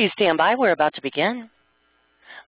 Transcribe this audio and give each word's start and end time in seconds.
Please 0.00 0.12
stand 0.12 0.38
by. 0.38 0.54
We're 0.54 0.72
about 0.72 0.94
to 0.94 1.02
begin. 1.02 1.50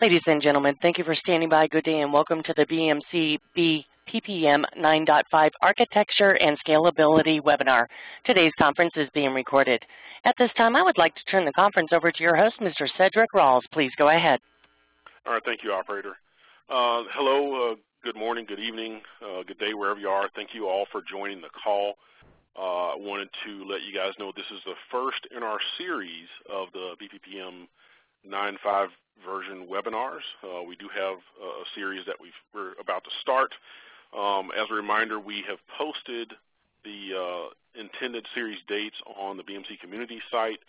Ladies 0.00 0.22
and 0.28 0.40
gentlemen, 0.40 0.76
thank 0.82 0.98
you 0.98 1.02
for 1.02 1.16
standing 1.16 1.48
by. 1.48 1.66
Good 1.66 1.82
day 1.82 2.00
and 2.00 2.12
welcome 2.12 2.44
to 2.44 2.54
the 2.56 2.64
BMC 2.64 3.40
BPPM 3.56 4.62
9.5 4.78 5.50
Architecture 5.60 6.36
and 6.36 6.56
Scalability 6.64 7.40
webinar. 7.40 7.86
Today's 8.24 8.52
conference 8.56 8.92
is 8.94 9.08
being 9.14 9.34
recorded. 9.34 9.82
At 10.24 10.36
this 10.38 10.52
time, 10.56 10.76
I 10.76 10.82
would 10.84 10.96
like 10.96 11.12
to 11.16 11.24
turn 11.24 11.44
the 11.44 11.50
conference 11.54 11.88
over 11.92 12.12
to 12.12 12.22
your 12.22 12.36
host, 12.36 12.54
Mr. 12.60 12.88
Cedric 12.96 13.32
Rawls. 13.34 13.62
Please 13.72 13.90
go 13.98 14.10
ahead. 14.10 14.38
All 15.26 15.32
right. 15.32 15.42
Thank 15.44 15.64
you, 15.64 15.72
operator. 15.72 16.18
Uh, 16.68 17.02
hello, 17.12 17.72
uh, 17.72 17.74
good 18.04 18.14
morning, 18.14 18.44
good 18.46 18.60
evening, 18.60 19.00
uh, 19.28 19.42
good 19.42 19.58
day, 19.58 19.74
wherever 19.74 19.98
you 19.98 20.08
are. 20.08 20.30
Thank 20.36 20.54
you 20.54 20.68
all 20.68 20.86
for 20.92 21.02
joining 21.02 21.40
the 21.40 21.50
call. 21.64 21.94
I 22.56 22.94
uh, 22.94 22.98
wanted 22.98 23.28
to 23.46 23.64
let 23.64 23.82
you 23.82 23.94
guys 23.94 24.12
know 24.18 24.32
this 24.34 24.50
is 24.50 24.60
the 24.64 24.74
first 24.90 25.26
in 25.34 25.42
our 25.42 25.58
series 25.78 26.26
of 26.50 26.68
the 26.72 26.94
BPPM 27.00 27.68
9.5 28.28 28.88
version 29.24 29.68
webinars. 29.70 30.26
Uh, 30.42 30.62
we 30.62 30.76
do 30.76 30.88
have 30.94 31.18
a 31.18 31.64
series 31.74 32.04
that 32.06 32.16
we 32.20 32.30
are 32.58 32.72
about 32.80 33.04
to 33.04 33.10
start. 33.20 33.54
Um, 34.16 34.50
as 34.58 34.66
a 34.70 34.74
reminder, 34.74 35.20
we 35.20 35.44
have 35.48 35.58
posted 35.78 36.32
the 36.84 37.14
uh, 37.14 37.80
intended 37.80 38.26
series 38.34 38.58
dates 38.66 38.96
on 39.06 39.36
the 39.36 39.42
BMC 39.42 39.78
community 39.80 40.20
site. 40.30 40.60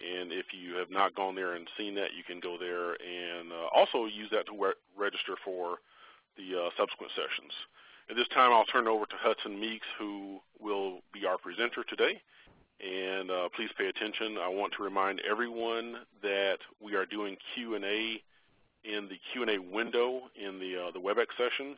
And 0.00 0.32
if 0.32 0.46
you 0.52 0.74
have 0.76 0.90
not 0.90 1.14
gone 1.14 1.34
there 1.34 1.54
and 1.54 1.68
seen 1.78 1.94
that, 1.94 2.12
you 2.16 2.24
can 2.24 2.40
go 2.40 2.56
there 2.58 2.92
and 2.92 3.52
uh, 3.52 3.68
also 3.74 4.04
use 4.04 4.28
that 4.32 4.46
to 4.46 4.52
re 4.52 4.72
register 4.96 5.36
for 5.44 5.78
the 6.36 6.58
uh, 6.58 6.70
subsequent 6.76 7.12
sessions. 7.12 7.52
At 8.10 8.16
this 8.16 8.28
time, 8.28 8.52
I'll 8.52 8.64
turn 8.66 8.86
it 8.86 8.90
over 8.90 9.06
to 9.06 9.16
Hudson 9.16 9.58
Meeks, 9.58 9.86
who 9.98 10.40
will 10.60 11.00
be 11.12 11.26
our 11.26 11.38
presenter 11.38 11.84
today. 11.84 12.20
And 12.82 13.30
uh, 13.30 13.48
please 13.54 13.70
pay 13.78 13.86
attention. 13.86 14.38
I 14.42 14.48
want 14.48 14.74
to 14.76 14.82
remind 14.82 15.20
everyone 15.20 15.98
that 16.22 16.58
we 16.80 16.94
are 16.94 17.06
doing 17.06 17.36
Q&A 17.54 18.20
in 18.84 19.08
the 19.08 19.18
Q&A 19.32 19.58
window 19.58 20.22
in 20.34 20.58
the, 20.58 20.88
uh, 20.88 20.90
the 20.90 20.98
WebEx 20.98 21.26
session, 21.38 21.76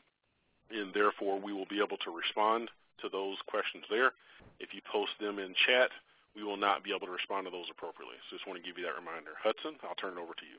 and 0.70 0.94
therefore 0.94 1.38
we 1.38 1.52
will 1.52 1.66
be 1.66 1.78
able 1.84 1.98
to 1.98 2.10
respond 2.10 2.70
to 3.02 3.10
those 3.10 3.36
questions 3.46 3.84
there. 3.90 4.12
If 4.60 4.72
you 4.72 4.80
post 4.90 5.12
them 5.20 5.38
in 5.38 5.54
chat, 5.66 5.90
we 6.34 6.42
will 6.42 6.56
not 6.56 6.82
be 6.82 6.90
able 6.90 7.06
to 7.06 7.12
respond 7.12 7.46
to 7.46 7.50
those 7.50 7.66
appropriately. 7.70 8.16
So 8.30 8.36
just 8.36 8.46
want 8.48 8.62
to 8.62 8.66
give 8.66 8.78
you 8.78 8.84
that 8.84 8.96
reminder. 8.96 9.36
Hudson, 9.42 9.76
I'll 9.84 9.94
turn 9.94 10.16
it 10.16 10.20
over 10.20 10.32
to 10.32 10.46
you. 10.48 10.56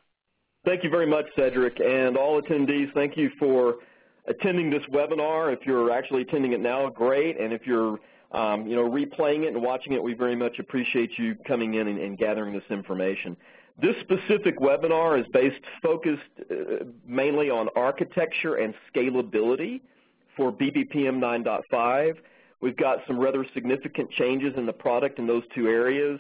Thank 0.64 0.84
you 0.84 0.92
very 0.92 1.08
much, 1.08 1.26
Cedric. 1.36 1.80
And 1.80 2.18
all 2.18 2.42
attendees, 2.42 2.94
thank 2.94 3.18
you 3.18 3.32
for 3.40 3.76
attending 4.28 4.70
this 4.70 4.84
webinar. 4.92 5.54
If 5.54 5.66
you're 5.66 5.92
actually 5.92 6.24
attending 6.24 6.54
it 6.54 6.60
now, 6.60 6.90
great. 6.90 7.40
And 7.40 7.54
if 7.54 7.66
you're 7.66 8.00
um, 8.32 8.68
you 8.68 8.76
know, 8.76 8.90
replaying 8.90 9.44
it 9.44 9.54
and 9.54 9.62
watching 9.62 9.94
it, 9.94 10.04
we 10.04 10.14
very 10.14 10.36
much 10.36 10.60
appreciate 10.60 11.18
you 11.18 11.36
coming 11.48 11.76
in 11.76 11.88
and, 11.88 12.00
and 12.00 12.18
gathering 12.18 12.54
this 12.54 12.64
information. 12.70 13.38
This 13.82 13.96
specific 14.02 14.60
webinar 14.60 15.20
is 15.20 15.26
based, 15.32 15.62
focused 15.82 16.22
uh, 16.50 16.86
mainly 17.06 17.50
on 17.50 17.70
architecture 17.76 18.56
and 18.56 18.74
scalability 18.94 19.82
for 20.36 20.52
BPPM 20.52 21.20
9.5. 21.20 22.16
We've 22.62 22.76
got 22.76 23.00
some 23.06 23.20
rather 23.20 23.46
significant 23.54 24.12
changes 24.12 24.54
in 24.58 24.66
the 24.66 24.74
product 24.74 25.20
in 25.20 25.28
those 25.28 25.44
two 25.54 25.68
areas 25.68 26.20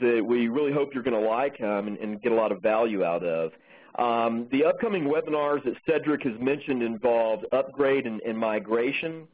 that 0.00 0.24
we 0.24 0.48
really 0.48 0.72
hope 0.72 0.94
you're 0.94 1.02
going 1.02 1.20
to 1.20 1.28
like 1.28 1.60
um, 1.60 1.86
and, 1.86 1.98
and, 1.98 2.22
get 2.22 2.32
a 2.32 2.34
lot 2.34 2.50
of 2.50 2.62
value 2.62 3.04
out 3.04 3.22
of. 3.22 3.52
Um, 3.96 4.48
the 4.50 4.64
upcoming 4.64 5.04
webinars 5.04 5.64
that 5.64 5.74
Cedric 5.86 6.22
has 6.22 6.32
mentioned 6.40 6.82
involve 6.82 7.44
upgrade 7.52 8.06
and, 8.06 8.20
and, 8.22 8.38
migration. 8.38 9.28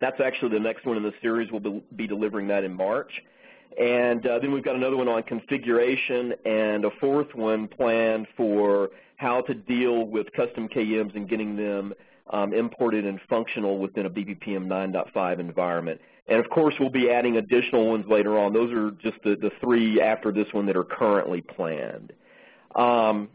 That's 0.00 0.20
actually 0.20 0.50
the 0.50 0.60
next 0.60 0.86
one 0.86 0.96
in 0.96 1.02
the 1.02 1.14
series. 1.20 1.50
We'll 1.50 1.82
be 1.96 2.06
delivering 2.06 2.46
that 2.48 2.62
in 2.62 2.72
March. 2.72 3.10
And 3.76 4.24
uh, 4.24 4.38
then 4.38 4.52
we've 4.52 4.64
got 4.64 4.76
another 4.76 4.96
one 4.96 5.08
on 5.08 5.22
configuration 5.24 6.34
and 6.44 6.84
a 6.84 6.90
fourth 7.00 7.34
one 7.34 7.66
planned 7.66 8.28
for 8.36 8.90
how 9.16 9.40
to 9.42 9.54
deal 9.54 10.06
with 10.06 10.32
custom 10.32 10.68
KMs 10.68 11.16
and 11.16 11.28
getting 11.28 11.56
them 11.56 11.92
um, 12.30 12.52
imported 12.52 13.04
and 13.04 13.20
functional 13.28 13.78
within 13.78 14.06
a 14.06 14.10
BPPM 14.10 14.66
9.5 14.66 15.40
environment. 15.40 16.00
And 16.28 16.38
of 16.38 16.48
course, 16.50 16.74
we'll 16.78 16.90
be 16.90 17.10
adding 17.10 17.36
additional 17.36 17.88
ones 17.88 18.06
later 18.08 18.38
on. 18.38 18.52
Those 18.52 18.72
are 18.72 18.90
just 18.92 19.16
the, 19.24 19.34
the 19.36 19.50
three 19.60 20.00
after 20.00 20.30
this 20.30 20.46
one 20.52 20.66
that 20.66 20.76
are 20.76 20.84
currently 20.84 21.40
planned. 21.40 22.12
Um, 22.76 23.28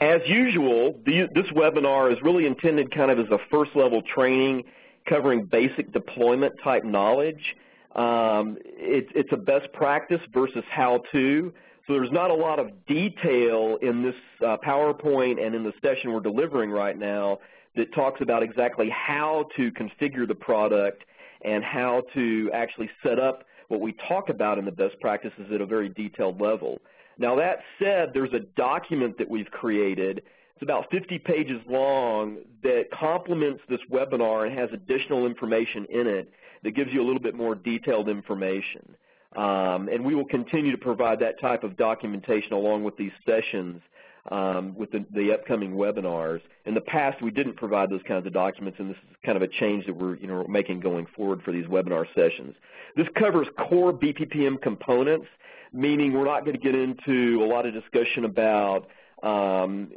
as 0.00 0.20
usual, 0.26 0.98
the, 1.04 1.28
this 1.34 1.46
webinar 1.54 2.12
is 2.12 2.18
really 2.22 2.46
intended 2.46 2.94
kind 2.94 3.10
of 3.10 3.18
as 3.18 3.26
a 3.30 3.38
first 3.50 3.76
level 3.76 4.02
training 4.02 4.64
covering 5.06 5.44
basic 5.44 5.92
deployment 5.92 6.54
type 6.62 6.84
knowledge. 6.84 7.56
Um, 7.94 8.56
it, 8.64 9.08
it's 9.14 9.30
a 9.32 9.36
best 9.36 9.72
practice 9.72 10.20
versus 10.32 10.64
how 10.70 11.02
to. 11.12 11.52
So 11.86 11.94
there's 11.94 12.12
not 12.12 12.30
a 12.30 12.34
lot 12.34 12.58
of 12.58 12.70
detail 12.86 13.78
in 13.82 14.02
this 14.02 14.14
uh, 14.46 14.56
PowerPoint 14.64 15.44
and 15.44 15.54
in 15.54 15.64
the 15.64 15.72
session 15.82 16.12
we're 16.12 16.20
delivering 16.20 16.70
right 16.70 16.96
now 16.96 17.38
that 17.76 17.92
talks 17.94 18.20
about 18.20 18.42
exactly 18.42 18.88
how 18.90 19.46
to 19.56 19.70
configure 19.72 20.26
the 20.26 20.34
product 20.34 21.04
and 21.44 21.64
how 21.64 22.02
to 22.14 22.50
actually 22.54 22.90
set 23.02 23.18
up 23.18 23.44
what 23.68 23.80
we 23.80 23.94
talk 24.08 24.28
about 24.28 24.58
in 24.58 24.64
the 24.64 24.72
best 24.72 24.98
practices 25.00 25.46
at 25.52 25.60
a 25.60 25.66
very 25.66 25.88
detailed 25.88 26.40
level. 26.40 26.80
Now 27.20 27.36
that 27.36 27.58
said, 27.78 28.12
there's 28.14 28.32
a 28.32 28.40
document 28.40 29.18
that 29.18 29.28
we've 29.28 29.50
created. 29.50 30.22
It's 30.54 30.62
about 30.62 30.90
50 30.90 31.18
pages 31.18 31.60
long 31.68 32.38
that 32.62 32.90
complements 32.90 33.62
this 33.68 33.80
webinar 33.92 34.46
and 34.46 34.58
has 34.58 34.70
additional 34.72 35.26
information 35.26 35.84
in 35.90 36.06
it 36.06 36.32
that 36.64 36.70
gives 36.70 36.92
you 36.92 37.02
a 37.02 37.06
little 37.06 37.20
bit 37.20 37.34
more 37.34 37.54
detailed 37.54 38.08
information. 38.08 38.96
Um, 39.36 39.88
and 39.88 40.02
we 40.02 40.14
will 40.14 40.24
continue 40.24 40.72
to 40.72 40.78
provide 40.78 41.20
that 41.20 41.38
type 41.40 41.62
of 41.62 41.76
documentation 41.76 42.54
along 42.54 42.84
with 42.84 42.96
these 42.96 43.12
sessions 43.26 43.82
um, 44.30 44.74
with 44.74 44.90
the, 44.90 45.04
the, 45.14 45.32
upcoming 45.32 45.72
webinars. 45.72 46.40
In 46.64 46.74
the 46.74 46.80
past, 46.80 47.22
we 47.22 47.30
didn't 47.30 47.56
provide 47.56 47.90
those 47.90 48.02
kinds 48.06 48.26
of 48.26 48.32
documents, 48.32 48.78
and 48.78 48.90
this 48.90 48.96
is 48.96 49.16
kind 49.24 49.36
of 49.36 49.42
a 49.42 49.48
change 49.48 49.86
that 49.86 49.94
we're 49.94 50.16
you 50.16 50.26
know, 50.26 50.44
making 50.48 50.80
going 50.80 51.06
forward 51.16 51.42
for 51.42 51.52
these 51.52 51.66
webinar 51.66 52.06
sessions. 52.14 52.54
This 52.96 53.06
covers 53.14 53.46
core 53.56 53.92
BPPM 53.92 54.60
components 54.60 55.26
meaning 55.72 56.12
we're 56.12 56.24
not 56.24 56.44
going 56.44 56.56
to 56.56 56.62
get 56.62 56.74
into 56.74 57.42
a 57.42 57.46
lot 57.46 57.66
of 57.66 57.74
discussion 57.74 58.24
about 58.24 58.88
um, 59.22 59.90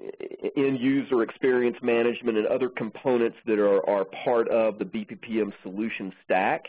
end-user 0.57 1.23
experience 1.23 1.78
management 1.81 2.38
and 2.38 2.47
other 2.47 2.69
components 2.69 3.38
that 3.45 3.59
are, 3.59 3.88
are 3.89 4.06
part 4.06 4.50
of 4.50 4.79
the 4.79 4.85
BPPM 4.85 5.53
solution 5.61 6.13
stack. 6.25 6.66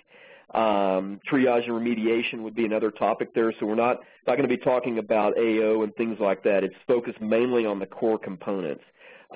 Um, 0.54 1.20
triage 1.28 1.68
and 1.68 1.72
remediation 1.72 2.42
would 2.42 2.54
be 2.54 2.64
another 2.64 2.92
topic 2.92 3.34
there, 3.34 3.52
so 3.58 3.66
we're 3.66 3.74
not, 3.74 3.98
not 4.26 4.36
going 4.36 4.48
to 4.48 4.56
be 4.56 4.62
talking 4.62 4.98
about 4.98 5.36
AO 5.36 5.82
and 5.82 5.94
things 5.96 6.18
like 6.20 6.44
that. 6.44 6.62
It's 6.62 6.76
focused 6.86 7.20
mainly 7.20 7.66
on 7.66 7.80
the 7.80 7.86
core 7.86 8.18
components. 8.18 8.84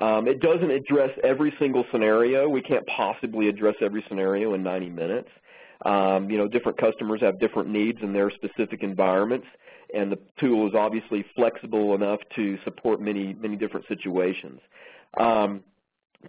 Um, 0.01 0.29
it 0.29 0.41
doesn't 0.41 0.71
address 0.71 1.11
every 1.25 1.53
single 1.59 1.85
scenario. 1.91 2.49
We 2.49 2.63
can't 2.63 2.87
possibly 2.87 3.49
address 3.49 3.75
every 3.81 4.05
scenario 4.09 4.55
in 4.55 4.63
90 4.63 4.91
minutes. 4.91 5.29
Um, 5.85 6.31
you 6.31 6.39
know, 6.39 6.49
different 6.49 6.79
customers 6.79 7.21
have 7.21 7.39
different 7.39 7.69
needs 7.69 7.99
in 8.03 8.13
their 8.13 8.31
specific 8.31 8.83
environments, 8.83 9.47
and 9.95 10.11
the 10.11 10.19
tool 10.39 10.69
is 10.69 10.75
obviously 10.75 11.25
flexible 11.37 11.95
enough 11.95 12.21
to 12.37 12.59
support 12.65 13.01
many, 13.01 13.35
many 13.35 13.57
different 13.57 13.87
situations. 13.87 14.61
Um, 15.19 15.63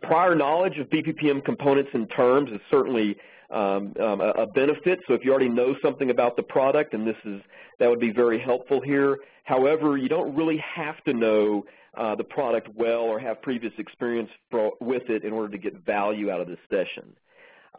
prior 0.01 0.35
knowledge 0.35 0.77
of 0.77 0.89
BPPM 0.89 1.43
components 1.43 1.89
and 1.93 2.09
terms 2.11 2.51
is 2.51 2.59
certainly 2.69 3.17
um, 3.49 3.93
um, 3.99 4.21
a, 4.21 4.45
benefit. 4.45 4.99
So 5.07 5.13
if 5.13 5.25
you 5.25 5.31
already 5.31 5.49
know 5.49 5.75
something 5.81 6.11
about 6.11 6.35
the 6.35 6.43
product, 6.43 6.93
and 6.93 7.07
this 7.07 7.15
is 7.25 7.41
that 7.79 7.89
would 7.89 7.99
be 7.99 8.11
very 8.11 8.39
helpful 8.39 8.81
here. 8.81 9.17
However, 9.43 9.97
you 9.97 10.09
don't 10.09 10.35
really 10.35 10.57
have 10.57 11.03
to 11.05 11.13
know 11.13 11.65
uh, 11.97 12.13
the 12.15 12.23
product 12.23 12.69
well 12.75 13.01
or 13.01 13.19
have 13.19 13.41
previous 13.41 13.73
experience 13.79 14.29
for, 14.51 14.73
with 14.79 15.09
it 15.09 15.23
in 15.23 15.33
order 15.33 15.49
to 15.49 15.57
get 15.57 15.83
value 15.83 16.29
out 16.29 16.39
of 16.39 16.47
this 16.47 16.59
session. 16.69 17.15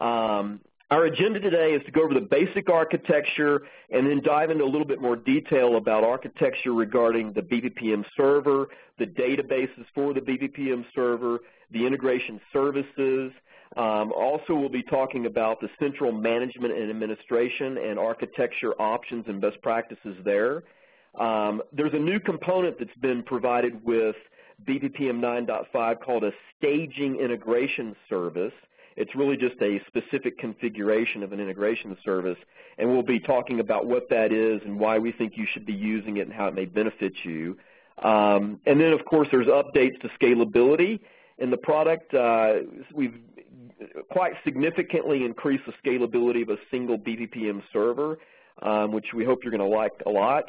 Um, 0.01 0.61
our 0.91 1.05
agenda 1.05 1.39
today 1.39 1.73
is 1.73 1.85
to 1.85 1.93
go 1.93 2.03
over 2.03 2.15
the 2.15 2.21
basic 2.21 2.69
architecture 2.69 3.63
and 3.91 4.07
then 4.09 4.21
dive 4.25 4.51
into 4.51 4.65
a 4.65 4.67
little 4.67 4.87
bit 4.87 5.01
more 5.01 5.15
detail 5.15 5.77
about 5.77 6.03
architecture 6.03 6.73
regarding 6.73 7.33
the 7.33 7.43
BPPM 7.43 8.05
server, 8.17 8.69
the 8.99 9.07
databases 9.07 9.85
for 9.95 10.13
the 10.13 10.21
BPPM 10.21 10.85
server, 10.93 11.39
the 11.71 11.87
integration 11.87 12.41
services. 12.53 13.31
Um, 13.77 14.13
also, 14.13 14.55
we'll 14.55 14.69
be 14.69 14.83
talking 14.83 15.27
about 15.27 15.61
the 15.61 15.69
central 15.79 16.11
management 16.11 16.77
and 16.77 16.91
administration 16.91 17.79
and 17.79 17.97
architecture 17.97 18.73
options 18.81 19.27
and 19.29 19.41
best 19.41 19.63
practices 19.63 20.17
there. 20.25 20.65
Um, 21.19 21.63
there's 21.73 21.95
a 21.95 21.99
new 21.99 22.19
component 22.19 22.81
that's 22.81 22.97
been 23.01 23.23
provided 23.23 23.85
with 23.85 24.17
BPPM 24.67 25.21
9.5 25.21 26.01
called 26.01 26.25
a 26.25 26.33
staging 26.59 27.21
integration 27.21 27.95
service. 28.09 28.53
It's 29.01 29.15
really 29.15 29.39
just 29.39 29.55
a 29.63 29.81
specific 29.87 30.37
configuration 30.37 31.23
of 31.23 31.33
an 31.33 31.41
integration 31.41 31.97
service, 32.05 32.37
and 32.77 32.91
we'll 32.91 33.03
be 33.03 33.19
talking 33.19 33.59
about 33.59 33.87
what 33.87 34.11
that 34.11 34.31
is 34.31 34.61
and 34.67 34.79
why 34.79 34.99
we 34.99 35.11
think 35.11 35.39
you 35.39 35.47
should 35.51 35.65
be 35.65 35.73
using 35.73 36.19
it 36.19 36.27
and 36.27 36.33
how 36.35 36.49
it 36.49 36.55
may 36.55 36.67
benefit 36.67 37.15
you. 37.25 37.57
Um, 38.03 38.61
and 38.67 38.79
then, 38.79 38.93
of 38.93 39.07
course, 39.07 39.29
there's 39.31 39.47
updates 39.47 39.99
to 40.03 40.09
scalability 40.21 41.01
in 41.39 41.51
the 41.51 41.57
product. 41.57 42.13
Uh, 42.13 42.57
we've 42.95 43.19
quite 44.11 44.35
significantly 44.45 45.25
increased 45.25 45.65
the 45.65 45.73
scalability 45.83 46.43
of 46.43 46.51
a 46.51 46.59
single 46.71 46.99
BPPM 46.99 47.63
server, 47.73 48.19
um, 48.61 48.93
which 48.93 49.15
we 49.15 49.25
hope 49.25 49.39
you're 49.43 49.57
going 49.57 49.67
to 49.67 49.77
like 49.77 49.93
a 50.05 50.11
lot. 50.11 50.45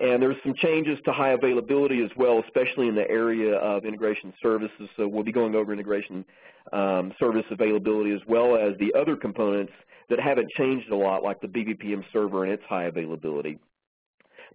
And 0.00 0.20
there's 0.20 0.36
some 0.42 0.54
changes 0.54 0.98
to 1.04 1.12
high 1.12 1.30
availability 1.30 2.02
as 2.02 2.10
well, 2.16 2.42
especially 2.44 2.88
in 2.88 2.96
the 2.96 3.08
area 3.08 3.54
of 3.54 3.84
integration 3.84 4.32
services. 4.42 4.88
So 4.96 5.06
we'll 5.06 5.22
be 5.22 5.32
going 5.32 5.54
over 5.54 5.72
integration 5.72 6.24
um, 6.72 7.12
service 7.18 7.44
availability 7.50 8.12
as 8.12 8.20
well 8.26 8.56
as 8.56 8.76
the 8.78 8.92
other 8.98 9.14
components 9.14 9.72
that 10.10 10.18
haven't 10.18 10.50
changed 10.50 10.90
a 10.90 10.96
lot, 10.96 11.22
like 11.22 11.40
the 11.40 11.46
BPPM 11.46 12.04
server 12.12 12.44
and 12.44 12.52
its 12.52 12.62
high 12.68 12.84
availability. 12.84 13.58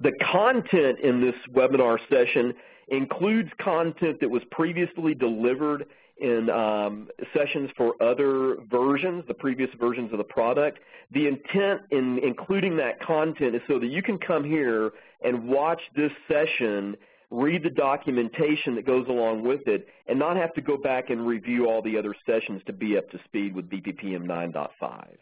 The 0.01 0.12
content 0.31 1.00
in 1.00 1.21
this 1.21 1.36
webinar 1.53 2.00
session 2.09 2.53
includes 2.89 3.50
content 3.62 4.19
that 4.19 4.30
was 4.30 4.42
previously 4.51 5.13
delivered 5.13 5.85
in 6.19 6.50
um, 6.50 7.07
sessions 7.33 7.69
for 7.77 8.01
other 8.01 8.57
versions, 8.69 9.24
the 9.27 9.33
previous 9.33 9.69
versions 9.80 10.12
of 10.12 10.18
the 10.18 10.24
product. 10.24 10.80
The 11.12 11.27
intent 11.27 11.81
in 11.92 12.19
including 12.24 12.75
that 12.77 13.01
content 13.01 13.56
is 13.56 13.62
so 13.68 13.80
that 13.80 13.88
you 13.88 14.01
can 14.03 14.18
come 14.18 14.44
here 14.44 14.92
and 15.21 15.48
watch 15.48 15.81
this 15.95 16.12
session, 16.27 16.95
read 17.31 17.63
the 17.63 17.69
documentation 17.69 18.75
that 18.75 18.86
goes 18.86 19.06
along 19.07 19.44
with 19.44 19.68
it, 19.68 19.88
and 20.07 20.18
not 20.18 20.38
have 20.38 20.54
to 20.54 20.62
go 20.62 20.77
back 20.77 21.10
and 21.10 21.25
review 21.25 21.68
all 21.68 21.81
the 21.81 21.98
other 21.98 22.16
sessions 22.25 22.62
to 22.66 22.74
be 22.74 22.98
up 22.98 23.10
to 23.12 23.19
speed 23.25 23.56
with 23.56 23.69
BPPM 23.69 24.25
9.5. 24.25 25.16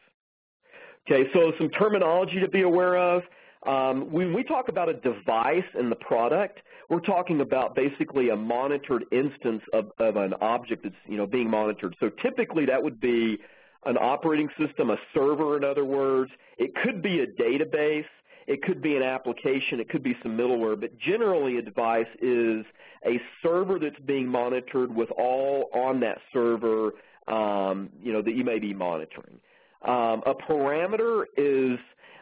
Okay, 1.09 1.29
so 1.33 1.53
some 1.57 1.69
terminology 1.69 2.39
to 2.39 2.49
be 2.49 2.63
aware 2.63 2.97
of. 2.97 3.23
Um, 3.65 4.11
when 4.11 4.33
we 4.33 4.43
talk 4.43 4.69
about 4.69 4.89
a 4.89 4.93
device 4.93 5.65
and 5.73 5.91
the 5.91 5.95
product, 5.95 6.59
we're 6.89 6.99
talking 6.99 7.41
about 7.41 7.75
basically 7.75 8.29
a 8.29 8.35
monitored 8.35 9.05
instance 9.11 9.61
of, 9.73 9.91
of 9.99 10.15
an 10.15 10.33
object 10.41 10.83
that's 10.83 10.95
you 11.07 11.17
know 11.17 11.25
being 11.25 11.49
monitored. 11.49 11.95
So 11.99 12.09
typically 12.21 12.65
that 12.65 12.81
would 12.81 12.99
be 12.99 13.37
an 13.85 13.97
operating 13.97 14.49
system, 14.59 14.89
a 14.89 14.97
server 15.13 15.57
in 15.57 15.63
other 15.63 15.85
words. 15.85 16.31
It 16.57 16.71
could 16.75 17.01
be 17.01 17.19
a 17.19 17.27
database. 17.27 18.05
It 18.47 18.63
could 18.63 18.81
be 18.81 18.95
an 18.95 19.03
application. 19.03 19.79
It 19.79 19.89
could 19.89 20.03
be 20.03 20.15
some 20.23 20.37
middleware. 20.37 20.79
But 20.79 20.97
generally 20.97 21.57
a 21.57 21.61
device 21.61 22.07
is 22.21 22.65
a 23.05 23.21
server 23.43 23.77
that's 23.77 23.99
being 24.05 24.27
monitored 24.27 24.95
with 24.95 25.11
all 25.11 25.69
on 25.73 25.99
that 25.99 26.19
server 26.33 26.93
um, 27.27 27.89
you 28.01 28.13
know, 28.13 28.21
that 28.21 28.33
you 28.35 28.43
may 28.43 28.59
be 28.59 28.73
monitoring. 28.73 29.39
Um, 29.83 30.23
a 30.25 30.33
parameter 30.33 31.25
is 31.35 31.77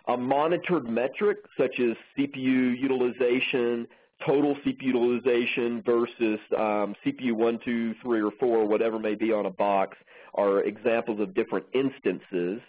a 0.08 0.18
monitored 0.18 0.90
metric 0.90 1.38
such 1.58 1.80
as 1.80 1.96
CPU 2.18 2.80
utilization, 2.80 3.88
total 4.26 4.56
CPU 4.56 4.82
utilization 4.82 5.82
versus 5.86 6.40
um, 6.58 6.96
CPU 7.06 7.34
1, 7.34 7.60
2, 7.64 7.96
3, 8.02 8.22
or 8.22 8.32
4, 8.40 8.66
whatever 8.66 9.00
may 9.00 9.16
be 9.16 9.32
on 9.32 9.46
a 9.46 9.50
box 9.50 9.98
are 10.34 10.62
examples 10.64 11.20
of 11.20 11.34
different 11.34 11.66
instances. 11.74 12.62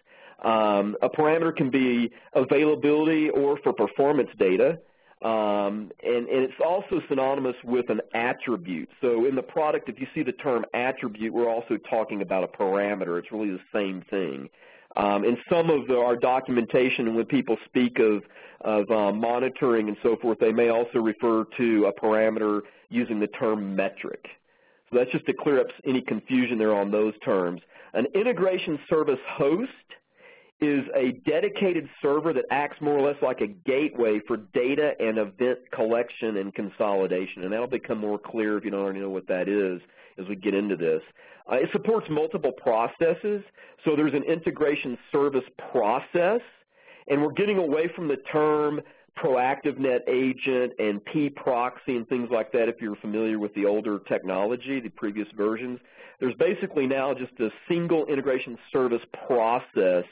Um, 0.44 0.96
a 1.02 1.08
parameter 1.08 1.54
can 1.54 1.70
be 1.70 2.10
availability 2.34 3.30
or 3.30 3.58
for 3.62 3.72
performance 3.72 4.28
data. 4.38 4.78
Um, 5.22 5.90
and, 6.04 6.28
and, 6.28 6.44
it's 6.44 6.60
also 6.64 7.00
synonymous 7.08 7.56
with 7.64 7.88
an 7.88 8.02
attribute. 8.12 8.90
So 9.00 9.24
in 9.24 9.34
the 9.34 9.42
product, 9.42 9.88
if 9.88 9.98
you 9.98 10.06
see 10.14 10.22
the 10.22 10.32
term 10.32 10.66
attribute, 10.74 11.32
we're 11.32 11.48
also 11.48 11.78
talking 11.88 12.20
about 12.20 12.44
a 12.44 12.48
parameter. 12.48 13.18
It's 13.18 13.32
really 13.32 13.50
the 13.50 13.60
same 13.72 14.04
thing. 14.10 14.50
Um, 14.96 15.24
in 15.24 15.38
some 15.50 15.70
of 15.70 15.86
the, 15.86 15.96
our 15.96 16.16
documentation, 16.16 17.14
when 17.14 17.24
people 17.24 17.56
speak 17.64 17.98
of, 17.98 18.22
of 18.60 18.90
uh, 18.90 19.10
monitoring 19.12 19.88
and 19.88 19.96
so 20.02 20.16
forth, 20.16 20.38
they 20.38 20.52
may 20.52 20.68
also 20.68 20.98
refer 20.98 21.44
to 21.56 21.86
a 21.86 21.92
parameter 21.98 22.60
using 22.90 23.18
the 23.18 23.26
term 23.28 23.74
metric. 23.74 24.26
So 24.90 24.98
that's 24.98 25.10
just 25.10 25.26
to 25.26 25.32
clear 25.32 25.60
up 25.60 25.66
any 25.86 26.02
confusion 26.02 26.58
there 26.58 26.74
on 26.74 26.90
those 26.90 27.14
terms. 27.24 27.62
An 27.94 28.06
integration 28.14 28.78
service 28.88 29.18
host 29.28 29.70
is 30.60 30.84
a 30.94 31.12
dedicated 31.28 31.88
server 32.00 32.32
that 32.32 32.46
acts 32.50 32.80
more 32.80 32.96
or 32.96 33.06
less 33.06 33.20
like 33.20 33.40
a 33.42 33.46
gateway 33.46 34.20
for 34.26 34.38
data 34.38 34.92
and 34.98 35.18
event 35.18 35.58
collection 35.70 36.38
and 36.38 36.54
consolidation. 36.54 37.42
And 37.42 37.52
that'll 37.52 37.66
become 37.66 37.98
more 37.98 38.18
clear 38.18 38.56
if 38.56 38.64
you 38.64 38.70
don't 38.70 38.80
already 38.80 39.00
know 39.00 39.10
what 39.10 39.26
that 39.28 39.48
is 39.48 39.80
as 40.18 40.26
we 40.28 40.36
get 40.36 40.54
into 40.54 40.76
this. 40.76 41.02
Uh, 41.50 41.56
it 41.56 41.68
supports 41.72 42.08
multiple 42.10 42.52
processes, 42.52 43.42
so 43.84 43.94
there's 43.94 44.14
an 44.14 44.24
integration 44.24 44.96
service 45.12 45.44
process, 45.70 46.40
and 47.08 47.22
we're 47.22 47.32
getting 47.32 47.58
away 47.58 47.88
from 47.94 48.08
the 48.08 48.16
term 48.32 48.80
ProactiveNet 49.16 50.00
agent 50.08 50.72
and 50.78 51.04
p-proxy 51.04 51.96
and 51.96 52.08
things 52.08 52.28
like 52.30 52.50
that 52.52 52.68
if 52.68 52.80
you're 52.80 52.96
familiar 52.96 53.38
with 53.38 53.54
the 53.54 53.64
older 53.64 54.00
technology, 54.08 54.80
the 54.80 54.90
previous 54.90 55.28
versions. 55.36 55.78
There's 56.18 56.34
basically 56.34 56.86
now 56.86 57.14
just 57.14 57.38
a 57.40 57.50
single 57.68 58.06
integration 58.06 58.58
service 58.72 59.02
process 59.26 60.04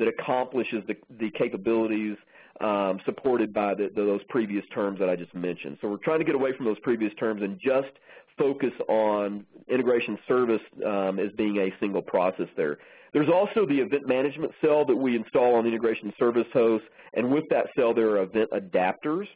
that 0.00 0.08
accomplishes 0.08 0.82
the, 0.88 0.96
the 1.20 1.30
capabilities 1.30 2.16
um, 2.60 2.98
supported 3.04 3.54
by 3.54 3.74
the, 3.74 3.90
the, 3.94 4.02
those 4.02 4.20
previous 4.28 4.64
terms 4.74 4.98
that 4.98 5.08
I 5.08 5.16
just 5.16 5.34
mentioned. 5.34 5.78
So 5.80 5.88
we're 5.88 5.96
trying 5.98 6.18
to 6.18 6.24
get 6.24 6.34
away 6.34 6.54
from 6.56 6.66
those 6.66 6.78
previous 6.80 7.12
terms 7.14 7.42
and 7.42 7.58
just 7.58 7.92
focus 8.36 8.72
on 8.88 9.44
integration 9.68 10.18
service 10.26 10.60
um, 10.84 11.18
as 11.18 11.30
being 11.36 11.58
a 11.58 11.72
single 11.78 12.02
process 12.02 12.48
there. 12.56 12.78
There's 13.12 13.28
also 13.28 13.66
the 13.66 13.78
event 13.78 14.06
management 14.06 14.52
cell 14.64 14.84
that 14.86 14.96
we 14.96 15.16
install 15.16 15.56
on 15.56 15.64
the 15.64 15.68
integration 15.68 16.12
service 16.18 16.46
host, 16.52 16.84
and 17.14 17.30
with 17.30 17.44
that 17.50 17.66
cell 17.76 17.92
there 17.94 18.10
are 18.10 18.22
event 18.22 18.50
adapters. 18.52 19.26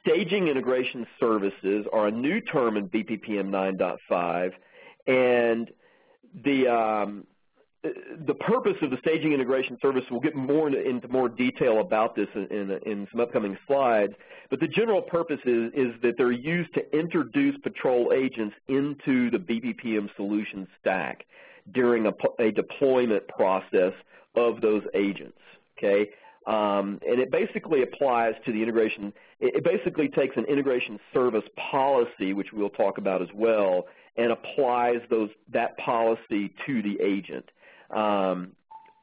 Staging 0.00 0.48
integration 0.48 1.06
services 1.20 1.86
are 1.92 2.08
a 2.08 2.10
new 2.10 2.40
term 2.40 2.76
in 2.76 2.88
BPPM 2.88 3.50
9.5, 3.50 4.52
and 5.06 5.70
the 6.44 6.68
um, 6.68 7.26
the 7.82 8.34
purpose 8.34 8.76
of 8.82 8.90
the 8.90 8.96
staging 8.98 9.32
integration 9.32 9.76
service, 9.82 10.04
we'll 10.10 10.20
get 10.20 10.36
more 10.36 10.68
into, 10.68 11.08
more 11.08 11.28
detail 11.28 11.80
about 11.80 12.14
this 12.14 12.28
in, 12.34 12.46
in, 12.46 12.70
in, 12.86 13.08
some 13.10 13.20
upcoming 13.20 13.58
slides, 13.66 14.12
but 14.50 14.60
the 14.60 14.68
general 14.68 15.02
purpose 15.02 15.40
is, 15.44 15.72
is 15.74 15.92
that 16.02 16.14
they're 16.16 16.30
used 16.30 16.72
to 16.74 16.96
introduce 16.96 17.56
patrol 17.58 18.12
agents 18.14 18.54
into 18.68 19.30
the 19.30 19.38
BPPM 19.38 20.14
solution 20.14 20.68
stack 20.80 21.24
during 21.72 22.06
a, 22.06 22.12
a 22.38 22.52
deployment 22.52 23.26
process 23.28 23.92
of 24.36 24.60
those 24.60 24.82
agents, 24.94 25.38
okay? 25.76 26.08
Um, 26.46 27.00
and 27.06 27.20
it 27.20 27.32
basically 27.32 27.82
applies 27.82 28.34
to 28.44 28.52
the 28.52 28.62
integration, 28.62 29.12
it 29.40 29.64
basically 29.64 30.08
takes 30.08 30.36
an 30.36 30.44
integration 30.44 31.00
service 31.12 31.44
policy, 31.56 32.32
which 32.32 32.52
we'll 32.52 32.70
talk 32.70 32.98
about 32.98 33.22
as 33.22 33.28
well, 33.34 33.86
and 34.16 34.30
applies 34.30 35.00
those, 35.10 35.30
that 35.52 35.76
policy 35.78 36.52
to 36.66 36.82
the 36.82 37.00
agent 37.00 37.48
um, 37.92 38.52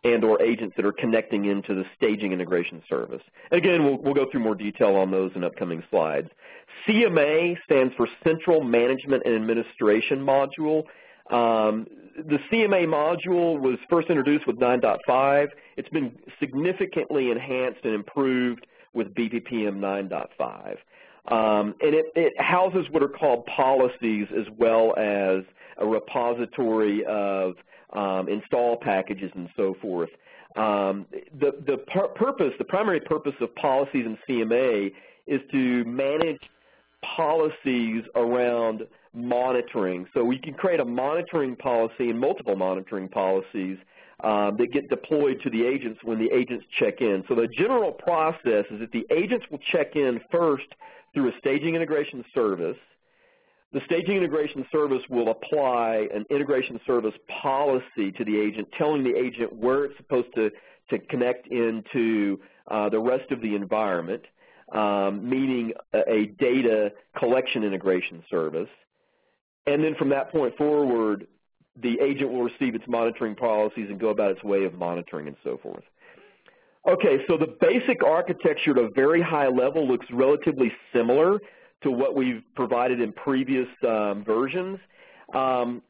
and 0.03 0.24
or 0.24 0.41
agents 0.41 0.75
that 0.77 0.86
are 0.86 0.93
connecting 0.93 1.46
into 1.46 1.75
the 1.75 1.84
staging 1.96 2.31
integration 2.31 2.81
service. 2.89 3.22
again, 3.51 3.84
we'll, 3.84 3.98
we'll 3.98 4.13
go 4.13 4.25
through 4.31 4.39
more 4.39 4.55
detail 4.55 4.96
on 4.96 5.12
those 5.12 5.31
in 5.36 5.43
upcoming 5.43 5.84
slides. 5.89 6.29
CMA 6.88 7.58
stands 7.65 7.93
for 7.96 8.08
Central 8.24 8.63
Management 8.63 9.24
and 9.25 9.36
Administration 9.36 10.19
Module. 10.19 10.84
Um, 11.29 11.86
the 12.15 12.39
CMA 12.51 12.86
module 12.86 13.60
was 13.60 13.77
first 13.89 14.10
introduced 14.10 14.48
with 14.48 14.58
9.5. 14.58 15.48
It's 15.77 15.89
been 15.89 16.17
significantly 16.39 17.31
enhanced 17.31 17.81
and 17.84 17.93
improved 17.93 18.65
with 18.93 19.13
BPPM 19.13 19.79
9.5. 19.79 20.77
Um, 21.31 21.75
and 21.81 21.93
it, 21.93 22.05
it, 22.15 22.41
houses 22.41 22.88
what 22.89 23.03
are 23.03 23.10
called 23.10 23.46
policies 23.46 24.27
as 24.36 24.46
well 24.58 24.96
as 24.98 25.43
a 25.77 25.86
repository 25.86 27.05
of 27.05 27.53
um, 27.93 28.29
install 28.29 28.77
packages 28.77 29.31
and 29.36 29.50
so 29.55 29.75
forth. 29.81 30.10
Um, 30.55 31.05
the 31.39 31.51
the 31.65 31.77
purpose, 32.15 32.53
the 32.58 32.65
primary 32.65 33.00
purpose 33.00 33.36
of 33.41 33.53
policies 33.55 34.05
in 34.05 34.17
CMA 34.27 34.91
is 35.27 35.41
to 35.51 35.86
manage 35.86 36.41
policies 37.15 38.03
around 38.15 38.84
monitoring. 39.13 40.05
So 40.13 40.24
we 40.24 40.38
can 40.38 40.53
create 40.53 40.79
a 40.79 40.86
monitoring 40.86 41.55
policy 41.55 42.10
and 42.10 42.19
multiple 42.19 42.55
monitoring 42.55 43.10
policies 43.10 43.77
um, 44.24 44.58
that 44.58 44.67
get 44.74 44.89
deployed 44.89 45.39
to 45.43 45.50
the 45.50 45.65
agents 45.65 46.00
when 46.03 46.19
the 46.19 46.29
agents 46.34 46.65
check 46.77 47.01
in. 47.01 47.24
So 47.27 47.36
the 47.36 47.48
general 47.48 47.91
process 47.91 48.65
is 48.69 48.79
that 48.79 48.91
the 48.91 49.05
agents 49.12 49.46
will 49.50 49.60
check 49.72 49.96
in 49.96 50.19
first 50.31 50.67
through 51.13 51.29
a 51.29 51.31
staging 51.39 51.75
integration 51.75 52.24
service. 52.34 52.77
The 53.72 53.82
staging 53.86 54.18
integration 54.18 54.66
service 54.72 55.04
will 55.10 55.30
apply 55.30 56.08
an 56.14 56.26
integration 56.32 56.80
service 56.88 57.14
policy 57.42 58.12
to 58.18 58.26
the 58.26 58.40
agent, 58.40 58.68
telling 58.78 59.04
the 59.04 59.16
agent 59.16 59.54
where 59.54 59.86
it's 59.86 59.98
supposed 59.98 60.34
to, 60.36 60.50
to 60.90 60.98
connect 60.98 61.48
into 61.48 62.40
uh, 62.70 62.90
the 62.90 63.00
rest 63.00 63.32
of 63.32 63.42
the 63.42 63.54
environment, 63.54 64.24
um, 64.74 65.28
meaning 65.30 65.74
a, 65.94 66.12
a 66.12 66.26
data 66.40 66.92
collection 67.18 67.64
integration 67.64 68.24
service. 68.30 68.70
And 69.68 69.84
then 69.84 69.94
from 69.96 70.10
that 70.10 70.32
point 70.32 70.58
forward, 70.58 71.28
the 71.80 72.00
agent 72.02 72.32
will 72.32 72.44
receive 72.44 72.74
its 72.74 72.86
monitoring 72.88 73.36
policies 73.36 73.88
and 73.90 74.00
go 74.00 74.10
about 74.10 74.32
its 74.32 74.44
way 74.44 74.66
of 74.66 74.74
monitoring 74.74 75.28
and 75.28 75.36
so 75.44 75.60
forth. 75.62 75.84
Okay, 76.88 77.24
so 77.28 77.38
the 77.38 77.56
basic 77.62 78.04
architecture 78.04 78.72
at 78.72 78.78
a 78.78 78.90
very 78.96 79.22
high 79.22 79.48
level 79.48 79.88
looks 79.88 80.08
relatively 80.12 80.72
similar 80.92 81.40
to 81.81 81.91
what 81.91 82.15
we've 82.15 82.43
provided 82.55 83.01
in 83.01 83.13
previous 83.13 83.67
um, 83.88 84.24
versions. 84.25 84.79
Um, 85.33 85.81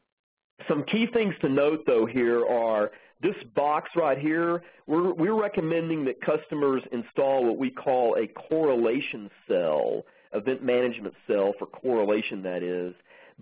some 0.68 0.84
key 0.84 1.06
things 1.06 1.34
to 1.40 1.48
note, 1.48 1.84
though, 1.86 2.06
here 2.06 2.46
are 2.46 2.90
this 3.22 3.36
box 3.54 3.90
right 3.96 4.18
here, 4.18 4.62
we're, 4.86 5.12
we're 5.12 5.40
recommending 5.40 6.04
that 6.06 6.20
customers 6.22 6.82
install 6.90 7.44
what 7.44 7.58
we 7.58 7.70
call 7.70 8.16
a 8.16 8.26
correlation 8.26 9.30
cell, 9.46 10.04
event 10.32 10.62
management 10.62 11.14
cell 11.26 11.52
for 11.58 11.66
correlation 11.66 12.42
that 12.42 12.62
is, 12.62 12.94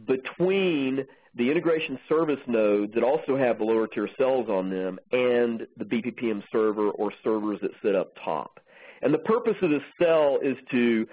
between 0.06 1.06
the 1.36 1.50
integration 1.50 1.98
service 2.08 2.40
nodes 2.48 2.92
that 2.94 3.04
also 3.04 3.36
have 3.36 3.58
the 3.58 3.64
lower 3.64 3.86
tier 3.86 4.08
cells 4.18 4.48
on 4.48 4.70
them 4.70 4.98
and 5.12 5.66
the 5.76 5.84
BPPM 5.84 6.42
server 6.50 6.90
or 6.90 7.12
servers 7.22 7.60
that 7.62 7.70
sit 7.82 7.94
up 7.94 8.14
top. 8.24 8.58
And 9.02 9.14
the 9.14 9.18
purpose 9.18 9.56
of 9.62 9.70
this 9.70 9.82
cell 10.02 10.38
is 10.42 10.56
to 10.72 11.06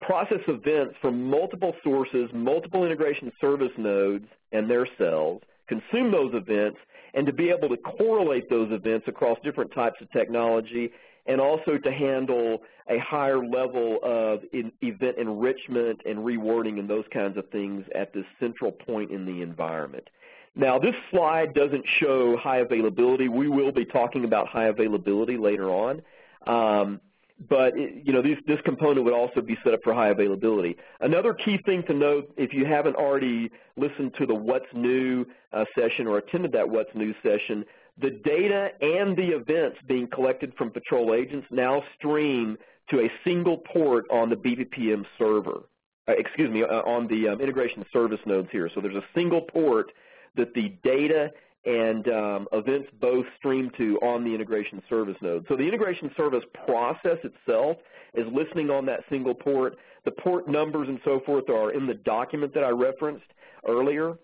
process 0.00 0.40
events 0.48 0.94
from 1.00 1.24
multiple 1.24 1.74
sources, 1.84 2.30
multiple 2.32 2.84
integration 2.84 3.32
service 3.40 3.72
nodes 3.76 4.26
and 4.52 4.68
their 4.68 4.86
cells, 4.98 5.42
consume 5.68 6.10
those 6.10 6.34
events, 6.34 6.78
and 7.14 7.26
to 7.26 7.32
be 7.32 7.50
able 7.50 7.68
to 7.68 7.76
correlate 7.76 8.48
those 8.48 8.72
events 8.72 9.06
across 9.08 9.38
different 9.42 9.72
types 9.72 10.00
of 10.00 10.10
technology 10.10 10.90
and 11.26 11.40
also 11.40 11.76
to 11.78 11.92
handle 11.92 12.62
a 12.88 12.98
higher 12.98 13.44
level 13.44 13.98
of 14.02 14.40
event 14.52 15.16
enrichment 15.18 16.00
and 16.06 16.24
rewarding 16.24 16.78
and 16.78 16.88
those 16.88 17.04
kinds 17.12 17.36
of 17.36 17.48
things 17.50 17.84
at 17.94 18.12
this 18.12 18.24
central 18.40 18.72
point 18.72 19.10
in 19.10 19.26
the 19.26 19.42
environment. 19.42 20.08
Now, 20.56 20.78
this 20.78 20.94
slide 21.10 21.54
doesn't 21.54 21.84
show 21.86 22.36
high 22.36 22.58
availability. 22.58 23.28
We 23.28 23.48
will 23.48 23.70
be 23.70 23.84
talking 23.84 24.24
about 24.24 24.48
high 24.48 24.66
availability 24.66 25.36
later 25.36 25.70
on. 25.70 26.02
Um, 26.46 27.00
but 27.48 27.76
it, 27.76 28.02
you 28.04 28.12
know 28.12 28.22
this, 28.22 28.38
this 28.46 28.60
component 28.64 29.04
would 29.04 29.14
also 29.14 29.40
be 29.40 29.56
set 29.64 29.72
up 29.74 29.80
for 29.82 29.94
high 29.94 30.08
availability. 30.08 30.76
Another 31.00 31.34
key 31.34 31.58
thing 31.64 31.82
to 31.86 31.94
note, 31.94 32.32
if 32.36 32.52
you 32.52 32.66
haven't 32.66 32.96
already 32.96 33.50
listened 33.76 34.14
to 34.18 34.26
the 34.26 34.34
What's 34.34 34.66
New 34.74 35.24
uh, 35.52 35.64
session 35.78 36.06
or 36.06 36.18
attended 36.18 36.52
that 36.52 36.68
What's 36.68 36.94
New 36.94 37.14
session, 37.22 37.64
the 38.00 38.10
data 38.10 38.70
and 38.80 39.16
the 39.16 39.28
events 39.28 39.78
being 39.86 40.08
collected 40.08 40.52
from 40.56 40.70
patrol 40.70 41.14
agents 41.14 41.46
now 41.50 41.82
stream 41.98 42.56
to 42.90 43.00
a 43.00 43.10
single 43.24 43.58
port 43.58 44.04
on 44.10 44.30
the 44.30 44.36
BPPM 44.36 45.04
server. 45.18 45.62
Uh, 46.08 46.12
excuse 46.18 46.50
me, 46.50 46.62
uh, 46.62 46.82
on 46.82 47.06
the 47.06 47.28
um, 47.28 47.40
integration 47.40 47.84
service 47.92 48.20
nodes 48.26 48.48
here. 48.50 48.70
So 48.74 48.80
there's 48.80 48.96
a 48.96 49.04
single 49.14 49.42
port 49.42 49.92
that 50.36 50.54
the 50.54 50.76
data 50.82 51.30
and 51.64 52.08
um, 52.08 52.48
events 52.52 52.88
both 53.00 53.26
stream 53.38 53.70
to 53.76 53.98
on 53.98 54.24
the 54.24 54.34
integration 54.34 54.82
service 54.88 55.16
node. 55.20 55.44
So 55.48 55.56
the 55.56 55.64
integration 55.64 56.10
service 56.16 56.44
process 56.64 57.18
itself 57.22 57.76
is 58.14 58.26
listening 58.32 58.70
on 58.70 58.86
that 58.86 59.00
single 59.10 59.34
port. 59.34 59.76
The 60.04 60.10
port 60.10 60.48
numbers 60.48 60.88
and 60.88 60.98
so 61.04 61.20
forth 61.26 61.50
are 61.50 61.72
in 61.72 61.86
the 61.86 61.94
document 61.94 62.54
that 62.54 62.64
I 62.64 62.70
referenced 62.70 63.26
earlier. 63.68 64.16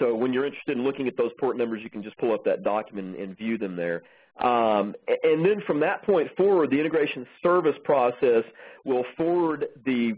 So 0.00 0.14
when 0.14 0.32
you're 0.32 0.44
interested 0.44 0.76
in 0.76 0.82
looking 0.82 1.06
at 1.06 1.16
those 1.16 1.30
port 1.38 1.56
numbers, 1.56 1.80
you 1.82 1.90
can 1.90 2.02
just 2.02 2.18
pull 2.18 2.34
up 2.34 2.44
that 2.44 2.64
document 2.64 3.16
and 3.16 3.36
view 3.36 3.56
them 3.56 3.76
there. 3.76 4.02
Um, 4.38 4.94
and 5.22 5.44
then 5.44 5.62
from 5.66 5.80
that 5.80 6.02
point 6.04 6.28
forward, 6.36 6.70
the 6.70 6.78
integration 6.78 7.26
service 7.42 7.76
process 7.84 8.42
will 8.84 9.04
forward 9.16 9.66
the 9.84 10.16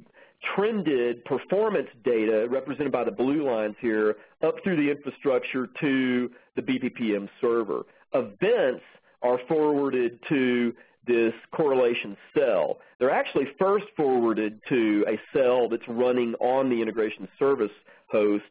trended 0.55 1.25
performance 1.25 1.89
data 2.05 2.47
represented 2.49 2.93
by 2.93 3.05
the 3.05 3.11
blue 3.11 3.49
lines 3.49 3.77
here 3.81 4.17
up 4.43 4.57
through 4.63 4.77
the 4.77 4.91
infrastructure 4.91 5.69
to 5.81 6.31
the 6.57 6.63
BPPM 6.63 7.29
server. 7.41 7.83
Events 8.15 8.85
are 9.23 9.39
forwarded 9.49 10.19
to 10.29 10.73
this 11.07 11.33
correlation 11.53 12.17
cell. 12.37 12.79
They're 12.99 13.11
actually 13.11 13.49
first 13.59 13.87
forwarded 13.97 14.61
to 14.69 15.05
a 15.09 15.19
cell 15.37 15.69
that's 15.69 15.89
running 15.89 16.35
on 16.35 16.69
the 16.69 16.81
integration 16.81 17.27
service 17.39 17.73
host 18.11 18.45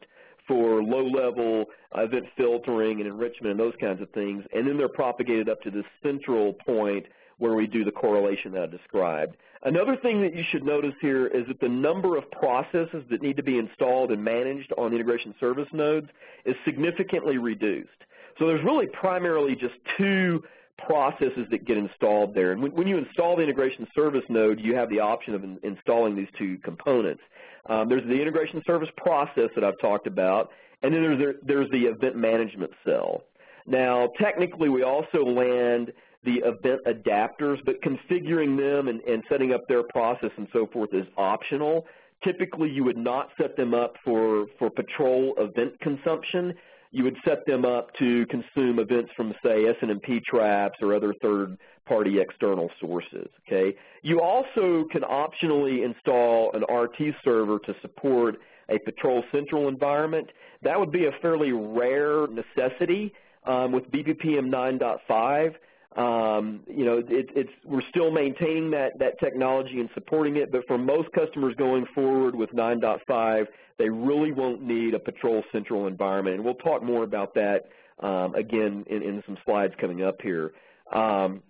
for 0.46 0.82
low-level 0.82 1.66
event 1.96 2.24
filtering 2.36 3.00
and 3.00 3.06
enrichment 3.06 3.52
and 3.52 3.60
those 3.60 3.74
kinds 3.80 4.00
of 4.00 4.10
things, 4.10 4.44
and 4.54 4.66
then 4.66 4.78
they're 4.78 4.88
propagated 4.88 5.48
up 5.48 5.60
to 5.62 5.70
this 5.70 5.84
central 6.02 6.54
point 6.54 7.06
where 7.38 7.54
we 7.54 7.66
do 7.66 7.84
the 7.84 7.92
correlation 7.92 8.52
that 8.52 8.62
I 8.62 8.66
described. 8.66 9.36
Another 9.62 9.96
thing 9.96 10.20
that 10.22 10.36
you 10.36 10.44
should 10.50 10.64
notice 10.64 10.94
here 11.00 11.26
is 11.26 11.46
that 11.48 11.60
the 11.60 11.68
number 11.68 12.16
of 12.16 12.30
processes 12.30 13.04
that 13.10 13.22
need 13.22 13.36
to 13.36 13.42
be 13.42 13.58
installed 13.58 14.12
and 14.12 14.22
managed 14.22 14.72
on 14.78 14.90
the 14.90 14.96
integration 14.96 15.34
service 15.40 15.68
nodes 15.72 16.08
is 16.44 16.54
significantly 16.64 17.38
reduced. 17.38 17.90
So 18.38 18.46
there's 18.46 18.64
really 18.64 18.86
primarily 18.86 19.56
just 19.56 19.74
two 19.96 20.42
processes 20.86 21.46
that 21.50 21.66
get 21.66 21.76
installed 21.76 22.34
there. 22.34 22.52
And 22.52 22.62
when, 22.62 22.72
when, 22.72 22.86
you 22.86 22.98
install 22.98 23.36
the 23.36 23.42
integration 23.42 23.86
service 23.94 24.22
node, 24.28 24.60
you 24.60 24.76
have 24.76 24.88
the 24.90 25.00
option 25.00 25.34
of 25.34 25.42
in, 25.42 25.58
installing 25.64 26.14
these 26.14 26.28
two 26.38 26.58
components. 26.58 27.22
Um, 27.68 27.88
there's 27.88 28.04
the 28.04 28.20
integration 28.20 28.62
service 28.64 28.88
process 28.96 29.50
that 29.56 29.64
I've 29.64 29.78
talked 29.80 30.06
about, 30.06 30.50
and 30.82 30.94
then 30.94 31.02
there's, 31.02 31.34
there's 31.42 31.70
the 31.70 31.86
event 31.86 32.16
management 32.16 32.70
cell. 32.84 33.24
Now, 33.66 34.10
technically, 34.18 34.68
we 34.68 34.84
also 34.84 35.24
land 35.24 35.92
the 36.24 36.42
event 36.44 36.80
adapters, 36.86 37.58
but 37.64 37.80
configuring 37.82 38.56
them 38.56 38.88
and, 38.88 39.00
and 39.02 39.22
setting 39.28 39.52
up 39.52 39.62
their 39.68 39.82
process 39.84 40.30
and 40.36 40.48
so 40.52 40.66
forth 40.72 40.92
is 40.92 41.06
optional. 41.16 41.86
Typically, 42.24 42.68
you 42.68 42.82
would 42.82 42.96
not 42.96 43.28
set 43.40 43.56
them 43.56 43.74
up 43.74 43.94
for, 44.04 44.46
for 44.58 44.68
patrol 44.70 45.34
event 45.38 45.78
consumption. 45.80 46.52
You 46.90 47.04
would 47.04 47.16
set 47.24 47.46
them 47.46 47.64
up 47.64 47.94
to 47.98 48.26
consume 48.26 48.78
events 48.78 49.12
from, 49.16 49.32
say, 49.44 49.64
SNMP 49.80 50.24
traps 50.24 50.78
or 50.82 50.94
other 50.94 51.14
third-party 51.22 52.18
external 52.18 52.70
sources. 52.80 53.28
Okay. 53.46 53.76
You 54.02 54.20
also 54.20 54.84
can 54.90 55.02
optionally 55.02 55.84
install 55.84 56.52
an 56.54 56.64
RT 56.74 57.14
server 57.22 57.58
to 57.60 57.74
support 57.82 58.38
a 58.68 58.78
Patrol 58.80 59.22
Central 59.30 59.68
environment. 59.68 60.28
That 60.62 60.78
would 60.78 60.90
be 60.90 61.06
a 61.06 61.12
fairly 61.22 61.52
rare 61.52 62.26
necessity 62.26 63.12
um, 63.46 63.70
with 63.72 63.90
BPPM 63.90 64.50
9.5. 64.50 65.54
Um, 65.98 66.60
you 66.68 66.84
know, 66.84 66.98
it, 66.98 67.28
it's 67.34 67.50
we're 67.64 67.82
still 67.90 68.12
maintaining 68.12 68.70
that 68.70 68.96
that 69.00 69.18
technology 69.18 69.80
and 69.80 69.90
supporting 69.94 70.36
it, 70.36 70.52
but 70.52 70.64
for 70.68 70.78
most 70.78 71.08
customers 71.12 71.56
going 71.58 71.86
forward 71.92 72.36
with 72.36 72.50
9.5, 72.50 73.46
they 73.78 73.88
really 73.88 74.30
won't 74.30 74.62
need 74.62 74.94
a 74.94 75.00
Patrol 75.00 75.42
Central 75.50 75.88
environment, 75.88 76.36
and 76.36 76.44
we'll 76.44 76.54
talk 76.54 76.84
more 76.84 77.02
about 77.02 77.34
that 77.34 77.64
um, 78.00 78.36
again 78.36 78.84
in, 78.88 79.02
in, 79.02 79.24
some 79.26 79.36
slides 79.44 79.74
coming 79.80 80.04
up 80.04 80.22
here. 80.22 80.52
Um, 80.92 81.42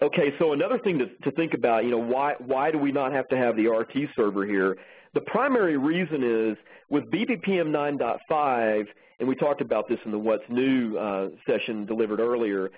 okay, 0.00 0.32
so 0.38 0.54
another 0.54 0.78
thing 0.78 0.98
to, 0.98 1.06
to 1.24 1.30
think 1.32 1.52
about, 1.52 1.84
you 1.84 1.90
know, 1.90 1.98
why 1.98 2.32
why 2.38 2.70
do 2.70 2.78
we 2.78 2.92
not 2.92 3.12
have 3.12 3.28
to 3.28 3.36
have 3.36 3.56
the 3.56 3.66
RT 3.68 4.08
server 4.16 4.46
here? 4.46 4.78
The 5.12 5.20
primary 5.20 5.76
reason 5.76 6.22
is 6.22 6.56
with 6.88 7.04
BPPM 7.10 7.68
9.5, 7.68 8.86
and 9.18 9.28
we 9.28 9.34
talked 9.34 9.60
about 9.60 9.86
this 9.86 9.98
in 10.06 10.12
the 10.12 10.18
What's 10.18 10.44
New 10.48 10.96
uh, 10.96 11.28
session 11.46 11.84
delivered 11.84 12.20
earlier, 12.20 12.70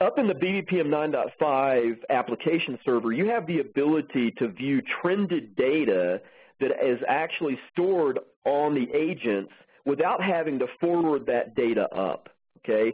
up 0.00 0.18
in 0.18 0.26
the 0.26 0.34
BPPM 0.34 0.86
9.5 0.86 1.98
application 2.10 2.78
server, 2.84 3.12
you 3.12 3.28
have 3.28 3.46
the 3.46 3.60
ability 3.60 4.32
to 4.38 4.48
view 4.48 4.82
trended 5.00 5.54
data 5.56 6.20
that 6.60 6.70
is 6.84 6.98
actually 7.08 7.58
stored 7.72 8.18
on 8.44 8.74
the 8.74 8.88
agents 8.94 9.52
without 9.84 10.22
having 10.22 10.58
to 10.58 10.66
forward 10.80 11.26
that 11.26 11.54
data 11.54 11.88
up. 11.94 12.28
Okay, 12.58 12.92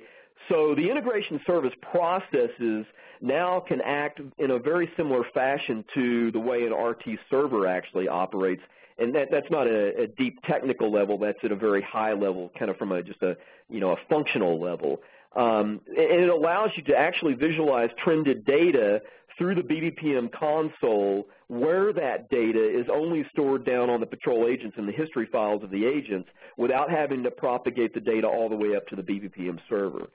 so 0.48 0.74
the 0.74 0.88
integration 0.88 1.40
service 1.46 1.72
processes 1.90 2.86
now 3.20 3.60
can 3.60 3.80
act 3.80 4.20
in 4.38 4.50
a 4.50 4.58
very 4.58 4.90
similar 4.96 5.24
fashion 5.34 5.84
to 5.94 6.30
the 6.32 6.38
way 6.38 6.64
an 6.64 6.72
RT 6.72 7.18
server 7.30 7.66
actually 7.66 8.08
operates. 8.08 8.62
And 8.98 9.14
that, 9.14 9.28
that's 9.30 9.50
not 9.50 9.66
a, 9.66 10.02
a 10.02 10.06
deep 10.06 10.38
technical 10.46 10.90
level. 10.90 11.18
That's 11.18 11.38
at 11.42 11.52
a 11.52 11.56
very 11.56 11.82
high 11.82 12.12
level, 12.12 12.50
kind 12.58 12.70
of 12.70 12.76
from 12.76 12.92
a, 12.92 13.02
just 13.02 13.22
a, 13.22 13.36
you 13.68 13.80
know, 13.80 13.92
a 13.92 13.96
functional 14.08 14.60
level. 14.60 15.00
Um, 15.34 15.80
and 15.88 16.22
it 16.22 16.28
allows 16.28 16.70
you 16.76 16.82
to 16.84 16.96
actually 16.96 17.34
visualize 17.34 17.90
trended 18.02 18.44
data 18.44 19.00
through 19.38 19.54
the 19.54 19.62
BPPM 19.62 20.32
console 20.32 21.26
where 21.48 21.92
that 21.92 22.28
data 22.30 22.58
is 22.58 22.86
only 22.92 23.24
stored 23.30 23.64
down 23.64 23.90
on 23.90 24.00
the 24.00 24.06
patrol 24.06 24.48
agents 24.48 24.76
in 24.78 24.86
the 24.86 24.92
history 24.92 25.28
files 25.30 25.62
of 25.62 25.70
the 25.70 25.84
agents 25.84 26.28
without 26.56 26.90
having 26.90 27.22
to 27.22 27.30
propagate 27.30 27.94
the 27.94 28.00
data 28.00 28.26
all 28.26 28.48
the 28.48 28.56
way 28.56 28.74
up 28.74 28.86
to 28.88 28.96
the 28.96 29.02
BPPM 29.02 29.58
server. 29.68 30.08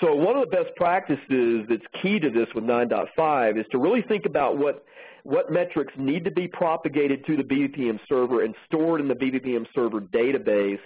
So 0.00 0.14
one 0.14 0.36
of 0.36 0.48
the 0.48 0.56
best 0.56 0.76
practices 0.76 1.66
that's 1.68 1.86
key 2.02 2.20
to 2.20 2.30
this 2.30 2.48
with 2.54 2.64
9.5 2.64 3.58
is 3.58 3.64
to 3.72 3.78
really 3.78 4.02
think 4.02 4.26
about 4.26 4.58
what, 4.58 4.84
what 5.22 5.50
metrics 5.50 5.94
need 5.96 6.24
to 6.24 6.30
be 6.30 6.46
propagated 6.46 7.24
to 7.26 7.36
the 7.36 7.42
BPPM 7.42 7.98
server 8.06 8.44
and 8.44 8.54
stored 8.66 9.00
in 9.00 9.08
the 9.08 9.14
BPPM 9.14 9.66
server 9.74 10.00
database 10.00 10.80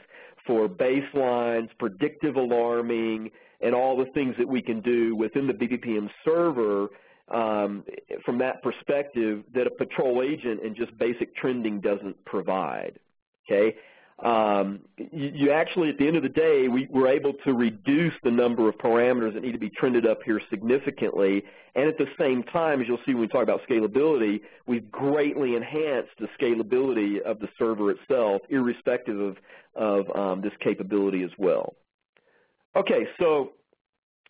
for 0.46 0.68
baselines, 0.68 1.68
predictive 1.78 2.36
alarming, 2.36 3.30
and 3.60 3.74
all 3.74 3.96
the 3.96 4.10
things 4.12 4.34
that 4.38 4.48
we 4.48 4.62
can 4.62 4.80
do 4.80 5.14
within 5.14 5.46
the 5.46 5.52
BPPM 5.52 6.08
server 6.24 6.88
um, 7.28 7.84
from 8.24 8.38
that 8.38 8.62
perspective 8.62 9.44
that 9.54 9.66
a 9.66 9.70
patrol 9.70 10.22
agent 10.22 10.60
and 10.64 10.74
just 10.74 10.96
basic 10.98 11.34
trending 11.36 11.80
doesn't 11.80 12.24
provide. 12.24 12.98
Okay, 13.48 13.76
um, 14.22 14.80
you, 14.98 15.32
you, 15.34 15.50
actually, 15.50 15.88
at 15.88 15.98
the 15.98 16.06
end 16.06 16.16
of 16.16 16.22
the 16.22 16.28
day, 16.28 16.68
we 16.68 16.86
were 16.90 17.08
able 17.08 17.32
to 17.44 17.54
reduce 17.54 18.12
the 18.22 18.30
number 18.30 18.68
of 18.68 18.76
parameters 18.76 19.32
that 19.34 19.42
need 19.42 19.52
to 19.52 19.58
be 19.58 19.70
trended 19.70 20.06
up 20.06 20.18
here 20.24 20.40
significantly, 20.50 21.42
and 21.74 21.88
at 21.88 21.96
the 21.96 22.06
same 22.18 22.42
time, 22.42 22.82
as 22.82 22.88
you'll 22.88 22.98
see 23.06 23.14
when 23.14 23.22
we 23.22 23.28
talk 23.28 23.42
about 23.42 23.60
scalability, 23.68 24.40
we've 24.66 24.90
greatly 24.90 25.56
enhanced 25.56 26.10
the 26.18 26.28
scalability 26.38 27.20
of 27.22 27.38
the 27.38 27.48
server 27.58 27.90
itself, 27.90 28.42
irrespective 28.50 29.18
of, 29.18 29.36
of 29.74 30.16
um, 30.16 30.42
this 30.42 30.52
capability 30.62 31.22
as 31.22 31.30
well. 31.38 31.74
Okay, 32.76 33.06
so 33.18 33.52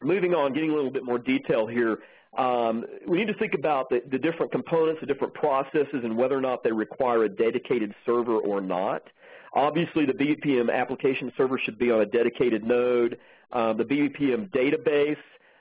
moving 0.03 0.35
on, 0.35 0.53
getting 0.53 0.71
a 0.71 0.75
little 0.75 0.91
bit 0.91 1.05
more 1.05 1.19
detail 1.19 1.67
here, 1.67 1.99
um, 2.39 2.85
we 3.09 3.19
need 3.19 3.27
to 3.27 3.35
think 3.35 3.55
about 3.55 3.91
the, 3.91 4.03
the, 4.11 4.19
different 4.19 4.53
components, 4.53 5.01
the 5.01 5.07
different 5.07 5.35
processes, 5.35 6.03
and 6.05 6.17
whether 6.17 6.37
or 6.37 6.41
not 6.41 6.63
they 6.63 6.71
require 6.71 7.25
a 7.25 7.29
dedicated 7.29 7.93
server 8.07 8.37
or 8.37 8.61
not. 8.61 9.03
Obviously, 9.53 10.07
the 10.07 10.13
BPM 10.13 10.73
application 10.73 11.33
server 11.37 11.59
should 11.59 11.77
be 11.77 11.91
on 11.91 12.01
a 12.01 12.07
dedicated 12.07 12.63
node. 12.63 13.19
Um, 13.53 13.77
the 13.77 13.85
BPM 13.85 14.49
database, 14.51 15.17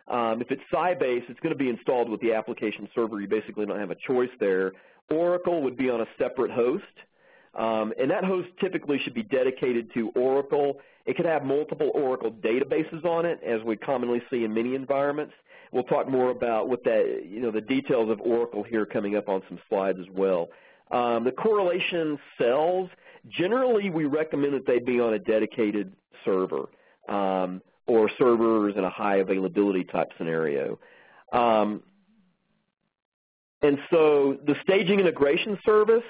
um, 0.08 0.42
if 0.42 0.52
it's 0.52 0.62
Sybase, 0.72 1.28
it's 1.28 1.40
going 1.40 1.54
to 1.54 1.58
be 1.58 1.70
installed 1.70 2.08
with 2.08 2.22
the 2.22 2.34
application 2.34 2.88
server. 2.94 3.20
You 3.20 3.28
basically 3.28 3.66
don't 3.66 3.80
have 3.80 3.90
a 3.90 3.98
choice 4.08 4.30
there. 4.40 4.74
Oracle 5.10 5.64
would 5.64 5.76
be 5.76 5.90
on 5.90 6.02
a 6.02 6.08
separate 6.20 6.52
host. 6.52 6.84
Um, 7.56 7.94
and 8.00 8.10
that 8.12 8.24
host 8.24 8.50
typically 8.60 9.00
should 9.00 9.14
be 9.14 9.24
dedicated 9.24 9.92
to 9.94 10.10
Oracle. 10.16 10.80
It 11.06 11.16
could 11.16 11.26
have 11.26 11.44
multiple 11.44 11.92
Oracle 11.94 12.32
databases 12.32 13.04
on 13.06 13.26
it, 13.26 13.40
as 13.46 13.62
we 13.64 13.76
commonly 13.76 14.22
see 14.30 14.44
in 14.44 14.54
many 14.54 14.76
environments. 14.76 15.34
We'll 15.72 15.84
talk 15.84 16.08
more 16.08 16.32
about 16.32 16.70
what 16.70 16.84
that, 16.84 17.24
you 17.28 17.42
know, 17.42 17.52
the 17.52 17.62
details 17.62 18.10
of 18.10 18.20
Oracle 18.22 18.64
here 18.64 18.86
coming 18.86 19.16
up 19.16 19.30
on 19.30 19.42
some 19.48 19.60
slides 19.70 20.00
as 20.00 20.08
well. 20.14 20.50
Um, 20.92 21.24
the 21.24 21.32
correlation 21.32 22.18
cells, 22.38 22.90
generally 23.30 23.90
we 23.90 24.06
recommend 24.06 24.54
that 24.54 24.66
they 24.66 24.80
be 24.80 25.00
on 25.00 25.14
a 25.14 25.20
dedicated 25.20 25.94
server 26.26 26.70
um, 27.08 27.62
or 27.86 28.10
servers 28.18 28.76
in 28.78 28.84
a 28.84 28.90
high 28.90 29.18
availability 29.18 29.84
type 29.84 30.10
scenario. 30.18 30.80
Um, 31.32 31.84
and 33.62 33.78
so 33.92 34.38
the 34.46 34.56
staging 34.64 35.00
integration 35.00 35.60
service 35.66 36.04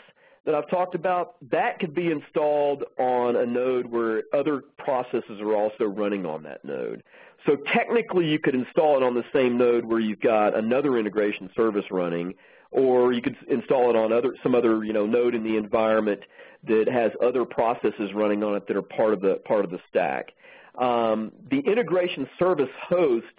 that 0.49 0.55
I've 0.55 0.69
talked 0.69 0.95
about, 0.95 1.35
that 1.51 1.77
could 1.77 1.93
be 1.93 2.09
installed 2.09 2.83
on 2.97 3.35
a 3.35 3.45
node 3.45 3.85
where 3.85 4.23
other 4.33 4.63
processes 4.79 5.39
are 5.39 5.55
also 5.55 5.83
running 5.83 6.25
on 6.25 6.41
that 6.41 6.65
node. 6.65 7.03
So 7.45 7.55
technically 7.55 8.25
you 8.25 8.39
could 8.39 8.55
install 8.55 8.97
it 8.97 9.03
on 9.03 9.13
the 9.13 9.23
same 9.31 9.59
node 9.59 9.85
where 9.85 9.99
you've 9.99 10.21
got 10.21 10.57
another 10.57 10.97
integration 10.97 11.51
service 11.55 11.85
running, 11.91 12.33
or 12.71 13.13
you 13.13 13.21
could 13.21 13.35
install 13.47 13.91
it 13.91 13.95
on 13.95 14.11
other 14.11 14.35
some 14.41 14.55
other 14.55 14.83
you 14.83 14.91
know 14.91 15.05
node 15.05 15.35
in 15.35 15.43
the 15.43 15.55
environment 15.55 16.21
that 16.67 16.87
has 16.91 17.11
other 17.23 17.45
processes 17.45 18.11
running 18.15 18.43
on 18.43 18.55
it 18.55 18.67
that 18.67 18.75
are 18.75 18.81
part 18.81 19.13
of 19.13 19.21
the 19.21 19.35
part 19.45 19.63
of 19.63 19.69
the 19.69 19.79
stack. 19.87 20.31
Um, 20.79 21.31
the 21.51 21.59
integration 21.59 22.27
service 22.39 22.71
hosts 22.87 23.29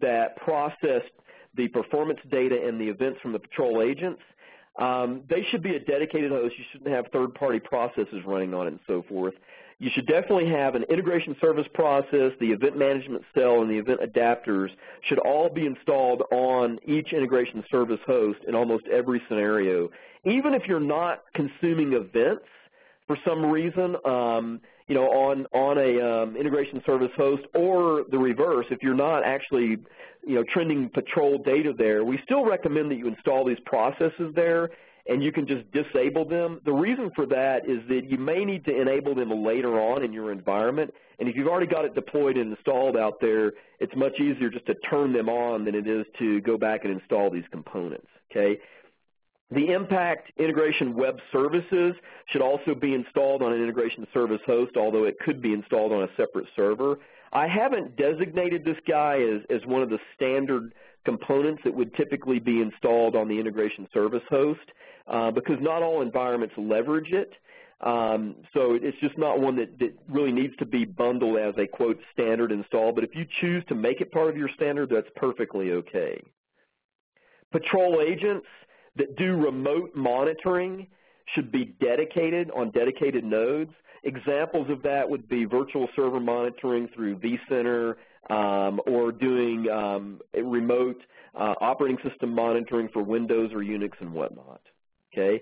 that 0.00 0.36
process 0.36 1.02
the 1.56 1.66
performance 1.68 2.20
data 2.30 2.64
and 2.64 2.80
the 2.80 2.88
events 2.88 3.20
from 3.20 3.32
the 3.32 3.38
patrol 3.40 3.82
agents, 3.82 4.20
um, 4.78 5.22
they 5.28 5.44
should 5.50 5.62
be 5.62 5.76
a 5.76 5.80
dedicated 5.80 6.30
host. 6.30 6.54
You 6.58 6.64
shouldn't 6.72 6.90
have 6.90 7.06
third-party 7.12 7.60
processes 7.60 8.22
running 8.26 8.54
on 8.54 8.66
it 8.66 8.70
and 8.70 8.80
so 8.86 9.04
forth. 9.08 9.34
You 9.78 9.90
should 9.92 10.06
definitely 10.06 10.48
have 10.50 10.76
an 10.76 10.84
integration 10.84 11.36
service 11.40 11.66
process, 11.74 12.32
the 12.40 12.52
event 12.52 12.76
management 12.78 13.22
cell, 13.36 13.60
and 13.60 13.70
the 13.70 13.78
event 13.78 14.00
adapters 14.00 14.68
should 15.02 15.18
all 15.18 15.48
be 15.48 15.66
installed 15.66 16.22
on 16.30 16.78
each 16.86 17.12
integration 17.12 17.64
service 17.70 18.00
host 18.06 18.38
in 18.46 18.54
almost 18.54 18.86
every 18.86 19.20
scenario. 19.28 19.90
Even 20.24 20.54
if 20.54 20.62
you're 20.66 20.80
not 20.80 21.24
consuming 21.34 21.92
events 21.92 22.46
for 23.06 23.18
some 23.26 23.44
reason, 23.44 23.96
um, 24.04 24.60
you 24.88 24.94
know, 24.94 25.06
on 25.06 25.46
on 25.52 25.78
a 25.78 26.00
um, 26.00 26.36
integration 26.36 26.82
service 26.84 27.10
host, 27.16 27.42
or 27.54 28.04
the 28.10 28.18
reverse, 28.18 28.66
if 28.70 28.82
you're 28.82 28.94
not 28.94 29.24
actually, 29.24 29.78
you 30.26 30.34
know, 30.34 30.44
trending 30.52 30.90
patrol 30.90 31.38
data 31.38 31.72
there, 31.76 32.04
we 32.04 32.18
still 32.24 32.44
recommend 32.44 32.90
that 32.90 32.96
you 32.96 33.08
install 33.08 33.44
these 33.44 33.60
processes 33.64 34.32
there 34.34 34.70
and 35.06 35.22
you 35.22 35.30
can 35.30 35.46
just 35.46 35.64
disable 35.70 36.26
them. 36.26 36.60
The 36.64 36.72
reason 36.72 37.10
for 37.14 37.26
that 37.26 37.68
is 37.68 37.86
that 37.88 38.10
you 38.10 38.16
may 38.16 38.44
need 38.44 38.64
to 38.64 38.80
enable 38.80 39.14
them 39.14 39.30
later 39.44 39.78
on 39.80 40.02
in 40.02 40.12
your 40.12 40.32
environment, 40.32 40.92
and 41.18 41.28
if 41.28 41.36
you've 41.36 41.48
already 41.48 41.66
got 41.66 41.84
it 41.84 41.94
deployed 41.94 42.36
and 42.36 42.52
installed 42.52 42.96
out 42.96 43.20
there, 43.20 43.52
it's 43.80 43.94
much 43.96 44.18
easier 44.18 44.48
just 44.48 44.66
to 44.66 44.74
turn 44.90 45.12
them 45.12 45.28
on 45.28 45.64
than 45.64 45.74
it 45.74 45.86
is 45.86 46.06
to 46.18 46.40
go 46.40 46.56
back 46.56 46.84
and 46.84 46.92
install 46.92 47.30
these 47.30 47.44
components, 47.50 48.06
okay? 48.30 48.58
The 49.50 49.72
Impact 49.72 50.32
Integration 50.38 50.94
Web 50.94 51.18
Services 51.30 51.94
should 52.26 52.42
also 52.42 52.74
be 52.74 52.94
installed 52.94 53.42
on 53.42 53.52
an 53.52 53.62
integration 53.62 54.06
service 54.12 54.40
host, 54.46 54.76
although 54.76 55.04
it 55.04 55.18
could 55.20 55.42
be 55.42 55.52
installed 55.52 55.92
on 55.92 56.02
a 56.02 56.08
separate 56.16 56.46
server. 56.56 56.98
I 57.32 57.46
haven't 57.46 57.96
designated 57.96 58.64
this 58.64 58.78
guy 58.88 59.20
as, 59.20 59.42
as 59.50 59.66
one 59.66 59.82
of 59.82 59.90
the 59.90 59.98
standard 60.14 60.72
components 61.04 61.62
that 61.64 61.74
would 61.74 61.94
typically 61.94 62.38
be 62.38 62.62
installed 62.62 63.16
on 63.16 63.28
the 63.28 63.38
integration 63.38 63.86
service 63.92 64.22
host 64.30 64.60
uh, 65.08 65.30
because 65.30 65.56
not 65.60 65.82
all 65.82 66.00
environments 66.00 66.54
leverage 66.56 67.12
it. 67.12 67.32
Um, 67.80 68.36
so 68.54 68.78
it's 68.80 68.96
just 69.00 69.18
not 69.18 69.40
one 69.40 69.56
that, 69.56 69.78
that, 69.80 69.94
really 70.08 70.32
needs 70.32 70.56
to 70.56 70.64
be 70.64 70.84
bundled 70.84 71.38
as 71.38 71.54
a, 71.58 71.66
quote, 71.66 71.98
standard 72.12 72.50
install. 72.50 72.92
But 72.92 73.04
if 73.04 73.14
you 73.14 73.26
choose 73.40 73.62
to 73.68 73.74
make 73.74 74.00
it 74.00 74.10
part 74.10 74.30
of 74.30 74.36
your 74.36 74.48
standard, 74.54 74.88
that's 74.88 75.08
perfectly 75.16 75.72
okay. 75.72 76.22
Patrol 77.52 78.00
agents 78.00 78.46
that 78.96 79.16
do 79.16 79.36
remote 79.36 79.94
monitoring 79.94 80.86
should 81.34 81.50
be 81.50 81.74
dedicated 81.80 82.50
on 82.50 82.70
dedicated 82.70 83.24
nodes. 83.24 83.72
Examples 84.04 84.68
of 84.70 84.82
that 84.82 85.08
would 85.08 85.28
be 85.28 85.44
virtual 85.44 85.88
server 85.96 86.20
monitoring 86.20 86.88
through 86.94 87.18
vCenter 87.18 87.94
um, 88.30 88.80
or 88.86 89.12
doing 89.12 89.68
um, 89.70 90.20
remote 90.34 91.00
uh, 91.34 91.54
operating 91.60 91.98
system 92.08 92.34
monitoring 92.34 92.88
for 92.92 93.02
Windows 93.02 93.50
or 93.52 93.58
Unix 93.58 93.92
and 94.00 94.12
whatnot. 94.12 94.60
Okay, 95.12 95.40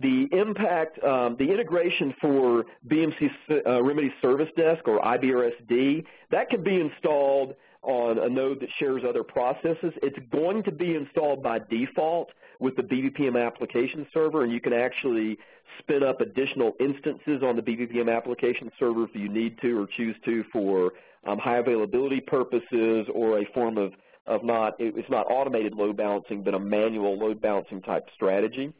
the 0.00 0.28
impact, 0.32 1.02
um, 1.04 1.36
the 1.38 1.50
integration 1.50 2.14
for 2.20 2.64
BMC 2.88 3.30
uh, 3.66 3.82
Remedy 3.82 4.12
Service 4.20 4.48
Desk 4.56 4.86
or 4.86 5.00
IBRSD, 5.00 6.04
that 6.30 6.50
can 6.50 6.62
be 6.62 6.80
installed 6.80 7.54
on 7.82 8.18
a 8.18 8.28
node 8.28 8.60
that 8.60 8.68
shares 8.78 9.02
other 9.08 9.24
processes. 9.24 9.92
It's 10.02 10.18
going 10.30 10.62
to 10.64 10.72
be 10.72 10.94
installed 10.94 11.42
by 11.42 11.60
default 11.70 12.30
with 12.62 12.76
the 12.76 12.82
BPPM 12.82 13.44
application 13.44 14.06
server, 14.14 14.44
and 14.44 14.52
you 14.52 14.60
can 14.60 14.72
actually 14.72 15.36
spin 15.80 16.04
up 16.04 16.20
additional 16.20 16.74
instances 16.78 17.42
on 17.42 17.56
the 17.56 17.62
BPPM 17.62 18.14
application 18.14 18.70
server 18.78 19.04
if 19.04 19.10
you 19.14 19.28
need 19.28 19.58
to 19.60 19.82
or 19.82 19.88
choose 19.96 20.14
to 20.24 20.44
for 20.52 20.92
um, 21.26 21.38
high 21.38 21.58
availability 21.58 22.20
purposes 22.20 23.06
or 23.12 23.40
a 23.40 23.44
form 23.52 23.78
of, 23.78 23.92
of 24.26 24.44
not, 24.44 24.74
it's 24.78 25.10
not 25.10 25.26
automated 25.28 25.74
load 25.74 25.96
balancing, 25.96 26.44
but 26.44 26.54
a 26.54 26.58
manual 26.58 27.18
load 27.18 27.40
balancing 27.40 27.82
type 27.82 28.08
strategy. 28.14 28.72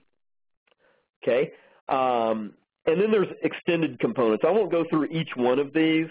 Okay, 1.22 1.52
um, 1.88 2.54
and 2.86 3.00
then 3.00 3.10
there's 3.10 3.28
extended 3.42 3.98
components. 3.98 4.44
I 4.46 4.50
won't 4.50 4.70
go 4.70 4.84
through 4.88 5.06
each 5.06 5.30
one 5.36 5.58
of 5.58 5.72
these, 5.72 6.06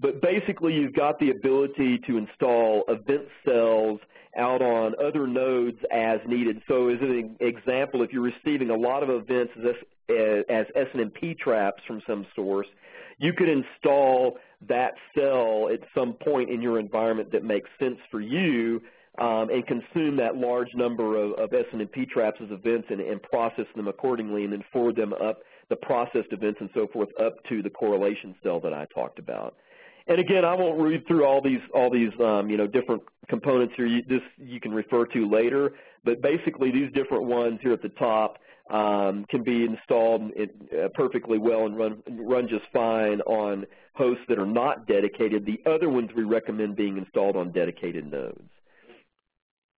but 0.00 0.20
basically 0.20 0.74
you've 0.74 0.94
got 0.94 1.18
the 1.18 1.30
ability 1.30 1.98
to 2.06 2.18
install 2.18 2.84
event 2.88 3.26
cells 3.44 4.00
out 4.36 4.60
on 4.60 4.94
other 5.02 5.26
nodes 5.26 5.78
as 5.90 6.18
needed. 6.26 6.60
So 6.68 6.88
as 6.88 7.00
an 7.00 7.36
example, 7.40 8.02
if 8.02 8.12
you're 8.12 8.22
receiving 8.22 8.70
a 8.70 8.76
lot 8.76 9.02
of 9.02 9.10
events 9.10 9.52
as, 9.58 9.74
SNMP 10.08 11.36
traps 11.38 11.82
from 11.86 12.00
some 12.06 12.26
source, 12.36 12.66
you 13.18 13.32
could 13.32 13.48
install 13.48 14.38
that 14.68 14.92
cell 15.16 15.68
at 15.72 15.80
some 15.94 16.12
point 16.12 16.50
in 16.50 16.60
your 16.60 16.78
environment 16.78 17.32
that 17.32 17.42
makes 17.42 17.68
sense 17.78 17.98
for 18.10 18.20
you 18.20 18.80
um, 19.18 19.48
and 19.50 19.66
consume 19.66 20.16
that 20.16 20.36
large 20.36 20.68
number 20.74 21.16
of, 21.16 21.32
of 21.32 21.50
SNMP 21.50 22.08
traps 22.08 22.38
as 22.42 22.50
events 22.50 22.88
and, 22.90 23.00
and 23.00 23.22
process 23.22 23.64
them 23.74 23.88
accordingly 23.88 24.44
and 24.44 24.52
then 24.52 24.62
forward 24.72 24.96
them 24.96 25.12
up 25.14 25.40
the 25.68 25.76
processed 25.76 26.32
events 26.32 26.58
and 26.60 26.70
so 26.74 26.86
forth 26.92 27.08
up 27.20 27.42
to 27.48 27.62
the 27.62 27.70
correlation 27.70 28.34
cell 28.42 28.60
that 28.60 28.72
I 28.72 28.86
talked 28.94 29.18
about. 29.18 29.56
And 30.08 30.20
again, 30.20 30.44
I 30.44 30.54
won't 30.54 30.80
read 30.80 31.06
through 31.06 31.24
all 31.24 31.40
these 31.42 31.60
all 31.74 31.90
these 31.90 32.12
um, 32.20 32.48
you 32.48 32.56
know 32.56 32.66
different 32.66 33.02
components 33.28 33.74
here. 33.76 33.86
You, 33.86 34.02
this 34.08 34.22
you 34.38 34.60
can 34.60 34.72
refer 34.72 35.04
to 35.06 35.30
later, 35.30 35.72
but 36.04 36.22
basically 36.22 36.70
these 36.70 36.92
different 36.92 37.24
ones 37.24 37.58
here 37.62 37.72
at 37.72 37.82
the 37.82 37.88
top 37.90 38.38
um, 38.70 39.24
can 39.28 39.42
be 39.42 39.64
installed 39.64 40.30
uh, 40.40 40.88
perfectly 40.94 41.38
well 41.38 41.66
and 41.66 41.76
run 41.76 42.02
run 42.08 42.48
just 42.48 42.64
fine 42.72 43.20
on 43.22 43.66
hosts 43.94 44.22
that 44.28 44.38
are 44.38 44.46
not 44.46 44.86
dedicated. 44.86 45.44
The 45.44 45.60
other 45.68 45.88
ones 45.88 46.10
we 46.16 46.22
recommend 46.22 46.76
being 46.76 46.98
installed 46.98 47.36
on 47.36 47.50
dedicated 47.50 48.10
nodes. 48.10 48.48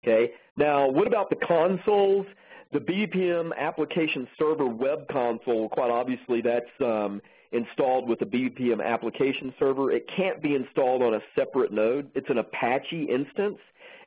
Okay. 0.04 0.32
Now, 0.56 0.88
what 0.88 1.06
about 1.06 1.30
the 1.30 1.36
consoles? 1.36 2.26
The 2.70 2.80
BPM 2.80 3.56
application 3.56 4.28
server 4.38 4.66
web 4.66 5.08
console, 5.08 5.70
quite 5.70 5.90
obviously 5.90 6.42
that's 6.42 6.66
um, 6.80 7.22
installed 7.52 8.08
with 8.08 8.18
the 8.18 8.26
BPM 8.26 8.84
application 8.84 9.54
server. 9.58 9.90
It 9.90 10.06
can't 10.14 10.42
be 10.42 10.54
installed 10.54 11.02
on 11.02 11.14
a 11.14 11.20
separate 11.34 11.72
node. 11.72 12.10
It's 12.14 12.28
an 12.30 12.38
Apache 12.38 13.04
instance. 13.04 13.58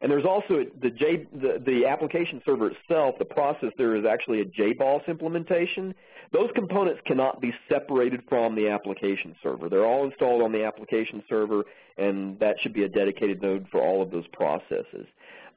And 0.01 0.12
there's 0.12 0.25
also 0.25 0.65
the, 0.82 0.89
J, 0.89 1.27
the, 1.32 1.62
the 1.63 1.86
application 1.86 2.41
server 2.43 2.71
itself, 2.71 3.15
the 3.19 3.25
process 3.25 3.69
there 3.77 3.95
is 3.95 4.04
actually 4.04 4.41
a 4.41 4.45
JBoss 4.45 5.08
implementation. 5.08 5.93
Those 6.34 6.49
components 6.56 7.01
cannot 7.06 7.39
be 7.39 7.54
separated 7.69 8.21
from 8.27 8.56
the 8.56 8.69
application 8.69 9.36
server. 9.43 9.69
They're 9.69 9.86
all 9.86 10.06
installed 10.06 10.41
on 10.41 10.51
the 10.51 10.63
application 10.63 11.23
server, 11.30 11.65
and 11.97 12.39
that 12.39 12.56
should 12.62 12.73
be 12.73 12.84
a 12.84 12.89
dedicated 12.89 13.43
node 13.43 13.67
for 13.71 13.80
all 13.80 14.01
of 14.01 14.10
those 14.10 14.25
processes. 14.34 15.06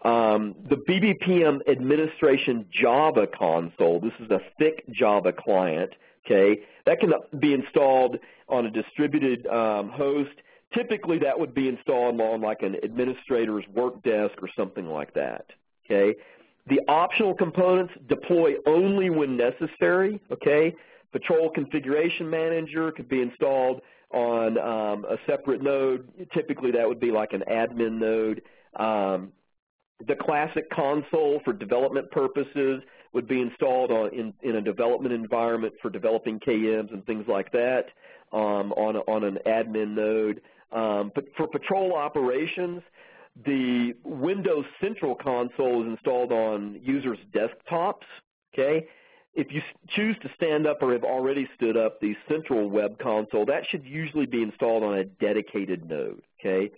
Um, 0.05 0.55
the 0.69 0.77
BPPM 0.77 1.67
administration 1.67 2.67
Java 2.71 3.27
console, 3.27 4.01
this 4.01 4.13
is 4.21 4.31
a 4.31 4.41
thick 4.59 4.85
Java 4.91 5.33
client, 5.33 5.95
okay, 6.25 6.61
that 6.87 7.01
can 7.01 7.13
be 7.39 7.53
installed 7.53 8.19
on 8.49 8.67
a 8.67 8.71
distributed 8.71 9.47
um, 9.47 9.91
host. 9.91 10.35
typically 10.73 11.19
that 11.19 11.39
would 11.39 11.55
be 11.55 11.69
installed 11.69 12.21
on 12.21 12.41
like 12.41 12.63
an 12.63 12.77
administrator's 12.83 13.65
work 13.75 14.03
desk 14.03 14.35
or 14.43 14.49
something 14.57 14.87
like 14.87 15.15
that. 15.15 15.47
Okay. 15.85 16.19
The 16.67 16.81
optional 16.89 17.35
components 17.35 17.93
deploy 18.09 18.55
only 18.67 19.11
when 19.11 19.37
necessary. 19.37 20.21
Okay. 20.31 20.75
Patrol 21.13 21.51
Configuration 21.51 22.29
Manager 22.29 22.91
could 22.91 23.09
be 23.09 23.21
installed 23.21 23.83
on 24.11 24.59
um, 24.59 25.05
a 25.05 25.17
separate 25.27 25.63
node. 25.63 26.09
Typically 26.33 26.71
that 26.73 26.89
would 26.89 27.01
be 27.01 27.11
like 27.11 27.33
an 27.33 27.45
admin 27.49 27.99
node. 27.99 28.43
Um, 28.77 29.33
the 30.07 30.17
classic 30.17 30.69
console 30.71 31.41
for 31.45 31.53
development 31.53 32.11
purposes 32.11 32.83
would 33.15 33.29
be 33.29 33.41
installed 33.41 33.91
on, 33.91 34.13
in, 34.13 34.35
in 34.43 34.57
a 34.57 34.61
development 34.61 35.15
environment 35.15 35.73
for 35.81 35.91
developing 35.91 36.41
KMs 36.41 36.93
and 36.93 37.05
things 37.07 37.25
like 37.29 37.51
that 37.53 37.87
um, 38.33 38.73
on, 38.73 38.97
a, 38.97 39.01
on 39.01 39.25
an 39.25 39.39
admin 39.47 39.95
node. 39.95 40.41
Um, 40.73 41.13
but 41.15 41.25
for 41.37 41.47
patrol 41.47 41.95
operations, 41.95 42.83
the 43.47 43.95
Windows 44.05 44.65
Central 44.81 45.15
console 45.15 45.83
is 45.83 45.89
installed 45.89 46.33
on 46.33 46.79
users' 46.83 47.19
desktops. 47.33 48.05
Okay, 48.53 48.87
if 49.35 49.49
you 49.51 49.61
choose 49.89 50.17
to 50.23 50.31
stand 50.37 50.67
up 50.67 50.79
or 50.81 50.93
have 50.93 51.03
already 51.03 51.49
stood 51.57 51.77
up 51.77 52.01
the 52.01 52.15
central 52.29 52.71
web 52.71 52.99
console, 52.99 53.45
that 53.47 53.63
should 53.69 53.85
usually 53.85 54.27
be 54.27 54.43
installed 54.43 54.85
on 54.85 54.99
a 54.99 55.05
dedicated 55.05 55.89
node, 55.89 56.23
okay? 56.41 56.71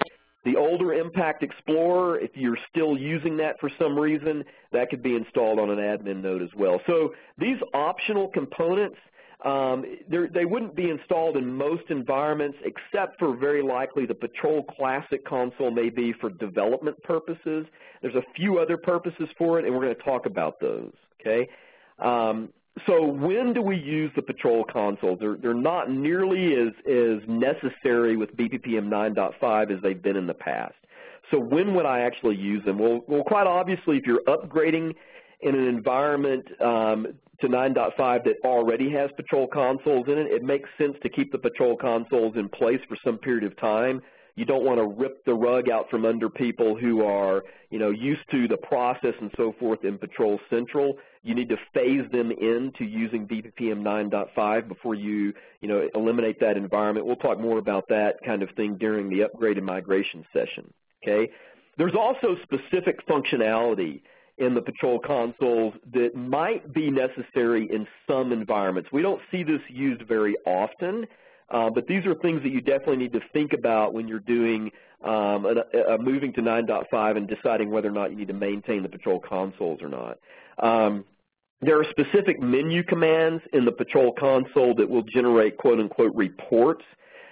The 0.47 0.57
older 0.57 0.95
Impact 0.95 1.43
Explorer, 1.43 2.21
if 2.21 2.31
you're 2.35 2.57
still 2.71 2.97
using 2.97 3.37
that 3.39 3.59
for 3.59 3.69
some 3.81 3.99
reason, 3.99 4.45
that 4.71 4.91
could 4.91 5.03
be 5.03 5.17
installed 5.17 5.59
on 5.59 5.71
an 5.71 5.79
admin 5.79 6.23
node 6.23 6.41
as 6.41 6.51
well. 6.57 6.81
So 6.87 7.15
these 7.37 7.57
optional 7.75 8.29
components, 8.29 8.97
um, 9.45 9.85
they 10.09 10.45
wouldn't 10.45 10.77
be 10.77 10.89
installed 10.89 11.37
in 11.37 11.53
most 11.53 11.91
environments 11.91 12.59
except 12.65 13.19
for 13.19 13.37
very 13.37 13.61
likely 13.61 14.07
the 14.07 14.15
Patrol 14.15 14.63
Classic 14.63 15.25
console 15.27 15.73
may 15.73 15.91
be 15.91 16.13
for 16.21 16.31
development 16.31 17.03
purposes. 17.03 17.67
There's 18.01 18.15
a 18.15 18.25
few 18.37 18.61
other 18.61 18.77
purposes 18.77 19.29
for 19.37 19.59
it, 19.59 19.65
and 19.65 19.75
we're 19.75 19.83
going 19.83 19.97
to 19.97 20.03
talk 20.03 20.27
about 20.27 20.61
those, 20.61 20.93
okay? 21.21 21.49
Um, 21.99 22.51
so 22.85 23.07
when 23.07 23.55
do 23.55 23.63
we 23.63 23.77
use 23.77 24.11
the 24.15 24.23
patrol 24.23 24.65
consoles? 24.65 25.19
They're, 25.19 25.37
they're 25.37 25.55
not 25.55 25.91
nearly 25.91 26.55
as, 26.55 26.73
as 26.87 27.27
necessary 27.27 28.17
with 28.17 28.37
BPPM 28.37 28.89
9.5 28.89 29.75
as 29.75 29.83
they've 29.83 30.01
been 30.01 30.17
in 30.17 30.27
the 30.27 30.35
past. 30.35 30.75
So 31.31 31.39
when 31.41 31.75
would 31.75 31.87
I 31.87 32.01
actually 32.01 32.37
use 32.37 32.65
them? 32.65 32.79
Well, 32.79 33.01
well 33.09 33.25
quite 33.25 33.47
obviously, 33.47 33.97
if 33.97 34.05
you're 34.05 34.23
upgrading 34.29 34.95
in 35.41 35.55
an 35.55 35.67
environment 35.67 36.45
um, 36.61 37.07
to 37.41 37.49
9.5 37.49 38.25
that 38.25 38.35
already 38.45 38.91
has 38.93 39.11
patrol 39.17 39.47
consoles 39.47 40.07
in 40.09 40.19
it, 40.19 40.27
it 40.31 40.43
makes 40.43 40.69
sense 40.79 40.97
to 41.03 41.09
keep 41.09 41.33
the 41.33 41.39
patrol 41.39 41.77
consoles 41.77 42.35
in 42.37 42.49
place 42.49 42.81
for 42.89 42.97
some 43.05 43.19
period 43.19 43.45
of 43.45 43.57
time. 43.59 44.03
You 44.37 44.45
don't 44.45 44.65
want 44.65 44.79
to 44.79 44.87
rip 44.87 45.25
the 45.25 45.35
rug 45.35 45.69
out 45.69 45.91
from 45.91 46.05
under 46.05 46.29
people 46.29 46.77
who 46.77 47.05
are, 47.05 47.43
you 47.71 47.79
know, 47.79 47.91
used 47.91 48.31
to 48.31 48.47
the 48.47 48.57
process 48.57 49.15
and 49.21 49.31
so 49.37 49.55
forth 49.59 49.85
in 49.85 49.99
Patrol 49.99 50.39
Central 50.49 50.99
you 51.27 51.35
need 51.35 51.49
to 51.49 51.57
phase 51.75 52.09
them 52.13 52.31
into 52.31 52.85
using 52.85 53.27
BPPM 53.27 53.83
9.5 53.83 54.69
before 54.69 54.95
you, 54.95 55.35
you 55.61 55.67
know, 55.67 55.89
eliminate 55.97 56.39
that 56.39 56.57
environment. 56.57 57.05
We'll 57.05 57.17
talk 57.17 57.41
more 57.41 57.59
about 57.59 57.89
that 57.89 58.19
kind 58.25 58.45
of 58.45 58.51
thing 58.51 58.77
during 58.79 59.11
the 59.11 59.25
upgrade 59.25 59.57
and 59.57 59.67
migration 59.67 60.25
session, 60.33 60.73
okay? 61.03 61.29
There's 61.79 61.97
also 61.97 62.37
specific 62.45 63.05
functionality 63.09 64.03
in 64.39 64.55
the 64.55 64.63
patrol 64.63 65.01
consoles 65.01 65.75
that 65.93 66.15
might 66.15 66.73
be 66.73 66.93
necessary 66.93 67.69
in 67.73 67.89
some 68.09 68.31
environments. 68.31 68.93
We 68.93 69.03
don't 69.03 69.21
see 69.33 69.43
this 69.43 69.63
used 69.69 70.03
very 70.03 70.37
often, 70.47 71.09
uh, 71.51 71.71
but 71.71 71.87
these 71.87 72.05
are 72.07 72.15
things 72.17 72.43
that 72.43 72.51
you 72.51 72.61
definitely 72.61 72.97
need 72.97 73.13
to 73.13 73.21
think 73.33 73.53
about 73.53 73.95
when 73.95 74.09
you're 74.09 74.19
doing 74.21 74.71
um, 75.05 75.47
a, 75.47 75.95
a 75.95 75.99
moving 75.99 76.33
to 76.33 76.41
9.5 76.41 77.17
and 77.17 77.29
deciding 77.29 77.71
whether 77.71 77.89
or 77.89 77.93
not 77.93 78.11
you 78.11 78.17
need 78.17 78.29
to 78.29 78.35
maintain 78.35 78.83
the 78.83 78.89
patrol 78.89 79.21
consoles 79.21 79.81
or 79.83 79.89
not. 79.89 80.19
Um, 80.59 81.05
there 81.61 81.79
are 81.79 81.85
specific 81.91 82.41
menu 82.41 82.83
commands 82.83 83.43
in 83.53 83.65
the 83.65 83.73
patrol 83.73 84.13
console 84.13 84.75
that 84.75 84.89
will 84.89 85.03
generate 85.03 85.57
quote-unquote 85.57 86.15
reports. 86.15 86.85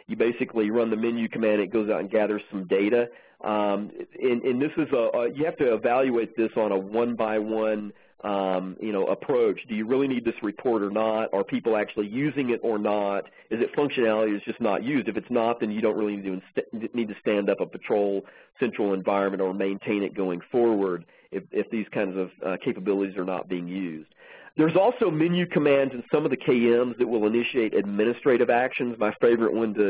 You 0.07 0.17
basically 0.17 0.71
run 0.71 0.91
the 0.91 0.97
menu 0.97 1.29
command, 1.29 1.61
it 1.61 1.73
goes 1.73 1.91
out 1.91 2.01
and 2.01 2.11
gathers 2.11 2.43
some 2.51 2.67
data. 2.67 3.09
Um, 3.43 3.91
and, 4.23 4.43
and, 4.43 4.63
this 4.63 4.71
is 4.79 4.89
a, 4.93 5.19
a, 5.19 5.33
you 5.35 5.45
have 5.45 5.57
to 5.59 5.75
evaluate 5.75 6.35
this 6.35 6.51
on 6.57 6.73
a 6.73 6.79
one-by-one 6.79 7.93
um, 8.25 8.77
you 8.81 8.91
know, 8.91 9.07
approach. 9.07 9.61
Do 9.69 9.75
you 9.75 9.87
really 9.87 10.09
need 10.09 10.25
this 10.25 10.35
report 10.43 10.83
or 10.83 10.91
not? 10.91 11.33
Are 11.35 11.45
people 11.45 11.77
actually 11.77 12.09
using 12.09 12.51
it 12.51 12.61
or 12.63 12.79
not? 12.79 13.27
Is 13.51 13.61
it 13.61 13.75
functionality 13.77 14.33
that's 14.33 14.47
just 14.47 14.61
not 14.63 14.83
used? 14.83 15.09
If 15.09 15.17
it's 15.17 15.31
not, 15.31 15.61
then 15.61 15.71
you 15.71 15.83
don't 15.83 15.97
really 15.97 16.17
need 16.17 16.41
to, 16.57 16.97
need 16.97 17.09
to 17.09 17.15
stand 17.21 17.51
up 17.51 17.61
a 17.61 17.67
patrol 17.67 18.25
central 18.59 18.95
environment 18.95 19.43
or 19.43 19.53
maintain 19.53 20.03
it 20.03 20.15
going 20.15 20.41
forward 20.51 21.05
if, 21.33 21.45
if 21.53 21.71
these 21.71 21.87
kinds 21.93 22.17
of 22.17 22.31
uh, 22.45 22.57
capabilities 22.65 23.17
are 23.19 23.27
not 23.27 23.47
being 23.49 23.69
used. 23.69 24.09
There's 24.57 24.77
also 24.77 25.11
menu 25.11 25.47
commands 25.47 25.93
in 25.93 26.03
some 26.11 26.25
of 26.25 26.31
the 26.31 26.37
KMs 26.37 26.97
that 26.99 27.07
will 27.07 27.27
initiate 27.27 27.75
administrative 27.75 28.49
actions. 28.49 28.97
My 28.99 29.13
favorite 29.21 29.53
one 29.53 29.75
to, 29.75 29.89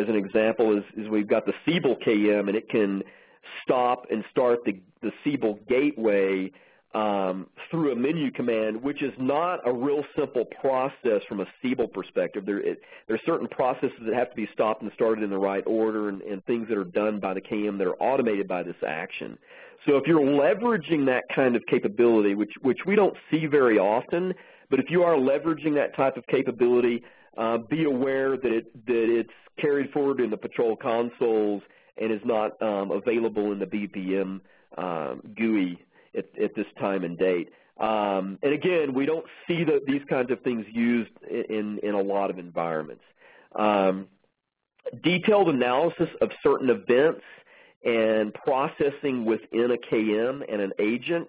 as 0.00 0.08
an 0.08 0.14
example 0.14 0.78
is, 0.78 0.84
is 0.96 1.08
we've 1.08 1.28
got 1.28 1.44
the 1.44 1.52
Siebel 1.66 1.96
KM 1.96 2.48
and 2.48 2.56
it 2.56 2.70
can 2.70 3.02
stop 3.62 4.06
and 4.10 4.24
start 4.30 4.60
the, 4.64 4.80
the 5.02 5.10
Siebel 5.22 5.58
gateway 5.68 6.50
um, 6.94 7.48
through 7.70 7.92
a 7.92 7.96
menu 7.96 8.30
command, 8.30 8.80
which 8.80 9.02
is 9.02 9.12
not 9.18 9.60
a 9.66 9.72
real 9.72 10.04
simple 10.16 10.44
process 10.60 11.22
from 11.28 11.40
a 11.40 11.46
Siebel 11.60 11.88
perspective. 11.88 12.46
There, 12.46 12.60
it, 12.60 12.80
there 13.08 13.16
are 13.16 13.20
certain 13.26 13.48
processes 13.48 13.98
that 14.06 14.14
have 14.14 14.30
to 14.30 14.36
be 14.36 14.48
stopped 14.52 14.82
and 14.82 14.92
started 14.94 15.24
in 15.24 15.30
the 15.30 15.38
right 15.38 15.64
order 15.66 16.08
and, 16.08 16.22
and 16.22 16.44
things 16.44 16.68
that 16.68 16.78
are 16.78 16.84
done 16.84 17.18
by 17.18 17.34
the 17.34 17.40
KM 17.40 17.78
that 17.78 17.86
are 17.86 17.96
automated 17.96 18.46
by 18.46 18.62
this 18.62 18.76
action. 18.86 19.36
So 19.86 19.96
if 19.96 20.04
you're 20.06 20.20
leveraging 20.20 21.06
that 21.06 21.24
kind 21.34 21.56
of 21.56 21.66
capability, 21.66 22.34
which, 22.34 22.52
which 22.62 22.78
we 22.86 22.94
don't 22.94 23.16
see 23.30 23.46
very 23.46 23.78
often, 23.78 24.32
but 24.70 24.78
if 24.78 24.86
you 24.88 25.02
are 25.02 25.16
leveraging 25.16 25.74
that 25.74 25.96
type 25.96 26.16
of 26.16 26.26
capability, 26.28 27.02
uh, 27.36 27.58
be 27.58 27.84
aware 27.84 28.36
that, 28.36 28.52
it, 28.52 28.86
that 28.86 29.18
it's 29.18 29.30
carried 29.60 29.90
forward 29.90 30.20
in 30.20 30.30
the 30.30 30.36
patrol 30.36 30.76
consoles 30.76 31.62
and 31.98 32.12
is 32.12 32.20
not 32.24 32.60
um, 32.62 32.92
available 32.92 33.52
in 33.52 33.58
the 33.58 33.66
BPM 33.66 34.40
um, 34.78 35.22
GUI 35.36 35.83
at, 36.16 36.26
at, 36.40 36.54
this 36.54 36.66
time 36.78 37.04
and 37.04 37.18
date. 37.18 37.50
Um, 37.78 38.38
and 38.42 38.52
again, 38.52 38.94
we 38.94 39.06
don't 39.06 39.26
see 39.48 39.64
the, 39.64 39.82
these 39.86 40.02
kinds 40.08 40.30
of 40.30 40.40
things 40.42 40.64
used 40.72 41.10
in, 41.28 41.78
in 41.82 41.94
a 41.94 42.00
lot 42.00 42.30
of 42.30 42.38
environments. 42.38 43.02
Um, 43.56 44.08
detailed 45.02 45.48
analysis 45.48 46.08
of 46.20 46.30
certain 46.42 46.70
events 46.70 47.22
and 47.84 48.32
processing 48.34 49.24
within 49.24 49.70
a 49.72 49.94
KM 49.94 50.42
and 50.50 50.60
an 50.60 50.72
agent. 50.78 51.28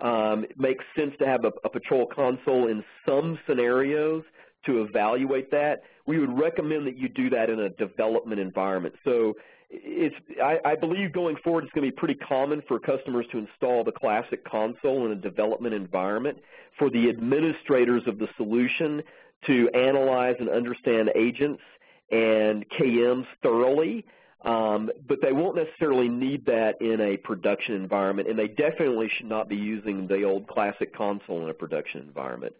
Um, 0.00 0.44
it 0.44 0.58
makes 0.58 0.84
sense 0.96 1.12
to 1.18 1.26
have 1.26 1.44
a, 1.44 1.52
a 1.64 1.68
patrol 1.68 2.06
console 2.06 2.68
in 2.68 2.82
some 3.06 3.38
scenarios 3.46 4.24
to 4.66 4.82
evaluate 4.82 5.50
that. 5.50 5.82
We 6.06 6.18
would 6.18 6.36
recommend 6.36 6.86
that 6.86 6.96
you 6.96 7.08
do 7.08 7.30
that 7.30 7.50
in 7.50 7.60
a 7.60 7.68
development 7.70 8.40
environment. 8.40 8.94
So 9.04 9.34
it's, 9.74 10.14
I, 10.42 10.58
I, 10.64 10.74
believe 10.76 11.12
going 11.12 11.36
forward 11.36 11.64
it's 11.64 11.72
going 11.72 11.86
to 11.86 11.90
be 11.90 11.96
pretty 11.96 12.14
common 12.14 12.62
for 12.68 12.78
customers 12.78 13.26
to 13.32 13.38
install 13.38 13.84
the 13.84 13.92
classic 13.92 14.44
console 14.44 15.06
in 15.06 15.12
a 15.12 15.16
development 15.16 15.74
environment 15.74 16.38
for 16.78 16.90
the 16.90 17.08
administrators 17.08 18.02
of 18.06 18.18
the 18.18 18.28
solution 18.36 19.02
to 19.46 19.70
analyze 19.70 20.36
and 20.40 20.50
understand 20.50 21.10
agents 21.14 21.62
and 22.10 22.68
KMs 22.68 23.26
thoroughly 23.42 24.04
um, 24.44 24.90
but 25.06 25.20
they 25.22 25.32
won't 25.32 25.56
necessarily 25.56 26.08
need 26.08 26.46
that 26.46 26.80
in 26.80 27.00
a 27.00 27.16
production 27.16 27.74
environment, 27.76 28.28
and 28.28 28.38
they 28.38 28.48
definitely 28.48 29.08
should 29.08 29.26
not 29.26 29.48
be 29.48 29.56
using 29.56 30.08
the 30.08 30.24
old 30.24 30.48
classic 30.48 30.94
console 30.94 31.44
in 31.44 31.50
a 31.50 31.54
production 31.54 32.00
environment. 32.00 32.54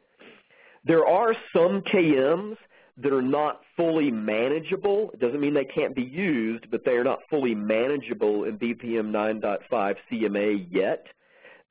There 0.85 1.07
are 1.07 1.35
some 1.53 1.83
KMs 1.83 2.57
that 2.98 3.12
are 3.12 3.22
not 3.22 3.61
fully 3.76 4.11
manageable. 4.11 5.11
It 5.14 5.20
doesn't 5.20 5.40
mean 5.40 5.55
they 5.55 5.64
can't 5.64 5.94
be 5.94 6.02
used, 6.02 6.70
but 6.70 6.85
they 6.85 6.92
are 6.92 7.05
not 7.05 7.20
fully 7.31 7.55
manageable 7.55 8.44
in 8.44 8.59
BPM 8.59 9.11
9.5 9.11 9.96
CMA 10.11 10.66
yet. 10.70 11.07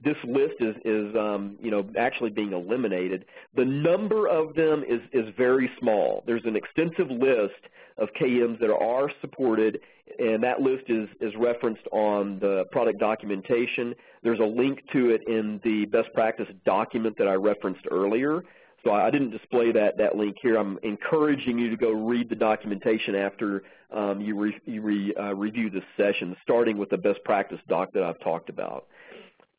This 0.04 0.18
list 0.24 0.56
is, 0.60 0.76
is 0.84 1.16
um, 1.16 1.58
you 1.62 1.70
know, 1.70 1.88
actually 1.98 2.32
being 2.32 2.54
eliminated. 2.54 3.26
The 3.56 3.66
number 3.66 4.28
of 4.28 4.56
them 4.56 4.84
is, 4.88 5.00
is 5.14 5.32
very 5.38 5.70
small. 5.80 6.24
There's 6.26 6.46
an 6.46 6.56
extensive 6.56 7.12
list 7.12 7.62
of 8.00 8.10
KMs 8.20 8.60
that 8.60 8.72
are 8.72 9.12
supported 9.22 9.80
and 10.20 10.44
that 10.44 10.62
list 10.62 10.84
is, 10.90 11.10
is 11.20 11.34
referenced 11.38 11.88
on 11.92 12.40
the 12.40 12.66
product 12.72 13.00
documentation. 13.00 13.94
There's 14.24 14.40
a 14.40 14.46
link 14.46 14.80
to 14.94 15.12
it 15.12 15.22
in 15.28 15.60
the 15.64 15.86
best 15.86 16.14
practice 16.14 16.48
document 16.66 17.18
that 17.18 17.28
I 17.28 17.34
referenced 17.34 17.86
earlier. 17.90 18.44
So 18.84 18.92
I 18.92 19.12
didn't 19.12 19.32
display 19.32 19.72
that, 19.74 19.98
that 19.98 20.16
link 20.16 20.38
here. 20.42 20.58
I'm 20.58 20.80
encouraging 20.82 21.60
you 21.60 21.70
to 21.70 21.78
go 21.78 21.92
read 21.92 22.30
the 22.30 22.36
documentation 22.36 23.16
after 23.16 23.64
um, 23.94 24.22
you, 24.22 24.36
re, 24.38 24.60
you 24.66 24.82
re, 24.82 25.14
uh, 25.14 25.34
review 25.34 25.70
this 25.70 25.84
session, 25.98 26.36
starting 26.42 26.78
with 26.78 26.90
the 26.90 26.98
best 26.98 27.24
practice 27.24 27.60
doc 27.68 27.90
that 27.94 28.04
I've 28.04 28.20
talked 28.22 28.50
about. 28.50 28.88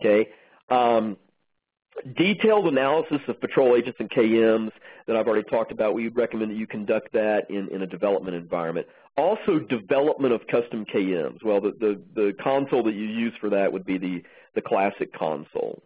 Okay. 0.00 0.28
Um, 0.70 1.16
detailed 2.16 2.66
analysis 2.66 3.20
of 3.28 3.40
patrol 3.40 3.76
agents 3.76 3.98
and 4.00 4.10
KMs 4.10 4.72
that 5.06 5.16
I've 5.16 5.26
already 5.26 5.48
talked 5.48 5.72
about, 5.72 5.94
we 5.94 6.04
would 6.04 6.16
recommend 6.16 6.50
that 6.50 6.56
you 6.56 6.66
conduct 6.66 7.12
that 7.12 7.50
in, 7.50 7.68
in 7.68 7.82
a 7.82 7.86
development 7.86 8.36
environment. 8.36 8.86
Also 9.16 9.58
development 9.58 10.32
of 10.32 10.40
custom 10.46 10.84
KMs. 10.86 11.44
Well, 11.44 11.60
the, 11.60 11.72
the, 11.78 12.02
the 12.14 12.32
console 12.42 12.82
that 12.84 12.94
you 12.94 13.04
use 13.04 13.34
for 13.40 13.50
that 13.50 13.72
would 13.72 13.84
be 13.84 13.98
the, 13.98 14.22
the 14.54 14.62
classic 14.62 15.12
console. 15.12 15.82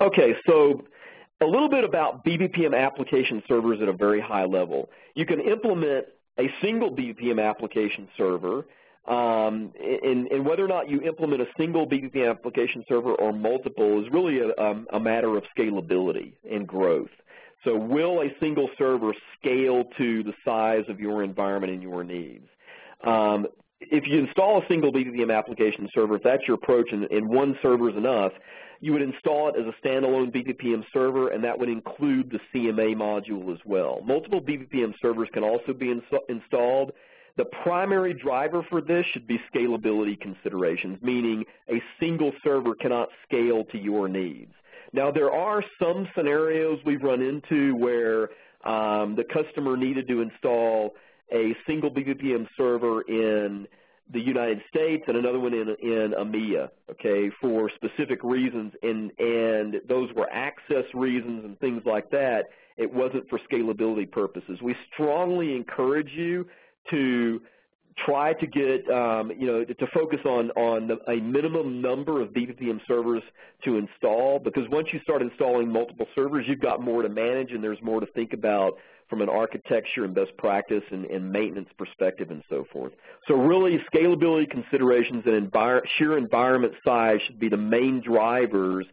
Okay, 0.00 0.34
so 0.46 0.84
a 1.40 1.46
little 1.46 1.68
bit 1.68 1.84
about 1.84 2.24
BPPM 2.24 2.78
application 2.78 3.42
servers 3.46 3.80
at 3.80 3.88
a 3.88 3.92
very 3.92 4.20
high 4.20 4.44
level. 4.44 4.90
You 5.14 5.26
can 5.26 5.40
implement 5.40 6.06
a 6.38 6.48
single 6.62 6.90
BPPM 6.90 7.42
application 7.44 8.08
server, 8.16 8.66
um, 9.06 9.72
and, 9.80 10.26
and, 10.28 10.44
whether 10.44 10.64
or 10.64 10.68
not 10.68 10.90
you 10.90 11.00
implement 11.00 11.40
a 11.40 11.46
single 11.56 11.86
BPPM 11.86 12.28
application 12.28 12.84
server 12.88 13.14
or 13.14 13.32
multiple 13.32 14.04
is 14.04 14.12
really 14.12 14.40
a, 14.40 14.84
a 14.92 15.00
matter 15.00 15.36
of 15.36 15.44
scalability 15.56 16.34
and 16.48 16.66
growth. 16.66 17.08
So 17.64 17.74
will 17.74 18.20
a 18.20 18.28
single 18.38 18.68
server 18.76 19.12
scale 19.38 19.84
to 19.96 20.22
the 20.22 20.34
size 20.44 20.84
of 20.88 21.00
your 21.00 21.22
environment 21.24 21.72
and 21.72 21.82
your 21.82 22.04
needs? 22.04 22.46
Um, 23.02 23.46
if 23.80 24.06
you 24.06 24.18
install 24.18 24.62
a 24.62 24.66
single 24.68 24.92
BPPM 24.92 25.36
application 25.36 25.88
server, 25.94 26.16
if 26.16 26.22
that's 26.22 26.42
your 26.46 26.56
approach 26.56 26.90
and, 26.92 27.04
and 27.10 27.28
one 27.28 27.56
server 27.62 27.90
is 27.90 27.96
enough, 27.96 28.32
you 28.80 28.92
would 28.92 29.02
install 29.02 29.48
it 29.48 29.54
as 29.58 29.66
a 29.66 29.86
standalone 29.86 30.32
BPPM 30.34 30.84
server, 30.92 31.28
and 31.28 31.42
that 31.44 31.58
would 31.58 31.68
include 31.68 32.30
the 32.30 32.40
CMA 32.52 32.94
module 32.94 33.52
as 33.52 33.58
well. 33.64 34.00
Multiple 34.04 34.40
BPPM 34.40 34.94
servers 35.00 35.28
can 35.32 35.42
also 35.42 35.72
be 35.72 35.90
ins 35.90 36.02
installed. 36.28 36.92
The 37.36 37.44
primary 37.62 38.14
driver 38.14 38.64
for 38.68 38.80
this 38.80 39.06
should 39.06 39.26
be 39.26 39.40
scalability 39.52 40.20
considerations, 40.20 40.98
meaning 41.02 41.44
a 41.70 41.80
single 42.00 42.32
server 42.42 42.74
cannot 42.74 43.08
scale 43.24 43.64
to 43.66 43.78
your 43.78 44.08
needs. 44.08 44.52
Now, 44.92 45.10
there 45.10 45.30
are 45.30 45.62
some 45.80 46.08
scenarios 46.16 46.80
we've 46.84 47.02
run 47.02 47.20
into 47.20 47.76
where 47.76 48.30
um, 48.64 49.14
the 49.14 49.24
customer 49.32 49.76
needed 49.76 50.08
to 50.08 50.20
install 50.20 50.94
a 51.32 51.56
single 51.66 51.90
BPPM 51.90 52.46
server 52.56 53.02
in 53.02 53.66
the 54.12 54.20
United 54.20 54.60
States 54.68 55.04
and 55.06 55.16
another 55.16 55.38
one 55.38 55.52
in, 55.52 55.68
in 55.82 56.14
EMEA, 56.18 56.70
okay, 56.90 57.30
for 57.40 57.70
specific 57.74 58.22
reasons, 58.24 58.72
and, 58.82 59.12
and 59.18 59.76
those 59.86 60.08
were 60.14 60.28
access 60.32 60.84
reasons 60.94 61.44
and 61.44 61.58
things 61.60 61.82
like 61.84 62.10
that. 62.10 62.44
It 62.78 62.92
wasn't 62.92 63.28
for 63.28 63.38
scalability 63.50 64.10
purposes. 64.10 64.58
We 64.62 64.74
strongly 64.92 65.54
encourage 65.54 66.10
you 66.12 66.46
to 66.90 67.42
try 68.06 68.32
to 68.32 68.46
get, 68.46 68.88
um, 68.90 69.32
you 69.36 69.46
know, 69.46 69.64
to 69.64 69.86
focus 69.92 70.20
on, 70.24 70.50
on 70.52 70.98
a 71.08 71.16
minimum 71.16 71.82
number 71.82 72.22
of 72.22 72.28
BPPM 72.28 72.80
servers 72.86 73.22
to 73.64 73.76
install 73.76 74.38
because 74.38 74.62
once 74.70 74.88
you 74.92 75.00
start 75.00 75.20
installing 75.20 75.70
multiple 75.70 76.06
servers, 76.14 76.44
you've 76.48 76.60
got 76.60 76.80
more 76.80 77.02
to 77.02 77.08
manage 77.08 77.50
and 77.50 77.62
there's 77.62 77.82
more 77.82 78.00
to 78.00 78.06
think 78.06 78.32
about 78.32 78.74
from 79.08 79.22
an 79.22 79.28
architecture 79.28 80.04
and 80.04 80.14
best 80.14 80.36
practice 80.36 80.82
and, 80.90 81.04
and 81.06 81.32
maintenance 81.32 81.68
perspective 81.78 82.30
and 82.30 82.42
so 82.48 82.66
forth. 82.72 82.92
So 83.26 83.34
really 83.34 83.78
scalability 83.92 84.48
considerations 84.50 85.24
and 85.26 85.50
envir 85.50 85.80
sheer 85.96 86.18
environment 86.18 86.74
size 86.84 87.20
should 87.26 87.38
be 87.38 87.48
the 87.48 87.56
main 87.56 88.02
drivers 88.04 88.86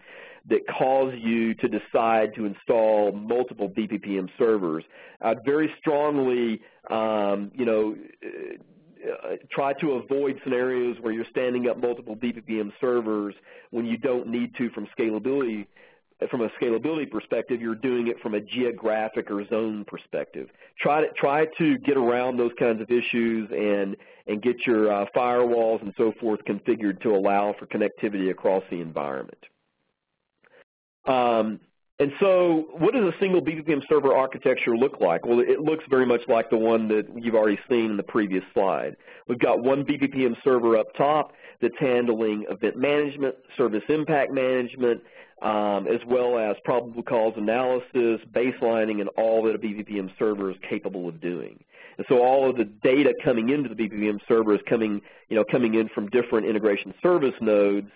that 0.47 0.61
cause 0.67 1.13
you 1.17 1.53
to 1.55 1.67
decide 1.67 2.35
to 2.35 2.45
install 2.45 3.11
multiple 3.11 3.69
BPPM 3.69 4.29
servers. 4.37 4.83
I'd 5.21 5.43
very 5.43 5.73
strongly, 5.79 6.61
um, 6.89 7.51
you 7.55 7.65
know, 7.65 7.95
uh, 8.23 9.35
try 9.51 9.73
to 9.73 9.93
avoid 9.93 10.39
scenarios 10.43 10.97
where 11.01 11.13
you're 11.13 11.25
standing 11.29 11.67
up 11.67 11.77
multiple 11.77 12.15
BPPM 12.15 12.71
servers 12.79 13.33
when 13.71 13.85
you 13.85 13.97
don't 13.97 14.27
need 14.27 14.55
to 14.57 14.69
from 14.69 14.87
scalability 14.97 15.65
from 16.29 16.41
a 16.41 16.49
scalability 16.61 17.09
perspective, 17.09 17.61
you're 17.61 17.75
doing 17.75 18.07
it 18.07 18.19
from 18.21 18.35
a 18.35 18.41
geographic 18.41 19.29
or 19.29 19.45
zone 19.47 19.85
perspective. 19.85 20.49
Try 20.79 21.01
to 21.01 21.07
try 21.13 21.45
to 21.57 21.77
get 21.79 21.97
around 21.97 22.37
those 22.37 22.51
kinds 22.57 22.81
of 22.81 22.89
issues 22.89 23.49
and 23.51 23.95
and 24.27 24.41
get 24.41 24.65
your 24.65 24.91
uh, 24.91 25.05
firewalls 25.15 25.81
and 25.81 25.93
so 25.97 26.13
forth 26.19 26.39
configured 26.45 27.01
to 27.01 27.09
allow 27.15 27.53
for 27.59 27.67
connectivity 27.67 28.31
across 28.31 28.63
the 28.71 28.79
environment. 28.81 29.43
Um, 31.05 31.59
and 31.97 32.11
so 32.19 32.65
what 32.77 32.93
does 32.93 33.03
a 33.03 33.13
single 33.19 33.41
BPPM 33.41 33.81
server 33.87 34.13
architecture 34.13 34.75
look 34.75 34.99
like? 34.99 35.25
Well, 35.25 35.39
it 35.39 35.61
looks 35.61 35.85
very 35.89 36.05
much 36.05 36.21
like 36.27 36.49
the 36.49 36.57
one 36.57 36.89
that 36.89 37.07
you've 37.15 37.35
already 37.35 37.59
seen 37.69 37.91
in 37.91 37.97
the 37.97 38.03
previous 38.03 38.43
slide. 38.53 38.97
We've 39.29 39.39
got 39.39 39.63
one 39.63 39.85
BPPM 39.85 40.35
server 40.43 40.77
up 40.77 40.87
top 40.97 41.31
that's 41.61 41.75
handling 41.79 42.45
event 42.49 42.75
management, 42.75 43.35
service 43.55 43.83
impact 43.87 44.33
management, 44.33 45.01
um, 45.41 45.87
as 45.87 45.99
well 46.07 46.37
as 46.37 46.55
probable 46.63 47.03
cause 47.03 47.33
analysis, 47.35 48.21
baselining, 48.31 49.01
and 49.01 49.09
all 49.17 49.43
that 49.43 49.55
a 49.55 49.59
BPPM 49.59 50.09
server 50.17 50.49
is 50.49 50.57
capable 50.67 51.07
of 51.07 51.19
doing. 51.19 51.63
And 51.97 52.05
so 52.09 52.21
all 52.21 52.49
of 52.49 52.57
the 52.57 52.65
data 52.65 53.13
coming 53.23 53.49
into 53.49 53.69
the 53.69 53.75
BPPM 53.75 54.19
server 54.27 54.53
is 54.53 54.61
coming, 54.67 55.01
you 55.29 55.35
know, 55.35 55.43
coming 55.43 55.75
in 55.75 55.89
from 55.89 56.07
different 56.09 56.47
integration 56.47 56.93
service 57.01 57.35
nodes, 57.41 57.89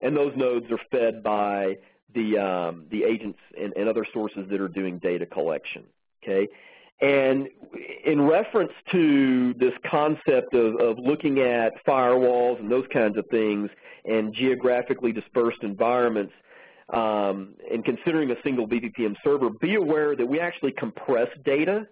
and 0.00 0.16
those 0.16 0.32
nodes 0.36 0.66
are 0.70 0.80
fed 0.90 1.22
by 1.22 1.76
the, 2.14 2.38
um, 2.38 2.86
the 2.90 3.04
agents 3.04 3.38
and, 3.58 3.72
and 3.76 3.88
other 3.88 4.06
sources 4.12 4.46
that 4.50 4.60
are 4.60 4.68
doing 4.68 4.98
data 4.98 5.26
collection. 5.26 5.84
Okay? 6.22 6.48
And 7.00 7.48
in 8.04 8.22
reference 8.22 8.72
to 8.92 9.54
this 9.54 9.72
concept 9.84 10.54
of, 10.54 10.76
of 10.76 10.98
looking 10.98 11.40
at 11.40 11.72
firewalls 11.84 12.60
and 12.60 12.70
those 12.70 12.86
kinds 12.92 13.18
of 13.18 13.26
things 13.28 13.70
and 14.04 14.32
geographically 14.32 15.10
dispersed 15.10 15.62
environments, 15.62 16.32
um, 16.92 17.54
and 17.70 17.84
considering 17.84 18.30
a 18.30 18.36
single 18.44 18.66
BPPM 18.68 19.16
server, 19.24 19.50
be 19.50 19.76
aware 19.76 20.14
that 20.14 20.26
we 20.26 20.40
actually 20.40 20.72
compress 20.72 21.28
data 21.44 21.86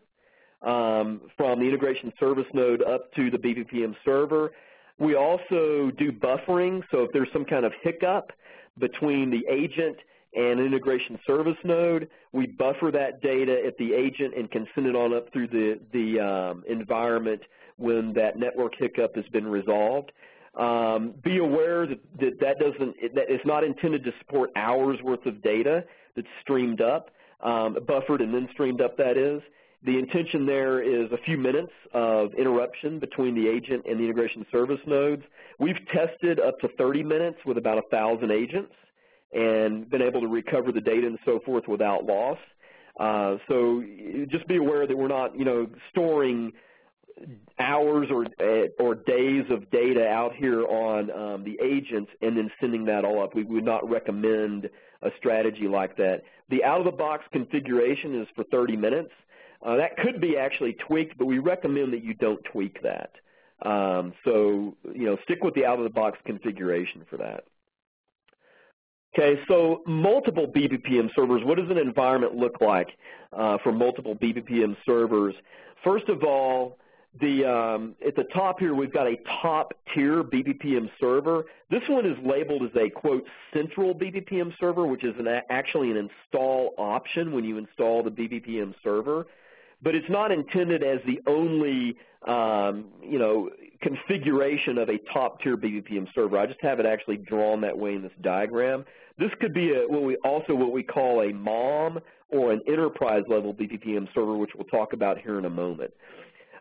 um, 0.62 1.22
from 1.36 1.58
the 1.58 1.66
integration 1.66 2.12
service 2.20 2.46
node 2.52 2.82
up 2.82 3.12
to 3.14 3.30
the 3.30 3.38
BPPM 3.38 3.94
server. 4.04 4.52
We 4.98 5.14
also 5.14 5.90
do 5.96 6.12
buffering, 6.12 6.82
so 6.90 7.04
if 7.04 7.10
there's 7.12 7.32
some 7.32 7.46
kind 7.46 7.64
of 7.64 7.72
hiccup 7.82 8.32
between 8.78 9.30
the 9.30 9.42
agent 9.50 9.96
and 10.34 10.60
integration 10.60 11.18
service 11.26 11.56
node. 11.64 12.08
We 12.32 12.46
buffer 12.46 12.90
that 12.92 13.20
data 13.20 13.62
at 13.66 13.76
the 13.78 13.92
agent 13.94 14.34
and 14.36 14.50
can 14.50 14.66
send 14.74 14.86
it 14.86 14.94
on 14.94 15.12
up 15.12 15.32
through 15.32 15.48
the, 15.48 15.80
the 15.92 16.20
um, 16.20 16.64
environment 16.68 17.42
when 17.76 18.12
that 18.14 18.38
network 18.38 18.74
hiccup 18.78 19.16
has 19.16 19.24
been 19.32 19.46
resolved. 19.46 20.12
Um, 20.54 21.14
be 21.22 21.38
aware 21.38 21.86
that, 21.86 22.00
that 22.18 22.40
that 22.40 22.58
doesn't, 22.58 22.96
that 23.14 23.26
it's 23.28 23.46
not 23.46 23.62
intended 23.62 24.04
to 24.04 24.12
support 24.18 24.50
hours 24.56 24.98
worth 25.02 25.24
of 25.26 25.42
data 25.42 25.84
that's 26.16 26.26
streamed 26.42 26.80
up, 26.80 27.10
um, 27.42 27.78
buffered 27.86 28.20
and 28.20 28.34
then 28.34 28.48
streamed 28.52 28.80
up 28.80 28.96
that 28.96 29.16
is. 29.16 29.42
The 29.82 29.98
intention 29.98 30.44
there 30.44 30.82
is 30.82 31.10
a 31.10 31.16
few 31.24 31.38
minutes 31.38 31.72
of 31.94 32.34
interruption 32.34 32.98
between 32.98 33.34
the 33.34 33.48
agent 33.48 33.86
and 33.88 33.98
the 33.98 34.04
integration 34.04 34.44
service 34.52 34.80
nodes. 34.86 35.22
We've 35.58 35.78
tested 35.92 36.38
up 36.38 36.58
to 36.60 36.68
30 36.76 37.02
minutes 37.02 37.38
with 37.46 37.56
about 37.56 37.78
a 37.78 37.82
1,000 37.88 38.30
agents 38.30 38.72
and 39.32 39.88
been 39.88 40.02
able 40.02 40.20
to 40.20 40.26
recover 40.26 40.72
the 40.72 40.80
data 40.80 41.06
and 41.06 41.18
so 41.24 41.40
forth 41.46 41.66
without 41.66 42.04
loss. 42.04 42.38
Uh, 42.98 43.36
so 43.48 43.82
just 44.28 44.46
be 44.48 44.56
aware 44.56 44.86
that 44.86 44.96
we're 44.96 45.08
not, 45.08 45.38
you 45.38 45.44
know, 45.44 45.66
storing 45.90 46.52
hours 47.58 48.08
or 48.10 48.26
uh, 48.40 48.68
or 48.78 48.94
days 48.94 49.44
of 49.50 49.70
data 49.70 50.06
out 50.06 50.34
here 50.34 50.66
on 50.66 51.10
um, 51.10 51.44
the 51.44 51.58
agents 51.62 52.10
and 52.22 52.36
then 52.36 52.50
sending 52.60 52.84
that 52.86 53.04
all 53.04 53.22
up. 53.22 53.34
We 53.34 53.44
would 53.44 53.64
not 53.64 53.88
recommend 53.88 54.70
a 55.02 55.10
strategy 55.18 55.68
like 55.68 55.96
that. 55.96 56.22
The 56.48 56.64
out-of-the-box 56.64 57.24
configuration 57.32 58.20
is 58.20 58.28
for 58.34 58.44
30 58.44 58.76
minutes. 58.76 59.10
Uh, 59.64 59.76
that 59.76 59.96
could 59.96 60.20
be 60.20 60.36
actually 60.36 60.74
tweaked, 60.74 61.16
but 61.18 61.26
we 61.26 61.38
recommend 61.38 61.92
that 61.92 62.02
you 62.02 62.14
don't 62.14 62.42
tweak 62.44 62.82
that. 62.82 63.12
Um, 63.62 64.14
so, 64.24 64.76
you 64.94 65.04
know, 65.04 65.18
stick 65.24 65.44
with 65.44 65.54
the 65.54 65.66
out-of-the-box 65.66 66.18
configuration 66.24 67.04
for 67.08 67.18
that. 67.18 67.44
Okay, 69.14 69.40
so 69.48 69.82
multiple 69.86 70.46
BPPM 70.46 71.10
servers, 71.14 71.42
what 71.44 71.58
does 71.58 71.68
an 71.68 71.78
environment 71.78 72.36
look 72.36 72.60
like 72.60 72.88
uh, 73.32 73.58
for 73.62 73.72
multiple 73.72 74.14
BPPM 74.14 74.76
servers? 74.86 75.34
First 75.82 76.08
of 76.08 76.22
all, 76.22 76.78
the, 77.18 77.44
um, 77.44 77.96
at 78.06 78.14
the 78.14 78.24
top 78.24 78.60
here, 78.60 78.74
we've 78.74 78.92
got 78.92 79.06
a 79.08 79.16
top 79.42 79.74
tier 79.92 80.22
BPPM 80.22 80.88
server. 81.00 81.44
This 81.68 81.82
one 81.88 82.06
is 82.06 82.16
labeled 82.24 82.62
as 82.62 82.70
a, 82.76 82.88
quote, 82.88 83.24
central 83.52 83.94
BPPM 83.94 84.52
server, 84.60 84.86
which 84.86 85.02
is 85.02 85.14
an, 85.18 85.26
actually 85.50 85.90
an 85.90 85.96
install 85.96 86.72
option 86.78 87.32
when 87.32 87.44
you 87.44 87.58
install 87.58 88.04
the 88.04 88.10
BPPM 88.10 88.74
server. 88.84 89.26
But 89.82 89.94
it's 89.94 90.08
not 90.08 90.30
intended 90.30 90.84
as 90.84 91.00
the 91.04 91.20
only, 91.26 91.96
um, 92.28 92.86
you 93.02 93.18
know, 93.18 93.50
configuration 93.82 94.78
of 94.78 94.88
a 94.88 94.98
top 95.12 95.40
tier 95.40 95.56
BPPM 95.56 96.06
server. 96.14 96.38
I 96.38 96.46
just 96.46 96.60
have 96.60 96.78
it 96.78 96.86
actually 96.86 97.16
drawn 97.16 97.60
that 97.62 97.76
way 97.76 97.94
in 97.94 98.02
this 98.02 98.12
diagram. 98.20 98.84
This 99.18 99.30
could 99.40 99.52
be 99.52 99.72
a, 99.74 99.88
what 99.88 100.02
we 100.02 100.16
also 100.16 100.54
what 100.54 100.72
we 100.72 100.82
call 100.82 101.22
a 101.22 101.32
MOM 101.32 101.98
or 102.28 102.52
an 102.52 102.60
enterprise 102.68 103.24
level 103.28 103.52
BPPM 103.52 104.06
server, 104.14 104.36
which 104.36 104.50
we'll 104.54 104.66
talk 104.66 104.92
about 104.92 105.18
here 105.18 105.38
in 105.38 105.44
a 105.44 105.50
moment. 105.50 105.92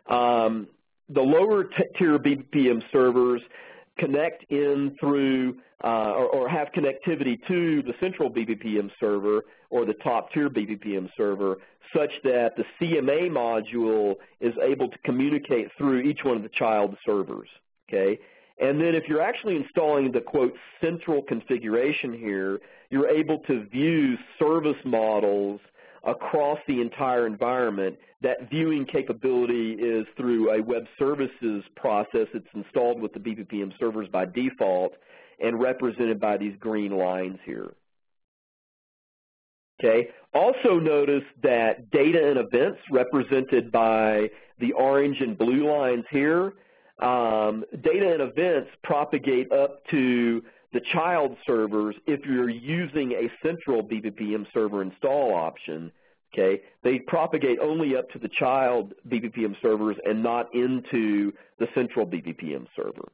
Um, 0.08 0.68
the 1.08 1.20
lower 1.20 1.64
tier 1.98 2.18
BPPM 2.18 2.82
servers 2.92 3.42
connect 3.98 4.50
in 4.50 4.96
through 4.98 5.58
uh, 5.82 6.12
or, 6.12 6.26
or, 6.26 6.48
have 6.48 6.68
connectivity 6.76 7.38
to 7.46 7.82
the 7.82 7.94
central 8.00 8.30
BPPM 8.30 8.90
server 9.00 9.44
or 9.70 9.86
the 9.86 9.94
top 9.94 10.30
tier 10.30 10.50
BPPM 10.50 11.08
server 11.16 11.56
such 11.94 12.12
that 12.22 12.54
the 12.56 12.64
CMA 12.78 13.30
module 13.30 14.16
is 14.40 14.52
able 14.62 14.88
to 14.88 14.98
communicate 15.04 15.68
through 15.78 16.00
each 16.00 16.22
one 16.22 16.36
of 16.36 16.42
the 16.42 16.50
child 16.50 16.96
servers. 17.04 17.48
Okay? 17.88 18.18
And 18.60 18.78
then 18.78 18.94
if 18.94 19.08
you're 19.08 19.22
actually 19.22 19.56
installing 19.56 20.12
the, 20.12 20.20
quote, 20.20 20.54
central 20.82 21.22
configuration 21.22 22.12
here, 22.12 22.60
you're 22.90 23.08
able 23.08 23.38
to 23.40 23.64
view 23.64 24.18
service 24.38 24.76
models 24.84 25.60
across 26.04 26.58
the 26.66 26.80
entire 26.80 27.26
environment. 27.26 27.96
That 28.22 28.50
viewing 28.50 28.86
capability 28.86 29.72
is 29.72 30.06
through 30.16 30.50
a 30.50 30.62
web 30.62 30.84
services 30.98 31.64
process 31.76 32.26
that's 32.32 32.44
installed 32.54 33.00
with 33.00 33.12
the 33.12 33.20
BPPM 33.20 33.72
servers 33.78 34.08
by 34.08 34.26
default 34.26 34.92
and 35.40 35.60
represented 35.60 36.20
by 36.20 36.36
these 36.36 36.54
green 36.60 36.92
lines 36.92 37.38
here. 37.44 37.72
Okay. 39.82 40.08
Also 40.34 40.78
notice 40.78 41.24
that 41.42 41.90
data 41.90 42.28
and 42.28 42.38
events 42.38 42.78
represented 42.90 43.72
by 43.72 44.28
the 44.58 44.72
orange 44.72 45.16
and 45.20 45.36
blue 45.38 45.70
lines 45.70 46.04
here, 46.10 46.52
um, 47.00 47.64
data 47.82 48.12
and 48.12 48.20
events 48.20 48.70
propagate 48.84 49.50
up 49.50 49.82
to 49.86 50.42
the 50.72 50.80
child 50.92 51.36
servers 51.46 51.96
if 52.06 52.24
you're 52.24 52.48
using 52.48 53.12
a 53.12 53.30
central 53.46 53.82
BPPM 53.82 54.46
server 54.52 54.82
install 54.82 55.34
option. 55.34 55.90
Okay, 56.32 56.62
they 56.84 57.00
propagate 57.00 57.58
only 57.60 57.96
up 57.96 58.08
to 58.10 58.18
the 58.18 58.28
child 58.28 58.94
BPPM 59.08 59.60
servers 59.60 59.96
and 60.04 60.22
not 60.22 60.54
into 60.54 61.32
the 61.58 61.66
central 61.74 62.06
BPPM 62.06 62.66
server. 62.76 63.08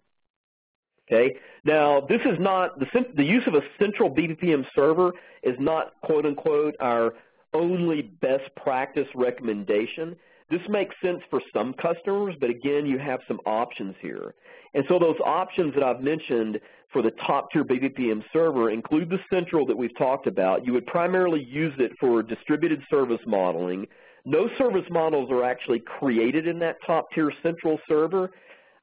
Okay. 1.11 1.37
Now, 1.64 2.01
this 2.01 2.21
is 2.23 2.38
not 2.40 2.79
the, 2.79 2.87
the 3.16 3.25
use 3.25 3.45
of 3.47 3.55
a 3.55 3.62
central 3.79 4.11
BPPM 4.11 4.66
server 4.75 5.12
is 5.42 5.55
not 5.59 5.92
quote 6.03 6.27
unquote 6.27 6.75
our 6.81 7.14
only 7.55 8.03
best 8.03 8.55
practice 8.57 9.07
recommendation. 9.14 10.16
This 10.51 10.61
makes 10.69 10.95
sense 11.03 11.23
for 11.31 11.40
some 11.53 11.75
customers, 11.75 12.35
but 12.40 12.51
again, 12.51 12.87
you 12.87 12.99
have 12.99 13.21
some 13.27 13.40
options 13.47 13.95
here. 14.01 14.35
And 14.75 14.85
so 14.88 14.99
those 14.99 15.16
options 15.25 15.75
that 15.75 15.83
I've 15.83 16.03
mentioned 16.03 16.61
for 16.92 17.03
the 17.03 17.11
top 17.27 17.51
tier 17.53 17.64
BPPM 17.64 18.22
server 18.33 18.70
include 18.70 19.11
the 19.11 19.18
central 19.33 19.66
that 19.66 19.77
we've 19.77 19.96
talked 19.99 20.27
about. 20.27 20.64
You 20.64 20.72
would 20.72 20.87
primarily 20.87 21.42
use 21.42 21.75
it 21.79 21.92
for 21.99 22.22
distributed 22.22 22.83
service 22.90 23.20
modeling. 23.27 23.87
No 24.25 24.49
service 24.59 24.87
models 24.90 25.31
are 25.31 25.44
actually 25.44 25.81
created 25.81 26.46
in 26.46 26.59
that 26.61 26.77
top 26.87 27.07
tier 27.14 27.33
central 27.42 27.79
server. 27.88 28.31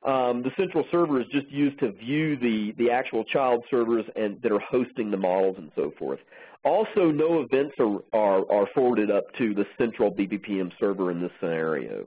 Um, 0.03 0.43
the 0.43 0.51
central 0.57 0.85
server 0.91 1.21
is 1.21 1.27
just 1.31 1.49
used 1.49 1.79
to 1.79 1.91
view 1.93 2.35
the, 2.37 2.73
the 2.77 2.91
actual 2.91 3.23
child 3.23 3.63
servers 3.71 4.05
and 4.15 4.41
that 4.41 4.51
are 4.51 4.59
hosting 4.59 5.11
the 5.11 5.17
models 5.17 5.55
and 5.57 5.71
so 5.75 5.93
forth. 5.97 6.19
Also, 6.65 7.11
no 7.11 7.41
events 7.41 7.75
are, 7.79 7.99
are, 8.13 8.51
are 8.51 8.67
forwarded 8.73 9.11
up 9.11 9.23
to 9.37 9.53
the 9.53 9.65
central 9.77 10.11
BPPM 10.11 10.71
server 10.79 11.11
in 11.11 11.21
this 11.21 11.31
scenario. 11.39 12.05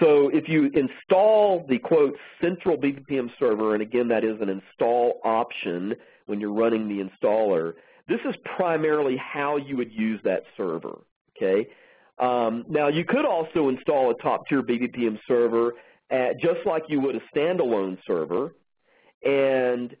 So 0.00 0.30
if 0.30 0.48
you 0.48 0.70
install 0.74 1.66
the, 1.68 1.78
quote, 1.78 2.16
central 2.40 2.76
BPPM 2.76 3.30
server, 3.38 3.74
and 3.74 3.82
again, 3.82 4.08
that 4.08 4.24
is 4.24 4.40
an 4.40 4.48
install 4.48 5.20
option 5.24 5.94
when 6.26 6.40
you're 6.40 6.52
running 6.52 6.88
the 6.88 7.04
installer, 7.04 7.74
this 8.08 8.20
is 8.28 8.34
primarily 8.56 9.16
how 9.16 9.56
you 9.56 9.76
would 9.76 9.92
use 9.92 10.20
that 10.24 10.42
server, 10.56 10.98
okay? 11.36 11.68
Um, 12.18 12.64
now, 12.68 12.88
you 12.88 13.04
could 13.04 13.24
also 13.24 13.68
install 13.68 14.10
a 14.10 14.14
top-tier 14.22 14.62
BPPM 14.62 15.18
server 15.28 15.74
at, 16.10 16.40
just 16.40 16.60
like 16.66 16.82
you 16.88 17.00
would 17.00 17.16
a 17.16 17.20
standalone 17.34 17.98
server. 18.06 18.54
And 19.24 19.94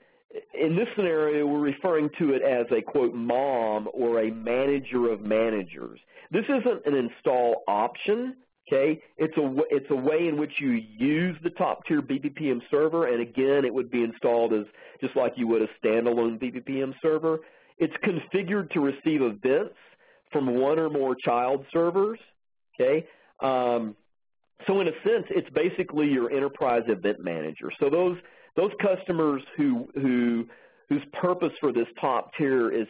in 0.54 0.76
this 0.76 0.88
scenario, 0.96 1.46
we're 1.46 1.60
referring 1.60 2.10
to 2.18 2.32
it 2.32 2.42
as 2.42 2.66
a, 2.70 2.82
quote, 2.82 3.14
MOM 3.14 3.88
or 3.92 4.22
a 4.22 4.30
manager 4.30 5.10
of 5.10 5.20
managers. 5.20 6.00
This 6.30 6.44
isn't 6.44 6.86
an 6.86 6.94
install 6.94 7.62
option, 7.66 8.36
okay? 8.70 9.00
It's 9.16 9.36
a, 9.36 9.54
it's 9.70 9.90
a 9.90 9.96
way 9.96 10.28
in 10.28 10.38
which 10.38 10.52
you 10.60 10.70
use 10.70 11.36
the 11.42 11.50
top-tier 11.50 12.02
BPPM 12.02 12.60
server, 12.70 13.06
and 13.06 13.20
again, 13.20 13.64
it 13.64 13.72
would 13.72 13.90
be 13.90 14.02
installed 14.02 14.52
as 14.52 14.64
just 15.00 15.16
like 15.16 15.32
you 15.36 15.46
would 15.48 15.62
a 15.62 15.68
standalone 15.82 16.38
BPPM 16.40 16.94
server. 17.02 17.40
It's 17.78 17.94
configured 18.04 18.70
to 18.72 18.80
receive 18.80 19.22
events 19.22 19.74
from 20.32 20.54
one 20.56 20.78
or 20.78 20.90
more 20.90 21.16
child 21.24 21.64
servers, 21.72 22.18
okay? 22.78 23.06
Um, 23.40 23.96
so 24.66 24.80
in 24.80 24.88
a 24.88 24.92
sense, 25.04 25.26
it's 25.30 25.48
basically 25.50 26.08
your 26.08 26.30
enterprise 26.30 26.82
event 26.88 27.24
manager. 27.24 27.70
So 27.80 27.88
those 27.88 28.18
those 28.56 28.72
customers 28.82 29.42
who 29.56 29.88
who 29.94 30.46
whose 30.88 31.02
purpose 31.12 31.52
for 31.60 31.72
this 31.72 31.86
top 32.00 32.32
tier 32.36 32.70
is 32.70 32.86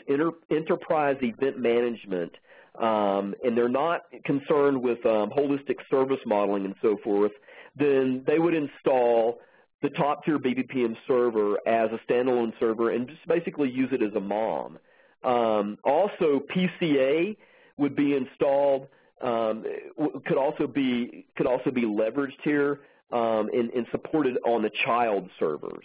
enterprise 0.51 1.17
event 1.23 1.59
management, 1.59 2.33
um, 2.79 3.35
and 3.45 3.57
they're 3.57 3.69
not 3.69 4.03
concerned 4.25 4.81
with 4.81 5.05
um, 5.07 5.31
holistic 5.31 5.77
service 5.91 6.21
modeling 6.27 6.65
and 6.65 6.75
so 6.83 6.97
forth, 7.03 7.33
then 7.77 8.23
they 8.27 8.39
would 8.39 8.55
install 8.55 9.41
the 9.83 9.91
top 9.91 10.25
tier 10.25 10.39
BPPM 10.39 10.97
server 11.09 11.57
as 11.67 11.91
a 11.93 12.13
standalone 12.13 12.53
server 12.61 12.91
and 12.91 13.09
just 13.09 13.27
basically 13.27 13.71
use 13.71 13.89
it 13.93 14.03
as 14.03 14.15
a 14.15 14.21
MOM. 14.21 14.79
Um, 15.25 15.79
also, 15.85 16.43
PCA 16.55 17.37
would 17.77 17.97
be 17.97 18.15
installed 18.15 18.89
um, 19.21 19.65
could 20.27 20.39
also 20.39 20.67
be 20.67 21.27
could 21.37 21.47
also 21.47 21.71
be 21.71 21.83
leveraged 21.83 22.41
here 22.43 22.81
um, 23.13 23.51
and, 23.53 23.71
and, 23.71 23.87
supported 23.91 24.39
on 24.47 24.63
the 24.63 24.71
child 24.85 25.29
servers. 25.39 25.85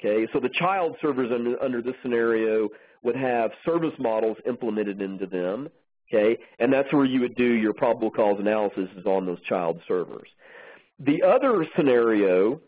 Okay, 0.00 0.26
so 0.32 0.40
the 0.40 0.48
child 0.48 0.96
servers 1.02 1.30
under, 1.30 1.62
under 1.62 1.82
this 1.82 1.94
scenario 2.02 2.68
would 3.02 3.16
have 3.16 3.50
service 3.66 3.92
models 3.98 4.38
implemented 4.46 5.02
into 5.02 5.26
them. 5.26 5.68
Okay, 6.12 6.36
and 6.58 6.72
that's 6.72 6.92
where 6.92 7.04
you 7.04 7.20
would 7.20 7.36
do 7.36 7.44
your 7.44 7.72
probable 7.72 8.10
cause 8.10 8.36
analysis 8.40 8.88
is 8.96 9.06
on 9.06 9.26
those 9.26 9.40
child 9.42 9.80
servers. 9.86 10.28
The 10.98 11.22
other 11.22 11.64
scenario 11.76 12.60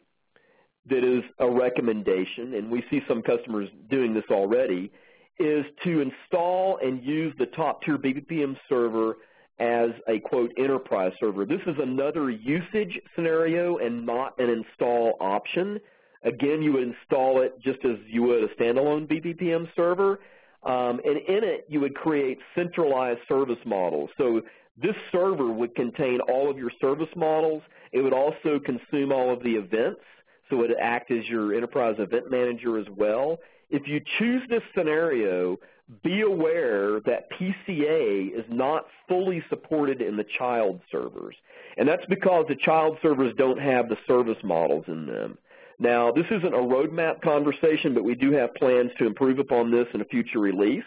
that 0.86 1.04
is 1.04 1.24
a 1.38 1.50
recommendation, 1.50 2.54
and 2.54 2.70
we 2.70 2.84
see 2.88 3.00
some 3.08 3.20
customers 3.20 3.68
doing 3.90 4.14
this 4.14 4.24
already, 4.30 4.92
is 5.38 5.64
to 5.82 6.00
install 6.00 6.78
and 6.82 7.02
use 7.02 7.34
the 7.38 7.46
top 7.46 7.82
tier 7.82 7.98
BPPM 7.98 8.56
server 8.68 9.16
as 9.58 9.90
a, 10.08 10.20
quote, 10.20 10.52
enterprise 10.56 11.12
server. 11.20 11.44
This 11.44 11.60
is 11.66 11.76
another 11.80 12.30
usage 12.30 12.98
scenario 13.14 13.78
and 13.78 14.06
not 14.06 14.38
an 14.38 14.50
install 14.50 15.16
option. 15.20 15.78
Again, 16.22 16.62
you 16.62 16.72
would 16.72 16.84
install 16.84 17.42
it 17.42 17.60
just 17.60 17.84
as 17.84 17.96
you 18.06 18.22
would 18.22 18.44
a 18.44 18.54
standalone 18.54 19.06
BPPM 19.08 19.68
server. 19.74 20.20
Um, 20.64 21.00
and 21.04 21.16
in 21.16 21.44
it, 21.44 21.66
you 21.68 21.80
would 21.80 21.94
create 21.94 22.38
centralized 22.54 23.20
service 23.28 23.58
models. 23.64 24.10
So 24.16 24.42
this 24.80 24.94
server 25.10 25.52
would 25.52 25.74
contain 25.74 26.20
all 26.20 26.50
of 26.50 26.56
your 26.56 26.70
service 26.80 27.08
models. 27.16 27.62
It 27.92 28.00
would 28.00 28.12
also 28.12 28.58
consume 28.64 29.12
all 29.12 29.32
of 29.32 29.42
the 29.42 29.54
events, 29.54 30.00
so 30.48 30.56
it 30.56 30.68
would 30.68 30.76
act 30.80 31.10
as 31.10 31.28
your 31.28 31.54
enterprise 31.54 31.96
event 31.98 32.30
manager 32.30 32.78
as 32.78 32.86
well. 32.96 33.38
If 33.70 33.88
you 33.88 34.00
choose 34.18 34.42
this 34.48 34.62
scenario, 34.76 35.58
be 36.02 36.22
aware 36.22 37.00
that 37.00 37.30
PCA 37.32 38.32
is 38.32 38.44
not 38.48 38.86
fully 39.08 39.42
supported 39.48 40.00
in 40.00 40.16
the 40.16 40.24
child 40.38 40.80
servers. 40.90 41.34
And 41.76 41.88
that's 41.88 42.04
because 42.06 42.46
the 42.48 42.56
child 42.56 42.98
servers 43.02 43.34
don't 43.36 43.60
have 43.60 43.88
the 43.88 43.96
service 44.06 44.42
models 44.42 44.84
in 44.88 45.06
them. 45.06 45.38
Now, 45.78 46.12
this 46.12 46.26
isn't 46.30 46.54
a 46.54 46.58
roadmap 46.58 47.22
conversation, 47.22 47.94
but 47.94 48.04
we 48.04 48.14
do 48.14 48.32
have 48.32 48.54
plans 48.54 48.90
to 48.98 49.06
improve 49.06 49.38
upon 49.38 49.70
this 49.70 49.86
in 49.94 50.00
a 50.00 50.04
future 50.04 50.38
release. 50.38 50.84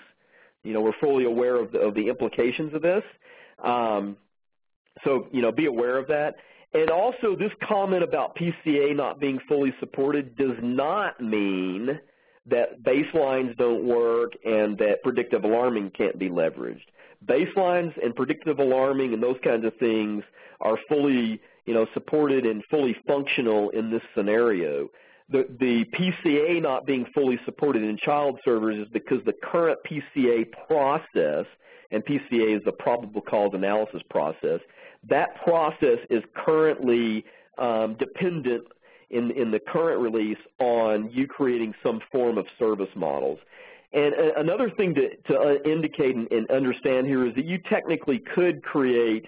You 0.63 0.73
know, 0.73 0.81
we're 0.81 0.97
fully 0.99 1.25
aware 1.25 1.55
of 1.55 1.71
the, 1.71 1.79
of 1.79 1.93
the 1.93 2.07
implications 2.07 2.73
of 2.73 2.81
this. 2.81 3.03
Um, 3.63 4.17
so, 5.03 5.27
you 5.31 5.41
know, 5.41 5.51
be 5.51 5.65
aware 5.65 5.97
of 5.97 6.07
that. 6.07 6.35
And 6.73 6.89
also, 6.89 7.35
this 7.37 7.51
comment 7.67 8.03
about 8.03 8.35
PCA 8.35 8.95
not 8.95 9.19
being 9.19 9.39
fully 9.47 9.73
supported 9.79 10.36
does 10.36 10.57
not 10.61 11.21
mean 11.21 11.99
that 12.47 12.83
baselines 12.83 13.55
don't 13.57 13.86
work 13.86 14.33
and 14.43 14.77
that 14.77 15.01
predictive 15.03 15.43
alarming 15.43 15.91
can't 15.91 16.19
be 16.19 16.29
leveraged. 16.29 16.86
Baselines 17.25 17.93
and 18.03 18.15
predictive 18.15 18.59
alarming 18.59 19.13
and 19.13 19.23
those 19.23 19.38
kinds 19.43 19.65
of 19.65 19.75
things 19.77 20.23
are 20.61 20.77
fully 20.88 21.41
you 21.66 21.74
know, 21.74 21.86
supported 21.93 22.45
and 22.45 22.63
fully 22.70 22.95
functional 23.07 23.70
in 23.72 23.89
this 23.91 24.01
scenario. 24.16 24.89
The, 25.30 25.47
the 25.59 25.86
PCA 25.86 26.61
not 26.61 26.86
being 26.86 27.05
fully 27.13 27.39
supported 27.45 27.84
in 27.84 27.97
child 27.97 28.39
servers 28.45 28.78
is 28.78 28.88
because 28.93 29.20
the 29.26 29.34
current 29.34 29.80
PCA 29.89 30.45
process, 30.68 31.45
and 31.91 32.05
PCA 32.05 32.57
is 32.57 32.63
the 32.63 32.72
probable 32.72 33.22
cause 33.22 33.51
analysis 33.53 34.01
process, 34.09 34.59
that 35.09 35.36
process 35.43 35.99
is 36.09 36.24
currently 36.36 37.26
um, 37.57 37.95
dependent 37.97 38.66
in, 39.09 39.32
in 39.32 39.51
the 39.51 39.59
current 39.59 39.99
release 40.01 40.38
on 40.59 41.09
you 41.11 41.28
creating 41.28 41.74
some 41.82 41.99
form 42.11 42.38
of 42.38 42.45
service 42.59 42.89
models. 42.95 43.39
And 43.93 44.13
another 44.13 44.70
thing 44.70 44.93
to, 44.95 45.16
to 45.32 45.39
uh, 45.39 45.53
indicate 45.63 46.16
and, 46.16 46.30
and 46.32 46.49
understand 46.51 47.07
here 47.07 47.26
is 47.26 47.34
that 47.36 47.45
you 47.45 47.59
technically 47.70 48.20
could 48.20 48.61
create 48.61 49.26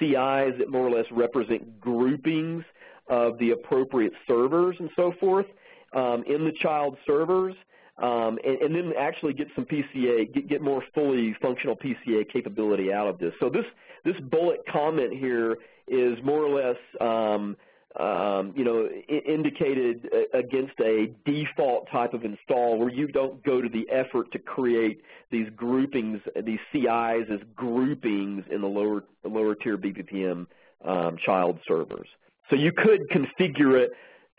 CIs 0.00 0.58
that 0.58 0.68
more 0.68 0.88
or 0.88 0.90
less 0.90 1.06
represent 1.12 1.80
groupings 1.80 2.64
of 3.08 3.38
the 3.38 3.50
appropriate 3.52 4.12
servers 4.26 4.76
and 4.80 4.90
so 4.96 5.12
forth. 5.20 5.46
um, 5.92 6.22
in 6.26 6.44
the 6.44 6.52
child 6.52 6.96
servers, 7.06 7.54
um, 7.98 8.38
and, 8.44 8.62
and, 8.62 8.74
then 8.74 8.92
actually 8.98 9.32
get 9.34 9.48
some 9.54 9.64
PCA, 9.64 10.32
get, 10.32 10.48
get 10.48 10.62
more 10.62 10.82
fully 10.94 11.36
functional 11.42 11.76
PCA 11.76 12.30
capability 12.32 12.92
out 12.92 13.06
of 13.06 13.18
this. 13.18 13.32
So 13.40 13.50
this, 13.50 13.64
this 14.04 14.16
bullet 14.30 14.60
comment 14.70 15.12
here 15.12 15.58
is 15.88 16.18
more 16.24 16.44
or 16.44 16.48
less 16.48 16.76
um, 17.00 17.56
um, 17.98 18.52
you 18.56 18.64
know, 18.64 18.88
indicated 19.08 20.08
against 20.32 20.78
a 20.80 21.12
default 21.24 21.90
type 21.90 22.14
of 22.14 22.24
install 22.24 22.78
where 22.78 22.88
you 22.88 23.08
don't 23.08 23.42
go 23.44 23.60
to 23.60 23.68
the 23.68 23.88
effort 23.90 24.30
to 24.32 24.38
create 24.38 25.02
these 25.32 25.48
groupings, 25.56 26.20
these 26.44 26.60
CIs 26.72 27.26
as 27.32 27.40
groupings 27.56 28.44
in 28.50 28.60
the 28.60 28.68
lower, 28.68 29.02
lower 29.24 29.56
tier 29.56 29.76
BPPM 29.76 30.46
um, 30.84 31.16
child 31.24 31.58
servers. 31.66 32.06
So 32.48 32.56
you 32.56 32.72
could 32.72 33.08
configure 33.10 33.80
it, 33.80 33.90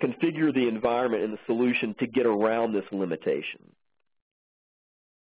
configure 0.01 0.53
the 0.53 0.67
environment 0.67 1.23
and 1.23 1.33
the 1.33 1.39
solution 1.45 1.93
to 1.99 2.07
get 2.07 2.25
around 2.25 2.73
this 2.73 2.85
limitation. 2.91 3.59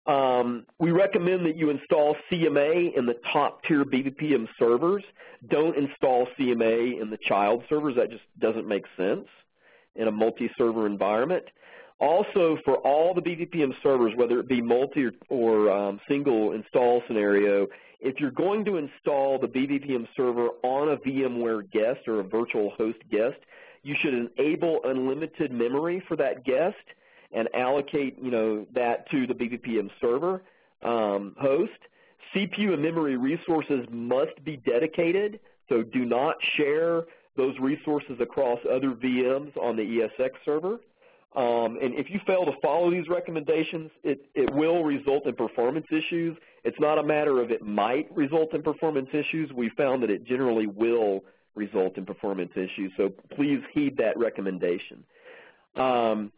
Um, 0.08 0.66
we 0.80 0.91
recommend 0.91 1.45
that 1.45 1.56
you 1.56 1.70
install 1.70 2.16
CMA 2.32 2.97
in 2.97 3.06
the 3.06 3.16
top 3.32 3.64
tier 3.64 3.86
BPPM 3.86 4.47
servers. 4.58 5.04
Don't 5.49 5.78
install 5.78 6.28
CMA 6.39 6.99
in 7.02 7.10
the 7.10 7.18
child 7.18 7.64
servers. 7.70 7.95
That 7.95 8.10
just 8.10 8.24
doesn't 8.39 8.68
make 8.68 8.86
sense 8.97 9.28
in 9.95 10.08
a 10.08 10.12
multi-server 10.12 10.88
environment. 10.88 11.43
Also, 11.99 12.58
for 12.66 12.78
all 12.78 13.14
the 13.14 13.22
BPPM 13.22 13.74
servers, 13.84 14.14
whether 14.16 14.39
it 14.39 14.47
be 14.47 14.60
multi 14.60 15.06
or, 15.06 15.12
or 15.30 15.72
um, 15.72 15.99
single 16.08 16.54
install 16.54 17.04
scenario, 17.08 17.68
if 17.99 18.20
you're 18.20 18.32
going 18.32 18.66
to 18.66 18.78
install 18.78 19.38
the 19.38 19.47
BPPM 19.47 20.08
server 20.18 20.47
on 20.64 20.89
a 20.89 20.97
VMware 20.97 21.70
guest 21.72 22.08
or 22.08 22.22
a 22.22 22.24
virtual 22.24 22.72
host 22.72 22.97
guest, 23.12 23.38
you 23.84 23.95
should 23.99 24.16
enable 24.16 24.80
unlimited 24.84 25.52
memory 25.52 26.04
for 26.08 26.18
that 26.18 26.43
guest 26.43 26.76
and 27.34 27.47
allocate 27.53 28.17
you 28.21 28.32
know, 28.32 28.65
that 28.73 29.09
to 29.11 29.27
the 29.27 29.34
BPPM 29.34 29.89
server 29.99 30.43
um, 30.84 31.36
host. 31.39 31.71
CPU 32.36 32.73
and 32.73 32.82
memory 32.82 33.17
resources 33.17 33.86
must 33.91 34.43
be 34.43 34.57
dedicated, 34.57 35.39
so 35.67 35.84
do 35.84 36.05
not 36.05 36.36
share 36.55 37.03
those 37.36 37.57
resources 37.59 38.17
across 38.19 38.59
other 38.69 38.91
VMs 38.91 39.55
on 39.57 39.75
the 39.75 39.84
ESX 39.84 40.32
server. 40.45 40.79
Um, 41.36 41.77
and 41.82 41.93
if 41.93 42.09
you 42.09 42.19
fail 42.27 42.45
to 42.45 42.51
follow 42.61 42.91
these 42.91 43.07
recommendations, 43.07 43.89
it, 44.03 44.25
it 44.36 44.53
will 44.53 44.84
result 44.84 45.25
in 45.27 45.36
performance 45.36 45.88
issues. 45.89 46.38
It's 46.65 46.79
not 46.79 46.97
a 46.97 47.03
matter 47.03 47.41
of 47.41 47.51
it 47.51 47.61
might 47.61 48.13
result 48.15 48.53
in 48.53 48.61
performance 48.61 49.09
issues. 49.13 49.51
We 49.53 49.69
found 49.69 50.03
that 50.03 50.09
it 50.09 50.25
generally 50.25 50.67
will 50.67 51.23
result 51.55 51.97
in 51.97 52.05
performance 52.05 52.51
issues, 52.55 52.91
so 52.97 53.09
please 53.36 53.61
heed 53.73 53.97
that 53.97 54.17
recommendation. 54.17 55.03
Um, 55.75 56.32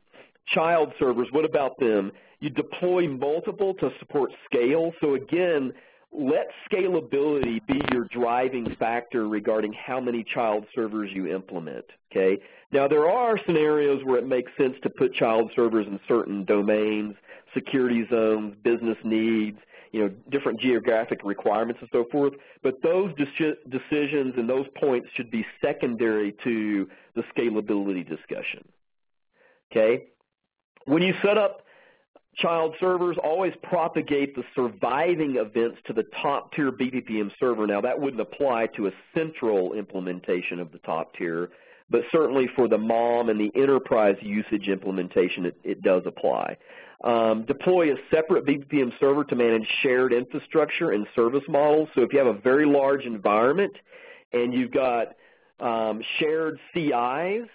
child 0.47 0.93
servers, 0.99 1.27
what 1.31 1.45
about 1.45 1.79
them? 1.79 2.11
You 2.39 2.49
deploy 2.49 3.07
multiple 3.07 3.73
to 3.75 3.89
support 3.99 4.31
scale. 4.45 4.91
So 4.99 5.15
again, 5.15 5.71
let 6.11 6.47
scalability 6.71 7.65
be 7.65 7.81
your 7.91 8.05
driving 8.11 8.75
factor 8.77 9.27
regarding 9.27 9.73
how 9.73 9.99
many 9.99 10.23
child 10.23 10.65
servers 10.75 11.09
you 11.11 11.27
implement, 11.27 11.85
okay? 12.11 12.37
Now, 12.71 12.87
there 12.87 13.09
are 13.09 13.39
scenarios 13.45 14.03
where 14.03 14.19
it 14.19 14.27
makes 14.27 14.51
sense 14.57 14.75
to 14.83 14.89
put 14.89 15.13
child 15.15 15.51
servers 15.55 15.87
in 15.87 15.99
certain 16.07 16.45
domains, 16.45 17.15
security 17.53 18.05
zones, 18.11 18.55
business 18.63 18.97
needs, 19.03 19.57
you 19.91 20.01
know, 20.01 20.09
different 20.29 20.59
geographic 20.59 21.19
requirements 21.23 21.79
and 21.81 21.89
so 21.91 22.05
forth, 22.11 22.33
but 22.61 22.75
those 22.83 23.11
decisions 23.15 24.33
and 24.37 24.49
those 24.49 24.65
points 24.79 25.07
should 25.15 25.31
be 25.31 25.45
secondary 25.61 26.33
to 26.43 26.87
the 27.15 27.23
scalability 27.35 28.07
discussion, 28.07 28.67
okay? 29.71 30.03
When 30.86 31.01
you 31.01 31.13
set 31.23 31.38
up 31.38 31.63
child 32.36 32.75
servers, 32.79 33.17
always 33.23 33.53
propagate 33.61 34.36
the 34.36 34.43
surviving 34.55 35.36
events 35.38 35.77
to 35.86 35.93
the 35.93 36.03
top 36.21 36.53
tier 36.53 36.71
BPPM 36.71 37.31
server. 37.39 37.67
Now 37.67 37.81
that 37.81 37.99
wouldn't 37.99 38.21
apply 38.21 38.67
to 38.75 38.88
a 38.88 38.91
central 39.13 39.73
implementation 39.73 40.59
of 40.59 40.71
the 40.71 40.79
top 40.79 41.15
tier, 41.15 41.49
but 41.89 42.01
certainly 42.11 42.47
for 42.55 42.67
the 42.67 42.77
MOM 42.77 43.29
and 43.29 43.39
the 43.39 43.51
enterprise 43.55 44.15
usage 44.21 44.67
implementation, 44.67 45.45
it, 45.45 45.57
it 45.63 45.81
does 45.81 46.03
apply. 46.05 46.57
Um, 47.03 47.45
deploy 47.45 47.93
a 47.93 47.97
separate 48.09 48.45
BPPM 48.45 48.91
server 48.99 49.25
to 49.25 49.36
manage 49.36 49.67
shared 49.81 50.13
infrastructure 50.13 50.91
and 50.91 51.05
service 51.15 51.43
models. 51.49 51.89
So 51.95 52.01
if 52.01 52.13
you 52.13 52.19
have 52.19 52.27
a 52.34 52.39
very 52.39 52.65
large 52.65 53.03
environment 53.03 53.73
and 54.31 54.53
you've 54.53 54.71
got 54.71 55.15
um, 55.59 56.01
shared 56.19 56.59
CIs, 56.73 57.47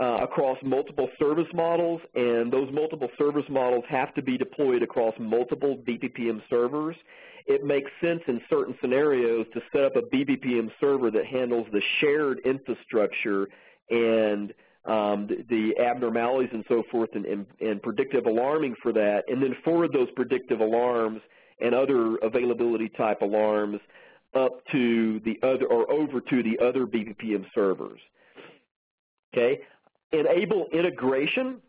uh, 0.00 0.18
across 0.22 0.58
multiple 0.62 1.08
service 1.18 1.48
models, 1.52 2.00
and 2.14 2.52
those 2.52 2.68
multiple 2.72 3.08
service 3.18 3.44
models 3.48 3.84
have 3.88 4.14
to 4.14 4.22
be 4.22 4.38
deployed 4.38 4.82
across 4.82 5.14
multiple 5.18 5.76
BPPM 5.86 6.42
servers. 6.48 6.96
It 7.46 7.64
makes 7.64 7.90
sense 8.00 8.20
in 8.28 8.40
certain 8.48 8.76
scenarios 8.80 9.46
to 9.54 9.60
set 9.72 9.84
up 9.84 9.96
a 9.96 10.02
BPPM 10.02 10.70
server 10.80 11.10
that 11.10 11.26
handles 11.26 11.66
the 11.72 11.82
shared 11.98 12.40
infrastructure 12.44 13.48
and 13.88 14.52
um, 14.84 15.26
the, 15.26 15.44
the, 15.48 15.82
abnormalities 15.82 16.50
and 16.52 16.64
so 16.68 16.82
forth 16.90 17.10
and, 17.14 17.26
and, 17.26 17.46
and 17.60 17.82
predictive 17.82 18.24
alarming 18.26 18.74
for 18.82 18.92
that, 18.92 19.24
and 19.28 19.42
then 19.42 19.54
forward 19.62 19.92
those 19.92 20.08
predictive 20.16 20.60
alarms 20.60 21.20
and 21.60 21.74
other 21.74 22.16
availability 22.22 22.88
type 22.88 23.20
alarms 23.20 23.78
up 24.34 24.64
to 24.72 25.20
the 25.20 25.38
other 25.42 25.66
or 25.66 25.90
over 25.90 26.20
to 26.20 26.42
the 26.42 26.58
other 26.64 26.86
BPPM 26.86 27.44
servers. 27.54 28.00
Okay, 29.34 29.60
enable 30.12 30.66
integration 30.72 31.60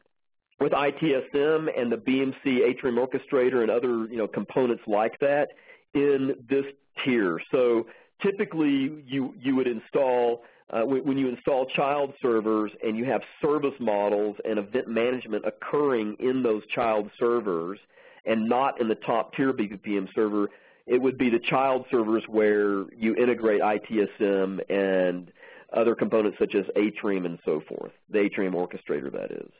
with 0.59 0.73
ITSM 0.73 1.69
and 1.77 1.91
the 1.91 1.97
BMC 1.97 2.61
Atrium 2.63 2.97
Orchestrator 2.97 3.63
and 3.63 3.71
other 3.71 4.05
you 4.05 4.17
know, 4.17 4.27
components 4.27 4.83
like 4.85 5.19
that 5.19 5.49
in 5.93 6.35
this 6.49 6.65
tier. 7.03 7.39
So 7.51 7.87
typically 8.21 9.03
you, 9.07 9.33
you 9.39 9.55
would 9.55 9.67
install, 9.67 10.43
uh, 10.69 10.81
when 10.83 11.17
you 11.17 11.29
install 11.29 11.65
child 11.65 12.13
servers 12.21 12.71
and 12.83 12.95
you 12.95 13.05
have 13.05 13.21
service 13.41 13.73
models 13.79 14.37
and 14.45 14.59
event 14.59 14.87
management 14.87 15.45
occurring 15.45 16.15
in 16.19 16.43
those 16.43 16.61
child 16.67 17.09
servers 17.19 17.79
and 18.25 18.47
not 18.47 18.79
in 18.79 18.87
the 18.87 18.95
top 18.95 19.33
tier 19.33 19.53
BPPM 19.53 20.07
server, 20.13 20.47
it 20.85 21.01
would 21.01 21.17
be 21.17 21.29
the 21.29 21.39
child 21.39 21.85
servers 21.89 22.23
where 22.27 22.85
you 22.93 23.15
integrate 23.15 23.61
ITSM 23.61 24.59
and 24.69 25.31
other 25.75 25.95
components 25.95 26.37
such 26.39 26.55
as 26.55 26.65
Atrium 26.75 27.25
and 27.25 27.39
so 27.45 27.61
forth, 27.67 27.91
the 28.09 28.19
Atrium 28.19 28.53
orchestrator 28.53 29.11
that 29.11 29.31
is. 29.31 29.51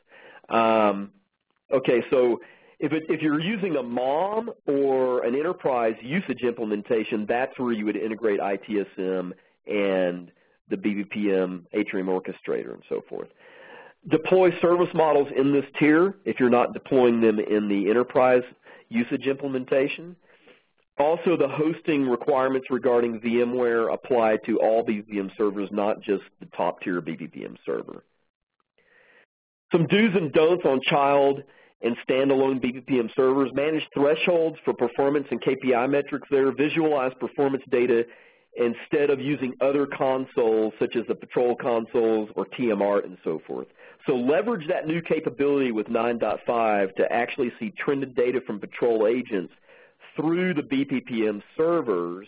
Um, 0.48 1.10
okay, 1.72 2.02
so 2.10 2.40
if, 2.78 2.92
it, 2.92 3.04
if 3.08 3.22
you're 3.22 3.40
using 3.40 3.76
a 3.76 3.82
MOM 3.82 4.50
or 4.66 5.24
an 5.24 5.34
enterprise 5.34 5.94
usage 6.02 6.42
implementation, 6.42 7.26
that's 7.28 7.58
where 7.58 7.72
you 7.72 7.84
would 7.84 7.96
integrate 7.96 8.40
ITSM 8.40 9.32
and 9.66 10.30
the 10.68 10.76
BBPM 10.76 11.64
Atrium 11.72 12.08
orchestrator 12.08 12.72
and 12.72 12.82
so 12.88 13.02
forth. 13.08 13.28
Deploy 14.08 14.50
service 14.60 14.88
models 14.94 15.28
in 15.36 15.52
this 15.52 15.64
tier 15.78 16.16
if 16.24 16.40
you're 16.40 16.50
not 16.50 16.72
deploying 16.72 17.20
them 17.20 17.38
in 17.38 17.68
the 17.68 17.88
enterprise 17.88 18.42
usage 18.88 19.26
implementation. 19.26 20.16
Also, 20.98 21.36
the 21.36 21.48
hosting 21.48 22.06
requirements 22.06 22.66
regarding 22.70 23.20
VMware 23.20 23.92
apply 23.92 24.36
to 24.46 24.58
all 24.60 24.84
BPPM 24.84 25.30
servers, 25.36 25.68
not 25.72 26.02
just 26.02 26.22
the 26.40 26.46
top-tier 26.56 27.00
BPPM 27.00 27.56
server. 27.64 28.04
Some 29.72 29.86
do's 29.86 30.14
and 30.14 30.32
don'ts 30.32 30.66
on 30.66 30.80
child 30.82 31.42
and 31.80 31.96
standalone 32.08 32.62
BPPM 32.62 33.08
servers. 33.16 33.50
Manage 33.54 33.84
thresholds 33.94 34.58
for 34.64 34.74
performance 34.74 35.26
and 35.30 35.40
KPI 35.40 35.90
metrics 35.90 36.28
there. 36.30 36.52
Visualize 36.52 37.12
performance 37.18 37.62
data 37.70 38.04
instead 38.56 39.08
of 39.08 39.18
using 39.18 39.54
other 39.62 39.86
consoles 39.86 40.74
such 40.78 40.94
as 40.94 41.06
the 41.08 41.14
patrol 41.14 41.56
consoles 41.56 42.28
or 42.36 42.44
TMR 42.46 43.02
and 43.04 43.16
so 43.24 43.40
forth. 43.46 43.66
So 44.06 44.14
leverage 44.14 44.68
that 44.68 44.86
new 44.86 45.00
capability 45.00 45.72
with 45.72 45.86
9.5 45.86 46.94
to 46.96 47.10
actually 47.10 47.50
see 47.58 47.72
trended 47.78 48.14
data 48.14 48.40
from 48.46 48.60
patrol 48.60 49.06
agents 49.06 49.54
through 50.16 50.54
the 50.54 50.62
BPPM 50.62 51.42
servers 51.56 52.26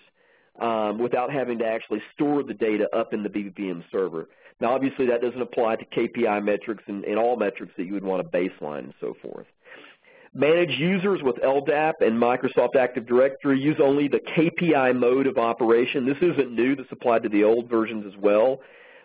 um, 0.61 0.99
without 0.99 1.33
having 1.33 1.59
to 1.59 1.67
actually 1.67 2.03
store 2.15 2.43
the 2.43 2.55
data 2.55 2.89
up 2.97 3.13
in 3.13 3.23
the 3.23 3.29
BPPM 3.29 3.83
server. 3.91 4.29
Now, 4.61 4.75
obviously, 4.75 5.07
that 5.07 5.21
doesn't 5.21 5.41
apply 5.41 5.77
to 5.77 5.85
KPI 5.85 6.45
metrics 6.45 6.85
and, 6.87 7.05
and 7.05 7.19
all 7.19 7.37
metrics 7.37 7.73
that 7.77 7.87
you 7.87 7.95
would 7.95 8.05
want 8.05 8.23
to 8.23 8.39
baseline 8.39 8.85
and 8.85 8.95
so 9.01 9.15
forth. 9.21 9.47
Manage 10.33 10.79
users 10.79 11.23
with 11.23 11.37
LDAP 11.37 11.95
and 12.01 12.21
Microsoft 12.21 12.77
Active 12.77 13.07
Directory. 13.07 13.61
Use 13.61 13.77
only 13.81 14.09
the 14.09 14.19
KPI 14.19 14.97
mode 14.99 15.27
of 15.27 15.39
operation. 15.39 16.07
This 16.07 16.19
isn't 16.21 16.53
new. 16.53 16.75
This 16.75 16.87
applied 16.91 17.23
to 17.23 17.29
the 17.29 17.45
old 17.45 17.69
versions 17.69 18.05
as 18.07 18.21
well. 18.21 18.61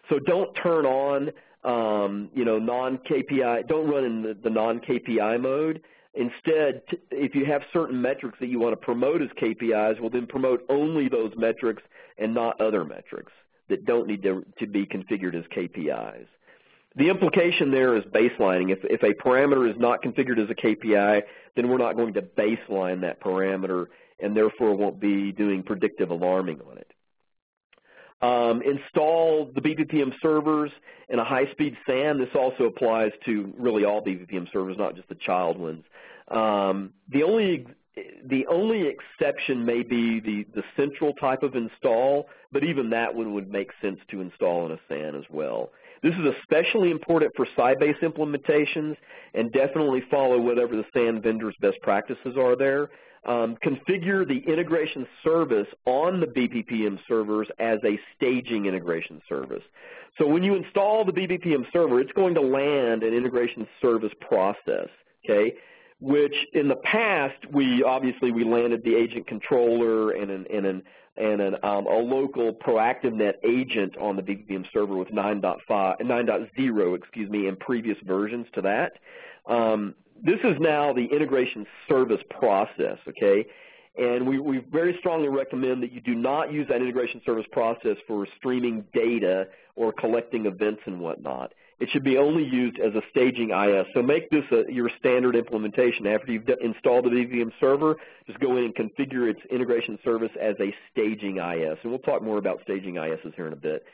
So 0.10 0.18
don't 0.18 0.54
turn 0.56 0.88
on, 0.88 1.30
um, 1.64 2.30
you 2.34 2.46
know, 2.46 2.58
non-KPI. 2.58 3.68
Don't 3.68 3.88
run 3.88 4.06
in 4.06 4.22
the, 4.24 4.38
the 4.42 4.50
non-KPI 4.50 5.40
mode. 5.40 5.82
Instead, 6.20 6.82
if 7.12 7.34
you 7.34 7.46
have 7.46 7.62
certain 7.72 8.02
metrics 8.02 8.38
that 8.42 8.48
you 8.48 8.60
want 8.60 8.74
to 8.74 8.86
promote 8.86 9.22
as 9.22 9.30
KPIs, 9.42 10.02
well 10.02 10.10
then 10.10 10.28
promote 10.28 10.66
only 10.68 11.08
those 11.08 11.32
metrics 11.38 11.82
and 12.18 12.34
not 12.34 12.60
other 12.60 12.84
metrics 12.84 13.32
that 13.70 13.86
don't 13.86 14.06
need 14.06 14.22
to, 14.24 14.44
to 14.60 14.68
be 14.68 14.86
configured 14.86 15.34
as 15.34 15.46
KPIs. 15.56 16.28
the 16.98 17.08
implication 17.08 17.72
there 17.72 17.96
is 17.96 18.04
baselining. 18.06 18.70
If, 18.70 18.80
if 18.84 19.02
a 19.02 19.14
parameter 19.14 19.70
is 19.70 19.80
not 19.80 20.02
configured 20.04 20.44
as 20.44 20.50
a 20.50 20.56
KPI, 20.56 21.22
then 21.56 21.70
we're 21.70 21.78
not 21.78 21.96
going 21.96 22.16
to 22.16 22.22
baseline 22.22 23.00
that 23.02 23.22
parameter 23.22 23.86
and 24.20 24.36
therefore 24.36 24.76
won't 24.76 25.00
be 25.00 25.32
doing 25.32 25.64
predictive 25.64 26.10
alarming 26.10 26.60
on 26.70 26.78
it. 26.80 26.92
Um, 28.22 28.62
install 28.62 29.52
the 29.54 29.62
BPPM 29.62 30.14
servers 30.22 30.72
in 31.08 31.20
a 31.20 31.24
high-speed 31.24 31.78
SAN. 31.86 32.20
This 32.20 32.30
also 32.36 32.66
applies 32.66 33.12
to 33.26 33.54
really 33.58 33.86
all 33.86 34.04
BPPM 34.04 34.52
servers, 34.52 34.78
not 34.78 34.96
just 34.96 35.08
the 35.08 35.16
child 35.16 35.58
ones. 35.58 35.84
Um, 36.28 36.94
the 37.12 37.24
only 37.24 37.66
the 38.26 38.46
only 38.48 38.88
exception 38.88 39.66
may 39.66 39.84
be 39.84 40.20
the, 40.20 40.46
the 40.54 40.64
central 40.78 41.14
type 41.14 41.44
of 41.44 41.56
install, 41.56 42.30
but 42.52 42.64
even 42.64 42.90
that 42.92 43.14
one 43.14 43.34
would 43.34 43.52
make 43.52 43.72
sense 43.82 44.00
to 44.10 44.22
install 44.22 44.66
in 44.66 44.72
a 44.72 44.80
SAN 44.88 45.16
as 45.16 45.26
well. 45.30 45.72
This 46.02 46.14
is 46.14 46.34
especially 46.42 46.92
important 46.92 47.32
for 47.36 47.46
Sybase 47.58 48.00
implementations 48.02 48.96
and 49.34 49.52
definitely 49.52 50.04
follow 50.10 50.40
whatever 50.40 50.76
the 50.76 50.86
SAN 50.94 51.22
vendor's 51.22 51.56
best 51.62 51.78
practices 51.82 52.36
are 52.38 52.56
there. 52.56 52.90
Um, 53.26 53.58
configure 53.64 54.26
the 54.26 54.40
integration 54.50 55.06
service 55.26 55.68
on 55.86 56.22
the 56.22 56.28
BPPM 56.28 56.98
servers 57.06 57.50
as 57.60 57.78
a 57.84 58.00
staging 58.16 58.66
integration 58.66 59.22
service. 59.28 59.64
So 60.18 60.26
when 60.26 60.42
you 60.42 60.56
install 60.56 61.04
the 61.04 61.12
BPPM 61.12 61.66
server, 61.74 62.00
it's 62.00 62.14
going 62.14 62.34
to 62.36 62.42
land 62.42 63.04
an 63.04 63.14
integration 63.14 63.68
service 63.82 64.14
process, 64.22 64.88
okay? 65.26 65.54
Which 66.00 66.36
in 66.54 66.70
the 66.70 66.78
past, 66.78 67.36
we 67.52 67.84
obviously 67.84 68.32
we 68.32 68.46
landed 68.46 68.84
the 68.84 68.96
agent 68.96 69.28
controller 69.28 70.12
and 70.12 70.32
an, 70.32 70.46
and 70.52 70.66
an 70.66 70.84
and 71.20 71.42
an, 71.42 71.56
um, 71.64 71.86
a 71.86 71.98
local 71.98 72.54
ProactiveNet 72.54 73.34
agent 73.44 73.98
on 73.98 74.16
the 74.16 74.22
BPPM 74.22 74.66
server 74.72 74.96
with 74.96 75.10
9.5, 75.10 76.02
9.0, 76.02 76.98
excuse 76.98 77.30
me, 77.30 77.48
in 77.48 77.56
previous 77.58 77.98
versions 78.06 78.48
to 78.54 78.62
that. 78.62 78.94
Um, 79.46 79.96
this 80.24 80.40
is 80.44 80.56
now 80.60 80.94
the 80.94 81.06
integration 81.06 81.66
service 81.90 82.22
process, 82.30 82.98
okay? 83.08 83.46
And 83.98 84.28
we, 84.28 84.40
we 84.40 84.60
very 84.72 84.96
strongly 85.00 85.28
recommend 85.28 85.84
that 85.84 85.92
you 85.92 86.00
do 86.00 86.16
not 86.16 86.54
use 86.54 86.68
that 86.70 86.78
integration 86.78 87.22
service 87.26 87.46
process 87.52 87.98
for 88.08 88.26
streaming 88.38 88.86
data 88.94 89.48
or 89.76 89.92
collecting 89.92 90.46
events 90.46 90.82
and 90.86 91.02
whatnot. 91.02 91.54
It 91.80 91.90
should 91.92 92.04
be 92.04 92.18
only 92.18 92.44
used 92.44 92.78
as 92.80 92.94
a 92.94 93.02
staging 93.10 93.52
IS. 93.52 93.86
So 93.94 94.02
make 94.02 94.30
this 94.30 94.44
a, 94.52 94.72
your 94.72 94.90
standard 95.00 95.36
implementation. 95.36 96.08
After 96.08 96.32
you've 96.32 96.50
installed 96.62 97.06
the 97.06 97.10
BPPM 97.10 97.52
server, 97.60 97.96
just 98.28 98.40
go 98.40 98.58
in 98.58 98.66
and 98.66 98.76
configure 98.76 99.30
its 99.30 99.40
integration 99.50 99.98
service 100.04 100.32
as 100.42 100.56
a 100.60 100.74
staging 100.92 101.38
IS. 101.38 101.78
And 101.84 101.92
we'll 101.92 102.00
talk 102.00 102.22
more 102.22 102.38
about 102.38 102.60
staging 102.64 102.98
ISs 102.98 103.34
here 103.36 103.48
in 103.48 103.54
a 103.54 103.58
bit. 103.58 103.86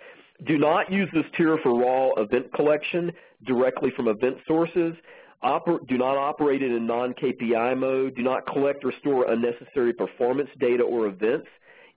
Do 0.46 0.58
not 0.58 0.92
use 0.92 1.10
this 1.14 1.26
tier 1.38 1.58
for 1.62 1.80
raw 1.80 2.10
event 2.22 2.52
collection 2.54 3.12
directly 3.46 3.92
from 3.96 4.08
event 4.08 4.38
sources. 4.48 4.96
Oper 5.44 5.78
do 5.88 5.98
not 5.98 6.18
operate 6.18 6.64
it 6.64 6.72
in 6.72 6.88
non-KPI 6.88 7.78
mode. 7.78 8.16
Do 8.16 8.24
not 8.24 8.48
collect 8.48 8.84
or 8.84 8.94
store 9.00 9.32
unnecessary 9.32 9.94
performance 9.94 10.50
data 10.60 10.84
or 10.84 11.06
events 11.06 11.48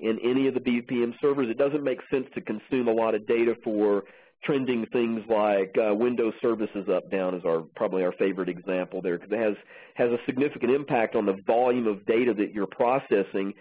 in 0.00 0.18
any 0.22 0.46
of 0.46 0.54
the 0.54 0.60
BPM 0.60 1.14
servers. 1.20 1.48
It 1.48 1.58
doesn't 1.58 1.82
make 1.82 1.98
sense 2.10 2.26
to 2.34 2.40
consume 2.40 2.88
a 2.88 2.92
lot 2.92 3.14
of 3.14 3.26
data 3.26 3.56
for 3.64 4.04
trending 4.44 4.86
things 4.92 5.22
like 5.28 5.74
uh, 5.78 5.94
Windows 5.94 6.34
services 6.40 6.88
up 6.92 7.10
down 7.10 7.34
is 7.34 7.42
our 7.44 7.62
probably 7.76 8.04
our 8.04 8.12
favorite 8.12 8.48
example 8.48 9.02
there 9.02 9.18
because 9.18 9.32
it 9.32 9.38
has 9.38 9.56
has 9.94 10.10
a 10.10 10.18
significant 10.26 10.72
impact 10.72 11.16
on 11.16 11.26
the 11.26 11.36
volume 11.46 11.86
of 11.86 12.04
data 12.06 12.32
that 12.34 12.52
you're 12.52 12.66
processing, 12.66 13.52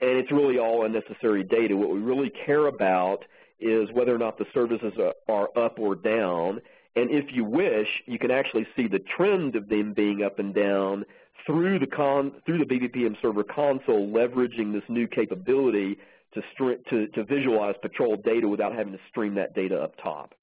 and 0.00 0.10
it's 0.10 0.32
really 0.32 0.58
all 0.58 0.84
unnecessary 0.84 1.44
data. 1.44 1.76
What 1.76 1.90
we 1.90 2.00
really 2.00 2.32
care 2.44 2.66
about 2.66 3.18
is 3.60 3.88
whether 3.92 4.14
or 4.14 4.18
not 4.18 4.36
the 4.36 4.46
services 4.52 4.92
are, 4.98 5.14
are 5.28 5.64
up 5.64 5.78
or 5.78 5.94
down, 5.94 6.60
and 6.96 7.10
if 7.10 7.26
you 7.32 7.44
wish, 7.44 7.88
you 8.06 8.18
can 8.18 8.30
actually 8.30 8.66
see 8.76 8.88
the 8.88 9.00
trend 9.16 9.56
of 9.56 9.68
them 9.68 9.94
being 9.94 10.22
up 10.22 10.38
and 10.38 10.54
down 10.54 11.04
through 11.46 11.78
the 11.78 11.86
con 11.86 12.32
through 12.44 12.58
the 12.58 12.64
BPPM 12.64 13.14
server 13.22 13.44
console, 13.44 14.08
leveraging 14.08 14.72
this 14.72 14.82
new 14.88 15.06
capability 15.06 15.98
to, 16.34 16.76
to, 16.90 17.06
to 17.08 17.24
visualize 17.24 17.74
patrol 17.82 18.16
data 18.16 18.48
without 18.48 18.74
having 18.74 18.92
to 18.92 18.98
stream 19.08 19.34
that 19.34 19.54
data 19.54 19.80
up 19.80 19.94
top. 20.02 20.34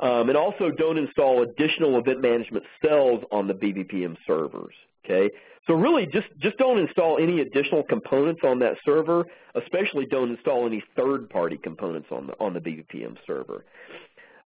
Um, 0.00 0.28
and 0.28 0.36
also 0.36 0.70
don't 0.70 0.98
install 0.98 1.42
additional 1.42 1.98
event 1.98 2.20
management 2.20 2.64
cells 2.84 3.22
on 3.30 3.46
the 3.46 3.54
BPPM 3.54 4.16
servers, 4.26 4.74
okay? 5.04 5.30
So 5.66 5.74
really 5.74 6.06
just, 6.06 6.26
just 6.40 6.58
don't 6.58 6.78
install 6.78 7.18
any 7.18 7.40
additional 7.40 7.84
components 7.84 8.40
on 8.44 8.58
that 8.58 8.74
server, 8.84 9.24
especially 9.54 10.06
don't 10.06 10.30
install 10.30 10.66
any 10.66 10.82
third-party 10.96 11.58
components 11.62 12.08
on 12.10 12.26
the, 12.26 12.32
on 12.40 12.54
the 12.54 12.60
BPPM 12.60 13.16
server. 13.26 13.64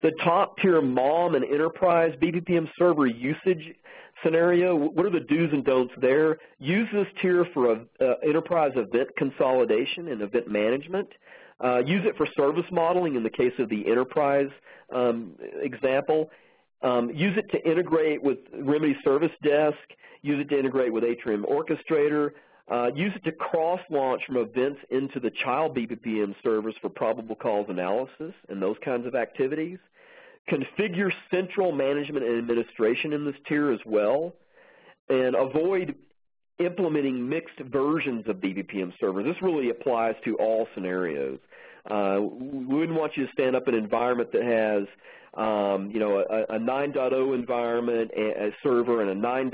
The 0.02 0.12
top 0.22 0.56
tier 0.58 0.80
MOM 0.80 1.34
and 1.34 1.44
enterprise 1.44 2.12
BPPM 2.20 2.68
server 2.78 3.06
usage 3.06 3.74
scenario, 4.22 4.74
what 4.76 5.06
are 5.06 5.10
the 5.10 5.20
do's 5.20 5.50
and 5.52 5.64
don'ts 5.64 5.92
there? 6.00 6.38
Use 6.58 6.88
this 6.92 7.06
tier 7.20 7.46
for 7.52 7.72
a, 7.72 7.80
uh, 8.00 8.14
enterprise 8.26 8.72
event 8.76 9.08
consolidation 9.16 10.08
and 10.08 10.22
event 10.22 10.48
management. 10.48 11.08
Uh, 11.62 11.78
use 11.78 12.04
it 12.04 12.16
for 12.16 12.26
service 12.36 12.64
modeling 12.70 13.14
in 13.14 13.22
the 13.22 13.30
case 13.30 13.52
of 13.58 13.68
the 13.68 13.88
enterprise 13.88 14.50
um, 14.94 15.32
example. 15.62 16.30
Um, 16.82 17.10
use 17.10 17.36
it 17.36 17.46
to 17.52 17.70
integrate 17.70 18.22
with 18.22 18.38
Remedy 18.52 18.96
Service 19.04 19.32
Desk. 19.42 19.78
Use 20.22 20.40
it 20.40 20.48
to 20.50 20.58
integrate 20.58 20.92
with 20.92 21.04
Atrium 21.04 21.44
Orchestrator. 21.44 22.30
Uh, 22.70 22.90
use 22.94 23.12
it 23.14 23.22
to 23.24 23.32
cross-launch 23.32 24.22
from 24.26 24.38
events 24.38 24.80
into 24.90 25.20
the 25.20 25.30
child 25.30 25.76
BPPM 25.76 26.34
servers 26.42 26.74
for 26.80 26.88
probable 26.88 27.36
cause 27.36 27.66
analysis 27.68 28.32
and 28.48 28.60
those 28.60 28.76
kinds 28.84 29.06
of 29.06 29.14
activities. 29.14 29.78
Configure 30.48 31.12
central 31.30 31.72
management 31.72 32.24
and 32.24 32.38
administration 32.38 33.12
in 33.12 33.24
this 33.24 33.34
tier 33.48 33.72
as 33.72 33.80
well. 33.86 34.34
And 35.08 35.34
avoid 35.34 35.94
implementing 36.58 37.28
mixed 37.28 37.58
versions 37.58 38.24
of 38.28 38.36
BPPM 38.36 38.92
servers. 39.00 39.24
This 39.24 39.42
really 39.42 39.70
applies 39.70 40.14
to 40.24 40.36
all 40.36 40.68
scenarios. 40.74 41.38
Uh, 41.90 42.18
we 42.20 42.64
wouldn't 42.64 42.98
want 42.98 43.16
you 43.16 43.26
to 43.26 43.32
stand 43.32 43.56
up 43.56 43.68
an 43.68 43.74
environment 43.74 44.30
that 44.32 44.42
has, 44.42 44.86
um, 45.34 45.90
you 45.90 45.98
know, 45.98 46.18
a, 46.18 46.54
a 46.54 46.58
9.0 46.58 47.34
environment, 47.34 48.10
a, 48.16 48.46
a 48.46 48.50
server, 48.62 49.02
and 49.02 49.10
a 49.10 49.14
9. 49.14 49.50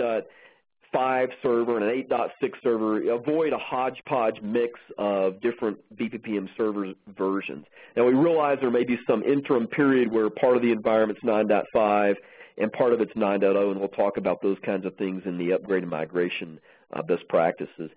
5 0.92 1.28
server 1.42 1.78
and 1.78 1.88
an 1.88 2.06
8.6 2.08 2.50
server, 2.62 3.10
avoid 3.10 3.52
a 3.52 3.58
hodgepodge 3.58 4.40
mix 4.42 4.78
of 4.98 5.40
different 5.40 5.78
BPPM 5.96 6.48
server 6.56 6.92
versions. 7.16 7.66
Now 7.96 8.04
we 8.04 8.14
realize 8.14 8.58
there 8.60 8.70
may 8.70 8.84
be 8.84 8.98
some 9.06 9.22
interim 9.22 9.66
period 9.66 10.10
where 10.10 10.28
part 10.30 10.56
of 10.56 10.62
the 10.62 10.72
environment's 10.72 11.22
9.5 11.22 12.14
and 12.58 12.72
part 12.72 12.92
of 12.92 13.00
it's 13.00 13.12
9.0, 13.12 13.70
and 13.70 13.80
we'll 13.80 13.88
talk 13.88 14.16
about 14.16 14.42
those 14.42 14.58
kinds 14.64 14.84
of 14.84 14.94
things 14.96 15.22
in 15.24 15.38
the 15.38 15.52
upgrade 15.52 15.82
and 15.82 15.90
migration 15.90 16.58
uh, 16.92 17.02
best 17.02 17.26
practices. 17.28 17.90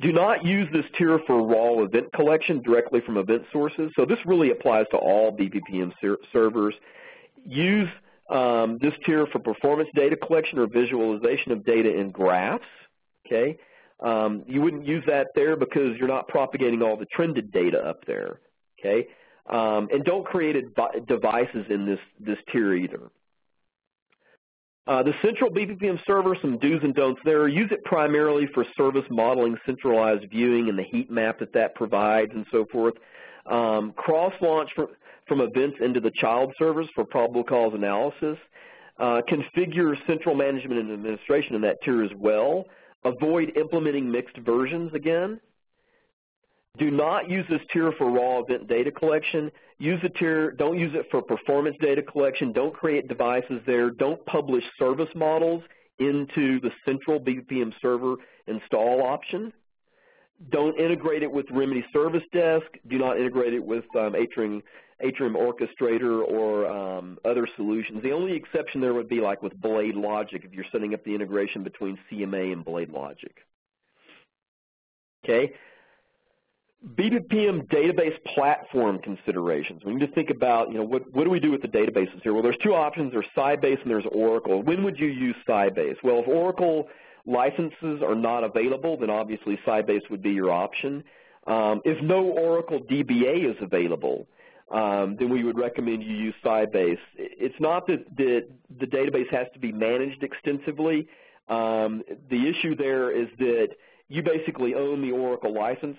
Do 0.00 0.12
not 0.12 0.44
use 0.44 0.68
this 0.72 0.84
tier 0.96 1.20
for 1.26 1.42
raw 1.42 1.82
event 1.82 2.12
collection 2.12 2.62
directly 2.62 3.00
from 3.00 3.16
event 3.16 3.42
sources. 3.52 3.90
So 3.96 4.04
this 4.04 4.18
really 4.24 4.50
applies 4.50 4.86
to 4.92 4.96
all 4.96 5.36
BPPM 5.36 5.92
ser 6.00 6.16
servers. 6.32 6.74
Use 7.44 7.88
um, 8.28 8.78
this 8.80 8.92
tier 9.04 9.26
for 9.26 9.38
performance 9.38 9.88
data 9.94 10.16
collection 10.16 10.58
or 10.58 10.66
visualization 10.66 11.52
of 11.52 11.64
data 11.64 11.94
in 11.94 12.10
graphs. 12.10 12.64
Okay, 13.26 13.58
um, 14.00 14.44
you 14.46 14.60
wouldn't 14.62 14.86
use 14.86 15.04
that 15.06 15.28
there 15.34 15.56
because 15.56 15.96
you're 15.98 16.08
not 16.08 16.28
propagating 16.28 16.82
all 16.82 16.96
the 16.96 17.06
trended 17.06 17.52
data 17.52 17.78
up 17.78 18.04
there. 18.06 18.40
Okay, 18.78 19.08
um, 19.48 19.88
and 19.92 20.04
don't 20.04 20.24
create 20.24 20.56
devices 21.06 21.66
in 21.70 21.86
this 21.86 22.00
this 22.20 22.38
tier 22.52 22.74
either. 22.74 23.10
Uh, 24.88 25.02
the 25.02 25.12
central 25.20 25.50
BPPM 25.50 25.98
server, 26.06 26.34
some 26.40 26.56
do's 26.58 26.80
and 26.82 26.94
don'ts 26.94 27.20
there. 27.22 27.46
Use 27.46 27.70
it 27.70 27.84
primarily 27.84 28.46
for 28.54 28.64
service 28.74 29.04
modeling, 29.10 29.54
centralized 29.66 30.24
viewing, 30.30 30.70
and 30.70 30.78
the 30.78 30.82
heat 30.82 31.10
map 31.10 31.38
that 31.40 31.52
that 31.52 31.74
provides 31.74 32.32
and 32.34 32.46
so 32.50 32.64
forth. 32.72 32.94
Um, 33.44 33.92
Cross-launch 33.96 34.70
from 35.28 35.40
events 35.40 35.76
into 35.80 36.00
the 36.00 36.10
child 36.16 36.52
servers 36.58 36.88
for 36.94 37.04
probable 37.04 37.44
cause 37.44 37.72
analysis. 37.74 38.38
Uh, 38.98 39.20
configure 39.30 39.94
central 40.06 40.34
management 40.34 40.80
and 40.80 40.92
administration 40.92 41.54
in 41.54 41.60
that 41.60 41.76
tier 41.84 42.02
as 42.02 42.10
well. 42.16 42.64
Avoid 43.04 43.56
implementing 43.56 44.10
mixed 44.10 44.36
versions 44.38 44.92
again. 44.92 45.40
Do 46.78 46.90
not 46.90 47.30
use 47.30 47.44
this 47.48 47.60
tier 47.72 47.92
for 47.96 48.10
raw 48.10 48.40
event 48.40 48.68
data 48.68 48.90
collection. 48.90 49.50
Use 49.78 50.00
the 50.02 50.08
tier, 50.10 50.52
don't 50.52 50.78
use 50.78 50.92
it 50.94 51.06
for 51.10 51.22
performance 51.22 51.76
data 51.80 52.02
collection. 52.02 52.52
Don't 52.52 52.74
create 52.74 53.08
devices 53.08 53.60
there. 53.66 53.90
Don't 53.90 54.24
publish 54.26 54.64
service 54.78 55.08
models 55.14 55.62
into 55.98 56.60
the 56.60 56.70
central 56.84 57.20
BPM 57.20 57.72
server 57.80 58.16
install 58.46 59.04
option. 59.04 59.52
Don't 60.50 60.78
integrate 60.78 61.22
it 61.22 61.30
with 61.30 61.46
Remedy 61.50 61.84
Service 61.92 62.22
Desk. 62.32 62.66
Do 62.88 62.98
not 62.98 63.18
integrate 63.18 63.54
it 63.54 63.64
with 63.64 63.84
um, 63.96 64.14
Atrium 64.14 64.62
Atrium 65.00 65.34
Orchestrator 65.34 66.22
or 66.22 66.66
um, 66.66 67.18
other 67.24 67.46
solutions. 67.56 68.02
The 68.02 68.12
only 68.12 68.32
exception 68.32 68.80
there 68.80 68.94
would 68.94 69.08
be 69.08 69.20
like 69.20 69.42
with 69.42 69.54
BladeLogic 69.60 70.44
if 70.44 70.52
you're 70.52 70.64
setting 70.72 70.92
up 70.94 71.04
the 71.04 71.14
integration 71.14 71.62
between 71.62 71.98
CMA 72.10 72.52
and 72.52 72.64
BladeLogic. 72.64 73.32
Okay. 75.24 75.52
BPPM 76.94 77.68
database 77.68 78.16
platform 78.34 79.00
considerations. 79.00 79.82
We 79.84 79.94
need 79.94 80.06
to 80.06 80.12
think 80.14 80.30
about, 80.30 80.70
you 80.70 80.78
know, 80.78 80.84
what, 80.84 81.12
what 81.12 81.24
do 81.24 81.30
we 81.30 81.40
do 81.40 81.50
with 81.50 81.62
the 81.62 81.68
databases 81.68 82.22
here? 82.22 82.32
Well, 82.32 82.42
there's 82.42 82.58
two 82.62 82.74
options. 82.74 83.12
There's 83.12 83.26
Sybase 83.36 83.82
and 83.82 83.90
there's 83.90 84.06
Oracle. 84.12 84.62
When 84.62 84.84
would 84.84 84.98
you 84.98 85.08
use 85.08 85.34
Sybase? 85.48 85.96
Well, 86.04 86.20
if 86.20 86.28
Oracle 86.28 86.88
licenses 87.26 88.00
are 88.02 88.14
not 88.14 88.44
available, 88.44 88.96
then 88.96 89.10
obviously 89.10 89.58
Sybase 89.66 90.08
would 90.10 90.22
be 90.22 90.30
your 90.30 90.50
option. 90.52 91.02
Um, 91.48 91.82
if 91.84 92.02
no 92.02 92.24
Oracle 92.24 92.80
DBA 92.80 93.50
is 93.50 93.56
available, 93.60 94.28
um, 94.70 95.16
then 95.18 95.30
we 95.30 95.44
would 95.44 95.58
recommend 95.58 96.02
you 96.02 96.14
use 96.14 96.34
Sybase. 96.44 96.98
It's 97.16 97.54
not 97.58 97.86
that 97.86 98.04
the, 98.16 98.42
database 98.86 99.30
has 99.30 99.46
to 99.54 99.58
be 99.58 99.72
managed 99.72 100.22
extensively. 100.22 101.08
Um, 101.48 102.02
the 102.28 102.48
issue 102.48 102.76
there 102.76 103.10
is 103.10 103.28
that 103.38 103.68
you 104.08 104.22
basically 104.22 104.74
own 104.74 105.00
the 105.00 105.12
Oracle 105.12 105.54
license 105.54 105.96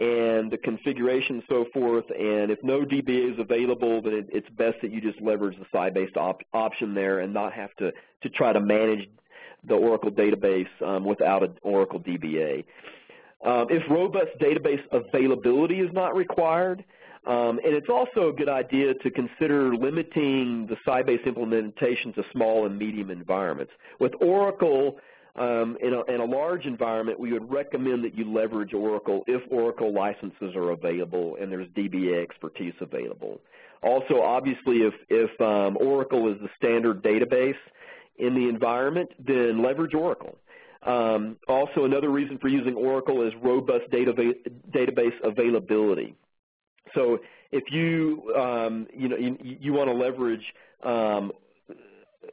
and 0.00 0.50
the 0.50 0.58
configuration 0.58 1.36
and 1.36 1.42
so 1.48 1.66
forth, 1.72 2.04
and 2.10 2.50
if 2.50 2.58
no 2.62 2.84
DBA 2.84 3.34
is 3.34 3.38
available, 3.38 4.00
then 4.00 4.14
it, 4.14 4.26
it's 4.32 4.48
best 4.50 4.76
that 4.82 4.92
you 4.92 5.00
just 5.00 5.20
leverage 5.20 5.56
the 5.58 5.66
Sybase 5.76 6.16
op 6.16 6.42
option 6.52 6.94
there 6.94 7.20
and 7.20 7.32
not 7.32 7.52
have 7.52 7.74
to, 7.76 7.92
to 8.22 8.28
try 8.30 8.52
to 8.52 8.60
manage 8.60 9.08
the 9.66 9.74
Oracle 9.74 10.10
database 10.10 10.68
um, 10.84 11.04
without 11.04 11.42
an 11.42 11.54
Oracle 11.62 11.98
DBA. 11.98 12.64
Um, 13.44 13.66
if 13.70 13.88
robust 13.90 14.30
database 14.40 14.82
availability 14.92 15.80
is 15.80 15.92
not 15.92 16.16
required, 16.16 16.84
um, 17.28 17.60
and 17.62 17.74
it's 17.74 17.90
also 17.90 18.30
a 18.30 18.32
good 18.32 18.48
idea 18.48 18.94
to 18.94 19.10
consider 19.10 19.76
limiting 19.76 20.66
the 20.66 20.76
Sybase 20.86 21.26
implementation 21.26 22.14
to 22.14 22.24
small 22.32 22.64
and 22.64 22.78
medium 22.78 23.10
environments. 23.10 23.72
With 24.00 24.12
Oracle, 24.22 24.96
um, 25.36 25.76
in, 25.82 25.92
a, 25.92 26.02
in, 26.12 26.22
a, 26.22 26.24
large 26.24 26.64
environment, 26.64 27.20
we 27.20 27.34
would 27.34 27.50
recommend 27.50 28.02
that 28.04 28.16
you 28.16 28.32
leverage 28.32 28.72
Oracle 28.72 29.24
if 29.26 29.42
Oracle 29.50 29.92
licenses 29.92 30.56
are 30.56 30.70
available 30.70 31.36
and 31.38 31.52
there's 31.52 31.68
DBA 31.76 32.22
expertise 32.22 32.72
available. 32.80 33.42
Also, 33.82 34.22
obviously, 34.22 34.78
if, 34.78 34.94
if 35.10 35.38
um, 35.38 35.76
Oracle 35.76 36.32
is 36.32 36.40
the 36.40 36.48
standard 36.56 37.02
database 37.02 37.58
in 38.16 38.34
the 38.34 38.48
environment, 38.48 39.10
then 39.18 39.62
leverage 39.62 39.94
Oracle. 39.94 40.38
Um, 40.82 41.36
also, 41.46 41.84
another 41.84 42.08
reason 42.08 42.38
for 42.38 42.48
using 42.48 42.74
Oracle 42.74 43.26
is 43.26 43.34
robust 43.42 43.84
database 43.90 45.12
availability. 45.22 46.16
So 46.94 47.18
if 47.52 47.64
you, 47.70 48.32
um, 48.36 48.86
you 48.94 49.08
know, 49.08 49.16
you, 49.16 49.36
you 49.42 49.72
want 49.72 49.88
to 49.88 49.94
leverage 49.94 50.44
um, 50.82 51.32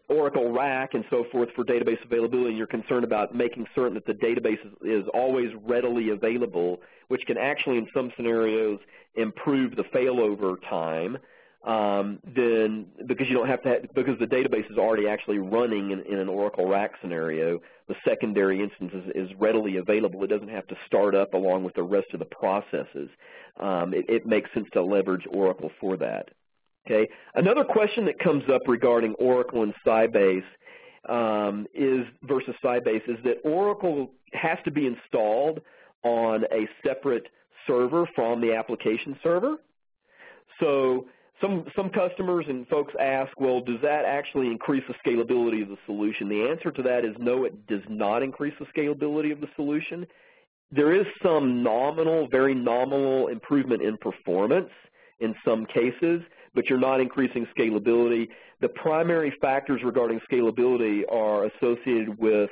Oracle 0.10 0.52
RAC 0.52 0.94
and 0.94 1.04
so 1.10 1.26
forth 1.32 1.50
for 1.56 1.64
database 1.64 2.04
availability, 2.04 2.50
and 2.50 2.58
you're 2.58 2.68
concerned 2.68 3.04
about 3.04 3.36
making 3.36 3.66
certain 3.74 3.96
that 3.96 4.06
the 4.06 4.14
database 4.14 4.60
is, 4.66 5.04
is 5.04 5.10
always 5.14 5.50
readily 5.64 6.10
available, 6.10 6.82
which 7.08 7.26
can 7.26 7.38
actually 7.38 7.78
in 7.78 7.88
some 7.94 8.12
scenarios 8.16 8.80
improve 9.16 9.76
the 9.76 9.84
failover 9.84 10.58
time, 10.70 11.18
um, 11.66 12.20
then 12.36 12.86
because 13.08 13.28
you 13.28 13.34
don't 13.34 13.48
have 13.48 13.64
to 13.64 13.70
have, 13.70 13.94
because 13.96 14.20
the 14.20 14.28
database 14.28 14.70
is 14.70 14.78
already 14.78 15.08
actually 15.08 15.40
running 15.40 15.92
in, 15.92 16.02
in 16.02 16.20
an 16.20 16.30
Oracle 16.30 16.68
RAC 16.68 16.92
scenario, 17.02 17.60
the 17.88 17.96
secondary 18.08 18.62
instance 18.62 18.92
is, 18.94 19.30
is, 19.30 19.36
readily 19.40 19.78
available. 19.78 20.24
It 20.24 20.28
doesn't 20.28 20.50
have 20.50 20.68
to 20.68 20.76
start 20.86 21.16
up 21.16 21.34
along 21.34 21.64
with 21.64 21.74
the 21.74 21.82
rest 21.82 22.08
of 22.14 22.20
the 22.20 22.26
processes. 22.26 23.10
Um, 23.60 23.94
it, 23.94 24.06
it, 24.10 24.26
makes 24.26 24.50
sense 24.54 24.68
to 24.74 24.84
leverage 24.84 25.26
Oracle 25.32 25.72
for 25.80 25.96
that. 25.98 26.30
Okay. 26.86 27.10
Another 27.36 27.64
question 27.64 28.06
that 28.06 28.20
comes 28.20 28.44
up 28.54 28.64
regarding 28.68 29.14
Oracle 29.16 29.64
and 29.64 29.74
Sybase 29.86 30.44
um, 31.08 31.66
is 31.74 32.06
versus 32.24 32.54
Sybase 32.64 33.08
is 33.08 33.18
that 33.24 33.38
Oracle 33.44 34.12
has 34.34 34.58
to 34.66 34.72
be 34.72 34.86
installed 34.86 35.62
on 36.04 36.44
a 36.52 36.68
separate 36.86 37.28
server 37.66 38.08
from 38.14 38.42
the 38.42 38.54
application 38.54 39.18
server. 39.24 39.56
So 40.60 41.08
some, 41.42 41.66
some 41.76 41.90
customers 41.90 42.46
and 42.48 42.68
folks 42.68 42.94
ask, 43.00 43.32
well, 43.40 43.62
does 43.62 43.82
that 43.82 44.06
actually 44.06 44.48
increase 44.48 44.84
the 44.88 44.94
scalability 45.06 45.62
of 45.62 45.70
the 45.70 45.78
solution? 45.86 46.30
The 46.30 46.48
answer 46.50 46.72
to 46.72 46.84
that 46.84 47.04
is 47.04 47.16
no, 47.20 47.46
it 47.46 47.68
does 47.68 47.82
not 47.90 48.24
increase 48.24 48.54
the 48.60 48.66
scalability 48.66 49.32
of 49.32 49.42
the 49.42 49.48
solution. 49.56 50.06
There 50.76 50.94
is 50.94 51.06
some 51.24 51.64
nominal, 51.64 52.28
very 52.28 52.54
nominal 52.54 53.28
improvement 53.30 53.82
in 53.82 53.98
performance 53.98 54.70
in 55.22 55.34
some 55.46 55.66
cases, 55.66 56.22
but 56.54 56.66
you're 56.70 56.80
not 56.80 57.00
increasing 57.00 57.48
scalability. 57.58 58.28
The 58.60 58.70
primary 58.70 59.34
factors 59.40 59.82
regarding 59.86 60.20
scalability 60.30 61.04
are 61.10 61.46
associated 61.46 62.18
with 62.18 62.50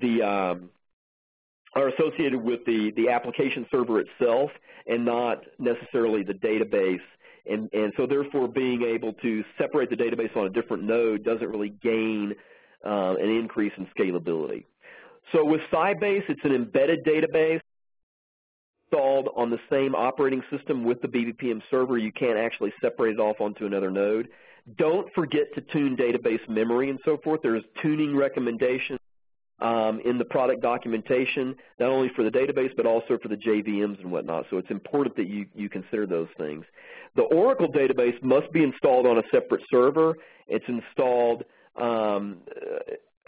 the 0.00 0.22
um, 0.22 0.70
are 1.74 1.88
associated 1.88 2.42
with 2.42 2.60
the, 2.64 2.92
the 2.96 3.10
application 3.10 3.66
server 3.70 4.00
itself 4.00 4.50
and 4.86 5.04
not 5.04 5.44
necessarily 5.58 6.22
the 6.22 6.32
database. 6.32 7.00
And, 7.46 7.68
and 7.72 7.92
so 7.96 8.06
therefore 8.06 8.48
being 8.48 8.82
able 8.82 9.12
to 9.14 9.44
separate 9.58 9.90
the 9.90 9.96
database 9.96 10.34
on 10.36 10.46
a 10.46 10.50
different 10.50 10.84
node 10.84 11.24
doesn't 11.24 11.46
really 11.46 11.74
gain 11.82 12.34
uh, 12.84 13.14
an 13.16 13.28
increase 13.28 13.72
in 13.76 13.86
scalability. 13.96 14.64
So 15.32 15.44
with 15.44 15.60
Sybase, 15.72 16.24
it's 16.28 16.44
an 16.44 16.54
embedded 16.54 17.04
database 17.04 17.60
installed 18.90 19.28
on 19.36 19.50
the 19.50 19.58
same 19.70 19.94
operating 19.94 20.42
system 20.50 20.84
with 20.84 21.00
the 21.02 21.08
BPPM 21.08 21.60
server. 21.70 21.98
You 21.98 22.12
can't 22.12 22.38
actually 22.38 22.72
separate 22.80 23.12
it 23.12 23.20
off 23.20 23.40
onto 23.40 23.66
another 23.66 23.90
node. 23.90 24.28
Don't 24.76 25.12
forget 25.14 25.54
to 25.54 25.60
tune 25.60 25.96
database 25.96 26.46
memory 26.48 26.90
and 26.90 26.98
so 27.04 27.18
forth. 27.22 27.40
There's 27.42 27.62
tuning 27.82 28.16
recommendations 28.16 28.98
um, 29.60 30.00
in 30.04 30.18
the 30.18 30.24
product 30.24 30.62
documentation, 30.62 31.54
not 31.80 31.90
only 31.90 32.10
for 32.14 32.22
the 32.22 32.30
database 32.30 32.74
but 32.76 32.86
also 32.86 33.18
for 33.22 33.28
the 33.28 33.36
JVMs 33.36 34.00
and 34.00 34.10
whatnot. 34.10 34.46
So 34.50 34.58
it's 34.58 34.70
important 34.70 35.16
that 35.16 35.26
you, 35.26 35.46
you 35.54 35.68
consider 35.68 36.06
those 36.06 36.28
things. 36.38 36.64
The 37.16 37.22
Oracle 37.22 37.68
database 37.72 38.22
must 38.22 38.52
be 38.52 38.62
installed 38.62 39.06
on 39.06 39.18
a 39.18 39.22
separate 39.32 39.62
server. 39.70 40.14
It's 40.46 40.64
installed 40.68 41.44
um, 41.76 42.38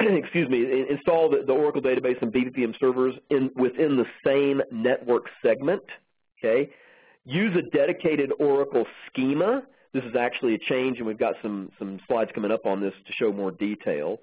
excuse 0.16 0.48
me, 0.48 0.86
install 0.88 1.28
the, 1.28 1.42
the, 1.46 1.52
Oracle 1.52 1.82
database 1.82 2.20
and 2.22 2.32
BPPM 2.32 2.78
servers 2.78 3.14
in, 3.28 3.50
within 3.54 3.96
the 3.96 4.06
same 4.24 4.62
network 4.70 5.24
segment, 5.42 5.82
okay? 6.38 6.70
Use 7.24 7.54
a 7.56 7.62
dedicated 7.76 8.32
Oracle 8.38 8.86
schema. 9.06 9.62
This 9.92 10.04
is 10.04 10.16
actually 10.16 10.54
a 10.54 10.58
change, 10.58 10.98
and 10.98 11.06
we've 11.06 11.18
got 11.18 11.34
some, 11.42 11.70
some 11.78 12.00
slides 12.08 12.30
coming 12.34 12.50
up 12.50 12.64
on 12.64 12.80
this 12.80 12.94
to 13.06 13.12
show 13.12 13.32
more 13.32 13.50
detail. 13.50 14.20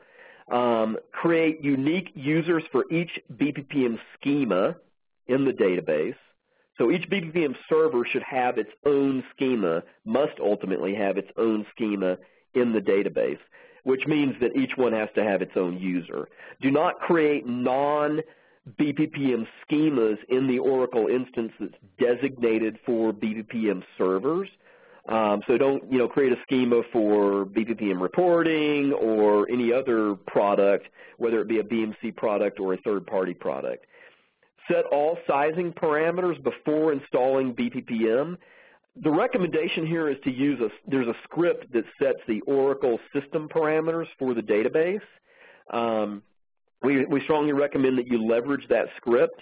Um, 0.51 0.97
create 1.11 1.63
unique 1.63 2.09
users 2.15 2.63
for 2.71 2.85
each 2.89 3.19
BPPM 3.35 3.99
schema 4.15 4.77
in 5.27 5.45
the 5.45 5.51
database. 5.51 6.15
So 6.77 6.91
each 6.91 7.07
BPPM 7.09 7.55
server 7.69 8.05
should 8.05 8.23
have 8.23 8.57
its 8.57 8.69
own 8.85 9.23
schema, 9.35 9.83
must 10.05 10.39
ultimately 10.39 10.95
have 10.95 11.17
its 11.17 11.29
own 11.37 11.65
schema 11.75 12.17
in 12.53 12.71
the 12.71 12.79
database 12.79 13.39
which 13.87 14.05
means 14.05 14.35
that 14.41 14.53
each 14.53 14.75
one 14.75 14.91
has 14.91 15.07
to 15.15 15.23
have 15.23 15.41
its 15.41 15.53
own 15.55 15.77
user. 15.77 16.27
Do 16.61 16.69
not 16.71 16.99
create 16.99 17.47
non 17.47 18.19
BPPM 18.77 19.47
schemas 19.63 20.17
in 20.27 20.45
the 20.45 20.59
Oracle 20.59 21.07
instance 21.07 21.53
that's 21.57 21.73
designated 21.97 22.77
for 22.85 23.13
BPPM 23.13 23.81
servers. 23.97 24.49
Um, 25.07 25.41
so 25.47 25.57
don't 25.57 25.89
you 25.89 25.97
know 25.97 26.09
create 26.09 26.33
a 26.33 26.41
schema 26.43 26.81
for 26.91 27.45
BPPM 27.45 28.01
reporting 28.01 28.91
or 28.91 29.49
any 29.49 29.71
other 29.71 30.15
product, 30.15 30.87
whether 31.17 31.39
it 31.39 31.47
be 31.47 31.59
a 31.59 31.63
BMC 31.63 32.13
product 32.13 32.59
or 32.59 32.73
a 32.73 32.77
third-party 32.81 33.35
product. 33.35 33.85
Set 34.69 34.83
all 34.91 35.17
sizing 35.25 35.71
parameters 35.71 36.43
before 36.43 36.91
installing 36.91 37.53
BPPM 37.53 38.35
the 39.01 39.11
recommendation 39.11 39.85
here 39.85 40.09
is 40.09 40.17
to 40.23 40.31
use 40.31 40.59
a, 40.59 40.69
there's 40.89 41.07
a 41.07 41.15
script 41.23 41.71
that 41.73 41.85
sets 42.01 42.19
the 42.27 42.41
Oracle 42.41 42.99
system 43.13 43.49
parameters 43.49 44.07
for 44.17 44.33
the 44.33 44.41
database. 44.41 45.01
Um, 45.71 46.23
we, 46.83 47.05
we 47.05 47.21
strongly 47.21 47.53
recommend 47.53 47.97
that 47.97 48.07
you 48.07 48.23
leverage 48.23 48.67
that 48.69 48.87
script 48.97 49.41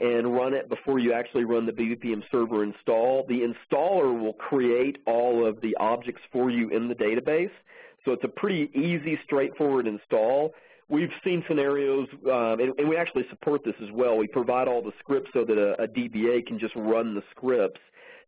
and 0.00 0.34
run 0.34 0.54
it 0.54 0.68
before 0.68 0.98
you 0.98 1.12
actually 1.12 1.44
run 1.44 1.66
the 1.66 1.72
BPPM 1.72 2.22
server 2.30 2.64
install. 2.64 3.24
The 3.28 3.40
installer 3.40 4.18
will 4.20 4.32
create 4.34 4.98
all 5.06 5.46
of 5.46 5.60
the 5.60 5.76
objects 5.78 6.22
for 6.32 6.50
you 6.50 6.68
in 6.70 6.88
the 6.88 6.94
database. 6.94 7.50
So 8.04 8.12
it's 8.12 8.24
a 8.24 8.28
pretty 8.28 8.70
easy, 8.74 9.18
straightforward 9.24 9.86
install. 9.86 10.52
We've 10.88 11.12
seen 11.22 11.42
scenarios, 11.48 12.08
um, 12.26 12.60
and, 12.60 12.78
and, 12.78 12.86
we 12.86 12.96
actually 12.96 13.24
support 13.30 13.64
this 13.64 13.74
as 13.82 13.90
well. 13.90 14.18
We 14.18 14.26
provide 14.26 14.68
all 14.68 14.82
the 14.82 14.92
scripts 14.98 15.30
so 15.32 15.42
that 15.42 15.56
a, 15.56 15.82
a 15.82 15.88
DBA 15.88 16.46
can 16.46 16.58
just 16.58 16.74
run 16.76 17.14
the 17.14 17.22
scripts 17.30 17.80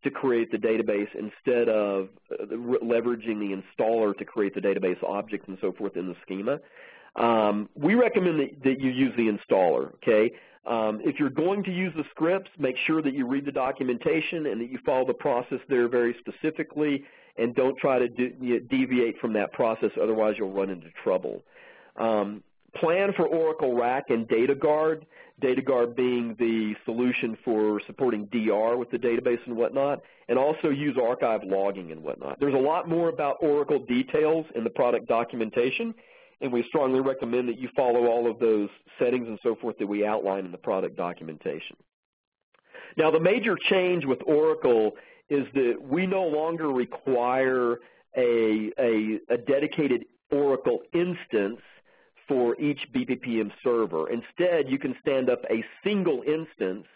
to 0.06 0.10
create 0.10 0.50
the 0.50 0.56
database 0.56 1.08
instead 1.14 1.68
of 1.68 2.08
uh, 2.32 2.44
leveraging 2.54 3.38
the 3.38 3.60
installer 3.60 4.16
to 4.16 4.24
create 4.24 4.54
the 4.54 4.60
database 4.60 5.02
objects 5.04 5.46
and 5.48 5.58
so 5.60 5.72
forth 5.72 5.96
in 5.96 6.06
the 6.06 6.16
schema. 6.22 6.58
Um, 7.16 7.68
we 7.74 7.94
recommend 7.94 8.40
that, 8.40 8.62
that, 8.64 8.80
you 8.80 8.90
use 8.90 9.12
the 9.16 9.28
installer, 9.28 9.92
okay? 9.94 10.32
Um, 10.66 11.00
if 11.02 11.18
you're 11.18 11.30
going 11.30 11.62
to 11.64 11.72
use 11.72 11.92
the 11.96 12.04
scripts, 12.10 12.50
make 12.58 12.76
sure 12.86 13.00
that 13.02 13.14
you 13.14 13.26
read 13.26 13.44
the 13.44 13.52
documentation 13.52 14.46
and 14.46 14.60
that 14.60 14.70
you 14.70 14.78
follow 14.84 15.06
the 15.06 15.14
process 15.14 15.60
there 15.68 15.88
very 15.88 16.16
specifically 16.18 17.04
and 17.38 17.54
don't 17.54 17.76
try 17.78 17.98
to 17.98 18.08
de 18.08 18.60
deviate 18.60 19.18
from 19.18 19.32
that 19.34 19.52
process, 19.52 19.90
otherwise 20.02 20.34
you'll 20.38 20.52
run 20.52 20.70
into 20.70 20.88
trouble. 21.02 21.42
Um, 21.96 22.42
plan 22.74 23.12
for 23.14 23.26
Oracle 23.26 23.74
RAC 23.74 24.10
and 24.10 24.26
DataGuard. 24.28 25.02
DataGuard 25.42 25.94
being 25.94 26.34
the 26.38 26.74
solution 26.84 27.36
for 27.44 27.80
supporting 27.86 28.26
DR 28.26 28.76
with 28.76 28.90
the 28.90 28.96
database 28.96 29.38
and 29.46 29.56
whatnot, 29.56 30.00
and 30.28 30.38
also 30.38 30.70
use 30.70 30.96
archive 31.00 31.40
logging 31.44 31.92
and 31.92 32.02
whatnot. 32.02 32.40
There's 32.40 32.54
a 32.54 32.58
lot 32.58 32.88
more 32.88 33.08
about 33.08 33.36
Oracle 33.40 33.78
details 33.78 34.46
in 34.54 34.64
the 34.64 34.70
product 34.70 35.08
documentation, 35.08 35.94
and 36.40 36.52
we 36.52 36.64
strongly 36.68 37.00
recommend 37.00 37.48
that 37.48 37.58
you 37.58 37.68
follow 37.76 38.06
all 38.06 38.30
of 38.30 38.38
those 38.38 38.68
settings 38.98 39.28
and 39.28 39.38
so 39.42 39.56
forth 39.56 39.76
that 39.78 39.86
we 39.86 40.06
outline 40.06 40.46
in 40.46 40.52
the 40.52 40.58
product 40.58 40.96
documentation. 40.96 41.76
Now 42.96 43.10
the 43.10 43.20
major 43.20 43.56
change 43.68 44.04
with 44.06 44.20
Oracle 44.26 44.92
is 45.28 45.44
that 45.54 45.76
we 45.82 46.06
no 46.06 46.24
longer 46.24 46.68
require 46.70 47.78
a, 48.16 48.70
a, 48.78 49.20
a 49.28 49.36
dedicated 49.36 50.06
Oracle 50.30 50.80
instance 50.94 51.60
for 52.28 52.58
each 52.60 52.80
BPPM 52.94 53.50
server. 53.62 54.10
Instead, 54.10 54.68
you 54.68 54.78
can 54.78 54.94
stand 55.00 55.30
up 55.30 55.42
a 55.50 55.64
single 55.84 56.22
instance 56.26 56.86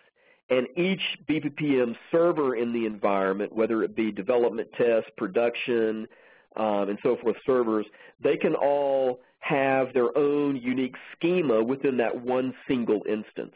and 0.50 0.66
each 0.76 1.00
BPPM 1.28 1.94
server 2.10 2.56
in 2.56 2.72
the 2.72 2.84
environment, 2.84 3.54
whether 3.54 3.82
it 3.84 3.94
be 3.94 4.10
development 4.10 4.68
test, 4.76 5.06
production, 5.16 6.08
um, 6.56 6.88
and 6.88 6.98
so 7.02 7.16
forth 7.22 7.36
servers, 7.46 7.86
they 8.22 8.36
can 8.36 8.54
all 8.56 9.20
have 9.38 9.94
their 9.94 10.16
own 10.18 10.56
unique 10.56 10.96
schema 11.14 11.62
within 11.62 11.96
that 11.96 12.20
one 12.20 12.52
single 12.66 13.02
instance. 13.08 13.54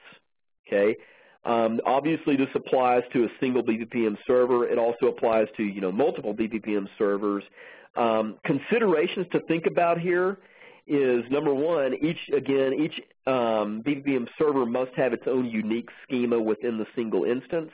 Okay? 0.66 0.96
Um, 1.44 1.80
obviously, 1.84 2.36
this 2.36 2.48
applies 2.54 3.02
to 3.12 3.24
a 3.24 3.28
single 3.40 3.62
BPPM 3.62 4.16
server. 4.26 4.66
It 4.66 4.78
also 4.78 5.06
applies 5.06 5.48
to 5.56 5.62
you 5.62 5.80
know 5.80 5.92
multiple 5.92 6.32
BPPM 6.32 6.88
servers. 6.96 7.44
Um, 7.96 8.36
considerations 8.44 9.26
to 9.32 9.40
think 9.40 9.66
about 9.66 10.00
here 10.00 10.38
is 10.86 11.24
number 11.30 11.54
one, 11.54 11.94
each 12.02 12.28
again, 12.34 12.74
each 12.74 13.00
um, 13.26 13.82
BPPM 13.82 14.28
server 14.38 14.66
must 14.66 14.92
have 14.96 15.12
its 15.12 15.24
own 15.26 15.46
unique 15.46 15.88
schema 16.02 16.40
within 16.40 16.78
the 16.78 16.86
single 16.94 17.24
instance. 17.24 17.70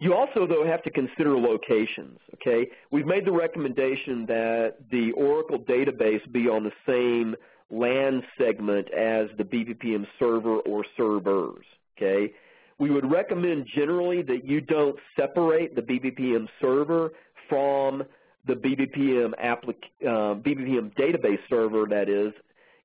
You 0.00 0.14
also, 0.14 0.48
though, 0.48 0.66
have 0.66 0.82
to 0.82 0.90
consider 0.90 1.38
locations, 1.38 2.18
okay? 2.34 2.68
We've 2.90 3.06
made 3.06 3.24
the 3.24 3.30
recommendation 3.30 4.26
that 4.26 4.74
the 4.90 5.12
Oracle 5.12 5.60
database 5.60 6.20
be 6.32 6.48
on 6.48 6.64
the 6.64 6.72
same 6.84 7.36
LAN 7.70 8.24
segment 8.36 8.92
as 8.92 9.28
the 9.38 9.44
BPPM 9.44 10.06
server 10.18 10.56
or 10.56 10.84
servers, 10.96 11.64
okay? 11.96 12.32
We 12.78 12.90
would 12.90 13.08
recommend 13.08 13.68
generally 13.72 14.22
that 14.22 14.44
you 14.44 14.60
don't 14.60 14.96
separate 15.16 15.76
the 15.76 15.82
BPPM 15.82 16.48
server 16.60 17.12
from 17.48 18.02
the 18.46 18.54
BPPM, 18.54 19.32
uh, 19.38 20.34
BPPM 20.40 20.94
database 20.96 21.38
server, 21.48 21.86
that 21.88 22.08
is, 22.08 22.32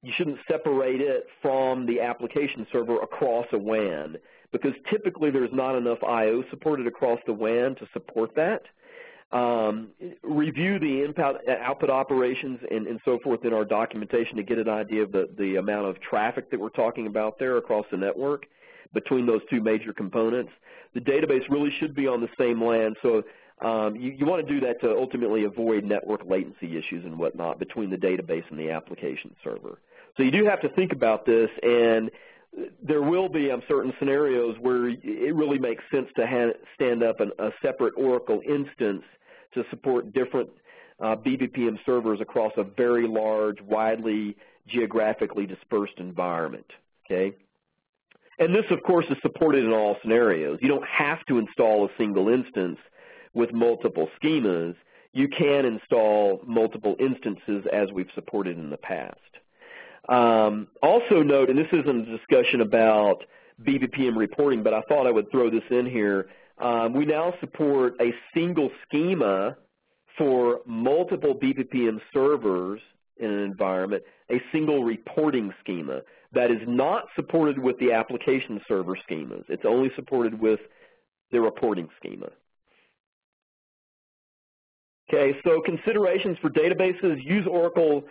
you 0.03 0.14
shouldn't 0.16 0.38
separate 0.47 1.01
it 1.01 1.26
from 1.41 1.86
the 1.86 1.99
application 1.99 2.68
server 2.72 3.01
across 3.01 3.47
a 3.51 3.58
WAN 3.58 4.18
because 4.51 4.74
typically 4.89 5.32
there's 5.32 5.51
not 5.51 5.76
enough 5.76 5.97
I.O. 6.03 6.43
supported 6.49 6.88
across 6.88 7.20
the 7.26 7.34
WAN 7.34 7.76
to 7.76 7.88
support 7.93 8.36
that. 8.36 8.62
Um, 9.32 9.89
review 10.24 10.80
the 10.80 11.03
input, 11.03 11.41
output 11.49 11.89
operations 11.89 12.60
and, 12.72 12.88
and, 12.88 12.97
so 13.03 13.20
forth 13.22 13.43
in 13.43 13.53
our 13.53 13.66
documentation 13.66 14.38
to 14.38 14.43
get 14.43 14.58
an 14.58 14.70
idea 14.70 15.03
of 15.03 15.12
the, 15.12 15.28
the 15.38 15.58
amount 15.58 15.88
of 15.88 15.99
traffic 15.99 16.49
that 16.49 16.58
we're 16.58 16.70
talking 16.70 17.08
about 17.08 17.38
there 17.38 17.58
across 17.58 17.86
the 17.91 17.97
network 17.97 18.45
between 18.93 19.26
those 19.26 19.41
two 19.49 19.60
major 19.60 19.91
components. 19.91 20.53
The 20.93 21.01
database 21.01 21.43
really 21.49 21.72
should 21.78 21.93
be 21.93 22.08
on 22.08 22.22
the 22.22 22.30
same 22.39 22.64
LAN, 22.64 22.95
so 23.01 23.22
um, 23.62 23.95
you, 23.95 24.12
you 24.12 24.26
want 24.26 24.45
to 24.45 24.53
do 24.53 24.66
that 24.66 24.82
to 24.82 24.95
ultimately 24.95 25.43
avoid 25.43 25.84
network 25.84 26.26
latency 26.26 26.78
issues 26.78 27.05
and 27.05 27.18
whatnot 27.18 27.58
between 27.60 27.89
the 27.89 27.97
database 27.97 28.43
and 28.49 28.60
the 28.60 28.70
application 28.70 29.36
server. 29.43 29.80
So 30.16 30.24
you 30.24 30.32
do 30.32 30.45
have 30.45 30.62
to 30.62 30.70
think 30.70 30.91
about 30.91 31.26
this, 31.26 31.49
and 31.64 32.12
there 32.82 33.01
will 33.01 33.30
be 33.30 33.51
um, 33.51 33.62
certain 33.68 33.93
scenarios 33.99 34.58
where 34.60 34.89
it 34.89 35.36
really 35.36 35.60
makes 35.60 35.84
sense 35.91 36.08
to 36.16 36.53
stand 36.76 37.03
up 37.03 37.20
an, 37.20 37.32
a 37.39 37.51
separate 37.62 37.93
Oracle 37.97 38.41
instance 38.47 39.03
to 39.53 39.64
support 39.70 40.14
different 40.14 40.49
uh, 40.99 41.16
BPPM 41.16 41.78
servers 41.86 42.22
across 42.22 42.53
a 42.58 42.64
very 42.64 43.08
large, 43.08 43.62
widely 43.62 44.36
geographically 44.68 45.45
dispersed 45.45 45.97
environment. 45.97 46.66
Okay. 47.05 47.36
And 48.39 48.53
this, 48.53 48.66
of 48.70 48.84
course, 48.84 49.05
is 49.10 49.18
supported 49.22 49.66
in 49.66 49.72
all 49.72 49.97
scenarios. 50.01 50.60
You 50.62 50.68
don't 50.68 50.86
have 50.88 51.26
to 51.26 51.39
install 51.39 51.86
a 51.86 51.89
single 51.97 52.30
instance 52.30 52.78
with 53.38 53.53
multiple 53.53 54.09
schemas, 54.21 54.75
you 55.13 55.27
can 55.27 55.65
install 55.65 56.41
multiple 56.45 56.95
instances 56.99 57.65
as 57.71 57.91
we've 57.93 58.09
supported 58.13 58.57
in 58.57 58.69
the 58.69 58.77
past. 58.77 59.15
Um, 60.09 60.67
also 60.81 61.21
note, 61.21 61.49
and 61.49 61.57
this 61.57 61.67
isn't 61.71 62.07
a 62.07 62.17
discussion 62.17 62.61
about 62.61 63.23
BPPM 63.63 64.15
reporting, 64.15 64.63
but 64.63 64.73
I 64.73 64.81
thought 64.81 65.07
I 65.07 65.11
would 65.11 65.31
throw 65.31 65.49
this 65.49 65.63
in 65.69 65.85
here. 65.85 66.29
Um, 66.59 66.93
we 66.93 67.05
now 67.05 67.33
support 67.39 67.93
a 68.01 68.13
single 68.33 68.69
schema 68.88 69.57
for 70.17 70.61
multiple 70.65 71.35
BPPM 71.35 71.99
servers 72.13 72.81
in 73.17 73.29
an 73.29 73.39
environment, 73.39 74.03
a 74.31 74.41
single 74.51 74.83
reporting 74.83 75.53
schema 75.59 76.01
that 76.33 76.51
is 76.51 76.61
not 76.67 77.05
supported 77.15 77.59
with 77.59 77.77
the 77.79 77.91
application 77.91 78.61
server 78.67 78.97
schemas. 79.09 79.43
It's 79.49 79.65
only 79.65 79.89
supported 79.95 80.39
with 80.39 80.59
the 81.31 81.41
reporting 81.41 81.88
schema. 81.97 82.29
Okay, 85.10 85.38
so 85.45 85.62
considerations 85.62 86.38
for 86.41 86.49
databases, 86.49 87.24
use 87.24 87.47
Oracle 87.47 88.03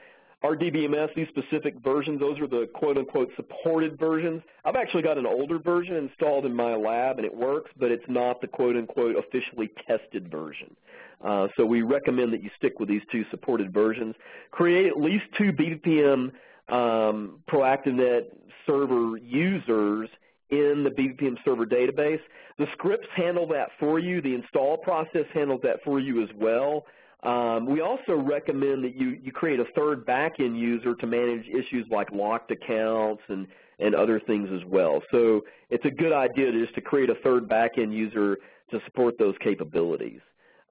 RDBMS, 0.43 1.15
these 1.15 1.29
specific 1.29 1.75
versions, 1.83 2.21
those 2.21 2.39
are 2.41 2.47
the 2.47 2.69
quote-unquote 2.75 3.31
supported 3.37 3.99
versions. 3.99 4.43
I've 4.65 4.77
actually 4.77 5.03
got 5.03 5.19
an 5.19 5.27
older 5.27 5.59
version 5.59 5.97
installed 5.97 6.47
in 6.47 6.55
my 6.55 6.75
lab, 6.75 7.19
and 7.19 7.27
it 7.27 7.35
works, 7.35 7.71
but 7.79 7.91
it's 7.91 8.05
not 8.09 8.41
the 8.41 8.47
quote-unquote 8.47 9.17
officially 9.17 9.71
tested 9.87 10.31
version. 10.31 10.75
Uh, 11.23 11.49
so 11.57 11.67
we 11.67 11.83
recommend 11.83 12.33
that 12.33 12.43
you 12.43 12.51
stick 12.57 12.79
with 12.79 12.89
these 12.89 13.03
two 13.11 13.25
supported 13.31 13.73
versions. 13.73 14.15
Create 14.51 14.87
at 14.87 15.01
least 15.01 15.25
two 15.37 15.53
BPPM 15.53 16.33
um, 16.69 17.41
ProactiveNet 17.51 18.27
server 18.67 19.17
users 19.17 20.09
in 20.51 20.85
the 20.85 20.91
BPPM 20.91 21.37
server 21.45 21.67
database. 21.67 22.21
The 22.59 22.67
scripts 22.73 23.09
handle 23.15 23.47
that 23.49 23.71
for 23.79 23.99
you. 23.99 24.23
The 24.23 24.35
install 24.35 24.77
process 24.79 25.25
handles 25.35 25.61
that 25.63 25.83
for 25.85 26.01
you 26.01 26.23
as 26.23 26.29
well. 26.37 26.87
Um, 27.23 27.67
we 27.67 27.81
also 27.81 28.15
recommend 28.15 28.85
that 28.85 28.95
you, 28.95 29.19
you 29.23 29.33
create 29.33 29.59
a 29.59 29.65
third 29.75 30.07
backend 30.07 30.59
user 30.59 30.95
to 30.95 31.07
manage 31.07 31.47
issues 31.49 31.87
like 31.91 32.11
locked 32.13 32.51
accounts 32.51 33.23
and, 33.29 33.47
and 33.79 33.95
other 33.95 34.21
things 34.21 34.49
as 34.55 34.65
well. 34.67 35.03
So 35.11 35.43
it's 35.71 35.85
a 35.85 35.91
good 35.91 36.13
idea 36.13 36.53
just 36.53 36.75
to 36.77 36.81
create 36.81 37.11
a 37.11 37.17
third 37.25 37.49
backend 37.49 37.93
user 37.93 38.37
to 38.71 38.81
support 38.85 39.19
those 39.19 39.35
capabilities. 39.43 40.21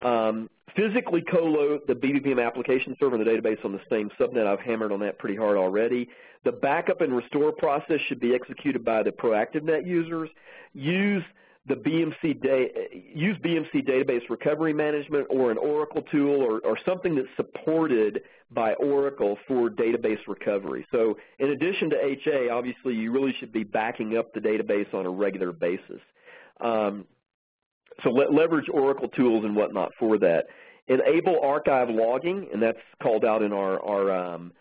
Um, 0.02 0.50
physically 0.76 1.22
co-load 1.22 1.82
the 1.88 1.94
BPPM 1.94 2.46
application 2.46 2.96
server 3.00 3.16
and 3.16 3.26
the 3.26 3.30
database 3.30 3.64
on 3.64 3.72
the 3.72 3.82
same 3.90 4.10
subnet. 4.20 4.46
I've 4.46 4.60
hammered 4.60 4.92
on 4.92 5.00
that 5.02 5.18
pretty 5.20 5.36
hard 5.36 5.58
already. 5.58 6.10
The 6.44 6.52
backup 6.52 7.02
and 7.02 7.16
restore 7.16 7.52
process 7.52 8.00
should 8.08 8.20
be 8.20 8.36
executed 8.36 8.86
by 8.86 9.04
the 9.04 9.12
ProactiveNet 9.12 9.86
users. 9.86 10.30
Use 10.74 11.24
the 11.68 11.76
BMC 11.76 12.36
use 13.16 13.38
BMC 13.40 13.88
database 13.88 14.30
recovery 14.30 14.74
management 14.74 15.26
or 15.32 15.50
an 15.50 15.58
Oracle 15.58 16.04
tool 16.12 16.42
or, 16.42 16.60
or 16.60 16.78
something 16.86 17.16
that's 17.16 17.28
supported 17.36 18.22
by 18.52 18.74
Oracle 18.74 19.38
for 19.48 19.70
database 19.70 20.20
recovery. 20.28 20.86
So 20.92 21.18
in 21.40 21.50
addition 21.50 21.90
to 21.90 21.96
HA, 21.96 22.50
obviously 22.50 22.94
you 22.94 23.12
really 23.12 23.34
should 23.40 23.52
be 23.52 23.64
backing 23.64 24.16
up 24.16 24.32
the 24.34 24.40
database 24.40 24.94
on 24.94 25.08
a 25.08 25.10
regular 25.10 25.52
basis. 25.52 26.02
Um, 26.62 27.06
so 28.04 28.12
le 28.12 28.32
leverage 28.32 28.70
Oracle 28.72 29.08
tools 29.08 29.44
and 29.44 29.56
whatnot 29.56 29.92
for 29.98 30.20
that. 30.20 30.46
Enable 30.88 31.40
archive 31.42 31.90
logging, 31.90 32.48
and 32.54 32.62
that's 32.62 32.78
called 33.02 33.26
out 33.26 33.42
in 33.42 33.52
our, 33.52 33.80
our 33.84 34.12
um, 34.12 34.52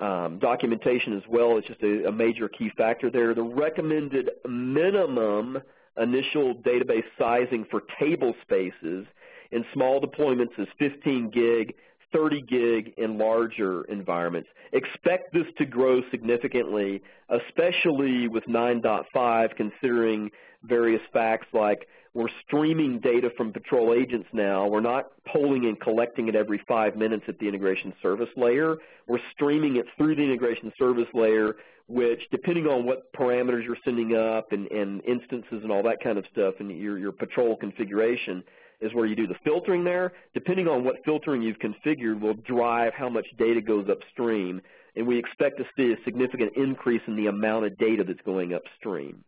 um, 0.00 0.38
documentation 0.38 1.16
as 1.16 1.22
well. 1.28 1.58
It's 1.58 1.66
just 1.66 1.82
a, 1.82 2.08
a 2.08 2.12
major 2.12 2.48
key 2.48 2.70
factor 2.76 3.10
there. 3.10 3.34
The 3.34 3.42
recommended 3.42 4.30
minimum 4.48 5.58
initial 6.00 6.54
database 6.54 7.04
sizing 7.18 7.66
for 7.70 7.82
table 7.98 8.34
spaces 8.42 9.06
in 9.50 9.64
small 9.72 10.00
deployments 10.00 10.58
is 10.58 10.68
15 10.78 11.30
gig, 11.30 11.74
30 12.12 12.42
gig 12.42 12.94
in 12.96 13.18
larger 13.18 13.84
environments. 13.84 14.48
Expect 14.72 15.32
this 15.32 15.46
to 15.58 15.66
grow 15.66 16.00
significantly, 16.10 17.02
especially 17.28 18.28
with 18.28 18.44
9.5 18.44 19.56
considering 19.56 20.30
various 20.62 21.02
facts 21.12 21.46
like 21.52 21.86
we're 22.18 22.26
streaming 22.44 22.98
data 22.98 23.30
from 23.36 23.52
patrol 23.52 23.94
agents 23.94 24.26
now. 24.32 24.66
We're 24.66 24.80
not 24.80 25.12
polling 25.24 25.66
and 25.66 25.80
collecting 25.80 26.26
it 26.26 26.34
every 26.34 26.60
five 26.66 26.96
minutes 26.96 27.22
at 27.28 27.38
the 27.38 27.46
integration 27.46 27.94
service 28.02 28.28
layer. 28.36 28.78
We're 29.06 29.20
streaming 29.32 29.76
it 29.76 29.86
through 29.96 30.16
the 30.16 30.22
integration 30.22 30.72
service 30.76 31.06
layer, 31.14 31.54
which 31.86 32.20
depending 32.32 32.66
on 32.66 32.84
what 32.84 33.12
parameters 33.12 33.62
you're 33.62 33.76
sending 33.84 34.16
up 34.16 34.50
and, 34.50 34.66
and 34.72 35.00
instances 35.04 35.60
and 35.62 35.70
all 35.70 35.84
that 35.84 36.02
kind 36.02 36.18
of 36.18 36.24
stuff 36.32 36.54
and 36.58 36.76
your, 36.76 36.98
your 36.98 37.12
patrol 37.12 37.54
configuration 37.54 38.42
is 38.80 38.92
where 38.94 39.06
you 39.06 39.14
do 39.14 39.28
the 39.28 39.36
filtering 39.44 39.84
there. 39.84 40.12
Depending 40.34 40.66
on 40.66 40.82
what 40.82 40.96
filtering 41.04 41.40
you've 41.40 41.58
configured 41.60 42.20
will 42.20 42.34
drive 42.34 42.94
how 42.94 43.08
much 43.08 43.28
data 43.38 43.60
goes 43.60 43.88
upstream. 43.88 44.60
And 44.96 45.06
we 45.06 45.20
expect 45.20 45.58
to 45.58 45.64
see 45.76 45.92
a 45.92 46.04
significant 46.04 46.56
increase 46.56 47.02
in 47.06 47.14
the 47.14 47.28
amount 47.28 47.66
of 47.66 47.78
data 47.78 48.02
that's 48.02 48.22
going 48.24 48.54
upstream. 48.54 49.22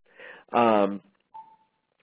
Um, 0.53 1.01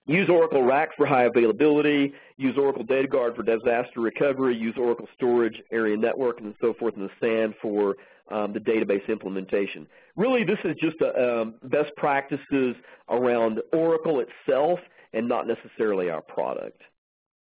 use 0.07 0.29
Oracle 0.29 0.63
RAC 0.63 0.95
for 0.95 1.05
high 1.05 1.25
availability, 1.25 2.13
use 2.37 2.57
Oracle 2.57 2.83
Data 2.83 3.07
Guard 3.07 3.35
for 3.35 3.43
disaster 3.43 3.99
recovery, 3.99 4.55
use 4.55 4.75
Oracle 4.77 5.07
Storage 5.15 5.61
Area 5.71 5.97
Network 5.97 6.39
and 6.39 6.55
so 6.61 6.73
forth 6.73 6.95
in 6.95 7.03
the 7.03 7.09
SAN 7.19 7.53
for 7.61 7.95
um, 8.29 8.53
the 8.53 8.59
database 8.59 9.07
implementation. 9.07 9.87
Really, 10.15 10.43
this 10.43 10.59
is 10.63 10.75
just 10.81 10.99
a, 11.01 11.41
um, 11.41 11.55
best 11.63 11.91
practices 11.95 12.75
around 13.09 13.61
Oracle 13.73 14.21
itself 14.21 14.79
and 15.13 15.27
not 15.27 15.47
necessarily 15.47 16.09
our 16.09 16.21
product. 16.21 16.81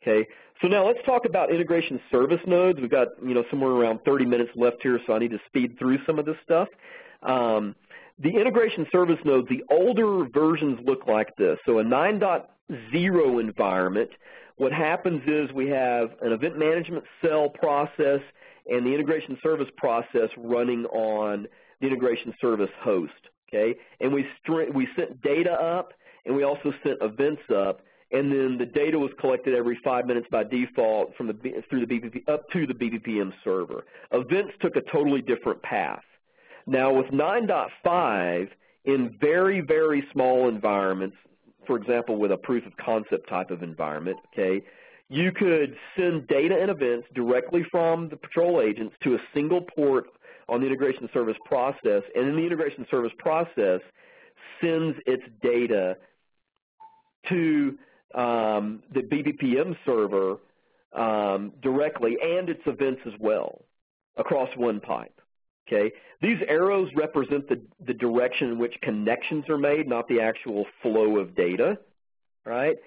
Okay, 0.04 0.28
so 0.62 0.68
now 0.68 0.86
let's 0.86 1.00
talk 1.06 1.26
about 1.26 1.52
integration 1.52 2.00
service 2.12 2.40
nodes. 2.46 2.80
We've 2.80 2.90
got 2.90 3.08
you 3.24 3.34
know 3.34 3.44
somewhere 3.50 3.72
around 3.72 4.00
30 4.06 4.26
minutes 4.26 4.52
left 4.56 4.78
here, 4.82 5.00
so 5.08 5.14
I 5.14 5.20
need 5.20 5.32
to 5.32 5.40
speed 5.48 5.78
through 5.80 6.00
some 6.06 6.20
of 6.20 6.26
this 6.26 6.38
stuff. 6.44 6.68
Um, 7.24 7.76
the 8.20 8.30
integration 8.30 8.88
service 8.92 9.20
nodes, 9.26 9.48
the 9.50 9.64
older 9.70 10.28
versions 10.34 10.80
look 10.86 11.08
like 11.08 11.36
this. 11.38 11.58
So 11.66 11.80
a 11.80 11.84
9.0 11.84 13.40
environment, 13.40 14.10
what 14.56 14.72
happens 14.72 15.22
is 15.28 15.52
we 15.54 15.70
have 15.70 16.10
an 16.22 16.32
event 16.32 16.58
management 16.58 17.04
cell 17.22 17.50
process 17.50 18.22
and 18.70 18.86
the 18.86 18.94
integration 18.94 19.38
service 19.44 19.70
process 19.78 20.30
running 20.38 20.86
on 20.86 21.48
the 21.80 21.88
integration 21.88 22.34
service 22.42 22.72
host. 22.82 23.14
Okay, 23.50 23.76
and 24.02 24.12
we 24.12 24.26
we 24.74 24.88
sent 24.98 25.22
data 25.22 25.54
up 25.54 25.94
and 26.26 26.36
we 26.36 26.44
also 26.44 26.74
sent 26.84 27.02
events 27.02 27.44
up, 27.56 27.82
and 28.12 28.30
then 28.30 28.58
the 28.58 28.66
data 28.66 29.00
was 29.00 29.12
collected 29.20 29.56
every 29.56 29.80
five 29.86 30.06
minutes 30.06 30.28
by 30.30 30.44
default 30.44 31.16
from 31.16 31.28
the 31.28 31.64
through 31.70 31.86
the 31.86 32.00
BPP 32.00 32.28
up 32.28 32.50
to 32.50 32.68
the 32.68 32.74
BPPM 32.74 33.32
server. 33.44 33.86
Events 34.12 34.52
took 34.60 34.76
a 34.76 34.82
totally 34.82 35.22
different 35.22 35.62
path. 35.62 36.04
Now 36.68 36.92
with 36.94 37.08
9.5, 37.08 38.50
in 38.84 39.18
very, 39.20 39.62
very 39.62 40.04
small 40.12 40.50
environments, 40.50 41.16
for 41.66 41.78
example, 41.78 42.18
with 42.18 42.32
a 42.32 42.38
proof 42.38 42.66
of 42.66 42.76
concept 42.78 43.30
type 43.30 43.52
of 43.52 43.64
environment, 43.64 44.18
okay, 44.34 44.62
you 45.10 45.32
could 45.32 45.76
send 45.96 46.28
data 46.28 46.58
and 46.60 46.70
events 46.70 47.08
directly 47.16 47.64
from 47.72 48.10
the 48.10 48.18
patrol 48.18 48.62
agents 48.62 48.94
to 49.04 49.16
a 49.16 49.18
single 49.34 49.62
port 49.62 50.06
on 50.50 50.60
the 50.60 50.68
integration 50.68 51.10
service 51.14 51.38
process, 51.46 52.04
and 52.16 52.28
then 52.28 52.36
the 52.36 52.46
integration 52.46 52.86
service 52.92 53.12
process 53.18 53.80
sends 54.62 54.98
its 55.06 55.24
data 55.42 55.96
to 57.30 57.78
um, 58.14 58.84
the 58.94 59.02
BPPM 59.02 59.76
server 59.86 60.38
um, 60.94 61.54
directly 61.62 62.18
and 62.22 62.50
its 62.50 62.62
events 62.66 63.02
as 63.06 63.14
well 63.20 63.62
across 64.18 64.50
one 64.58 64.80
pipe. 64.82 65.17
Okay, 65.68 65.92
these 66.22 66.38
arrows 66.48 66.90
represent 66.96 67.48
the, 67.50 67.62
the 67.86 67.94
direction 67.94 68.52
in 68.52 68.58
which 68.58 68.74
connections 68.82 69.50
are 69.50 69.58
made, 69.58 69.88
not 69.88 70.08
the 70.08 70.22
actual 70.22 70.66
flow 70.82 71.18
of 71.18 71.36
data, 71.36 71.78
right? 72.46 72.78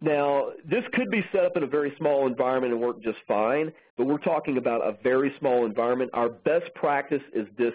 Now, 0.00 0.50
this 0.64 0.84
could 0.92 1.10
be 1.10 1.24
set 1.32 1.44
up 1.44 1.56
in 1.56 1.62
a 1.62 1.66
very 1.66 1.92
small 1.98 2.26
environment 2.26 2.72
and 2.72 2.82
work 2.82 3.02
just 3.02 3.18
fine, 3.26 3.72
but 3.96 4.06
we're 4.06 4.18
talking 4.18 4.58
about 4.58 4.86
a 4.86 4.96
very 5.02 5.34
small 5.40 5.64
environment. 5.64 6.10
Our 6.14 6.28
best 6.28 6.72
practice 6.74 7.22
is 7.34 7.46
this 7.58 7.72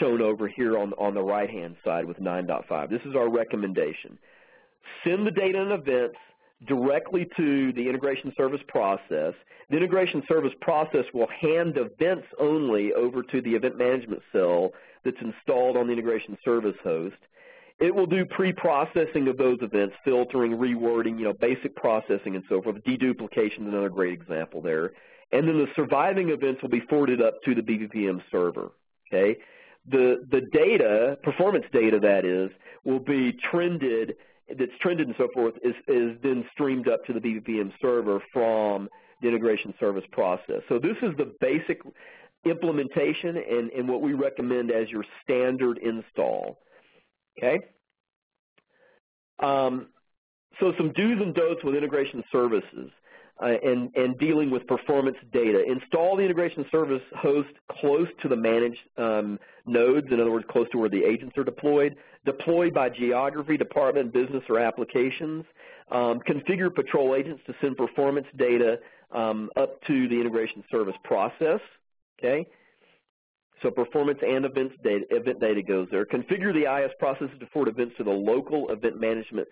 shown 0.00 0.20
over 0.20 0.48
here 0.48 0.76
on, 0.76 0.92
on 0.94 1.14
the 1.14 1.22
right-hand 1.22 1.76
side 1.84 2.04
with 2.04 2.18
9.5. 2.18 2.90
This 2.90 3.02
is 3.06 3.14
our 3.14 3.30
recommendation. 3.30 4.18
Send 5.04 5.26
the 5.26 5.30
data 5.30 5.62
and 5.62 5.72
events 5.72 6.16
directly 6.64 7.28
to 7.36 7.72
the 7.72 7.88
integration 7.88 8.32
service 8.36 8.60
process. 8.68 9.34
The 9.68 9.76
integration 9.76 10.22
service 10.28 10.52
process 10.60 11.04
will 11.12 11.28
hand 11.28 11.76
events 11.76 12.26
only 12.38 12.92
over 12.94 13.22
to 13.22 13.42
the 13.42 13.54
event 13.54 13.76
management 13.76 14.22
cell 14.32 14.70
that's 15.04 15.20
installed 15.20 15.76
on 15.76 15.86
the 15.86 15.92
integration 15.92 16.38
service 16.44 16.76
host. 16.82 17.16
It 17.78 17.94
will 17.94 18.06
do 18.06 18.24
pre-processing 18.24 19.28
of 19.28 19.36
those 19.36 19.58
events, 19.60 19.96
filtering, 20.02 20.52
rewording, 20.52 21.18
you 21.18 21.24
know, 21.24 21.34
basic 21.34 21.76
processing 21.76 22.34
and 22.34 22.44
so 22.48 22.62
forth. 22.62 22.76
Deduplication 22.84 23.62
is 23.62 23.68
another 23.68 23.90
great 23.90 24.14
example 24.14 24.62
there. 24.62 24.92
And 25.32 25.46
then 25.46 25.58
the 25.58 25.68
surviving 25.74 26.30
events 26.30 26.62
will 26.62 26.70
be 26.70 26.80
forwarded 26.80 27.20
up 27.20 27.42
to 27.42 27.54
the 27.54 27.60
BPPM 27.60 28.22
server. 28.30 28.70
Okay, 29.08 29.36
the 29.88 30.24
the 30.30 30.40
data, 30.52 31.18
performance 31.22 31.66
data 31.72 32.00
that 32.00 32.24
is, 32.24 32.50
will 32.84 33.00
be 33.00 33.32
trended 33.32 34.16
that's 34.48 34.72
trended 34.80 35.08
and 35.08 35.16
so 35.18 35.28
forth 35.34 35.54
is, 35.62 35.74
is 35.88 36.16
then 36.22 36.44
streamed 36.52 36.88
up 36.88 37.04
to 37.06 37.12
the 37.12 37.20
BPPM 37.20 37.72
server 37.80 38.20
from 38.32 38.88
the 39.20 39.28
integration 39.28 39.74
service 39.80 40.04
process. 40.12 40.62
So 40.68 40.78
this 40.78 40.96
is 41.02 41.16
the 41.16 41.34
basic 41.40 41.80
implementation 42.44 43.36
and, 43.36 43.70
and 43.70 43.88
what 43.88 44.02
we 44.02 44.12
recommend 44.12 44.70
as 44.70 44.88
your 44.88 45.04
standard 45.22 45.78
install. 45.78 46.58
Okay? 47.38 47.60
Um, 49.40 49.88
so 50.60 50.72
some 50.78 50.92
do's 50.92 51.20
and 51.20 51.34
don'ts 51.34 51.64
with 51.64 51.74
integration 51.74 52.22
services 52.30 52.90
and, 53.40 53.94
and 53.96 54.18
dealing 54.18 54.50
with 54.50 54.66
performance 54.66 55.16
data. 55.32 55.62
Install 55.66 56.16
the 56.16 56.22
integration 56.22 56.64
service 56.70 57.02
host 57.18 57.50
close 57.70 58.08
to 58.22 58.28
the 58.28 58.36
managed 58.36 58.80
um, 58.96 59.38
nodes, 59.66 60.06
in 60.10 60.20
other 60.20 60.30
words, 60.30 60.46
close 60.50 60.66
to 60.72 60.78
where 60.78 60.88
the 60.88 61.04
agents 61.04 61.36
are 61.36 61.44
deployed. 61.44 61.96
Deploy 62.24 62.70
by 62.70 62.88
geography, 62.88 63.56
department, 63.56 64.12
business, 64.12 64.42
or 64.48 64.58
applications. 64.58 65.44
Um, 65.90 66.20
configure 66.28 66.74
patrol 66.74 67.14
agents 67.14 67.42
to 67.46 67.54
send 67.60 67.76
performance 67.76 68.26
data 68.36 68.78
um, 69.12 69.50
up 69.56 69.80
to 69.86 70.08
the 70.08 70.14
integration 70.14 70.64
service 70.70 70.96
process. 71.04 71.60
Okay, 72.18 72.46
so 73.62 73.70
performance 73.70 74.18
and 74.26 74.44
events 74.44 74.74
data, 74.82 75.04
event 75.10 75.40
data 75.40 75.62
goes 75.62 75.88
there. 75.90 76.04
Configure 76.04 76.52
the 76.52 76.64
IS 76.84 76.90
processes 76.98 77.36
to 77.40 77.46
forward 77.46 77.68
events 77.68 77.94
to 77.98 78.04
the 78.04 78.10
local 78.10 78.70
event 78.70 79.00
management 79.00 79.46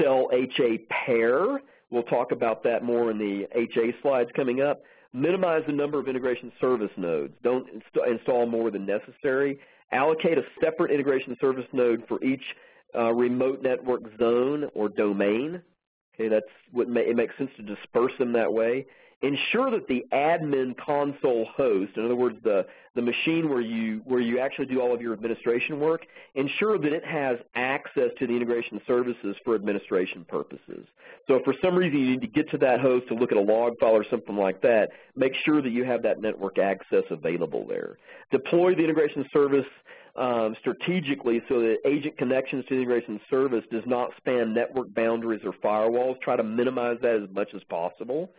cell 0.00 0.28
HA 0.32 0.78
pair. 0.88 1.60
We'll 1.90 2.02
talk 2.04 2.32
about 2.32 2.62
that 2.64 2.82
more 2.84 3.10
in 3.10 3.18
the 3.18 3.46
HA 3.54 3.94
slides 4.02 4.30
coming 4.36 4.60
up. 4.60 4.82
Minimize 5.12 5.62
the 5.66 5.72
number 5.72 5.98
of 5.98 6.06
integration 6.06 6.52
service 6.60 6.90
nodes. 6.96 7.32
Don't 7.42 7.66
inst 7.70 7.86
install 8.06 8.46
more 8.46 8.70
than 8.70 8.84
necessary. 8.84 9.58
Allocate 9.90 10.36
a 10.36 10.42
separate 10.62 10.90
integration 10.90 11.34
service 11.40 11.64
node 11.72 12.04
for 12.06 12.22
each 12.22 12.42
uh, 12.94 13.12
remote 13.12 13.62
network 13.62 14.02
zone 14.18 14.68
or 14.74 14.90
domain. 14.90 15.62
Okay, 16.14 16.28
that's 16.28 16.46
what 16.72 16.88
ma 16.88 17.00
it 17.00 17.16
makes 17.16 17.36
sense 17.38 17.50
to 17.56 17.62
disperse 17.62 18.12
them 18.18 18.32
that 18.34 18.52
way. 18.52 18.84
Ensure 19.20 19.68
that 19.72 19.88
the 19.88 20.04
admin 20.12 20.76
console 20.76 21.44
host, 21.56 21.90
in 21.96 22.04
other 22.04 22.14
words, 22.14 22.36
the, 22.44 22.64
the 22.94 23.02
machine 23.02 23.48
where 23.48 23.60
you, 23.60 24.00
where 24.04 24.20
you 24.20 24.38
actually 24.38 24.66
do 24.66 24.80
all 24.80 24.94
of 24.94 25.00
your 25.00 25.12
administration 25.12 25.80
work, 25.80 26.06
ensure 26.36 26.78
that 26.78 26.92
it 26.92 27.04
has 27.04 27.36
access 27.56 28.10
to 28.20 28.28
the 28.28 28.32
integration 28.32 28.80
services 28.86 29.34
for 29.44 29.56
administration 29.56 30.24
purposes. 30.28 30.86
So 31.26 31.34
if 31.34 31.44
for 31.44 31.54
some 31.60 31.74
reason 31.74 31.98
you 31.98 32.10
need 32.12 32.20
to 32.20 32.28
get 32.28 32.48
to 32.50 32.58
that 32.58 32.80
host 32.80 33.08
to 33.08 33.14
look 33.14 33.32
at 33.32 33.38
a 33.38 33.40
log 33.40 33.76
file 33.80 33.90
or 33.90 34.04
something 34.08 34.36
like 34.36 34.62
that, 34.62 34.90
make 35.16 35.32
sure 35.44 35.62
that 35.62 35.70
you 35.70 35.84
have 35.84 36.00
that 36.02 36.20
network 36.20 36.58
access 36.58 37.02
available 37.10 37.66
there. 37.66 37.98
Deploy 38.30 38.76
the 38.76 38.84
integration 38.84 39.26
service 39.32 39.66
um, 40.14 40.54
strategically 40.60 41.42
so 41.48 41.60
that 41.60 41.78
agent 41.84 42.16
connections 42.18 42.64
to 42.68 42.74
the 42.76 42.82
integration 42.82 43.20
service 43.28 43.64
does 43.72 43.84
not 43.84 44.10
span 44.16 44.54
network 44.54 44.94
boundaries 44.94 45.42
or 45.44 45.52
firewalls. 45.52 46.20
Try 46.20 46.36
to 46.36 46.44
minimize 46.44 46.98
that 47.02 47.16
as 47.16 47.28
much 47.34 47.48
as 47.54 47.62
possible 47.64 48.30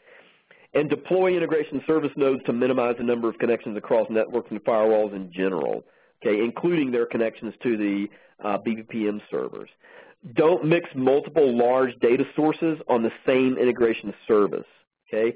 and 0.73 0.89
deploy 0.89 1.35
integration 1.35 1.81
service 1.87 2.11
nodes 2.15 2.41
to 2.45 2.53
minimize 2.53 2.95
the 2.97 3.03
number 3.03 3.27
of 3.27 3.37
connections 3.39 3.77
across 3.77 4.07
networks 4.09 4.51
and 4.51 4.63
firewalls 4.63 5.13
in 5.15 5.31
general, 5.31 5.83
okay, 6.23 6.43
including 6.43 6.91
their 6.91 7.05
connections 7.05 7.53
to 7.63 7.77
the 7.77 8.07
uh, 8.43 8.57
BPPM 8.57 9.21
servers. 9.31 9.69
Don't 10.33 10.65
mix 10.65 10.89
multiple 10.95 11.57
large 11.57 11.97
data 12.01 12.25
sources 12.35 12.77
on 12.87 13.03
the 13.03 13.11
same 13.25 13.57
integration 13.57 14.13
service, 14.27 14.65
okay? 15.07 15.35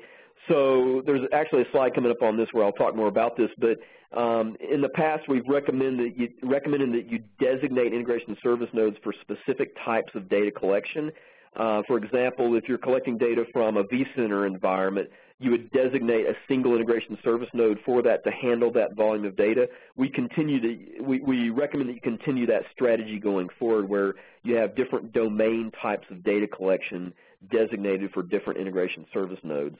So 0.50 1.02
there's 1.06 1.22
actually 1.32 1.62
a 1.62 1.72
slide 1.72 1.96
coming 1.96 2.12
up 2.12 2.22
on 2.22 2.38
this 2.38 2.50
where 2.52 2.66
I'll 2.66 2.74
talk 2.74 2.96
more 2.96 3.08
about 3.08 3.38
this, 3.38 3.50
but 3.58 3.78
um, 4.18 4.56
in 4.60 4.82
the 4.82 4.90
past 4.90 5.28
we've 5.28 5.48
recommended, 5.48 6.14
you, 6.18 6.30
recommended 6.44 6.94
that 6.94 7.12
you 7.12 7.24
designate 7.40 7.94
integration 7.94 8.38
service 8.44 8.70
nodes 8.74 8.98
for 9.04 9.14
specific 9.22 9.76
types 9.84 10.14
of 10.16 10.30
data 10.30 10.52
collection. 10.52 11.12
Uh, 11.56 11.84
for 11.88 11.98
example, 11.98 12.56
if 12.56 12.68
you're 12.68 12.78
collecting 12.78 13.18
data 13.18 13.46
from 13.52 13.78
a 13.78 13.84
vCenter 13.84 14.48
environment, 14.48 15.10
you 15.40 15.52
would 15.52 15.70
designate 15.72 16.26
a 16.26 16.34
single 16.48 16.74
integration 16.74 17.18
service 17.24 17.50
node 17.54 17.78
for 17.86 18.02
that 18.02 18.24
to 18.24 18.32
handle 18.32 18.72
that 18.72 18.96
volume 18.96 19.26
of 19.26 19.36
data. 19.36 19.68
We 19.96 20.10
continue 20.10 20.60
to, 20.62 21.02
we, 21.04 21.20
we 21.20 21.50
recommend 21.50 21.90
that 21.90 21.94
you 21.96 22.02
continue 22.02 22.46
that 22.48 22.64
strategy 22.72 23.20
going 23.20 23.50
forward 23.60 23.90
where 23.90 24.16
you 24.44 24.56
have 24.56 24.76
different 24.76 25.12
domain 25.14 25.72
types 25.82 26.08
of 26.10 26.24
data 26.24 26.48
collection 26.48 27.14
designated 27.52 28.12
for 28.12 28.24
different 28.24 28.60
integration 28.60 29.06
service 29.14 29.40
nodes. 29.44 29.78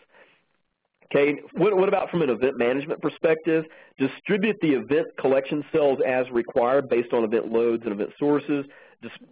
Okay, 1.06 1.40
what, 1.54 1.78
what, 1.78 1.88
about 1.88 2.10
from 2.10 2.24
an 2.24 2.30
event 2.30 2.58
management 2.58 3.02
perspective? 3.02 3.66
Distribute 4.00 4.58
the 4.62 4.74
event 4.74 5.08
collection 5.20 5.64
cells 5.72 6.00
as 6.08 6.30
required 6.32 6.90
based 6.90 7.14
on 7.14 7.24
event 7.24 7.52
loads 7.52 7.84
and 7.84 7.94
event 7.94 8.10
sources. 8.18 8.66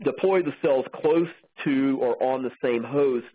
Deploy 0.03 0.41
the 0.41 0.53
cells 0.61 0.85
close 0.93 1.27
to 1.63 1.97
or 2.01 2.21
on 2.21 2.43
the 2.43 2.51
same 2.63 2.83
hosts 2.83 3.29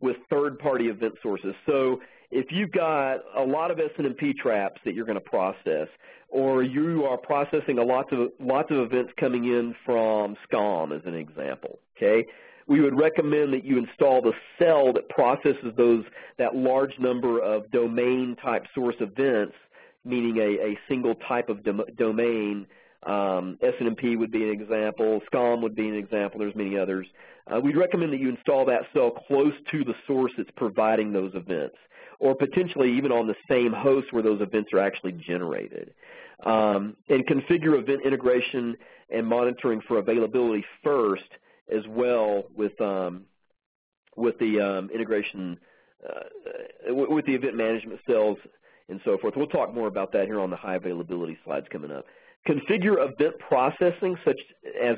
with 0.00 0.16
third-party 0.30 0.88
event 0.88 1.14
sources. 1.22 1.54
So 1.66 2.00
if 2.30 2.46
you've 2.50 2.72
got 2.72 3.18
a 3.36 3.42
lot 3.42 3.70
of 3.70 3.78
SNMP 3.78 4.36
traps 4.36 4.80
that 4.84 4.94
you're 4.94 5.06
going 5.06 5.18
to 5.18 5.20
process, 5.20 5.88
or 6.28 6.62
you 6.62 7.04
are 7.04 7.16
processing 7.16 7.78
a 7.78 7.82
lots 7.82 8.10
of 8.12 8.28
lots 8.38 8.70
of 8.70 8.78
events 8.78 9.12
coming 9.18 9.44
in 9.46 9.74
from 9.84 10.36
SCOM 10.46 10.94
as 10.94 11.02
an 11.06 11.14
example, 11.14 11.78
Okay, 11.96 12.24
we 12.66 12.80
would 12.80 12.98
recommend 12.98 13.52
that 13.54 13.64
you 13.64 13.78
install 13.78 14.20
the 14.20 14.32
cell 14.58 14.92
that 14.92 15.08
processes 15.08 15.72
those 15.76 16.04
that 16.38 16.54
large 16.54 16.92
number 17.00 17.40
of 17.40 17.70
domain 17.70 18.36
type 18.42 18.64
source 18.74 18.96
events, 19.00 19.54
meaning 20.04 20.36
a, 20.36 20.72
a 20.72 20.78
single 20.88 21.14
type 21.26 21.48
of 21.48 21.64
dom 21.64 21.82
domain. 21.96 22.66
Um, 23.04 23.58
SNMP 23.62 24.18
would 24.18 24.32
be 24.32 24.42
an 24.42 24.50
example. 24.50 25.20
SCOM 25.32 25.62
would 25.62 25.76
be 25.76 25.88
an 25.88 25.94
example. 25.94 26.40
There's 26.40 26.54
many 26.54 26.76
others. 26.76 27.06
Uh, 27.46 27.60
we'd 27.60 27.76
recommend 27.76 28.12
that 28.12 28.20
you 28.20 28.28
install 28.28 28.64
that 28.66 28.82
cell 28.92 29.10
close 29.10 29.54
to 29.70 29.84
the 29.84 29.94
source 30.06 30.32
that's 30.36 30.50
providing 30.56 31.12
those 31.12 31.32
events, 31.34 31.76
or 32.18 32.34
potentially 32.34 32.92
even 32.92 33.12
on 33.12 33.26
the 33.26 33.36
same 33.48 33.72
host 33.72 34.12
where 34.12 34.22
those 34.22 34.40
events 34.40 34.72
are 34.72 34.80
actually 34.80 35.12
generated. 35.12 35.94
Um, 36.44 36.96
and 37.08 37.26
configure 37.26 37.78
event 37.78 38.02
integration 38.04 38.76
and 39.10 39.26
monitoring 39.26 39.80
for 39.88 39.98
availability 39.98 40.64
first 40.84 41.28
as 41.74 41.82
well 41.88 42.44
with 42.56 42.78
um, 42.80 43.24
with 44.16 44.38
the 44.38 44.60
um, 44.60 44.90
integration 44.92 45.58
uh, 46.08 46.94
with 46.94 47.26
the 47.26 47.34
event 47.34 47.56
management 47.56 48.00
cells 48.08 48.38
and 48.88 49.00
so 49.04 49.18
forth. 49.18 49.34
We'll 49.36 49.46
talk 49.46 49.74
more 49.74 49.86
about 49.86 50.12
that 50.12 50.26
here 50.26 50.40
on 50.40 50.50
the 50.50 50.56
high 50.56 50.76
availability 50.76 51.38
slides 51.44 51.66
coming 51.70 51.90
up. 51.90 52.04
Configure 52.48 52.96
event 52.98 53.34
processing 53.46 54.16
such 54.24 54.40
as 54.82 54.96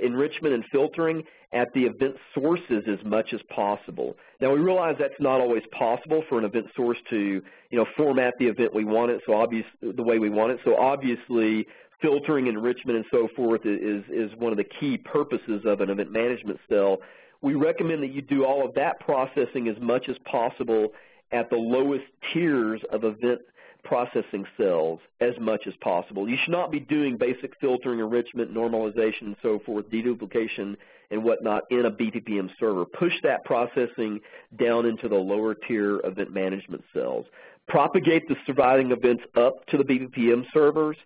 enrichment 0.00 0.54
and 0.54 0.64
filtering 0.70 1.24
at 1.52 1.68
the 1.74 1.84
event 1.84 2.14
sources 2.34 2.84
as 2.88 3.04
much 3.04 3.32
as 3.32 3.40
possible. 3.54 4.16
Now 4.40 4.52
we 4.52 4.60
realize 4.60 4.96
that's 4.98 5.14
not 5.18 5.40
always 5.40 5.62
possible 5.76 6.22
for 6.28 6.38
an 6.38 6.44
event 6.44 6.66
source 6.76 6.98
to 7.10 7.16
you 7.16 7.78
know 7.78 7.86
format 7.96 8.34
the 8.38 8.46
event 8.46 8.74
we 8.74 8.84
want 8.84 9.10
it 9.10 9.22
so 9.26 9.34
obvious 9.34 9.66
the 9.80 10.02
way 10.02 10.18
we 10.18 10.30
want 10.30 10.52
it. 10.52 10.60
So 10.64 10.76
obviously 10.76 11.66
filtering, 12.00 12.46
enrichment, 12.46 12.96
and 12.96 13.06
so 13.10 13.28
forth 13.34 13.62
is, 13.64 14.04
is 14.10 14.30
one 14.38 14.52
of 14.52 14.58
the 14.58 14.64
key 14.78 14.98
purposes 14.98 15.62
of 15.64 15.80
an 15.80 15.90
event 15.90 16.12
management 16.12 16.60
cell. 16.68 16.98
We 17.40 17.54
recommend 17.54 18.02
that 18.02 18.12
you 18.12 18.22
do 18.22 18.44
all 18.44 18.64
of 18.64 18.74
that 18.74 19.00
processing 19.00 19.68
as 19.68 19.76
much 19.80 20.08
as 20.08 20.16
possible 20.30 20.88
at 21.32 21.50
the 21.50 21.56
lowest 21.56 22.04
tiers 22.32 22.80
of 22.92 23.04
event 23.04 23.40
processing 23.84 24.44
cells 24.56 25.00
as 25.20 25.32
much 25.40 25.66
as 25.66 25.74
possible. 25.80 26.28
You 26.28 26.36
should 26.42 26.52
not 26.52 26.70
be 26.70 26.80
doing 26.80 27.16
basic 27.16 27.52
filtering, 27.60 28.00
enrichment, 28.00 28.52
normalization, 28.52 29.22
and 29.22 29.36
so 29.42 29.60
forth, 29.64 29.88
deduplication, 29.90 30.76
and 31.10 31.22
whatnot 31.22 31.62
in 31.70 31.86
a 31.86 31.90
BPPM 31.90 32.50
server. 32.58 32.84
Push 32.84 33.12
that 33.22 33.44
processing 33.44 34.20
down 34.58 34.86
into 34.86 35.08
the 35.08 35.16
lower 35.16 35.54
tier 35.54 36.00
event 36.04 36.32
management 36.32 36.82
cells. 36.92 37.26
Propagate 37.68 38.26
the 38.28 38.36
surviving 38.46 38.90
events 38.90 39.22
up 39.36 39.66
to 39.66 39.78
the 39.78 39.84
BPPM 39.84 40.44
servers. 40.52 40.96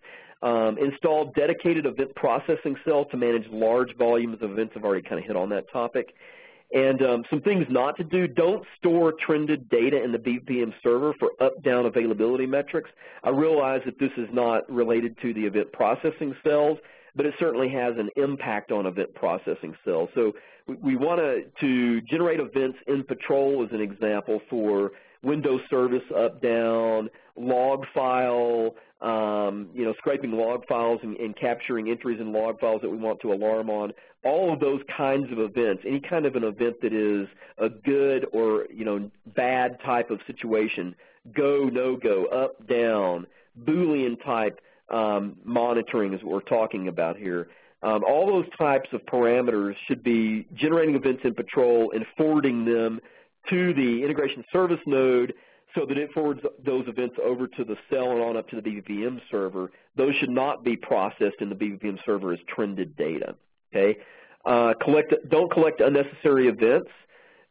Um, 0.41 0.79
install 0.79 1.33
dedicated 1.37 1.85
event 1.85 2.15
processing 2.15 2.77
cells 2.85 3.09
to 3.11 3.17
manage 3.17 3.45
large 3.51 3.97
volumes 3.97 4.39
of 4.41 4.53
events. 4.53 4.75
I've 4.77 4.85
already 4.85 5.03
kind 5.03 5.21
of 5.21 5.27
hit 5.27 5.37
on 5.37 5.49
that 5.51 5.71
topic. 5.73 6.15
And 6.73 7.03
um, 7.03 7.25
some 7.31 7.41
things 7.41 7.65
not 7.71 7.97
to 7.97 8.05
do, 8.05 8.27
don't 8.27 8.65
store 8.79 9.15
trended 9.25 9.71
data 9.71 10.03
in 10.03 10.13
the 10.13 10.19
BPM 10.19 10.75
server 10.83 11.15
for 11.19 11.31
up-down 11.41 11.87
availability 11.87 12.47
metrics. 12.47 12.91
I 13.25 13.31
realize 13.31 13.81
that 13.87 13.99
this 13.99 14.11
is 14.19 14.29
not 14.33 14.71
related 14.71 15.17
to 15.23 15.33
the 15.33 15.47
event 15.47 15.73
processing 15.73 16.35
cells, 16.45 16.79
but 17.17 17.25
it 17.25 17.35
certainly 17.39 17.71
has 17.71 17.95
an 17.97 18.11
impact 18.17 18.71
on 18.71 18.85
event 18.85 19.15
processing 19.15 19.75
cells. 19.83 20.11
So 20.15 20.35
we, 20.67 20.75
we 20.75 20.97
want 20.97 21.21
to 21.61 22.01
generate 22.03 22.39
events 22.39 22.79
in 22.87 23.03
Patrol 23.03 23.65
as 23.65 23.73
an 23.73 23.81
example 23.81 24.41
for 24.51 24.93
Windows 25.23 25.61
service 25.69 26.03
up, 26.17 26.41
down, 26.41 27.09
log 27.37 27.85
file, 27.95 28.75
um, 29.01 29.69
you 29.75 29.85
know, 29.85 29.95
scraping 29.99 30.33
log 30.33 30.67
files 30.67 31.01
and, 31.03 31.17
and, 31.19 31.37
capturing 31.37 31.89
entries 31.89 32.21
in 32.21 32.33
log 32.33 32.59
files 32.59 32.83
that 32.83 32.91
we 32.91 32.97
want 32.97 33.21
to 33.21 33.33
alarm 33.33 33.71
on, 33.71 33.93
all 34.25 34.53
of 34.53 34.59
those 34.59 34.81
kinds 34.97 35.31
of 35.31 35.39
events, 35.39 35.85
any 35.87 36.01
kind 36.01 36.27
of 36.27 36.35
an 36.35 36.43
event 36.43 36.81
that 36.83 36.93
is 36.93 37.29
a 37.59 37.69
good 37.69 38.27
or, 38.33 38.67
you 38.75 38.85
know, 38.85 39.09
bad 39.37 39.79
type 39.85 40.11
of 40.11 40.19
situation, 40.27 40.97
go, 41.33 41.69
no 41.73 41.97
go, 41.97 42.27
up, 42.27 42.67
down, 42.67 43.27
Boolean 43.65 44.23
type 44.25 44.61
um, 44.91 45.37
monitoring 45.45 46.13
is 46.13 46.23
what 46.23 46.35
we're 46.35 46.41
talking 46.41 46.89
about 46.89 47.17
here. 47.17 47.49
Um, 47.83 48.03
all 48.03 48.27
those 48.27 48.47
types 48.59 48.89
of 48.93 49.05
parameters 49.07 49.77
should 49.87 50.03
be 50.03 50.47
generating 50.55 50.97
events 50.97 51.21
in 51.25 51.35
Patrol 51.35 51.93
and 51.93 52.05
forwarding 52.17 52.65
them 52.65 53.01
to 53.51 53.75
the 53.75 54.03
integration 54.03 54.45
service 54.53 54.81
node 54.87 55.35
so 55.75 55.85
that 55.87 55.99
it 55.99 56.11
forwards 56.13 56.41
those 56.65 56.87
events 56.89 57.17
over 57.23 57.47
to 57.47 57.65
the 57.65 57.77
cell 57.91 58.13
and 58.13 58.21
on 58.21 58.37
up 58.37 58.49
to 58.49 58.57
the 58.57 58.63
BPPM 58.63 59.21
server. 59.31 59.71
Those 59.97 60.15
should 60.17 60.31
not 60.31 60.65
be 60.65 60.77
processed 60.77 61.41
in 61.41 61.49
the 61.49 61.55
BPPM 61.55 61.99
server 62.07 62.33
as 62.33 62.39
trended 62.49 62.97
data. 62.97 63.35
Okay, 63.75 63.99
uh, 64.47 64.73
collect, 64.83 65.15
don't 65.29 65.53
collect 65.53 65.81
unnecessary 65.81 66.49
events. 66.49 66.91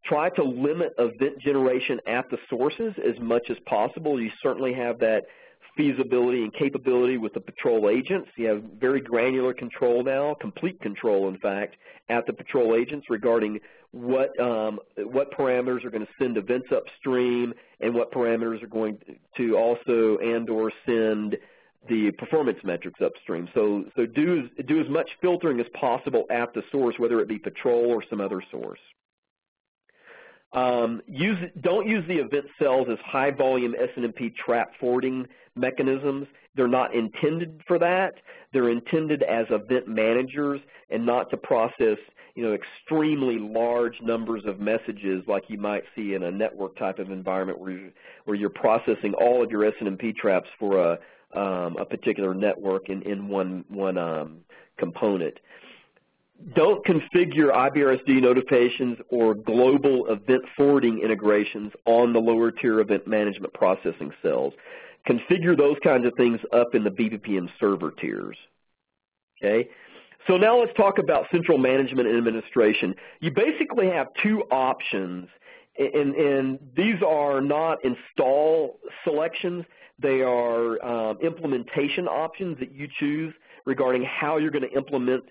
Try 0.05 0.29
to 0.31 0.43
limit 0.43 0.93
event 0.97 1.39
generation 1.39 1.99
at 2.07 2.29
the 2.29 2.37
sources 2.49 2.93
as 3.05 3.19
much 3.19 3.49
as 3.49 3.57
possible. 3.65 4.19
You 4.19 4.31
certainly 4.41 4.73
have 4.73 4.99
that 4.99 5.23
feasibility 5.75 6.43
and 6.43 6.53
capability 6.53 7.17
with 7.17 7.33
the 7.33 7.39
patrol 7.39 7.89
agents. 7.89 8.29
You 8.35 8.47
have 8.47 8.63
very 8.79 8.99
granular 8.99 9.53
control 9.53 10.03
now, 10.03 10.35
complete 10.41 10.81
control, 10.81 11.29
in 11.29 11.37
fact, 11.37 11.75
at 12.09 12.25
the 12.25 12.33
patrol 12.33 12.75
agents 12.75 13.05
regarding 13.09 13.59
what 13.97 14.39
um, 14.39 14.79
what 14.97 15.31
parameters 15.31 15.83
are 15.83 15.89
going 15.89 16.05
to 16.05 16.11
send 16.19 16.37
events 16.37 16.67
upstream 16.71 17.53
and 17.79 17.93
what 17.93 18.11
parameters 18.11 18.61
are 18.63 18.67
going 18.67 18.97
to 19.35 19.57
also 19.57 20.17
and 20.17 20.49
or 20.49 20.71
send 20.85 21.37
the 21.89 22.11
performance 22.17 22.59
metrics 22.63 23.01
upstream. 23.01 23.47
So 23.53 23.85
so 23.95 24.05
do 24.05 24.49
do 24.65 24.81
as 24.81 24.89
much 24.89 25.09
filtering 25.21 25.59
as 25.59 25.65
possible 25.79 26.25
at 26.29 26.53
the 26.53 26.63
source, 26.71 26.95
whether 26.97 27.19
it 27.21 27.27
be 27.27 27.39
patrol 27.39 27.85
or 27.87 28.03
some 28.09 28.21
other 28.21 28.41
source. 28.51 28.79
Um, 30.53 31.01
use, 31.07 31.37
don't 31.61 31.87
use 31.87 32.05
the 32.07 32.17
event 32.17 32.45
cells 32.57 32.87
as 32.89 32.97
high 33.05 33.31
volume 33.31 33.73
SNMP 33.73 34.33
trap 34.35 34.71
forwarding 34.79 35.27
mechanisms. 35.55 36.25
They're 36.55 36.69
not 36.69 36.95
intended 36.95 37.61
for 37.67 37.77
that. 37.79 38.15
They're 38.53 38.69
intended 38.69 39.23
as 39.23 39.45
event 39.49 39.87
managers 39.87 40.61
and 40.89 41.05
not 41.05 41.29
to 41.31 41.37
process 41.37 41.97
you 42.37 42.43
know, 42.43 42.53
extremely 42.53 43.39
large 43.39 43.99
numbers 43.99 44.43
of 44.45 44.59
messages 44.59 45.23
like 45.27 45.45
you 45.47 45.57
might 45.57 45.83
see 45.95 46.13
in 46.13 46.21
a 46.21 46.29
network 46.31 46.77
type 46.77 46.99
of 46.99 47.09
environment 47.09 47.59
where, 47.59 47.71
you, 47.71 47.91
where 48.25 48.37
you're 48.37 48.51
processing 48.51 49.15
all 49.15 49.43
of 49.43 49.49
your 49.49 49.71
SNMP 49.71 50.15
traps 50.15 50.47
for 50.59 50.77
a, 50.77 50.99
um, 51.35 51.77
a 51.77 51.85
particular 51.85 52.35
network 52.35 52.89
in, 52.89 53.01
in 53.01 53.27
one, 53.27 53.65
one 53.69 53.97
um, 53.97 54.37
component. 54.77 55.33
Don't 56.55 56.85
configure 56.85 57.51
IBRSD 57.51 58.21
notifications 58.21 58.99
or 59.09 59.33
global 59.33 60.05
event 60.05 60.43
forwarding 60.55 61.01
integrations 61.03 61.71
on 61.85 62.13
the 62.13 62.19
lower 62.19 62.51
tier 62.51 62.81
event 62.81 63.07
management 63.07 63.51
processing 63.55 64.11
cells. 64.21 64.53
Configure 65.09 65.57
those 65.57 65.77
kinds 65.83 66.05
of 66.05 66.13
things 66.15 66.39
up 66.53 66.75
in 66.75 66.83
the 66.83 66.91
BPPM 66.91 67.49
server 67.59 67.89
tiers. 67.99 68.37
Okay? 69.41 69.67
So 70.25 70.35
now 70.35 70.59
let's 70.59 70.73
talk 70.75 70.97
about 70.97 71.25
central 71.31 71.57
management 71.57 72.07
and 72.07 72.17
administration. 72.17 72.95
You 73.21 73.31
basically 73.31 73.87
have 73.87 74.07
two 74.21 74.43
options, 74.51 75.27
and, 75.77 76.15
and 76.15 76.59
these 76.75 77.01
are 77.05 77.39
not 77.39 77.77
install 77.83 78.79
selections. 79.03 79.65
They 79.99 80.21
are 80.21 80.83
um, 80.83 81.17
implementation 81.21 82.07
options 82.07 82.59
that 82.59 82.71
you 82.73 82.87
choose 82.99 83.33
regarding 83.65 84.03
how 84.03 84.37
you're 84.37 84.51
going 84.51 84.67
to 84.69 84.75
implement 84.75 85.23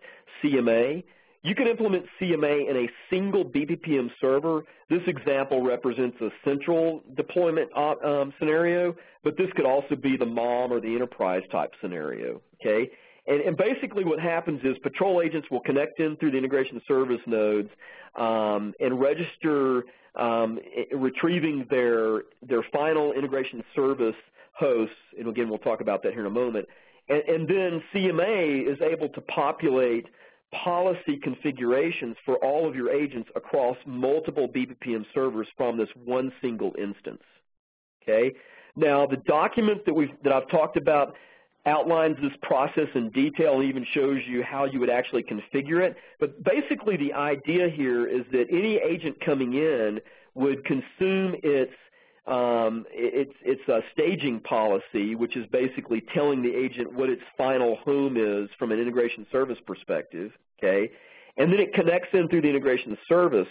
CMA. 0.43 1.03
You 1.43 1.55
can 1.55 1.68
implement 1.68 2.05
CMA 2.20 2.68
in 2.68 2.76
a 2.76 2.89
single 3.09 3.45
BPPM 3.45 4.11
server. 4.20 4.64
This 4.91 5.03
example 5.07 5.62
represents 5.62 6.16
a 6.20 6.30
central 6.45 7.03
deployment 7.16 7.70
um, 7.76 8.32
scenario, 8.39 8.97
but 9.22 9.37
this 9.37 9.47
could 9.55 9.64
also 9.66 9.95
be 9.95 10.16
the 10.16 10.26
MOM 10.26 10.72
or 10.72 10.80
the 10.80 10.93
enterprise 10.93 11.43
type 11.53 11.70
scenario. 11.80 12.41
Okay, 12.61 12.91
and, 13.27 13.41
and, 13.41 13.57
basically 13.57 14.05
what 14.05 14.20
happens 14.20 14.61
is 14.64 14.77
patrol 14.83 15.20
agents 15.20 15.49
will 15.51 15.61
connect 15.61 16.01
in 16.01 16.16
through 16.16 16.31
the 16.31 16.39
integration 16.39 16.81
service 16.87 17.20
nodes 17.27 17.68
um, 18.16 18.72
and 18.81 19.01
register 19.01 19.85
um, 20.14 20.59
retrieving 20.93 21.66
their, 21.70 22.22
their 22.43 22.62
final 22.72 23.12
integration 23.12 23.62
service 23.74 24.14
hosts, 24.53 24.95
and 25.18 25.29
again 25.29 25.49
we'll 25.49 25.59
talk 25.59 25.81
about 25.81 26.03
that 26.03 26.12
here 26.12 26.20
in 26.20 26.27
a 26.27 26.31
moment, 26.31 26.66
and, 27.09 27.22
and 27.22 27.49
then 27.49 27.83
CMA 27.95 28.70
is 28.70 28.81
able 28.81 29.09
to 29.11 29.20
populate 29.22 30.07
policy 30.53 31.18
configurations 31.22 32.16
for 32.24 32.37
all 32.37 32.68
of 32.68 32.74
your 32.74 32.91
agents 32.91 33.29
across 33.35 33.77
multiple 33.85 34.49
BPPM 34.49 35.05
servers 35.12 35.49
from 35.57 35.77
this 35.77 35.89
one 36.05 36.33
single 36.41 36.72
instance. 36.79 37.22
Okay. 38.03 38.33
Now 38.77 39.07
the 39.07 39.16
document 39.16 39.85
that 39.87 39.95
we've 39.95 40.11
that 40.22 40.33
I've 40.33 40.49
talked 40.49 40.77
about 40.77 41.14
outlines 41.66 42.16
this 42.22 42.32
process 42.42 42.88
in 42.94 43.10
detail 43.10 43.60
and 43.60 43.68
even 43.68 43.84
shows 43.92 44.20
you 44.26 44.42
how 44.42 44.64
you 44.64 44.78
would 44.80 44.90
actually 44.90 45.22
configure 45.22 45.82
it. 45.82 45.96
But 46.20 46.42
basically 46.42 46.96
the 46.96 47.12
idea 47.12 47.68
here 47.68 48.06
is 48.06 48.22
that 48.32 48.46
any 48.50 48.76
agent 48.76 49.16
coming 49.24 49.54
in 49.54 50.00
would 50.34 50.64
consume 50.64 51.34
its 51.42 51.72
um, 52.26 52.86
it's, 52.90 53.34
it's 53.42 53.68
a 53.68 53.82
staging 53.92 54.40
policy, 54.40 55.14
which 55.14 55.36
is 55.36 55.46
basically 55.52 56.02
telling 56.12 56.42
the 56.42 56.52
agent 56.52 56.92
what 56.92 57.08
its 57.08 57.22
final 57.38 57.76
home 57.76 58.16
is 58.16 58.50
from 58.58 58.72
an 58.72 58.80
integration 58.80 59.26
service 59.30 59.58
perspective, 59.64 60.32
okay? 60.58 60.90
And 61.36 61.52
then 61.52 61.60
it 61.60 61.72
connects 61.72 62.08
in 62.14 62.28
through 62.28 62.42
the 62.42 62.48
integration 62.48 62.98
service. 63.08 63.46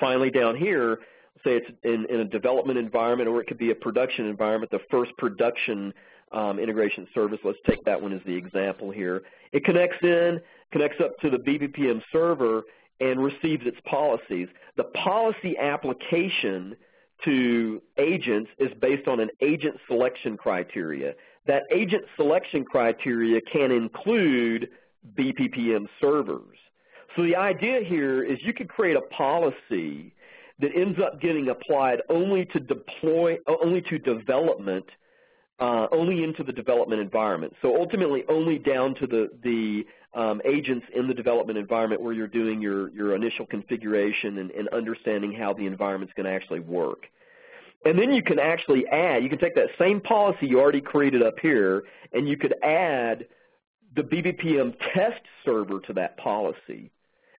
Finally, 0.00 0.32
down 0.32 0.56
here, 0.56 0.98
say 1.44 1.58
it's 1.58 1.70
in, 1.84 2.06
in 2.10 2.20
a 2.20 2.24
development 2.24 2.78
environment 2.78 3.28
or 3.28 3.40
it 3.40 3.46
could 3.46 3.58
be 3.58 3.70
a 3.70 3.74
production 3.74 4.26
environment, 4.26 4.72
the 4.72 4.80
first 4.90 5.12
production 5.16 5.94
um, 6.32 6.58
integration 6.58 7.06
service. 7.14 7.38
Let's 7.44 7.58
take 7.66 7.84
that 7.84 8.00
one 8.00 8.12
as 8.12 8.20
the 8.24 8.34
example 8.34 8.90
here. 8.90 9.22
It 9.52 9.64
connects 9.64 9.98
in, 10.02 10.40
connects 10.72 11.00
up 11.02 11.18
to 11.20 11.30
the 11.30 11.38
BPPM 11.38 12.02
server, 12.12 12.62
and 13.00 13.22
receives 13.22 13.66
its 13.66 13.78
policies. 13.86 14.48
The 14.76 14.84
policy 14.84 15.56
application 15.58 16.76
to 17.24 17.82
agents 17.98 18.50
is 18.58 18.70
based 18.80 19.08
on 19.08 19.20
an 19.20 19.30
agent 19.42 19.76
selection 19.86 20.36
criteria. 20.36 21.14
That 21.46 21.62
agent 21.72 22.04
selection 22.16 22.64
criteria 22.64 23.40
can 23.40 23.72
include 23.72 24.68
BPPM 25.18 25.86
servers. 26.00 26.56
So 27.16 27.22
the 27.22 27.36
idea 27.36 27.80
here 27.84 28.22
is 28.22 28.38
you 28.42 28.52
could 28.52 28.68
create 28.68 28.96
a 28.96 29.02
policy 29.14 30.14
that 30.60 30.70
ends 30.76 30.98
up 31.02 31.20
getting 31.20 31.48
applied 31.48 32.00
only 32.08 32.44
to 32.46 32.60
deploy, 32.60 33.38
only 33.62 33.80
to 33.82 33.98
development, 33.98 34.84
uh, 35.60 35.86
only 35.92 36.24
into 36.24 36.42
the 36.42 36.52
development 36.52 37.00
environment. 37.00 37.54
So 37.62 37.76
ultimately 37.76 38.24
only 38.28 38.58
down 38.58 38.94
to 38.96 39.06
the, 39.06 39.28
the 39.42 39.84
um, 40.18 40.40
agents 40.44 40.86
in 40.94 41.06
the 41.06 41.14
development 41.14 41.58
environment 41.58 42.02
where 42.02 42.12
you're 42.12 42.26
doing 42.26 42.60
your, 42.60 42.90
your 42.90 43.14
initial 43.14 43.46
configuration 43.46 44.38
and, 44.38 44.50
and 44.50 44.68
understanding 44.70 45.32
how 45.32 45.52
the 45.52 45.66
environment's 45.66 46.14
going 46.14 46.26
to 46.26 46.32
actually 46.32 46.60
work. 46.60 47.06
And 47.84 47.98
then 47.98 48.12
you 48.12 48.22
can 48.22 48.38
actually 48.38 48.86
add, 48.88 49.22
you 49.22 49.28
can 49.28 49.38
take 49.38 49.54
that 49.54 49.68
same 49.78 50.00
policy 50.00 50.46
you 50.46 50.60
already 50.60 50.80
created 50.80 51.22
up 51.22 51.38
here, 51.40 51.84
and 52.12 52.28
you 52.28 52.36
could 52.36 52.54
add 52.62 53.26
the 53.96 54.02
BPPM 54.02 54.74
test 54.94 55.22
server 55.44 55.80
to 55.80 55.92
that 55.94 56.16
policy. 56.18 56.90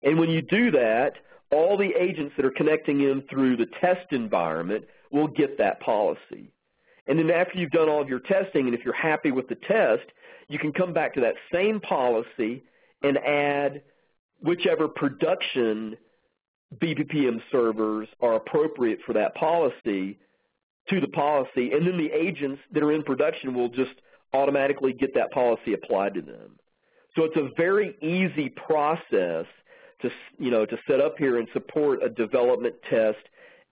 And 0.03 0.19
when 0.19 0.29
you 0.29 0.41
do 0.41 0.71
that, 0.71 1.13
all 1.51 1.77
the 1.77 1.93
agents 1.99 2.33
that 2.37 2.45
are 2.45 2.51
connecting 2.51 3.01
in 3.01 3.23
through 3.29 3.57
the 3.57 3.67
test 3.79 4.11
environment 4.11 4.85
will 5.11 5.27
get 5.27 5.57
that 5.57 5.79
policy. 5.79 6.51
And 7.07 7.17
then 7.17 7.31
after 7.31 7.57
you've 7.57 7.71
done 7.71 7.89
all 7.89 8.01
of 8.01 8.09
your 8.09 8.19
testing, 8.19 8.67
and 8.67 8.75
if 8.75 8.85
you're 8.85 8.93
happy 8.93 9.31
with 9.31 9.47
the 9.47 9.55
test, 9.55 10.03
you 10.47 10.59
can 10.59 10.71
come 10.71 10.93
back 10.93 11.13
to 11.15 11.21
that 11.21 11.35
same 11.51 11.79
policy 11.79 12.63
and 13.03 13.17
add 13.17 13.81
whichever 14.41 14.87
production 14.87 15.97
BPPM 16.77 17.41
servers 17.51 18.07
are 18.21 18.35
appropriate 18.35 18.99
for 19.05 19.13
that 19.13 19.35
policy 19.35 20.17
to 20.89 20.99
the 20.99 21.07
policy, 21.07 21.71
and 21.71 21.85
then 21.85 21.97
the 21.97 22.11
agents 22.11 22.61
that 22.71 22.83
are 22.83 22.91
in 22.91 23.03
production 23.03 23.53
will 23.53 23.69
just 23.69 23.93
automatically 24.33 24.93
get 24.93 25.13
that 25.13 25.31
policy 25.31 25.73
applied 25.73 26.13
to 26.13 26.21
them. 26.21 26.57
So 27.15 27.23
it's 27.23 27.35
a 27.35 27.49
very 27.57 27.95
easy 28.01 28.49
process 28.49 29.45
to, 30.01 30.09
you 30.39 30.49
know, 30.49 30.65
to 30.65 30.77
set 30.87 30.99
up 30.99 31.17
here 31.17 31.37
and 31.37 31.47
support 31.53 32.01
a 32.03 32.09
development 32.09 32.75
test 32.89 33.19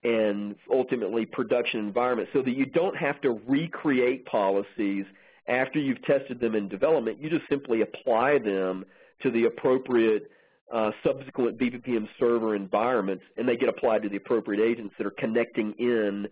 and 0.03 0.55
ultimately 0.71 1.25
production 1.25 1.79
environment 1.79 2.29
so 2.33 2.41
that 2.41 2.55
you 2.55 2.65
don't 2.65 2.95
have 2.95 3.19
to 3.21 3.39
recreate 3.47 4.25
policies 4.25 5.05
after 5.47 5.79
you've 5.79 6.01
tested 6.03 6.39
them 6.39 6.55
in 6.55 6.69
development. 6.69 7.21
You 7.21 7.29
just 7.29 7.47
simply 7.49 7.81
apply 7.81 8.39
them 8.39 8.85
to 9.21 9.31
the 9.31 9.45
appropriate 9.45 10.29
uh, 10.73 10.91
subsequent 11.03 11.57
BPPM 11.57 12.07
server 12.19 12.55
environments, 12.55 13.23
and 13.37 13.47
they 13.47 13.57
get 13.57 13.69
applied 13.69 14.03
to 14.03 14.09
the 14.09 14.17
appropriate 14.17 14.63
agents 14.63 14.93
that 14.97 15.07
are 15.07 15.11
connecting 15.11 15.73
in, 15.79 16.27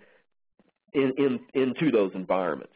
in, 0.94 1.14
in 1.18 1.40
into 1.54 1.92
those 1.92 2.12
environments. 2.14 2.74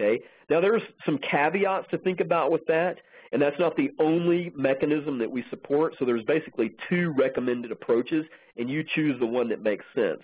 Okay. 0.00 0.22
Now 0.48 0.60
there's 0.60 0.82
some 1.04 1.18
caveats 1.18 1.88
to 1.90 1.98
think 1.98 2.20
about 2.20 2.50
with 2.50 2.64
that. 2.66 2.98
And 3.32 3.40
that's 3.40 3.58
not 3.58 3.76
the 3.76 3.90
only 3.98 4.52
mechanism 4.54 5.18
that 5.18 5.30
we 5.30 5.44
support. 5.48 5.94
So 5.98 6.04
there's 6.04 6.24
basically 6.24 6.72
two 6.88 7.14
recommended 7.16 7.72
approaches, 7.72 8.26
and 8.56 8.68
you 8.68 8.84
choose 8.94 9.18
the 9.18 9.26
one 9.26 9.48
that 9.48 9.62
makes 9.62 9.84
sense. 9.94 10.20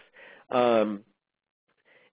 Um, 0.50 1.00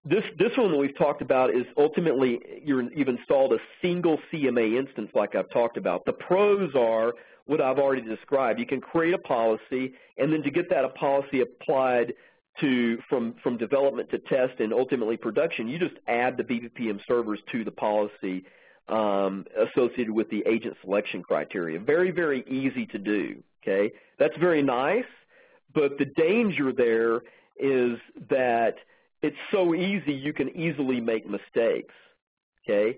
this, 0.05 0.23
this 0.37 0.51
one 0.55 0.71
that 0.71 0.77
we've 0.77 0.97
talked 0.97 1.21
about 1.21 1.49
is 1.49 1.65
ultimately 1.77 2.39
you 2.63 2.77
have 2.97 3.07
installed 3.07 3.53
a 3.53 3.57
single 3.81 4.19
CMA 4.31 4.77
instance 4.77 5.09
like 5.13 5.35
I've 5.35 5.49
talked 5.49 5.77
about. 5.77 6.05
The 6.05 6.13
pros 6.13 6.73
are 6.75 7.13
what 7.45 7.59
I've 7.59 7.79
already 7.79 8.01
described. 8.01 8.59
You 8.59 8.65
can 8.65 8.81
create 8.81 9.13
a 9.13 9.19
policy, 9.19 9.93
and 10.17 10.31
then 10.31 10.43
to 10.43 10.51
get 10.51 10.69
that 10.69 10.95
policy 10.95 11.41
applied 11.41 12.13
to 12.61 12.97
from, 13.09 13.35
from 13.43 13.57
development 13.57 14.09
to 14.11 14.19
test 14.19 14.59
and 14.59 14.71
ultimately 14.71 15.17
production, 15.17 15.67
you 15.67 15.77
just 15.77 15.95
add 16.07 16.37
the 16.37 16.43
BPPM 16.43 16.99
servers 17.05 17.39
to 17.51 17.63
the 17.63 17.71
policy 17.71 18.45
um, 18.87 19.45
associated 19.57 20.11
with 20.11 20.29
the 20.29 20.43
agent 20.47 20.75
selection 20.83 21.23
criteria. 21.23 21.79
Very, 21.79 22.11
very 22.11 22.43
easy 22.47 22.85
to 22.87 22.97
do, 22.97 23.43
okay? 23.63 23.91
That's 24.19 24.37
very 24.37 24.61
nice, 24.61 25.05
but 25.73 25.97
the 25.97 26.05
danger 26.05 26.71
there 26.71 27.21
is 27.57 27.97
that 28.29 28.75
it's 29.21 29.37
so 29.51 29.73
easy 29.73 30.13
you 30.13 30.33
can 30.33 30.55
easily 30.55 30.99
make 30.99 31.27
mistakes, 31.27 31.93
okay? 32.63 32.97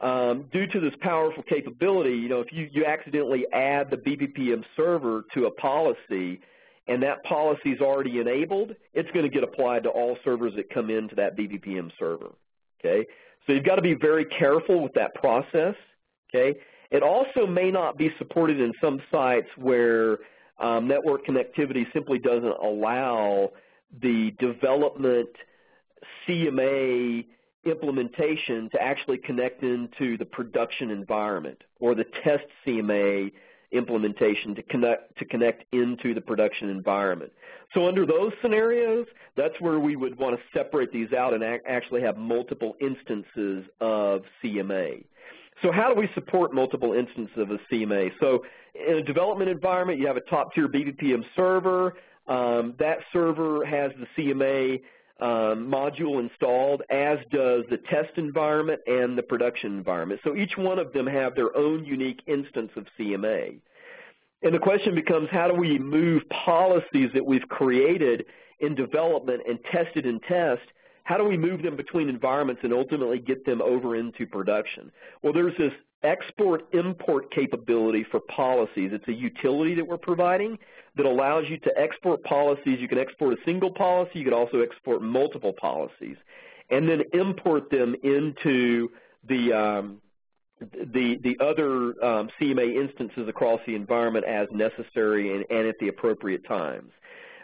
Um, 0.00 0.44
due 0.52 0.66
to 0.66 0.80
this 0.80 0.94
powerful 1.00 1.42
capability, 1.42 2.16
you 2.16 2.28
know, 2.28 2.40
if 2.40 2.52
you, 2.52 2.68
you 2.70 2.84
accidentally 2.84 3.46
add 3.52 3.90
the 3.90 3.96
BPPM 3.96 4.62
server 4.76 5.24
to 5.34 5.46
a 5.46 5.50
policy 5.50 6.40
and 6.88 7.02
that 7.02 7.24
policy 7.24 7.72
is 7.72 7.80
already 7.80 8.20
enabled, 8.20 8.74
it's 8.94 9.10
going 9.10 9.24
to 9.24 9.30
get 9.30 9.42
applied 9.42 9.82
to 9.84 9.88
all 9.88 10.16
servers 10.24 10.52
that 10.56 10.70
come 10.70 10.90
into 10.90 11.14
that 11.16 11.36
BPPM 11.36 11.90
server, 11.98 12.30
okay? 12.78 13.06
So 13.46 13.52
you've 13.52 13.64
got 13.64 13.76
to 13.76 13.82
be 13.82 13.94
very 13.94 14.24
careful 14.24 14.82
with 14.82 14.92
that 14.94 15.14
process. 15.14 15.74
Okay. 16.34 16.58
It 16.90 17.02
also 17.02 17.46
may 17.46 17.70
not 17.70 17.96
be 17.96 18.10
supported 18.18 18.60
in 18.60 18.72
some 18.80 19.00
sites 19.10 19.48
where 19.56 20.18
um, 20.58 20.86
network 20.86 21.26
connectivity 21.26 21.92
simply 21.92 22.18
doesn't 22.18 22.56
allow 22.62 23.50
the 24.00 24.32
development 24.38 25.28
CMA 26.26 27.26
implementation 27.64 28.70
to 28.70 28.80
actually 28.80 29.18
connect 29.18 29.62
into 29.62 30.16
the 30.16 30.24
production 30.24 30.90
environment 30.90 31.62
or 31.80 31.94
the 31.94 32.04
test 32.04 32.44
CMA 32.64 33.32
implementation 33.76 34.54
to 34.54 34.62
connect, 34.62 35.16
to 35.18 35.24
connect 35.24 35.64
into 35.72 36.14
the 36.14 36.20
production 36.20 36.68
environment. 36.68 37.32
So 37.74 37.86
under 37.86 38.06
those 38.06 38.32
scenarios, 38.42 39.06
that's 39.36 39.60
where 39.60 39.78
we 39.78 39.96
would 39.96 40.18
want 40.18 40.36
to 40.36 40.42
separate 40.58 40.92
these 40.92 41.12
out 41.12 41.34
and 41.34 41.42
actually 41.44 42.02
have 42.02 42.16
multiple 42.16 42.76
instances 42.80 43.64
of 43.80 44.22
CMA. 44.42 45.04
So 45.62 45.72
how 45.72 45.92
do 45.92 45.98
we 45.98 46.08
support 46.14 46.54
multiple 46.54 46.92
instances 46.92 47.36
of 47.36 47.50
a 47.50 47.58
CMA? 47.70 48.12
So 48.20 48.44
in 48.74 48.96
a 48.96 49.02
development 49.02 49.50
environment, 49.50 49.98
you 49.98 50.06
have 50.06 50.16
a 50.16 50.22
top-tier 50.22 50.68
BPPM 50.68 51.24
server. 51.34 51.94
Um, 52.26 52.74
that 52.78 52.98
server 53.12 53.64
has 53.64 53.92
the 53.98 54.06
CMA 54.16 54.82
um, 55.20 55.70
module 55.70 56.20
installed, 56.20 56.82
as 56.90 57.18
does 57.30 57.64
the 57.70 57.78
test 57.88 58.16
environment 58.16 58.80
and 58.86 59.16
the 59.16 59.22
production 59.22 59.76
environment. 59.76 60.20
So 60.24 60.36
each 60.36 60.56
one 60.56 60.78
of 60.78 60.92
them 60.92 61.06
have 61.06 61.34
their 61.34 61.56
own 61.56 61.84
unique 61.84 62.20
instance 62.26 62.70
of 62.76 62.86
CMA. 62.98 63.58
And 64.42 64.54
the 64.54 64.58
question 64.58 64.94
becomes 64.94 65.28
how 65.30 65.48
do 65.48 65.54
we 65.54 65.78
move 65.78 66.22
policies 66.28 67.10
that 67.14 67.24
we've 67.24 67.48
created 67.48 68.26
in 68.60 68.74
development 68.74 69.42
and 69.48 69.58
tested 69.72 70.06
in 70.06 70.20
test, 70.20 70.62
how 71.04 71.16
do 71.16 71.24
we 71.24 71.36
move 71.36 71.62
them 71.62 71.76
between 71.76 72.08
environments 72.08 72.62
and 72.64 72.72
ultimately 72.72 73.18
get 73.18 73.44
them 73.46 73.62
over 73.62 73.96
into 73.96 74.26
production? 74.26 74.90
Well, 75.22 75.32
there's 75.32 75.56
this 75.56 75.72
export-import 76.02 77.30
capability 77.32 78.04
for 78.10 78.20
policies. 78.20 78.90
It's 78.92 79.08
a 79.08 79.12
utility 79.12 79.74
that 79.74 79.86
we're 79.86 79.98
providing 79.98 80.58
that 80.96 81.06
allows 81.06 81.44
you 81.48 81.58
to 81.58 81.78
export 81.78 82.22
policies. 82.24 82.78
You 82.80 82.88
can 82.88 82.98
export 82.98 83.34
a 83.34 83.36
single 83.44 83.70
policy. 83.70 84.18
You 84.18 84.24
can 84.24 84.34
also 84.34 84.60
export 84.60 85.02
multiple 85.02 85.52
policies 85.52 86.16
and 86.70 86.88
then 86.88 87.02
import 87.12 87.70
them 87.70 87.94
into 88.02 88.88
the, 89.28 89.52
um, 89.52 90.00
the, 90.60 91.18
the 91.22 91.36
other 91.40 92.04
um, 92.04 92.30
CMA 92.40 92.74
instances 92.74 93.28
across 93.28 93.60
the 93.66 93.74
environment 93.74 94.24
as 94.24 94.48
necessary 94.50 95.34
and, 95.34 95.44
and 95.50 95.68
at 95.68 95.76
the 95.78 95.88
appropriate 95.88 96.46
times. 96.46 96.90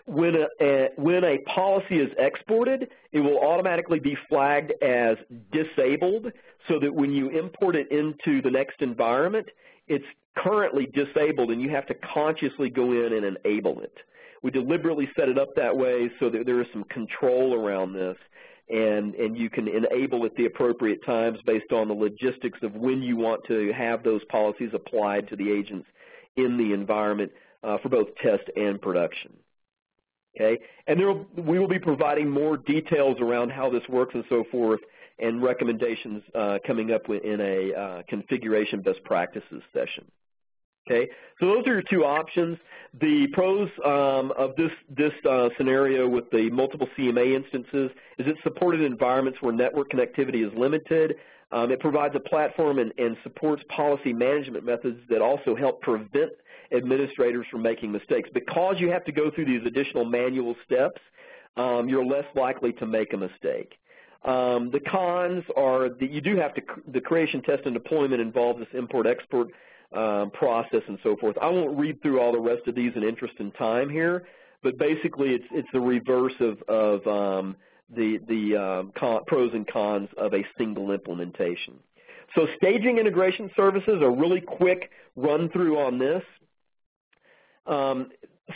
When 0.06 0.34
a, 0.34 0.46
a, 0.60 0.88
when 0.96 1.22
a 1.22 1.38
policy 1.42 2.00
is 2.00 2.10
exported, 2.18 2.88
it 3.12 3.20
will 3.20 3.38
automatically 3.38 4.00
be 4.00 4.16
flagged 4.28 4.72
as 4.82 5.16
disabled 5.52 6.32
so 6.66 6.80
that 6.80 6.92
when 6.92 7.12
you 7.12 7.28
import 7.28 7.76
it 7.76 7.92
into 7.92 8.42
the 8.42 8.50
next 8.50 8.80
environment, 8.80 9.46
it's 9.86 10.04
currently 10.36 10.86
disabled 10.86 11.50
and 11.50 11.60
you 11.60 11.70
have 11.70 11.86
to 11.86 11.94
consciously 11.94 12.70
go 12.70 12.92
in 12.92 13.12
and 13.12 13.36
enable 13.36 13.80
it. 13.80 13.96
We 14.42 14.50
deliberately 14.50 15.08
set 15.16 15.28
it 15.28 15.38
up 15.38 15.54
that 15.56 15.76
way 15.76 16.10
so 16.18 16.30
that 16.30 16.46
there 16.46 16.60
is 16.60 16.66
some 16.72 16.84
control 16.84 17.54
around 17.54 17.92
this 17.92 18.16
and, 18.68 19.14
and 19.14 19.36
you 19.36 19.50
can 19.50 19.68
enable 19.68 20.24
at 20.24 20.34
the 20.36 20.46
appropriate 20.46 21.04
times 21.04 21.38
based 21.44 21.72
on 21.72 21.88
the 21.88 21.94
logistics 21.94 22.58
of 22.62 22.74
when 22.74 23.02
you 23.02 23.16
want 23.16 23.42
to 23.46 23.72
have 23.72 24.02
those 24.02 24.24
policies 24.24 24.70
applied 24.72 25.28
to 25.28 25.36
the 25.36 25.50
agents 25.50 25.86
in 26.36 26.56
the 26.56 26.72
environment 26.72 27.30
uh, 27.62 27.78
for 27.82 27.88
both 27.88 28.08
test 28.22 28.44
and 28.56 28.80
production. 28.80 29.32
Okay, 30.34 30.58
and 30.86 30.98
will, 30.98 31.26
we 31.36 31.58
will 31.58 31.68
be 31.68 31.78
providing 31.78 32.30
more 32.30 32.56
details 32.56 33.18
around 33.20 33.50
how 33.50 33.68
this 33.68 33.82
works 33.90 34.14
and 34.14 34.24
so 34.30 34.44
forth 34.50 34.80
and 35.18 35.42
recommendations 35.42 36.22
uh, 36.34 36.58
coming 36.66 36.90
up 36.90 37.02
in 37.10 37.40
a 37.40 37.74
uh, 37.78 38.02
configuration 38.08 38.80
best 38.80 39.04
practices 39.04 39.62
session. 39.74 40.10
Okay, 40.90 41.08
so 41.38 41.46
those 41.46 41.66
are 41.66 41.74
your 41.74 41.82
two 41.82 42.04
options. 42.04 42.58
The 43.00 43.28
pros 43.32 43.68
um, 43.84 44.32
of 44.36 44.56
this, 44.56 44.72
this 44.90 45.12
uh, 45.28 45.48
scenario 45.56 46.08
with 46.08 46.28
the 46.30 46.50
multiple 46.50 46.88
CMA 46.98 47.36
instances 47.36 47.90
is 48.18 48.26
it's 48.26 48.42
supported 48.42 48.80
environments 48.80 49.40
where 49.40 49.52
network 49.52 49.92
connectivity 49.92 50.44
is 50.44 50.52
limited. 50.58 51.14
Um, 51.52 51.70
it 51.70 51.78
provides 51.80 52.16
a 52.16 52.20
platform 52.20 52.80
and, 52.80 52.92
and 52.98 53.16
supports 53.22 53.62
policy 53.68 54.12
management 54.12 54.64
methods 54.64 54.98
that 55.08 55.22
also 55.22 55.54
help 55.54 55.82
prevent 55.82 56.32
administrators 56.72 57.46
from 57.50 57.62
making 57.62 57.92
mistakes. 57.92 58.28
Because 58.32 58.76
you 58.78 58.90
have 58.90 59.04
to 59.04 59.12
go 59.12 59.30
through 59.30 59.44
these 59.44 59.64
additional 59.64 60.04
manual 60.04 60.56
steps, 60.64 61.00
um, 61.56 61.88
you're 61.88 62.04
less 62.04 62.24
likely 62.34 62.72
to 62.74 62.86
make 62.86 63.12
a 63.12 63.16
mistake. 63.16 63.74
Um, 64.24 64.70
the 64.70 64.80
cons 64.80 65.44
are 65.56 65.90
that 65.90 66.10
you 66.10 66.20
do 66.20 66.36
have 66.36 66.54
to, 66.54 66.62
the 66.88 67.00
creation, 67.00 67.42
test, 67.42 67.62
and 67.66 67.74
deployment 67.74 68.20
involves 68.20 68.60
this 68.60 68.68
import-export 68.72 69.48
um, 69.94 70.30
process 70.30 70.82
and 70.88 70.98
so 71.02 71.16
forth. 71.16 71.36
I 71.40 71.48
won't 71.48 71.78
read 71.78 72.00
through 72.02 72.20
all 72.20 72.32
the 72.32 72.40
rest 72.40 72.66
of 72.66 72.74
these 72.74 72.92
in 72.96 73.02
interest 73.02 73.34
in 73.38 73.52
time 73.52 73.88
here, 73.88 74.24
but 74.62 74.78
basically 74.78 75.30
it's, 75.30 75.44
it's 75.52 75.68
the 75.72 75.80
reverse 75.80 76.34
of, 76.40 76.62
of 76.68 77.06
um, 77.06 77.56
the, 77.94 78.18
the 78.28 78.56
um, 78.56 78.92
con, 78.98 79.22
pros 79.26 79.52
and 79.54 79.66
cons 79.66 80.08
of 80.16 80.34
a 80.34 80.44
single 80.58 80.92
implementation. 80.92 81.74
So 82.34 82.46
staging 82.56 82.98
integration 82.98 83.50
services, 83.56 84.00
a 84.02 84.08
really 84.08 84.40
quick 84.40 84.90
run 85.16 85.50
through 85.50 85.78
on 85.78 85.98
this. 85.98 86.22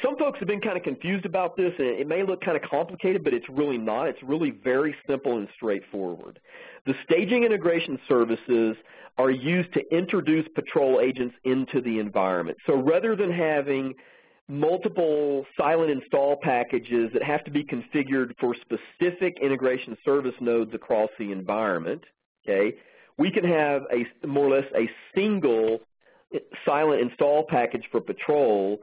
Some 0.03 0.17
folks 0.19 0.39
have 0.41 0.49
been 0.49 0.61
kind 0.61 0.77
of 0.77 0.83
confused 0.83 1.27
about 1.27 1.57
this, 1.57 1.73
and 1.79 1.87
it 1.87 2.09
may 2.09 2.25
look 2.25 2.41
kind 2.41 2.57
of 2.57 2.69
complicated, 2.69 3.23
but 3.23 3.33
it's 3.33 3.49
really 3.49 3.79
not. 3.79 4.09
It's 4.09 4.23
really 4.23 4.51
very 4.51 4.95
simple 5.07 5.39
and 5.39 5.49
straightforward. 5.55 6.41
The 6.87 6.95
staging 7.05 7.45
integration 7.45 7.99
services 8.09 8.77
are 9.17 9.31
used 9.31 9.73
to 9.75 9.83
introduce 9.95 10.47
patrol 10.55 11.01
agents 11.01 11.37
into 11.45 11.81
the 11.81 12.01
environment. 12.01 12.59
So 12.67 12.75
rather 12.75 13.15
than 13.15 13.31
having 13.31 13.95
multiple 14.49 15.45
silent 15.57 15.91
install 15.91 16.37
packages 16.43 17.11
that 17.13 17.23
have 17.23 17.45
to 17.45 17.51
be 17.51 17.65
configured 17.65 18.33
for 18.39 18.55
specific 18.55 19.39
integration 19.41 19.97
service 20.05 20.35
nodes 20.41 20.75
across 20.75 21.11
the 21.19 21.31
environment, 21.33 22.03
okay, 22.47 22.77
we 23.19 23.31
can 23.31 23.45
have 23.45 23.83
a 23.93 24.27
more 24.27 24.47
or 24.47 24.51
less 24.51 24.71
a 24.77 24.91
single 25.15 25.81
silent 26.65 27.01
install 27.01 27.45
package 27.49 27.85
for 27.91 28.01
patrol 28.01 28.81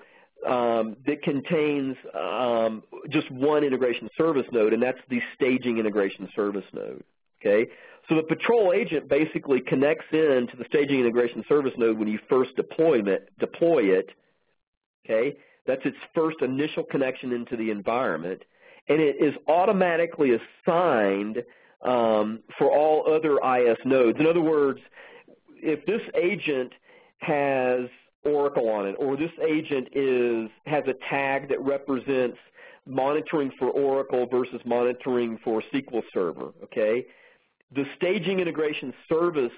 um, 0.48 0.96
that 1.06 1.22
contains 1.24 1.96
um, 2.14 2.84
just 3.10 3.30
one 3.32 3.64
integration 3.64 4.10
service 4.18 4.46
node, 4.52 4.74
and 4.74 4.82
that's 4.82 5.00
the 5.10 5.22
staging 5.36 5.78
integration 5.78 6.30
service 6.36 6.66
node. 6.74 7.04
Okay, 7.42 7.70
so 8.08 8.16
the 8.16 8.24
patrol 8.24 8.74
agent 8.74 9.10
basically 9.10 9.60
connects 9.60 10.06
in 10.12 10.48
to 10.52 10.58
the 10.58 10.66
staging 10.68 11.00
integration 11.00 11.44
service 11.48 11.74
node 11.78 11.98
when 11.98 12.08
you 12.08 12.20
first 12.30 12.56
deploy 12.56 13.02
it. 13.02 13.30
Deploy 13.40 13.84
it. 13.84 14.10
Okay, 15.06 15.38
that's 15.68 15.86
its 15.86 15.98
first 16.16 16.42
initial 16.42 16.84
connection 16.84 17.34
into 17.34 17.58
the 17.58 17.70
environment, 17.70 18.42
and 18.88 19.02
it 19.02 19.18
is 19.20 19.34
automatically 19.48 20.32
assigned 20.32 21.44
um, 21.84 22.40
for 22.58 22.72
all 22.72 23.14
other 23.14 23.40
IS 23.58 23.78
nodes. 23.86 24.20
In 24.20 24.26
other 24.26 24.42
words, 24.42 24.80
if 25.58 25.86
this 25.86 26.02
agent 26.16 26.72
has 27.20 27.90
Oracle 28.26 28.70
on 28.70 28.88
it, 28.88 28.96
or 28.98 29.18
this 29.18 29.32
agent 29.46 29.90
is 29.94 30.50
has 30.66 30.84
a 30.88 30.94
tag 31.10 31.50
that 31.50 31.62
represents 31.62 32.38
monitoring 32.86 33.52
for 33.58 33.70
Oracle 33.70 34.26
versus 34.26 34.62
monitoring 34.66 35.40
for 35.44 35.62
SQL 35.74 36.04
Server, 36.14 36.52
okay? 36.64 37.06
The 37.76 37.86
staging 37.96 38.40
integration 38.40 38.94
service 39.10 39.52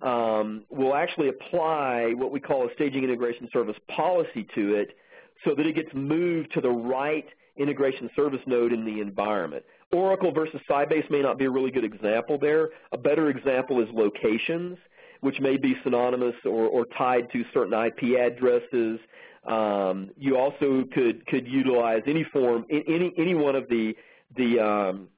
um, 0.00 0.64
will 0.70 0.94
actually 0.94 1.28
apply 1.28 2.12
what 2.14 2.32
we 2.32 2.40
call 2.40 2.66
a 2.66 2.72
staging 2.74 3.04
integration 3.04 3.48
service 3.52 3.76
policy 3.88 4.46
to 4.54 4.74
it 4.74 4.96
so 5.44 5.54
that 5.54 5.66
it 5.66 5.74
gets 5.74 5.90
moved 5.94 6.52
to 6.54 6.60
the 6.60 6.70
right 6.70 7.26
integration 7.56 8.10
service 8.16 8.40
node 8.46 8.72
in 8.72 8.84
the 8.84 9.00
environment. 9.00 9.64
Oracle 9.92 10.32
versus 10.32 10.60
Sybase 10.68 11.08
may 11.10 11.22
not 11.22 11.38
be 11.38 11.44
a 11.44 11.50
really 11.50 11.70
good 11.70 11.84
example 11.84 12.38
there. 12.38 12.70
A 12.92 12.98
better 12.98 13.30
example 13.30 13.80
is 13.80 13.88
locations 13.92 14.76
which 15.24 15.40
may 15.40 15.56
be 15.56 15.74
synonymous 15.82 16.34
or, 16.44 16.66
or 16.66 16.84
tied 16.98 17.32
to 17.32 17.42
certain 17.54 17.72
IP 17.72 18.18
addresses. 18.18 19.00
Um, 19.46 20.10
you 20.18 20.36
also 20.36 20.84
could 20.92 21.26
could 21.26 21.48
utilize 21.48 22.02
any 22.06 22.24
form, 22.24 22.66
any 22.70 23.10
any 23.16 23.34
one 23.34 23.56
of 23.56 23.66
the 23.70 23.96
the 24.36 24.60
um, 24.60 25.08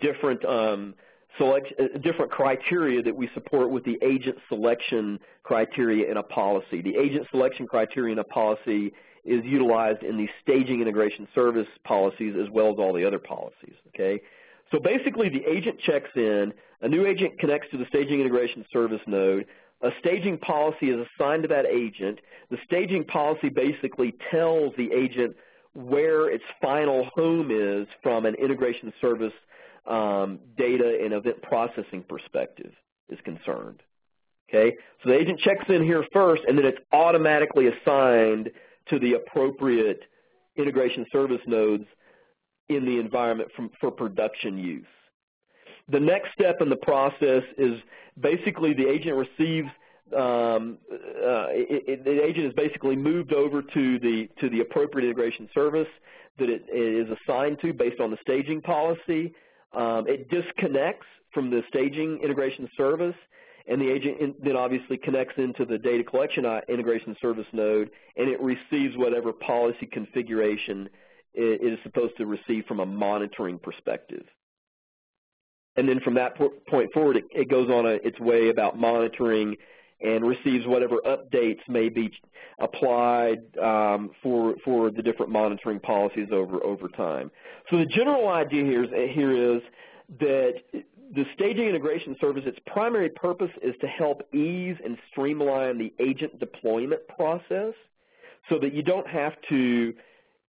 different 0.00 0.42
um, 0.46 0.94
select 1.36 1.70
uh, 1.78 1.98
different 1.98 2.30
criteria 2.32 3.02
that 3.02 3.14
we 3.14 3.28
support 3.34 3.70
with 3.70 3.84
the 3.84 3.98
agent 4.02 4.38
selection 4.48 5.18
criteria 5.42 6.10
in 6.10 6.16
a 6.16 6.22
policy. 6.22 6.80
The 6.80 6.96
agent 6.96 7.26
selection 7.30 7.66
criteria 7.66 8.12
in 8.12 8.18
a 8.18 8.24
policy 8.24 8.90
is 9.26 9.44
utilized 9.44 10.02
in 10.02 10.16
the 10.16 10.28
staging 10.42 10.80
integration 10.80 11.28
service 11.34 11.68
policies 11.84 12.34
as 12.42 12.48
well 12.50 12.68
as 12.72 12.76
all 12.78 12.94
the 12.94 13.06
other 13.06 13.18
policies. 13.18 13.74
Okay, 13.88 14.22
so 14.72 14.78
basically 14.78 15.28
the 15.28 15.44
agent 15.44 15.78
checks 15.80 16.10
in, 16.16 16.52
a 16.80 16.88
new 16.88 17.06
agent 17.06 17.38
connects 17.38 17.70
to 17.70 17.78
the 17.78 17.86
staging 17.88 18.20
integration 18.20 18.64
service 18.72 19.00
node, 19.06 19.46
a 19.82 19.90
staging 20.00 20.38
policy 20.38 20.90
is 20.90 21.06
assigned 21.18 21.42
to 21.42 21.48
that 21.48 21.66
agent. 21.66 22.20
The 22.50 22.58
staging 22.64 23.04
policy 23.04 23.48
basically 23.48 24.14
tells 24.30 24.74
the 24.76 24.90
agent 24.92 25.36
where 25.74 26.30
its 26.30 26.44
final 26.62 27.04
home 27.14 27.50
is 27.50 27.86
from 28.02 28.24
an 28.24 28.34
integration 28.36 28.92
service 29.00 29.34
um, 29.86 30.40
data 30.56 30.98
and 31.02 31.12
event 31.12 31.42
processing 31.42 32.02
perspective 32.08 32.72
is 33.10 33.18
concerned. 33.24 33.82
Okay, 34.48 34.76
so 35.02 35.10
the 35.10 35.18
agent 35.18 35.40
checks 35.40 35.64
in 35.68 35.82
here 35.82 36.04
first, 36.12 36.42
and 36.46 36.56
then 36.56 36.64
it's 36.64 36.78
automatically 36.92 37.66
assigned 37.66 38.50
to 38.88 38.98
the 38.98 39.14
appropriate 39.14 40.02
integration 40.56 41.04
service 41.12 41.40
nodes 41.46 41.84
in 42.68 42.84
the 42.84 42.98
environment 42.98 43.50
from, 43.54 43.70
for 43.80 43.90
production 43.90 44.58
use. 44.58 44.86
The 45.88 46.00
next 46.00 46.32
step 46.32 46.60
in 46.60 46.68
the 46.68 46.76
process 46.76 47.42
is 47.58 47.74
basically 48.20 48.74
the 48.74 48.88
agent 48.88 49.16
receives 49.16 49.68
um, 50.14 50.78
uh, 50.92 51.50
it, 51.50 51.84
it, 51.88 52.04
the 52.04 52.24
agent 52.24 52.46
is 52.46 52.52
basically 52.52 52.94
moved 52.94 53.32
over 53.32 53.60
to 53.60 53.98
the 53.98 54.28
to 54.40 54.48
the 54.48 54.60
appropriate 54.60 55.04
integration 55.04 55.48
service 55.52 55.88
that 56.38 56.48
it, 56.48 56.64
it 56.68 57.08
is 57.08 57.16
assigned 57.24 57.58
to 57.62 57.72
based 57.72 58.00
on 58.00 58.10
the 58.10 58.18
staging 58.22 58.60
policy. 58.60 59.34
Um, 59.72 60.06
it 60.06 60.30
disconnects 60.30 61.06
from 61.32 61.50
the 61.50 61.62
staging 61.68 62.20
integration 62.22 62.68
service, 62.76 63.16
and 63.66 63.80
the 63.80 63.90
agent 63.90 64.20
in, 64.20 64.34
then 64.42 64.56
obviously 64.56 64.96
connects 64.96 65.34
into 65.38 65.64
the 65.64 65.76
data 65.76 66.04
collection 66.04 66.46
uh, 66.46 66.60
integration 66.68 67.16
service 67.20 67.46
node, 67.52 67.90
and 68.16 68.28
it 68.28 68.40
receives 68.40 68.96
whatever 68.96 69.32
policy 69.32 69.86
configuration 69.86 70.88
it 71.36 71.72
is 71.72 71.78
supposed 71.82 72.16
to 72.16 72.26
receive 72.26 72.64
from 72.66 72.80
a 72.80 72.86
monitoring 72.86 73.58
perspective. 73.58 74.24
And 75.76 75.88
then 75.88 76.00
from 76.00 76.14
that 76.14 76.36
point 76.68 76.92
forward, 76.92 77.16
it, 77.18 77.24
it 77.30 77.50
goes 77.50 77.68
on 77.68 77.86
a, 77.86 77.98
its 78.02 78.18
way 78.18 78.48
about 78.48 78.78
monitoring 78.78 79.56
and 80.00 80.26
receives 80.26 80.66
whatever 80.66 80.96
updates 81.06 81.60
may 81.68 81.88
be 81.88 82.10
applied 82.60 83.38
um, 83.62 84.10
for, 84.22 84.54
for 84.64 84.90
the 84.90 85.02
different 85.02 85.30
monitoring 85.30 85.80
policies 85.80 86.28
over, 86.32 86.62
over 86.64 86.88
time. 86.88 87.30
So 87.70 87.78
the 87.78 87.86
general 87.86 88.28
idea 88.28 88.64
here 88.64 88.84
is, 88.84 88.90
here 89.14 89.56
is 89.56 89.62
that 90.20 90.54
the 91.14 91.24
staging 91.34 91.68
integration 91.68 92.16
service, 92.20 92.42
its 92.46 92.58
primary 92.66 93.10
purpose 93.10 93.50
is 93.62 93.74
to 93.80 93.86
help 93.86 94.22
ease 94.34 94.76
and 94.84 94.98
streamline 95.10 95.78
the 95.78 95.92
agent 95.98 96.38
deployment 96.38 97.06
process 97.08 97.74
so 98.48 98.58
that 98.58 98.72
you 98.74 98.82
don't 98.82 99.06
have 99.06 99.32
to 99.48 99.94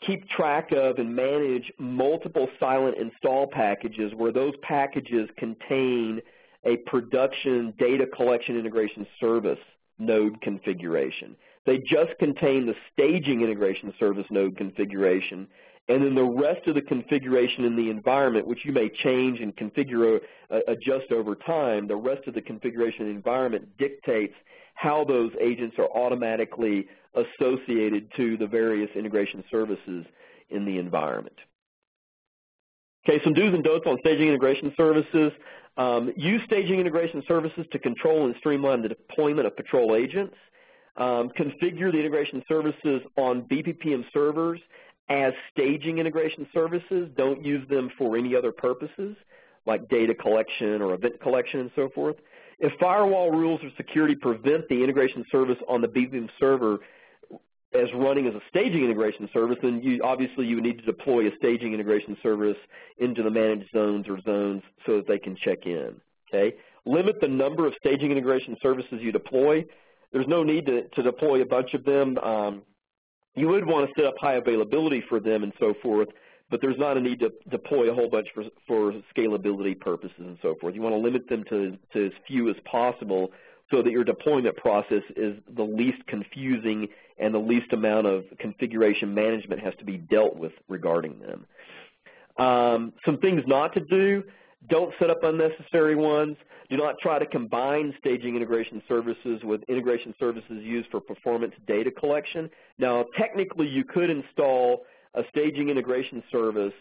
keep 0.07 0.29
track 0.29 0.73
of 0.73 0.99
and 0.99 1.15
manage 1.15 1.73
multiple 1.79 2.49
silent 2.59 2.97
install 2.99 3.47
packages 3.47 4.13
where 4.15 4.33
those 4.33 4.55
packages 4.63 5.29
contain 5.37 6.21
a 6.65 6.77
production 6.87 7.75
data 7.79 8.07
collection 8.07 8.59
integration 8.59 9.07
service 9.21 9.59
node 9.99 10.41
configuration. 10.41 11.37
They 11.67 11.79
just 11.79 12.19
contain 12.19 12.67
the 12.67 12.75
staging 12.93 13.43
integration 13.43 13.93
service 13.99 14.27
node 14.31 14.57
configuration, 14.57 15.47
and 15.89 16.03
then 16.03 16.15
the 16.15 16.25
rest 16.25 16.67
of 16.67 16.75
the 16.75 16.83
configuration 16.83 17.65
in 17.65 17.77
the 17.77 17.91
environment, 17.91 18.47
which 18.47 18.65
you 18.65 18.73
may 18.73 18.89
change 18.89 19.41
and 19.41 19.55
configure, 19.57 20.21
uh, 20.51 20.61
adjust 20.69 21.13
over 21.13 21.35
time, 21.35 21.87
the 21.87 21.97
rest 21.97 22.27
of 22.27 22.35
the 22.35 22.41
configuration 22.43 23.09
environment 23.09 23.69
dictates 23.79 24.35
how 24.75 25.05
those 25.05 25.31
agents 25.41 25.77
are 25.79 25.89
automatically 25.97 26.87
associated 27.15 28.11
to 28.17 28.37
the 28.37 28.47
various 28.47 28.91
integration 28.97 29.45
services 29.51 30.05
in 30.51 30.65
the 30.65 30.79
environment. 30.79 31.37
Okay, 33.09 33.23
some 33.23 33.35
do's 33.35 33.53
and 33.53 33.63
don'ts 33.63 33.87
on 33.87 33.99
staging 34.01 34.29
integration 34.29 34.73
services. 34.77 35.33
Um, 35.77 36.13
use 36.17 36.41
staging 36.47 36.81
integration 36.81 37.23
services 37.27 37.67
to 37.73 37.79
control 37.79 38.27
and 38.27 38.35
streamline 38.39 38.83
the 38.83 38.89
deployment 38.89 39.47
of 39.47 39.57
patrol 39.57 39.95
agents. 39.97 40.35
Um, 40.97 41.29
configure 41.31 41.91
the 41.91 41.99
integration 41.99 42.43
services 42.49 43.03
on 43.17 43.43
BPPM 43.43 44.05
servers 44.13 44.61
as 45.09 45.33
staging 45.53 45.99
integration 45.99 46.47
services. 46.55 47.11
Don't 47.17 47.45
use 47.45 47.69
them 47.69 47.91
for 47.99 48.17
any 48.17 48.35
other 48.35 48.53
purposes 48.53 49.17
like 49.67 49.89
data 49.89 50.15
collection 50.15 50.81
or 50.81 50.95
event 50.95 51.21
collection 51.21 51.61
and 51.61 51.71
so 51.75 51.89
forth. 51.95 52.17
If 52.59 52.73
firewall 52.79 53.31
rules 53.31 53.61
or 53.63 53.71
security 53.77 54.15
prevent 54.15 54.69
the 54.69 54.83
integration 54.83 55.25
service 55.31 55.59
on 55.69 55.81
the 55.81 55.89
BPM 55.89 56.29
server 56.39 56.79
as 57.75 57.89
running 57.95 58.27
as 58.27 58.35
a 58.35 58.41
staging 58.49 58.85
integration 58.85 59.29
service, 59.33 59.59
then 59.61 59.83
you, 59.83 60.01
obviously 60.05 60.47
you 60.47 60.57
would 60.57 60.65
need 60.65 60.79
to 60.79 60.85
deploy 60.85 61.27
a 61.27 61.37
staging 61.37 61.75
integration 61.75 62.17
service 62.23 62.57
into 62.99 63.23
the 63.23 63.31
managed 63.31 63.71
zones 63.73 64.07
or 64.09 64.21
zones 64.23 64.63
so 64.87 64.97
that 64.97 65.09
they 65.09 65.19
can 65.19 65.37
check 65.37 65.67
in. 65.67 66.01
Okay? 66.29 66.57
Limit 66.87 67.21
the 67.21 67.29
number 67.29 67.67
of 67.67 67.75
staging 67.81 68.13
integration 68.13 68.57
services 68.63 69.01
you 69.01 69.11
deploy. 69.11 69.65
There's 70.13 70.29
no 70.29 70.45
need 70.45 70.67
to, 70.67 70.89
to 70.89 71.03
deploy 71.03 71.43
a 71.43 71.47
bunch 71.47 71.75
of 71.75 71.85
them. 71.85 72.17
Um, 72.19 72.63
you 73.35 73.49
would 73.49 73.67
want 73.67 73.89
to 73.89 74.01
set 74.01 74.07
up 74.07 74.15
high 74.21 74.35
availability 74.35 75.03
for 75.09 75.19
them 75.19 75.43
and 75.43 75.53
so 75.59 75.75
forth, 75.83 76.09
but 76.51 76.61
there's 76.61 76.79
not 76.79 76.97
a 76.97 77.01
need 77.01 77.21
to 77.21 77.33
deploy 77.51 77.91
a 77.91 77.95
whole 77.95 78.09
bunch 78.09 78.29
for, 78.35 78.45
for 78.67 78.93
scalability 79.17 79.79
purposes 79.79 80.17
and 80.19 80.39
so 80.43 80.55
forth. 80.61 80.75
You 80.75 80.83
want 80.83 80.95
to 80.95 80.99
limit 80.99 81.29
them 81.29 81.45
to, 81.51 81.77
to 81.93 82.07
as 82.07 82.13
few 82.27 82.49
as 82.51 82.57
possible 82.65 83.33
so 83.71 83.83
that 83.83 83.91
your 83.91 84.05
deployment 84.05 84.57
process 84.57 85.03
is 85.17 85.37
the 85.57 85.63
least 85.63 86.07
confusing 86.07 86.89
and 87.19 87.33
the 87.33 87.39
least 87.39 87.73
amount 87.73 88.07
of 88.07 88.25
configuration 88.39 89.15
management 89.15 89.63
has 89.63 89.75
to 89.79 89.85
be 89.85 89.97
dealt 89.97 90.37
with 90.37 90.53
regarding 90.69 91.19
them. 91.21 91.47
Um, 92.37 92.93
some 93.05 93.19
things 93.19 93.43
not 93.47 93.73
to 93.75 93.81
do, 93.81 94.25
don't 94.69 94.93
set 94.99 95.11
up 95.11 95.23
unnecessary 95.23 95.95
ones. 95.95 96.37
Do 96.71 96.77
not 96.77 96.97
try 96.99 97.19
to 97.19 97.27
combine 97.27 97.95
staging 98.01 98.37
integration 98.37 98.83
services 98.89 99.43
with 99.45 99.63
integration 99.69 100.15
services 100.19 100.63
used 100.63 100.91
for 100.91 101.01
performance 101.01 101.53
data 101.67 101.91
collection. 101.91 102.51
Now, 102.79 103.05
technically, 103.17 103.69
you 103.69 103.85
could 103.85 104.11
install 104.11 104.85
a 105.15 105.23
staging 105.31 105.69
integration 105.69 106.23
service 106.31 106.75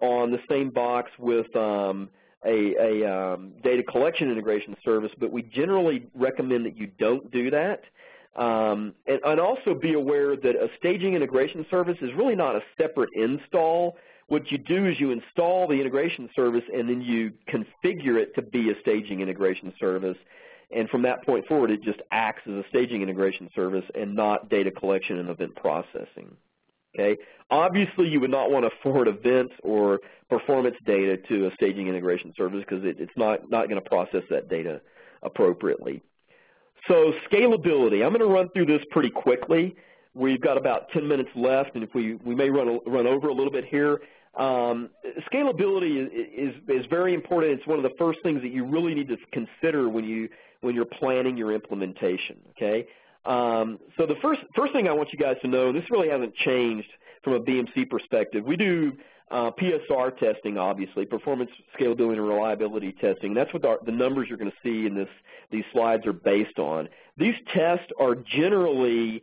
on 0.00 0.30
the 0.30 0.40
same 0.48 0.70
box 0.70 1.10
with 1.18 1.54
um, 1.56 2.08
a, 2.44 2.74
a 2.76 3.12
um, 3.12 3.52
data 3.62 3.82
collection 3.82 4.30
integration 4.30 4.76
service, 4.84 5.12
but 5.18 5.32
we 5.32 5.42
generally 5.42 6.06
recommend 6.14 6.66
that 6.66 6.76
you 6.76 6.86
don't 6.98 7.30
do 7.30 7.50
that. 7.50 7.82
Um, 8.36 8.94
and, 9.06 9.18
and, 9.24 9.40
also 9.40 9.74
be 9.74 9.94
aware 9.94 10.36
that 10.36 10.54
a 10.54 10.68
staging 10.78 11.14
integration 11.14 11.66
service 11.70 11.96
is 12.00 12.10
really 12.14 12.36
not 12.36 12.54
a 12.54 12.60
separate 12.80 13.10
install. 13.14 13.96
What 14.28 14.52
you 14.52 14.58
do 14.58 14.86
is 14.86 15.00
you 15.00 15.10
install 15.10 15.66
the 15.66 15.74
integration 15.74 16.28
service 16.36 16.62
and 16.72 16.88
then 16.88 17.00
you 17.00 17.32
configure 17.48 18.16
it 18.16 18.36
to 18.36 18.42
be 18.42 18.70
a 18.70 18.74
staging 18.80 19.20
integration 19.20 19.72
service. 19.80 20.18
And 20.70 20.88
from 20.88 21.02
that 21.02 21.24
point 21.24 21.46
forward, 21.46 21.70
it 21.70 21.82
just 21.82 22.00
acts 22.12 22.42
as 22.46 22.52
a 22.52 22.64
staging 22.68 23.02
integration 23.02 23.50
service 23.56 23.84
and 23.94 24.14
not 24.14 24.48
data 24.48 24.70
collection 24.70 25.18
and 25.18 25.30
event 25.30 25.56
processing. 25.56 26.36
Okay. 26.94 27.20
Obviously, 27.50 28.08
you 28.08 28.20
would 28.20 28.30
not 28.30 28.50
want 28.50 28.64
to 28.64 28.70
forward 28.82 29.08
events 29.08 29.54
or 29.62 30.00
performance 30.28 30.76
data 30.84 31.16
to 31.28 31.46
a 31.46 31.54
staging 31.54 31.88
integration 31.88 32.32
service 32.36 32.64
because 32.68 32.84
it, 32.84 32.96
it's 32.98 33.16
not, 33.16 33.50
not 33.50 33.68
going 33.68 33.82
to 33.82 33.88
process 33.88 34.22
that 34.30 34.48
data 34.48 34.80
appropriately. 35.22 36.02
So 36.86 37.12
scalability, 37.30 38.04
I'm 38.04 38.12
going 38.12 38.20
to 38.20 38.26
run 38.26 38.48
through 38.50 38.66
this 38.66 38.82
pretty 38.90 39.10
quickly. 39.10 39.74
We've 40.14 40.40
got 40.40 40.56
about 40.56 40.90
10 40.90 41.06
minutes 41.06 41.30
left, 41.34 41.74
and 41.74 41.84
if 41.84 41.94
we, 41.94 42.14
we 42.14 42.34
may 42.34 42.50
run, 42.50 42.80
run 42.86 43.06
over 43.06 43.28
a 43.28 43.32
little 43.32 43.52
bit 43.52 43.64
here. 43.64 44.00
Um, 44.36 44.90
scalability 45.32 46.06
is, 46.06 46.54
is, 46.54 46.54
is 46.68 46.86
very 46.86 47.14
important. 47.14 47.58
It's 47.58 47.66
one 47.66 47.78
of 47.78 47.82
the 47.82 47.96
first 47.98 48.20
things 48.22 48.42
that 48.42 48.52
you 48.52 48.64
really 48.64 48.94
need 48.94 49.08
to 49.08 49.16
consider 49.32 49.88
when, 49.88 50.04
you, 50.04 50.28
when 50.60 50.74
you're 50.74 50.84
planning 50.84 51.36
your 51.36 51.52
implementation, 51.52 52.36
okay? 52.50 52.86
Um, 53.24 53.78
so 53.96 54.06
the 54.06 54.16
first, 54.22 54.40
first 54.54 54.72
thing 54.72 54.88
I 54.88 54.92
want 54.92 55.12
you 55.12 55.18
guys 55.18 55.36
to 55.42 55.48
know, 55.48 55.72
this 55.72 55.90
really 55.90 56.08
hasn't 56.08 56.34
changed 56.34 56.88
from 57.22 57.34
a 57.34 57.40
BMC 57.40 57.90
perspective. 57.90 58.44
We 58.44 58.56
do 58.56 58.92
uh, 59.30 59.50
PSR 59.50 60.16
testing, 60.18 60.56
obviously, 60.56 61.04
performance, 61.04 61.50
scalability, 61.78 62.14
and 62.14 62.26
reliability 62.28 62.92
testing. 62.92 63.34
That's 63.34 63.52
what 63.52 63.62
the, 63.62 63.76
the 63.84 63.92
numbers 63.92 64.28
you're 64.28 64.38
going 64.38 64.50
to 64.50 64.56
see 64.62 64.86
in 64.86 64.94
this, 64.94 65.08
these 65.50 65.64
slides 65.72 66.06
are 66.06 66.12
based 66.12 66.58
on. 66.58 66.88
These 67.16 67.34
tests 67.54 67.86
are 68.00 68.14
generally 68.14 69.22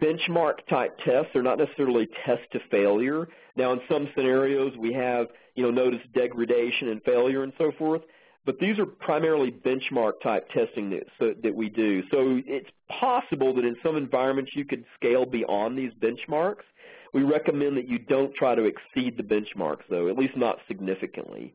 benchmark 0.00 0.66
type 0.68 0.98
tests. 1.04 1.30
They're 1.32 1.42
not 1.42 1.58
necessarily 1.58 2.08
test 2.24 2.42
to 2.52 2.60
failure. 2.70 3.28
Now, 3.56 3.72
in 3.72 3.80
some 3.90 4.08
scenarios, 4.14 4.76
we 4.76 4.92
have, 4.92 5.26
you 5.54 5.64
know, 5.64 5.70
notice 5.70 6.00
degradation 6.14 6.88
and 6.88 7.02
failure 7.02 7.42
and 7.42 7.52
so 7.58 7.72
forth. 7.78 8.02
But 8.46 8.58
these 8.58 8.78
are 8.78 8.86
primarily 8.86 9.50
benchmark 9.50 10.20
type 10.22 10.48
testing 10.50 10.90
that, 10.90 11.04
so, 11.18 11.34
that 11.42 11.54
we 11.54 11.68
do. 11.68 12.02
So 12.10 12.40
it's 12.46 12.70
possible 12.88 13.54
that 13.54 13.64
in 13.64 13.76
some 13.82 13.96
environments 13.96 14.52
you 14.54 14.64
could 14.64 14.84
scale 14.94 15.26
beyond 15.26 15.78
these 15.78 15.92
benchmarks. 16.00 16.64
We 17.12 17.22
recommend 17.22 17.76
that 17.76 17.88
you 17.88 17.98
don't 17.98 18.34
try 18.34 18.54
to 18.54 18.64
exceed 18.64 19.16
the 19.16 19.22
benchmarks, 19.22 19.82
though, 19.90 20.08
at 20.08 20.16
least 20.16 20.36
not 20.36 20.58
significantly. 20.68 21.52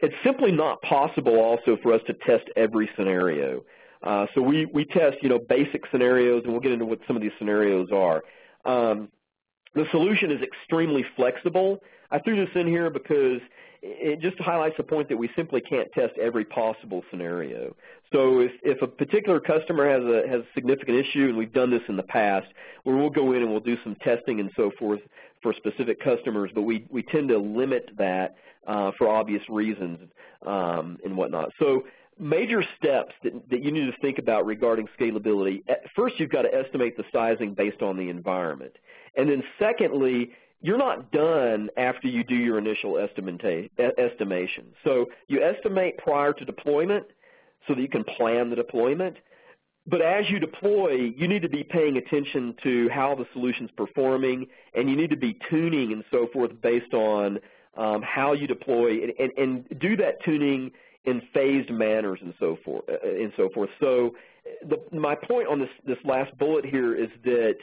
It's 0.00 0.14
simply 0.22 0.52
not 0.52 0.80
possible 0.82 1.40
also 1.40 1.76
for 1.82 1.92
us 1.92 2.02
to 2.06 2.12
test 2.12 2.44
every 2.56 2.88
scenario. 2.96 3.64
Uh, 4.02 4.26
so 4.34 4.40
we, 4.40 4.66
we 4.66 4.84
test, 4.84 5.16
you 5.22 5.28
know, 5.28 5.40
basic 5.48 5.82
scenarios, 5.90 6.42
and 6.44 6.52
we'll 6.52 6.60
get 6.60 6.72
into 6.72 6.84
what 6.84 7.00
some 7.06 7.16
of 7.16 7.22
these 7.22 7.32
scenarios 7.38 7.88
are. 7.92 8.22
Um, 8.64 9.08
the 9.74 9.86
solution 9.90 10.30
is 10.30 10.40
extremely 10.42 11.04
flexible. 11.16 11.80
I 12.10 12.18
threw 12.18 12.36
this 12.36 12.54
in 12.54 12.66
here 12.66 12.90
because 12.90 13.40
it 13.82 14.20
just 14.20 14.38
highlights 14.40 14.76
the 14.76 14.82
point 14.82 15.08
that 15.08 15.16
we 15.16 15.30
simply 15.36 15.60
can't 15.60 15.90
test 15.92 16.14
every 16.20 16.44
possible 16.44 17.04
scenario. 17.10 17.76
So 18.12 18.40
if, 18.40 18.52
if 18.62 18.82
a 18.82 18.86
particular 18.86 19.38
customer 19.38 19.88
has 19.88 20.02
a, 20.02 20.28
has 20.28 20.40
a 20.40 20.54
significant 20.54 20.98
issue, 20.98 21.26
and 21.28 21.36
we've 21.36 21.52
done 21.52 21.70
this 21.70 21.82
in 21.88 21.96
the 21.96 22.02
past, 22.02 22.46
where 22.84 22.96
we'll 22.96 23.10
go 23.10 23.32
in 23.32 23.42
and 23.42 23.50
we'll 23.50 23.60
do 23.60 23.76
some 23.84 23.94
testing 23.96 24.40
and 24.40 24.50
so 24.56 24.72
forth 24.78 25.00
for 25.42 25.54
specific 25.54 26.02
customers, 26.02 26.50
but 26.54 26.62
we, 26.62 26.86
we 26.90 27.02
tend 27.02 27.28
to 27.28 27.38
limit 27.38 27.90
that 27.98 28.34
uh, 28.66 28.90
for 28.98 29.08
obvious 29.08 29.42
reasons 29.48 29.98
um, 30.44 30.98
and 31.04 31.16
whatnot. 31.16 31.50
So 31.58 31.84
major 32.18 32.64
steps 32.76 33.14
that, 33.22 33.32
that 33.50 33.62
you 33.62 33.70
need 33.70 33.86
to 33.86 33.96
think 34.00 34.18
about 34.18 34.44
regarding 34.46 34.88
scalability, 34.98 35.62
first 35.94 36.18
you've 36.18 36.30
got 36.30 36.42
to 36.42 36.54
estimate 36.54 36.96
the 36.96 37.04
sizing 37.12 37.54
based 37.54 37.82
on 37.82 37.96
the 37.96 38.08
environment. 38.08 38.72
And 39.16 39.28
then 39.28 39.42
secondly, 39.58 40.30
you're 40.60 40.78
not 40.78 41.12
done 41.12 41.70
after 41.76 42.08
you 42.08 42.24
do 42.24 42.34
your 42.34 42.58
initial 42.58 42.98
estimation. 42.98 44.66
So 44.84 45.06
you 45.28 45.42
estimate 45.42 45.98
prior 45.98 46.32
to 46.32 46.44
deployment 46.44 47.06
so 47.66 47.74
that 47.74 47.80
you 47.80 47.88
can 47.88 48.04
plan 48.04 48.50
the 48.50 48.56
deployment. 48.56 49.16
But 49.86 50.02
as 50.02 50.28
you 50.28 50.38
deploy, 50.38 51.12
you 51.16 51.28
need 51.28 51.42
to 51.42 51.48
be 51.48 51.62
paying 51.62 51.96
attention 51.96 52.54
to 52.62 52.88
how 52.90 53.14
the 53.14 53.24
solution's 53.32 53.70
performing, 53.76 54.46
and 54.74 54.90
you 54.90 54.96
need 54.96 55.10
to 55.10 55.16
be 55.16 55.38
tuning 55.48 55.92
and 55.92 56.04
so 56.10 56.28
forth 56.32 56.50
based 56.60 56.92
on 56.92 57.38
um, 57.76 58.02
how 58.02 58.32
you 58.32 58.46
deploy, 58.46 59.02
and, 59.02 59.12
and, 59.18 59.32
and, 59.38 59.78
do 59.78 59.96
that 59.96 60.22
tuning 60.24 60.72
in 61.04 61.22
phased 61.32 61.70
manners 61.70 62.18
and 62.20 62.34
so 62.40 62.58
forth. 62.64 62.84
Uh, 62.88 63.08
and 63.08 63.32
so 63.36 63.48
forth. 63.54 63.70
So 63.78 64.14
the, 64.68 64.78
my 64.92 65.14
point 65.14 65.48
on 65.48 65.60
this, 65.60 65.68
this 65.86 65.98
last 66.04 66.36
bullet 66.38 66.64
here 66.64 66.94
is 66.94 67.08
that 67.24 67.54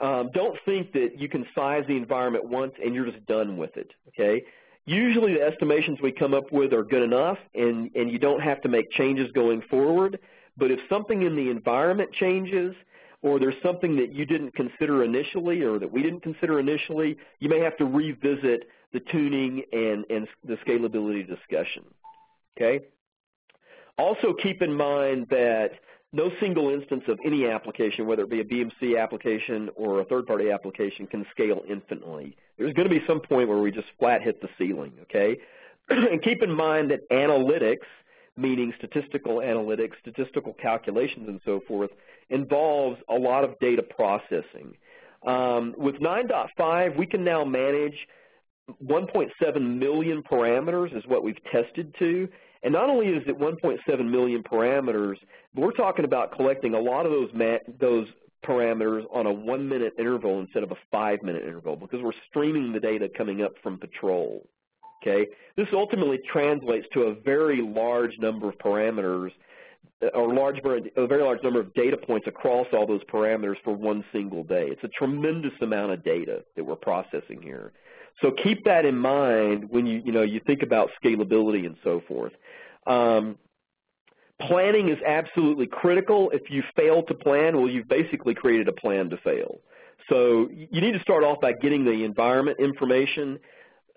um, 0.00 0.30
don't 0.34 0.58
think 0.64 0.92
that 0.92 1.18
you 1.18 1.28
can 1.28 1.46
size 1.54 1.84
the 1.88 1.96
environment 1.96 2.44
once 2.44 2.72
and 2.82 2.94
you're 2.94 3.10
just 3.10 3.24
done 3.26 3.56
with 3.56 3.76
it, 3.76 3.90
okay? 4.08 4.44
Usually 4.84 5.34
the 5.34 5.42
estimations 5.42 5.98
we 6.02 6.12
come 6.12 6.34
up 6.34 6.52
with 6.52 6.72
are 6.72 6.84
good 6.84 7.02
enough 7.02 7.38
and, 7.54 7.90
and 7.94 8.10
you 8.10 8.18
don't 8.18 8.40
have 8.40 8.60
to 8.62 8.68
make 8.68 8.90
changes 8.92 9.30
going 9.32 9.62
forward, 9.62 10.18
but 10.56 10.70
if 10.70 10.78
something 10.88 11.22
in 11.22 11.34
the 11.34 11.50
environment 11.50 12.12
changes 12.12 12.74
or 13.22 13.40
there's 13.40 13.60
something 13.62 13.96
that 13.96 14.14
you 14.14 14.26
didn't 14.26 14.54
consider 14.54 15.02
initially 15.02 15.62
or 15.62 15.78
that 15.78 15.90
we 15.90 16.02
didn't 16.02 16.22
consider 16.22 16.60
initially, 16.60 17.16
you 17.40 17.48
may 17.48 17.58
have 17.58 17.76
to 17.78 17.84
revisit 17.84 18.68
the 18.92 19.00
tuning 19.00 19.62
and, 19.72 20.04
and 20.10 20.28
the 20.44 20.56
scalability 20.66 21.26
discussion, 21.26 21.84
okay? 22.56 22.84
Also 23.98 24.34
keep 24.42 24.62
in 24.62 24.74
mind 24.74 25.26
that 25.30 25.70
no 26.12 26.30
single 26.40 26.70
instance 26.70 27.04
of 27.08 27.18
any 27.24 27.46
application, 27.46 28.06
whether 28.06 28.22
it 28.22 28.30
be 28.30 28.40
a 28.40 28.44
BMC 28.44 29.00
application 29.00 29.68
or 29.74 30.00
a 30.00 30.04
third-party 30.04 30.50
application, 30.50 31.06
can 31.06 31.26
scale 31.30 31.62
infinitely. 31.68 32.36
There's 32.58 32.72
going 32.72 32.88
to 32.88 32.94
be 32.94 33.04
some 33.06 33.20
point 33.20 33.48
where 33.48 33.58
we 33.58 33.70
just 33.70 33.88
flat 33.98 34.22
hit 34.22 34.40
the 34.40 34.48
ceiling, 34.58 34.92
okay? 35.02 35.38
and 35.88 36.22
keep 36.22 36.42
in 36.42 36.50
mind 36.50 36.90
that 36.90 37.08
analytics, 37.10 37.86
meaning 38.36 38.72
statistical 38.78 39.36
analytics, 39.36 39.92
statistical 40.00 40.54
calculations 40.54 41.28
and 41.28 41.40
so 41.44 41.60
forth, 41.66 41.90
involves 42.30 42.98
a 43.08 43.14
lot 43.14 43.44
of 43.44 43.58
data 43.60 43.82
processing. 43.82 44.76
Um, 45.26 45.74
with 45.76 45.96
9.5, 45.96 46.96
we 46.96 47.06
can 47.06 47.24
now 47.24 47.44
manage 47.44 48.06
1.7 48.84 49.78
million 49.78 50.22
parameters 50.22 50.96
is 50.96 51.04
what 51.06 51.22
we've 51.22 51.42
tested 51.50 51.94
to, 51.98 52.28
and 52.62 52.72
not 52.72 52.88
only 52.88 53.08
is 53.08 53.22
it 53.26 53.38
1.7 53.38 54.10
million 54.10 54.42
parameters, 54.42 55.16
we're 55.54 55.72
talking 55.72 56.04
about 56.04 56.34
collecting 56.34 56.74
a 56.74 56.80
lot 56.80 57.06
of 57.06 57.12
those, 57.12 57.30
those 57.80 58.06
parameters 58.44 59.04
on 59.12 59.26
a 59.26 59.32
one-minute 59.32 59.94
interval 59.98 60.40
instead 60.40 60.62
of 60.62 60.70
a 60.70 60.76
five-minute 60.90 61.42
interval 61.42 61.76
because 61.76 62.00
we're 62.02 62.12
streaming 62.28 62.72
the 62.72 62.80
data 62.80 63.08
coming 63.16 63.42
up 63.42 63.52
from 63.62 63.78
patrol. 63.78 64.46
Okay, 65.02 65.26
This 65.56 65.68
ultimately 65.72 66.18
translates 66.32 66.86
to 66.94 67.02
a 67.02 67.14
very 67.14 67.60
large 67.62 68.12
number 68.18 68.48
of 68.48 68.58
parameters 68.58 69.30
uh, 70.02 70.08
or 70.08 70.34
large, 70.34 70.58
a 70.58 71.06
very 71.06 71.22
large 71.22 71.42
number 71.42 71.60
of 71.60 71.72
data 71.74 71.96
points 71.96 72.26
across 72.26 72.66
all 72.72 72.86
those 72.86 73.04
parameters 73.04 73.56
for 73.62 73.74
one 73.74 74.04
single 74.12 74.42
day. 74.42 74.68
It's 74.68 74.82
a 74.84 74.88
tremendous 74.88 75.52
amount 75.60 75.92
of 75.92 76.04
data 76.04 76.44
that 76.56 76.64
we're 76.64 76.76
processing 76.76 77.40
here. 77.40 77.72
So 78.22 78.30
keep 78.30 78.64
that 78.64 78.84
in 78.84 78.96
mind 78.96 79.66
when 79.70 79.86
you, 79.86 80.02
you, 80.04 80.12
know, 80.12 80.22
you 80.22 80.40
think 80.46 80.62
about 80.62 80.90
scalability 81.02 81.66
and 81.66 81.76
so 81.84 82.02
forth. 82.08 82.32
Um, 82.86 83.38
Planning 84.40 84.90
is 84.90 84.98
absolutely 85.06 85.66
critical. 85.66 86.30
If 86.30 86.50
you 86.50 86.62
fail 86.76 87.02
to 87.04 87.14
plan, 87.14 87.56
well, 87.56 87.70
you've 87.70 87.88
basically 87.88 88.34
created 88.34 88.68
a 88.68 88.72
plan 88.72 89.08
to 89.10 89.16
fail. 89.18 89.60
So 90.10 90.48
you 90.50 90.80
need 90.80 90.92
to 90.92 91.00
start 91.00 91.24
off 91.24 91.40
by 91.40 91.52
getting 91.54 91.84
the 91.84 92.04
environment 92.04 92.58
information, 92.60 93.38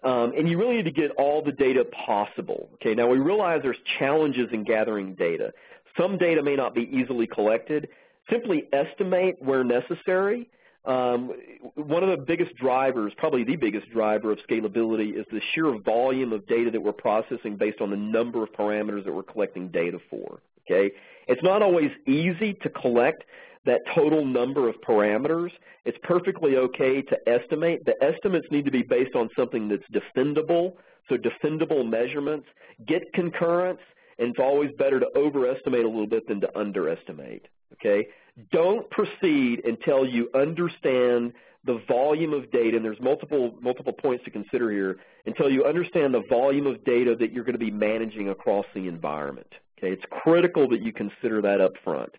um, 0.04 0.32
and 0.36 0.50
you 0.50 0.58
really 0.58 0.78
need 0.78 0.86
to 0.86 0.92
get 0.92 1.12
all 1.18 1.44
the 1.44 1.52
data 1.52 1.84
possible. 2.06 2.70
Okay, 2.76 2.96
now 2.96 3.08
we 3.08 3.20
realize 3.20 3.60
there's 3.62 3.78
challenges 4.00 4.48
in 4.54 4.64
gathering 4.64 5.14
data. 5.14 5.52
Some 5.98 6.18
data 6.18 6.42
may 6.42 6.56
not 6.56 6.74
be 6.74 6.84
easily 6.84 7.28
collected. 7.28 7.90
Simply 8.30 8.64
estimate 8.72 9.36
where 9.40 9.66
necessary. 9.66 10.50
Um, 10.86 11.34
one 11.76 12.04
of 12.04 12.10
the 12.10 12.24
biggest 12.26 12.56
drivers, 12.56 13.14
probably 13.18 13.44
the 13.44 13.58
biggest 13.58 13.90
driver 13.92 14.32
of 14.32 14.40
scalability 14.50 15.20
is 15.20 15.26
the 15.32 15.42
sheer 15.54 15.78
volume 15.80 16.32
of 16.32 16.48
data 16.48 16.72
that 16.72 16.82
we're 16.82 16.94
processing 16.94 17.58
based 17.58 17.82
on 17.82 17.90
the 17.90 17.98
number 17.98 18.44
of 18.44 18.50
parameters 18.54 19.04
that 19.06 19.14
we're 19.14 19.24
collecting 19.24 19.70
data 19.70 20.00
for. 20.10 20.42
Okay, 20.70 20.92
It's 21.28 21.42
not 21.44 21.62
always 21.62 21.90
easy 22.08 22.54
to 22.62 22.70
collect 22.70 23.24
that 23.66 23.82
total 23.94 24.24
number 24.24 24.70
of 24.70 24.76
parameters. 24.88 25.52
It's 25.84 25.98
perfectly 26.04 26.58
okay 26.58 27.02
to 27.02 27.18
estimate. 27.28 27.86
The 27.86 27.96
estimates 28.04 28.48
need 28.52 28.66
to 28.66 28.72
be 28.72 28.84
based 28.84 29.16
on 29.16 29.30
something 29.36 29.68
that's 29.68 29.84
defendable, 29.92 30.74
so 31.10 31.18
defendable 31.18 31.88
measurements. 31.88 32.48
Get 32.86 33.02
concurrence, 33.14 33.82
and 34.18 34.30
it's 34.30 34.40
always 34.40 34.72
better 34.78 35.00
to 35.00 35.08
overestimate 35.16 35.84
a 35.84 35.90
little 35.90 36.08
bit 36.08 36.28
than 36.28 36.40
to 36.42 36.58
underestimate. 36.58 37.48
Okay? 37.74 38.08
Don't 38.52 38.90
proceed 38.90 39.66
until 39.66 40.06
you 40.06 40.30
understand 40.34 41.34
the 41.66 41.82
volume 41.88 42.34
of 42.34 42.50
data, 42.52 42.78
and 42.78 42.86
there's 42.86 43.00
multiple, 43.02 43.54
multiple 43.62 43.94
points 43.94 44.24
to 44.24 44.32
consider 44.32 44.72
here, 44.72 44.98
until 45.26 45.50
you 45.50 45.66
understand 45.66 46.14
the 46.14 46.24
volume 46.30 46.66
of 46.66 46.84
data 46.86 47.16
that 47.20 47.34
you're 47.34 47.44
going 47.44 47.54
to 47.54 47.60
be 47.60 47.72
managing 47.72 48.30
across 48.30 48.66
the 48.74 48.88
environment. 48.88 49.54
Okay? 49.78 49.92
It's 49.92 50.04
critical 50.10 50.70
that 50.70 50.82
you 50.82 50.94
consider 50.94 51.42
that 51.42 51.60
up 51.60 51.74
front. 51.84 52.12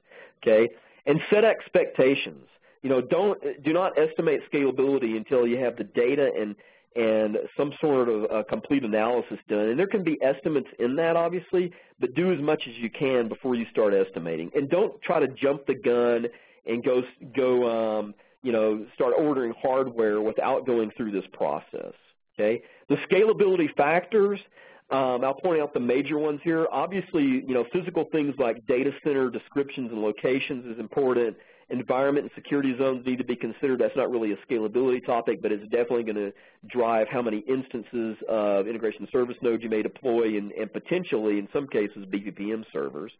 Okay? 0.42 0.68
And 1.06 1.20
set 1.30 1.44
expectations. 1.44 2.46
You 2.82 2.90
know, 2.90 3.00
don't 3.00 3.38
do 3.62 3.72
not 3.72 3.98
estimate 3.98 4.40
scalability 4.52 5.16
until 5.16 5.46
you 5.46 5.58
have 5.58 5.76
the 5.76 5.84
data 5.84 6.30
and 6.38 6.54
and 6.96 7.38
some 7.56 7.72
sort 7.80 8.08
of 8.08 8.24
a 8.30 8.44
complete 8.44 8.84
analysis 8.84 9.38
done. 9.48 9.68
And 9.68 9.78
there 9.78 9.86
can 9.86 10.02
be 10.02 10.18
estimates 10.22 10.68
in 10.78 10.96
that, 10.96 11.16
obviously, 11.16 11.72
but 12.00 12.14
do 12.14 12.32
as 12.32 12.40
much 12.40 12.62
as 12.68 12.74
you 12.76 12.90
can 12.90 13.28
before 13.28 13.54
you 13.54 13.64
start 13.70 13.94
estimating. 13.94 14.50
And 14.54 14.68
don't 14.68 15.00
try 15.02 15.20
to 15.20 15.28
jump 15.28 15.66
the 15.66 15.74
gun 15.74 16.26
and 16.66 16.84
go, 16.84 17.02
go 17.36 17.98
um, 17.98 18.14
you 18.42 18.52
know, 18.52 18.86
start 18.94 19.14
ordering 19.16 19.54
hardware 19.60 20.20
without 20.20 20.66
going 20.66 20.90
through 20.96 21.12
this 21.12 21.24
process. 21.32 21.92
Okay? 22.34 22.62
The 22.88 22.96
scalability 23.08 23.74
factors, 23.76 24.40
um, 24.90 25.24
I'll 25.24 25.34
point 25.34 25.60
out 25.60 25.72
the 25.72 25.80
major 25.80 26.18
ones 26.18 26.40
here. 26.42 26.66
Obviously, 26.72 27.22
you 27.22 27.54
know, 27.54 27.64
physical 27.72 28.06
things 28.10 28.34
like 28.38 28.66
data 28.66 28.90
center 29.04 29.30
descriptions 29.30 29.90
and 29.92 30.02
locations 30.02 30.66
is 30.66 30.80
important. 30.80 31.36
Environment 31.70 32.24
and 32.24 32.32
security 32.34 32.76
zones 32.76 33.06
need 33.06 33.18
to 33.18 33.24
be 33.24 33.36
considered. 33.36 33.80
That's 33.80 33.96
not 33.96 34.10
really 34.10 34.32
a 34.32 34.36
scalability 34.46 35.04
topic, 35.04 35.40
but 35.40 35.52
it's 35.52 35.62
definitely 35.64 36.02
going 36.02 36.16
to 36.16 36.32
drive 36.66 37.06
how 37.08 37.22
many 37.22 37.38
instances 37.48 38.16
of 38.28 38.66
integration 38.66 39.06
service 39.12 39.36
nodes 39.40 39.62
you 39.62 39.70
may 39.70 39.82
deploy 39.82 40.36
and, 40.36 40.52
and 40.52 40.72
potentially, 40.72 41.38
in 41.38 41.48
some 41.52 41.68
cases, 41.68 42.04
BPPM 42.06 42.64
servers. 42.72 43.12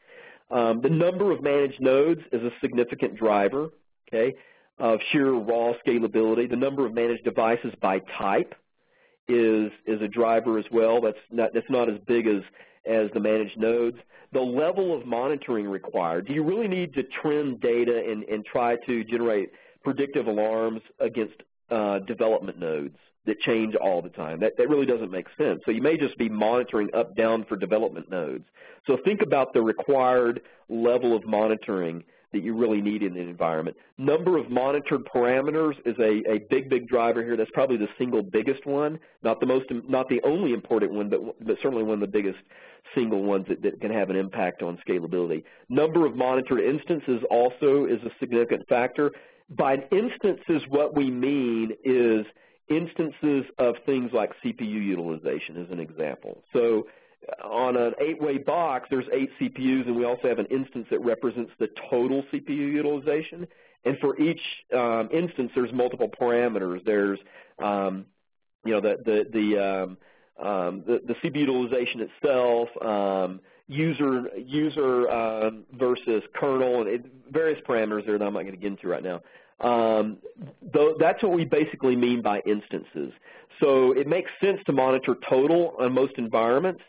Um, 0.50 0.80
the 0.80 0.90
number 0.90 1.30
of 1.30 1.42
managed 1.42 1.80
nodes 1.80 2.20
is 2.32 2.42
a 2.42 2.50
significant 2.60 3.16
driver, 3.16 3.68
okay, 4.08 4.34
of 4.78 4.98
sheer 5.12 5.30
raw 5.30 5.74
scalability. 5.86 6.50
The 6.50 6.56
number 6.56 6.84
of 6.86 6.92
managed 6.92 7.24
devices 7.24 7.72
by 7.80 8.00
type 8.18 8.54
is 9.28 9.70
is 9.86 10.02
a 10.02 10.08
driver 10.08 10.58
as 10.58 10.64
well. 10.72 11.00
That's 11.00 11.18
not 11.30 11.50
that's 11.54 11.70
not 11.70 11.88
as 11.88 11.98
big 12.06 12.26
as 12.26 12.42
as 12.86 13.10
the 13.12 13.20
managed 13.20 13.58
nodes. 13.58 13.98
The 14.32 14.40
level 14.40 14.96
of 14.96 15.06
monitoring 15.06 15.68
required. 15.68 16.26
Do 16.26 16.34
you 16.34 16.44
really 16.44 16.68
need 16.68 16.94
to 16.94 17.02
trim 17.02 17.56
data 17.56 18.02
and, 18.08 18.22
and 18.24 18.44
try 18.44 18.76
to 18.86 19.04
generate 19.04 19.50
predictive 19.82 20.26
alarms 20.26 20.82
against 21.00 21.34
uh, 21.70 21.98
development 22.00 22.58
nodes 22.58 22.96
that 23.26 23.40
change 23.40 23.74
all 23.74 24.00
the 24.02 24.08
time? 24.08 24.40
That, 24.40 24.52
that 24.56 24.68
really 24.68 24.86
doesn't 24.86 25.10
make 25.10 25.26
sense. 25.36 25.60
So 25.64 25.72
you 25.72 25.82
may 25.82 25.96
just 25.96 26.16
be 26.16 26.28
monitoring 26.28 26.90
up, 26.94 27.16
down 27.16 27.44
for 27.44 27.56
development 27.56 28.10
nodes. 28.10 28.44
So 28.86 28.96
think 29.04 29.20
about 29.20 29.52
the 29.52 29.62
required 29.62 30.42
level 30.68 31.16
of 31.16 31.26
monitoring 31.26 32.04
that 32.32 32.42
you 32.42 32.54
really 32.54 32.80
need 32.80 33.02
in 33.02 33.14
the 33.14 33.20
environment. 33.20 33.76
Number 33.98 34.38
of 34.38 34.50
monitored 34.50 35.04
parameters 35.04 35.74
is 35.84 35.96
a, 35.98 36.22
a 36.30 36.38
big, 36.50 36.68
big 36.68 36.86
driver 36.88 37.22
here. 37.22 37.36
That's 37.36 37.50
probably 37.52 37.76
the 37.76 37.88
single 37.98 38.22
biggest 38.22 38.66
one, 38.66 38.98
not 39.22 39.40
the 39.40 39.46
most, 39.46 39.66
not 39.88 40.08
the 40.08 40.20
only 40.22 40.52
important 40.52 40.92
one, 40.92 41.08
but, 41.08 41.20
but 41.44 41.56
certainly 41.62 41.82
one 41.82 41.94
of 41.94 42.00
the 42.00 42.06
biggest 42.06 42.38
single 42.94 43.22
ones 43.22 43.46
that, 43.48 43.62
that 43.62 43.80
can 43.80 43.90
have 43.90 44.10
an 44.10 44.16
impact 44.16 44.62
on 44.62 44.78
scalability. 44.86 45.42
Number 45.68 46.06
of 46.06 46.16
monitored 46.16 46.60
instances 46.60 47.22
also 47.30 47.84
is 47.84 48.00
a 48.04 48.10
significant 48.20 48.68
factor. 48.68 49.12
By 49.48 49.78
instances, 49.90 50.62
what 50.68 50.96
we 50.96 51.10
mean 51.10 51.72
is 51.84 52.24
instances 52.68 53.44
of 53.58 53.74
things 53.84 54.12
like 54.12 54.30
CPU 54.44 54.60
utilization 54.60 55.56
as 55.62 55.70
an 55.70 55.80
example. 55.80 56.44
So 56.52 56.86
on 57.42 57.76
an 57.76 57.94
eight-way 58.00 58.38
box, 58.38 58.88
there's 58.90 59.06
eight 59.12 59.30
CPUs, 59.40 59.86
and 59.86 59.96
we 59.96 60.04
also 60.04 60.28
have 60.28 60.38
an 60.38 60.46
instance 60.46 60.86
that 60.90 61.00
represents 61.00 61.52
the 61.58 61.68
total 61.90 62.22
CPU 62.32 62.48
utilization. 62.48 63.46
And 63.84 63.98
for 63.98 64.18
each 64.20 64.40
um, 64.76 65.08
instance, 65.12 65.50
there's 65.54 65.72
multiple 65.72 66.08
parameters. 66.08 66.84
There's, 66.84 67.18
um, 67.62 68.06
you 68.64 68.72
know, 68.72 68.80
the 68.80 68.98
the 69.04 69.26
the, 69.32 69.58
um, 69.58 69.98
um 70.46 70.84
the, 70.86 71.00
the 71.06 71.14
CPU 71.14 71.40
utilization 71.40 72.00
itself, 72.00 72.68
um, 72.82 73.40
user 73.68 74.28
user 74.36 75.52
versus 75.72 76.22
kernel, 76.34 76.80
and 76.82 76.88
it, 76.88 77.06
various 77.30 77.60
parameters 77.66 78.04
there 78.06 78.18
that 78.18 78.24
I'm 78.24 78.34
not 78.34 78.42
going 78.42 78.54
to 78.54 78.60
get 78.60 78.66
into 78.72 78.88
right 78.88 79.02
now. 79.02 79.20
Um, 79.60 80.18
though 80.72 80.94
that's 80.98 81.22
what 81.22 81.32
we 81.32 81.44
basically 81.44 81.96
mean 81.96 82.22
by 82.22 82.40
instances. 82.46 83.12
So 83.60 83.92
it 83.92 84.06
makes 84.06 84.30
sense 84.42 84.58
to 84.66 84.72
monitor 84.72 85.16
total 85.28 85.74
on 85.78 85.92
most 85.92 86.14
environments, 86.16 86.80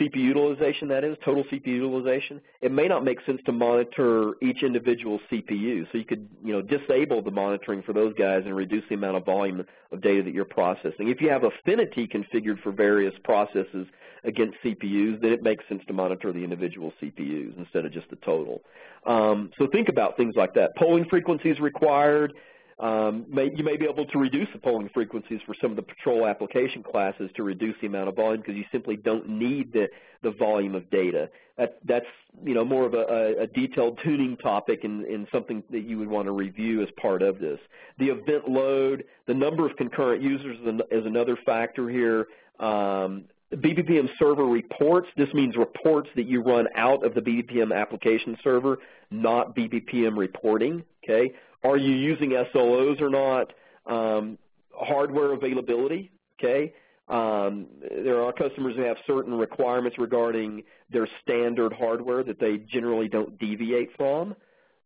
CPU 0.00 0.16
utilization, 0.16 0.88
that 0.88 1.04
is, 1.04 1.16
total 1.24 1.44
CPU 1.44 1.66
utilization, 1.66 2.40
it 2.60 2.72
may 2.72 2.88
not 2.88 3.04
make 3.04 3.18
sense 3.24 3.40
to 3.46 3.52
monitor 3.52 4.34
each 4.42 4.62
individual 4.62 5.20
CPU. 5.30 5.86
So 5.92 5.98
you 5.98 6.04
could, 6.04 6.28
you 6.42 6.52
know, 6.52 6.62
disable 6.62 7.22
the 7.22 7.30
monitoring 7.30 7.82
for 7.82 7.92
those 7.92 8.14
guys 8.14 8.42
and 8.44 8.56
reduce 8.56 8.84
the 8.88 8.94
amount 8.94 9.16
of 9.16 9.24
volume 9.24 9.64
of 9.92 10.00
data 10.00 10.22
that 10.22 10.34
you're 10.34 10.44
processing. 10.44 11.08
If 11.08 11.20
you 11.20 11.30
have 11.30 11.44
affinity 11.44 12.08
configured 12.08 12.62
for 12.62 12.72
various 12.72 13.14
processes 13.24 13.86
against 14.24 14.56
CPUs, 14.64 15.20
then 15.20 15.32
it 15.32 15.42
makes 15.42 15.64
sense 15.68 15.82
to 15.86 15.92
monitor 15.92 16.32
the 16.32 16.42
individual 16.42 16.92
CPUs 17.00 17.56
instead 17.58 17.84
of 17.84 17.92
just 17.92 18.08
the 18.10 18.16
total. 18.16 18.62
Um, 19.06 19.50
so 19.58 19.66
think 19.66 19.88
about 19.88 20.16
things 20.16 20.34
like 20.36 20.54
that. 20.54 20.74
Polling 20.76 21.04
frequencies 21.08 21.60
required. 21.60 22.32
Um, 22.78 23.26
may, 23.28 23.50
you 23.54 23.62
may 23.62 23.76
be 23.76 23.84
able 23.84 24.06
to 24.06 24.18
reduce 24.18 24.48
the 24.52 24.58
polling 24.58 24.90
frequencies 24.92 25.40
for 25.46 25.54
some 25.60 25.70
of 25.70 25.76
the 25.76 25.82
patrol 25.82 26.26
application 26.26 26.82
classes 26.82 27.30
to 27.36 27.42
reduce 27.42 27.76
the 27.80 27.86
amount 27.86 28.08
of 28.08 28.16
volume 28.16 28.40
because 28.40 28.56
you 28.56 28.64
simply 28.72 28.96
don't 28.96 29.28
need 29.28 29.72
the, 29.72 29.88
the 30.22 30.32
volume 30.32 30.74
of 30.74 30.90
data. 30.90 31.30
That, 31.56 31.78
that's 31.84 32.06
you 32.42 32.52
know 32.52 32.64
more 32.64 32.84
of 32.84 32.94
a, 32.94 33.42
a 33.42 33.46
detailed 33.46 34.00
tuning 34.02 34.36
topic 34.36 34.82
and, 34.82 35.04
and, 35.04 35.28
something 35.30 35.62
that 35.70 35.82
you 35.82 35.98
would 35.98 36.08
want 36.08 36.26
to 36.26 36.32
review 36.32 36.82
as 36.82 36.88
part 37.00 37.22
of 37.22 37.38
this. 37.38 37.60
The 37.98 38.08
event 38.08 38.48
load, 38.48 39.04
the 39.26 39.34
number 39.34 39.64
of 39.64 39.76
concurrent 39.76 40.20
users 40.20 40.58
is 40.90 41.06
another 41.06 41.38
factor 41.46 41.88
here. 41.88 42.26
Um, 42.58 43.26
BPPM 43.52 44.08
server 44.18 44.46
reports, 44.46 45.08
this 45.16 45.32
means 45.32 45.56
reports 45.56 46.08
that 46.16 46.26
you 46.26 46.42
run 46.42 46.66
out 46.74 47.04
of 47.04 47.14
the 47.14 47.20
BPPM 47.20 47.74
application 47.74 48.36
server, 48.42 48.78
not 49.10 49.54
BPPM 49.54 50.16
reporting, 50.16 50.82
okay? 51.04 51.32
Are 51.64 51.76
you 51.76 51.94
using 51.94 52.30
SLOs 52.30 53.00
or 53.00 53.10
not? 53.10 53.52
Um, 53.86 54.38
hardware 54.72 55.32
availability, 55.32 56.10
okay? 56.38 56.72
Um, 57.08 57.66
there 57.80 58.22
are 58.22 58.32
customers 58.32 58.76
who 58.76 58.82
have 58.82 58.96
certain 59.06 59.34
requirements 59.34 59.98
regarding 59.98 60.62
their 60.90 61.06
standard 61.22 61.72
hardware 61.72 62.22
that 62.22 62.38
they 62.40 62.58
generally 62.58 63.08
don't 63.08 63.38
deviate 63.38 63.96
from. 63.96 64.34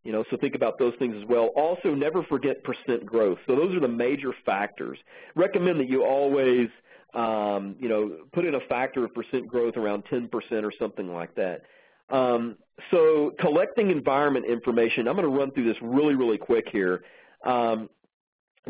You 0.04 0.12
know, 0.12 0.24
so 0.30 0.36
think 0.36 0.54
about 0.54 0.78
those 0.78 0.94
things 0.98 1.16
as 1.20 1.28
well. 1.28 1.50
Also, 1.56 1.94
never 1.94 2.22
forget 2.22 2.64
percent 2.64 3.04
growth. 3.04 3.38
So 3.46 3.54
those 3.54 3.74
are 3.74 3.80
the 3.80 3.88
major 3.88 4.32
factors. 4.46 4.98
Recommend 5.34 5.80
that 5.80 5.88
you 5.88 6.04
always, 6.04 6.68
um, 7.14 7.76
you 7.78 7.88
know, 7.88 8.16
put 8.32 8.44
in 8.44 8.54
a 8.54 8.60
factor 8.68 9.04
of 9.04 9.14
percent 9.14 9.46
growth 9.48 9.76
around 9.76 10.04
10% 10.06 10.30
or 10.62 10.72
something 10.78 11.12
like 11.12 11.34
that. 11.34 11.62
Um, 12.10 12.56
so 12.90 13.32
collecting 13.40 13.90
environment 13.90 14.46
information, 14.46 15.08
I'm 15.08 15.16
going 15.16 15.30
to 15.30 15.36
run 15.36 15.50
through 15.50 15.66
this 15.66 15.76
really, 15.82 16.14
really 16.14 16.38
quick 16.38 16.68
here. 16.70 17.02
Um, 17.44 17.88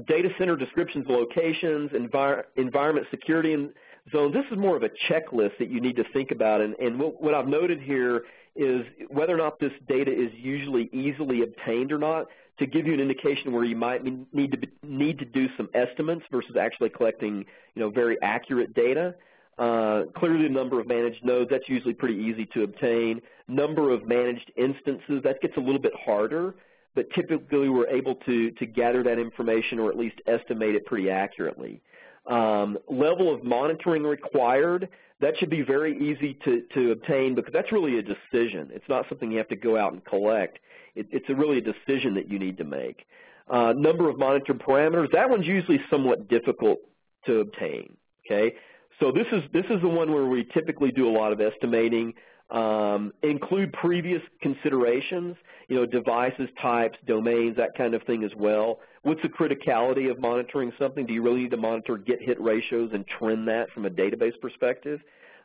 data 0.07 0.29
center 0.39 0.57
descriptions, 0.57 1.07
locations, 1.09 1.91
envir 1.91 2.45
environment 2.57 3.07
security 3.11 3.53
and 3.53 3.71
zones. 4.13 4.35
This 4.35 4.45
is 4.51 4.59
more 4.59 4.77
of 4.77 4.83
a 4.83 4.91
checklist 5.11 5.59
that 5.59 5.71
you 5.71 5.81
need 5.81 5.97
to 5.97 6.05
think 6.13 6.31
about. 6.31 6.61
And, 6.61 6.75
and 6.75 6.99
what, 6.99 7.23
what 7.23 7.35
I've 7.35 7.49
noted 7.49 7.81
here 7.81 8.23
is 8.57 8.85
whether 9.09 9.35
or 9.35 9.37
not 9.37 9.61
this 9.61 9.73
data 9.89 10.11
is 10.11 10.31
usually 10.35 10.89
easily 10.93 11.43
obtained 11.43 11.93
or 11.93 11.99
not 11.99 12.27
to 12.59 12.67
give 12.67 12.87
you 12.87 12.95
an 12.95 13.01
indication 13.01 13.53
where 13.53 13.65
you 13.65 13.77
might 13.77 14.03
need 14.05 14.53
to, 14.53 14.59
need 14.83 15.19
to 15.19 15.25
do 15.25 15.49
some 15.57 15.69
estimates 15.75 16.23
versus 16.31 16.57
actually 16.61 16.91
collecting 16.91 17.45
you 17.75 17.83
know, 17.83 17.91
very 17.91 18.21
accurate 18.21 18.75
data. 18.75 19.15
Uh, 19.59 20.05
clearly 20.17 20.45
the 20.45 20.49
number 20.49 20.79
of 20.79 20.87
managed 20.87 21.25
nodes, 21.25 21.51
that's 21.51 21.69
usually 21.69 21.95
pretty 21.95 22.15
easy 22.15 22.47
to 22.47 22.63
obtain. 22.63 23.21
Number 23.49 23.91
of 23.91 24.07
managed 24.07 24.53
instances, 24.57 25.21
that 25.25 25.41
gets 25.41 25.57
a 25.57 25.61
little 25.61 25.81
bit 25.81 25.93
harder, 26.05 26.55
but 26.95 27.11
typically 27.15 27.69
we're 27.69 27.89
able 27.89 28.15
to, 28.27 28.51
to 28.53 28.67
gather 28.67 29.03
that 29.03 29.19
information 29.19 29.79
or 29.79 29.91
at 29.91 29.97
least 29.97 30.21
estimate 30.27 30.77
it 30.77 30.87
pretty 30.87 31.11
accurately. 31.11 31.81
Um, 32.27 32.79
level 32.89 33.35
of 33.35 33.43
monitoring 33.43 34.05
required, 34.05 34.89
that 35.21 35.37
should 35.39 35.51
be 35.51 35.63
very 35.63 35.97
easy 35.97 36.39
to, 36.45 36.63
to 36.75 36.93
obtain 36.93 37.35
because 37.35 37.53
that's 37.53 37.73
really 37.73 37.99
a 37.99 38.03
decision. 38.03 38.71
It's 38.73 38.89
not 38.89 39.07
something 39.09 39.31
you 39.33 39.39
have 39.39 39.49
to 39.49 39.57
go 39.57 39.77
out 39.77 39.93
and 39.93 40.05
collect. 40.05 40.61
It, 40.95 41.09
it's 41.11 41.29
a 41.31 41.35
really 41.35 41.59
a 41.59 41.63
decision 41.63 42.15
that 42.15 42.31
you 42.31 42.39
need 42.39 42.59
to 42.59 42.65
make. 42.65 43.07
Uh, 43.51 43.73
number 43.75 44.09
of 44.09 44.19
monitored 44.19 44.61
parameters, 44.61 45.11
that 45.13 45.29
one's 45.29 45.47
usually 45.47 45.81
somewhat 45.91 46.29
difficult 46.29 46.79
to 47.27 47.41
obtain. 47.41 47.97
Okay, 48.27 48.55
so 49.01 49.13
this 49.13 49.27
is 49.33 49.43
this 49.53 49.65
is 49.71 49.81
the 49.81 49.89
one 49.89 50.13
where 50.13 50.27
we 50.27 50.45
typically 50.53 50.91
do 50.91 51.09
a 51.09 51.15
lot 51.17 51.33
of 51.33 51.41
estimating. 51.41 52.15
Um, 52.51 53.13
include 53.23 53.75
previous 53.75 54.23
considerations, 54.41 55.37
you 55.69 55.77
know, 55.77 55.85
devices, 55.85 56.49
types, 56.63 56.97
domains, 57.07 57.59
that 57.59 57.77
kind 57.77 57.95
of 57.95 58.03
thing 58.05 58.25
as 58.25 58.31
well. 58.35 58.81
What's 59.03 59.21
the 59.21 59.29
criticality 59.29 60.11
of 60.11 60.19
monitoring 60.19 60.73
something? 60.79 61.05
Do 61.05 61.13
you 61.13 61.23
really 61.23 61.43
need 61.43 61.51
to 61.51 61.59
monitor 61.59 61.99
get-hit 61.99 62.41
ratios 62.41 62.91
and 62.95 63.07
trend 63.07 63.49
that 63.49 63.71
from 63.75 63.85
a 63.85 63.91
database 63.91 64.33
perspective? 64.41 65.01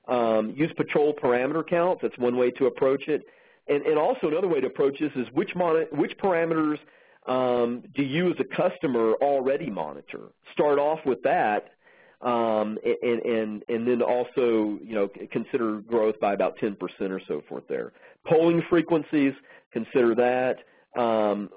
Um, 0.07 0.53
use 0.55 0.71
patrol 0.77 1.13
parameter 1.13 1.67
counts. 1.67 2.01
That's 2.01 2.17
one 2.17 2.37
way 2.37 2.51
to 2.51 2.67
approach 2.67 3.09
it. 3.09 3.23
And, 3.67 3.83
and 3.85 3.97
also 3.97 4.27
another 4.27 4.47
way 4.47 4.61
to 4.61 4.67
approach 4.67 4.97
this 4.99 5.11
is 5.15 5.27
which, 5.33 5.51
which 5.91 6.17
parameters 6.17 6.77
um, 7.27 7.83
do 7.95 8.03
you 8.03 8.29
as 8.29 8.37
a 8.39 8.55
customer 8.55 9.13
already 9.21 9.69
monitor? 9.69 10.29
Start 10.53 10.79
off 10.79 10.99
with 11.05 11.21
that 11.23 11.69
um, 12.23 12.77
and, 13.03 13.21
and, 13.21 13.63
and 13.67 13.87
then 13.87 14.01
also, 14.01 14.79
you 14.81 14.95
know, 14.95 15.09
consider 15.31 15.81
growth 15.81 16.19
by 16.19 16.33
about 16.33 16.57
10% 16.57 16.77
or 17.09 17.21
so 17.27 17.43
forth 17.47 17.63
there. 17.67 17.91
Polling 18.25 18.63
frequencies, 18.69 19.33
consider 19.71 20.15
that. 20.15 20.99
Um, 20.99 21.49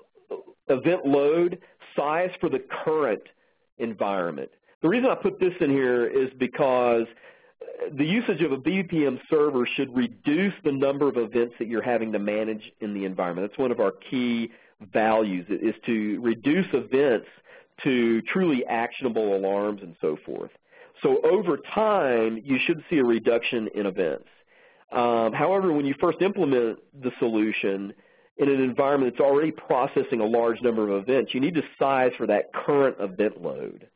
event 0.69 1.07
load, 1.07 1.61
size 1.95 2.31
for 2.41 2.49
the 2.49 2.59
current 2.85 3.23
environment. 3.79 4.51
The 4.83 4.89
reason 4.89 5.09
I 5.09 5.15
put 5.15 5.39
this 5.39 5.53
in 5.61 5.71
here 5.71 6.07
is 6.07 6.31
because 6.39 7.07
the 7.93 8.05
usage 8.05 8.43
of 8.43 8.53
a 8.53 8.57
BPM 8.57 9.21
server 9.31 9.67
should 9.67 9.95
reduce 9.97 10.55
the 10.65 10.73
number 10.73 11.09
of 11.09 11.17
events 11.17 11.55
that 11.59 11.69
you're 11.69 11.83
having 11.83 12.13
to 12.13 12.19
manage 12.19 12.73
in 12.81 12.95
the 12.95 13.05
environment. 13.05 13.49
That's 13.49 13.59
one 13.59 13.71
of 13.71 13.81
our 13.81 13.93
key 13.93 14.51
values, 14.93 15.47
is 15.49 15.75
to 15.87 16.21
reduce 16.21 16.67
events 16.73 17.29
to 17.85 18.23
truly 18.23 18.65
actionable 18.67 19.37
alarms 19.37 19.81
and 19.83 19.97
so 20.01 20.17
forth. 20.25 20.51
So 21.03 21.21
over 21.23 21.59
time, 21.75 22.41
you 22.43 22.59
should 22.67 22.83
see 22.89 22.99
a 22.99 23.05
reduction 23.05 23.69
in 23.75 23.87
events. 23.87 24.29
Um, 24.93 25.33
however, 25.33 25.73
when 25.73 25.85
you 25.85 25.95
first 26.01 26.23
implement 26.23 26.79
the 27.03 27.11
solution 27.19 27.93
in 28.39 28.49
an 28.49 28.61
environment 28.61 29.15
that's 29.15 29.27
already 29.27 29.51
processing 29.51 30.21
a 30.21 30.25
large 30.25 30.61
number 30.63 30.89
of 30.89 31.03
events, 31.03 31.35
you 31.35 31.41
need 31.41 31.55
to 31.55 31.63
size 31.79 32.13
for 32.17 32.27
that 32.27 32.53
current 32.53 32.97
event 33.01 33.43
load 33.43 33.89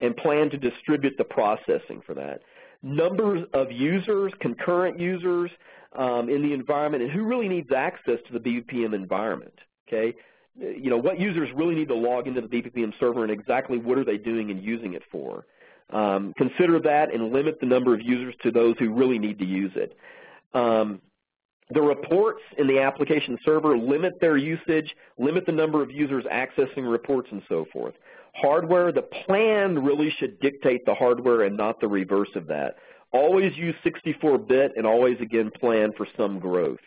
and 0.00 0.16
plan 0.16 0.50
to 0.50 0.58
distribute 0.58 1.14
the 1.18 1.24
processing 1.24 2.02
for 2.04 2.14
that. 2.14 2.40
Numbers 2.82 3.46
of 3.54 3.70
users, 3.70 4.32
concurrent 4.40 4.98
users 4.98 5.50
um, 5.96 6.28
in 6.28 6.42
the 6.42 6.52
environment, 6.52 7.02
and 7.02 7.12
who 7.12 7.24
really 7.24 7.48
needs 7.48 7.70
access 7.72 8.18
to 8.26 8.38
the 8.38 8.40
BPM 8.40 8.94
environment, 8.94 9.54
okay? 9.88 10.14
You 10.56 10.90
know, 10.90 10.98
what 10.98 11.18
users 11.18 11.48
really 11.54 11.74
need 11.74 11.88
to 11.88 11.94
log 11.94 12.26
into 12.26 12.40
the 12.40 12.48
BPM 12.48 12.92
server 13.00 13.22
and 13.22 13.32
exactly 13.32 13.78
what 13.78 13.98
are 13.98 14.04
they 14.04 14.18
doing 14.18 14.50
and 14.50 14.62
using 14.62 14.94
it 14.94 15.02
for. 15.10 15.46
Um, 15.90 16.32
consider 16.36 16.80
that 16.80 17.12
and 17.12 17.32
limit 17.32 17.58
the 17.60 17.66
number 17.66 17.92
of 17.94 18.00
users 18.00 18.34
to 18.42 18.50
those 18.50 18.76
who 18.78 18.92
really 18.92 19.18
need 19.18 19.38
to 19.40 19.44
use 19.44 19.72
it. 19.74 19.96
Um, 20.54 21.00
the 21.70 21.80
reports 21.80 22.42
in 22.58 22.66
the 22.66 22.80
application 22.80 23.38
server 23.44 23.76
limit 23.76 24.20
their 24.20 24.36
usage, 24.36 24.94
limit 25.18 25.46
the 25.46 25.52
number 25.52 25.82
of 25.82 25.90
users 25.90 26.24
accessing 26.24 26.90
reports 26.90 27.28
and 27.32 27.42
so 27.48 27.66
forth. 27.72 27.94
Hardware, 28.34 28.92
the 28.92 29.02
plan 29.02 29.78
really 29.82 30.10
should 30.18 30.38
dictate 30.40 30.84
the 30.84 30.94
hardware 30.94 31.42
and 31.42 31.56
not 31.56 31.80
the 31.80 31.88
reverse 31.88 32.28
of 32.34 32.46
that. 32.48 32.76
Always 33.12 33.56
use 33.56 33.74
64-bit 33.84 34.72
and 34.76 34.86
always, 34.86 35.20
again, 35.20 35.50
plan 35.58 35.92
for 35.96 36.06
some 36.16 36.38
growth. 36.38 36.80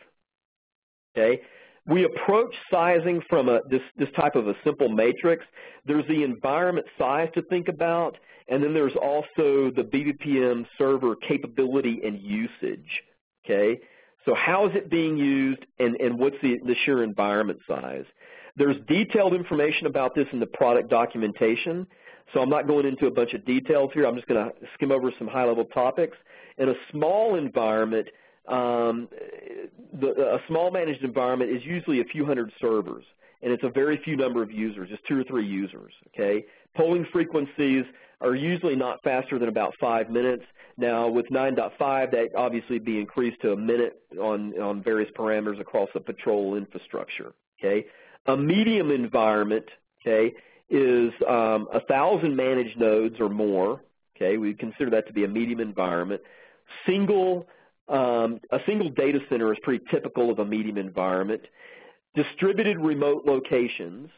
Okay? 1.18 1.42
We 1.88 2.04
approach 2.04 2.54
sizing 2.72 3.22
from 3.30 3.48
a, 3.48 3.62
this, 3.70 3.82
this 3.98 4.10
type 4.20 4.36
of 4.36 4.48
a 4.48 4.54
simple 4.64 4.90
matrix. 4.90 5.46
There's 5.86 6.06
the 6.08 6.24
environment 6.24 6.86
size 6.98 7.30
to 7.36 7.42
think 7.44 7.70
about, 7.70 8.18
and 8.50 8.62
then 8.62 8.74
there's 8.74 8.96
also 9.02 9.72
the 9.76 9.84
BPPM 9.84 10.66
server 10.78 11.16
capability 11.16 12.02
and 12.04 12.22
usage. 12.22 13.02
Okay? 13.46 13.80
So 14.26 14.36
how 14.36 14.68
is 14.68 14.76
it 14.76 14.90
being 14.90 15.16
used, 15.16 15.66
and, 15.80 15.96
and 16.02 16.20
what's 16.20 16.36
the, 16.42 16.58
the 16.66 16.76
sheer 16.84 17.04
environment 17.04 17.60
size? 17.68 18.04
There's 18.58 18.76
detailed 18.90 19.34
information 19.34 19.88
about 19.88 20.14
this 20.14 20.28
in 20.34 20.42
the 20.42 20.48
product 20.48 20.90
documentation, 20.90 21.88
so 22.34 22.42
I'm 22.42 22.50
not 22.50 22.68
going 22.68 22.86
into 22.86 23.06
a 23.06 23.12
bunch 23.12 23.34
of 23.34 23.46
details 23.46 23.92
here. 23.94 24.06
I'm 24.06 24.16
just 24.16 24.28
going 24.28 24.44
to 24.44 24.52
skim 24.74 24.92
over 24.92 25.12
some 25.18 25.28
high-level 25.28 25.66
topics. 25.66 26.18
In 26.58 26.68
a 26.68 26.74
small 26.92 27.36
environment, 27.36 28.08
um, 28.48 29.10
the, 30.00 30.36
a 30.36 30.40
small 30.48 30.72
managed 30.72 31.04
environment 31.04 31.52
is 31.52 31.64
usually 31.66 32.02
a 32.02 32.06
few 32.06 32.26
hundred 32.26 32.52
servers, 32.62 33.04
and 33.42 33.52
it's 33.52 33.64
a 33.64 33.70
very 33.70 34.00
few 34.04 34.16
number 34.16 34.42
of 34.42 34.52
users, 34.52 34.90
just 34.90 35.06
two 35.08 35.20
or 35.20 35.24
three 35.24 35.46
users. 35.46 35.94
Okay, 36.14 36.46
polling 36.76 37.06
frequencies 37.12 37.86
are 38.22 38.36
usually 38.36 38.76
not 38.76 39.02
faster 39.04 39.38
than 39.38 39.50
about 39.50 39.74
five 39.80 40.10
minutes. 40.10 40.44
Now, 40.78 41.08
with 41.08 41.28
9.5, 41.28 42.12
that 42.12 42.30
obviously 42.36 42.80
be 42.80 43.00
increased 43.00 43.42
to 43.42 43.54
a 43.54 43.58
minute 43.58 44.02
on 44.20 44.54
on 44.60 44.84
various 44.84 45.10
parameters 45.18 45.60
across 45.60 45.90
the 45.94 46.00
patrol 46.00 46.56
infrastructure. 46.56 47.34
Okay, 47.60 47.86
a 48.28 48.38
medium 48.38 48.92
environment, 48.92 49.66
okay, 50.02 50.34
is 50.70 51.12
um, 51.28 51.68
1,000 51.72 52.36
managed 52.36 52.80
nodes 52.80 53.16
or 53.20 53.30
more. 53.30 53.82
Okay, 54.16 54.38
we 54.38 54.54
consider 54.54 54.90
that 54.92 55.08
to 55.08 55.14
be 55.14 55.24
a 55.24 55.28
medium 55.28 55.60
environment. 55.60 56.22
Single 56.86 57.48
um, 57.90 58.40
a 58.52 58.60
single 58.66 58.90
data 58.90 59.20
center 59.30 59.52
is 59.52 59.60
pretty 59.64 59.84
typical 59.90 60.30
of 60.30 60.40
a 60.40 60.46
medium 60.46 60.78
environment. 60.78 61.42
Distributed 62.16 62.78
remote 62.80 63.26
locations. 63.26 64.10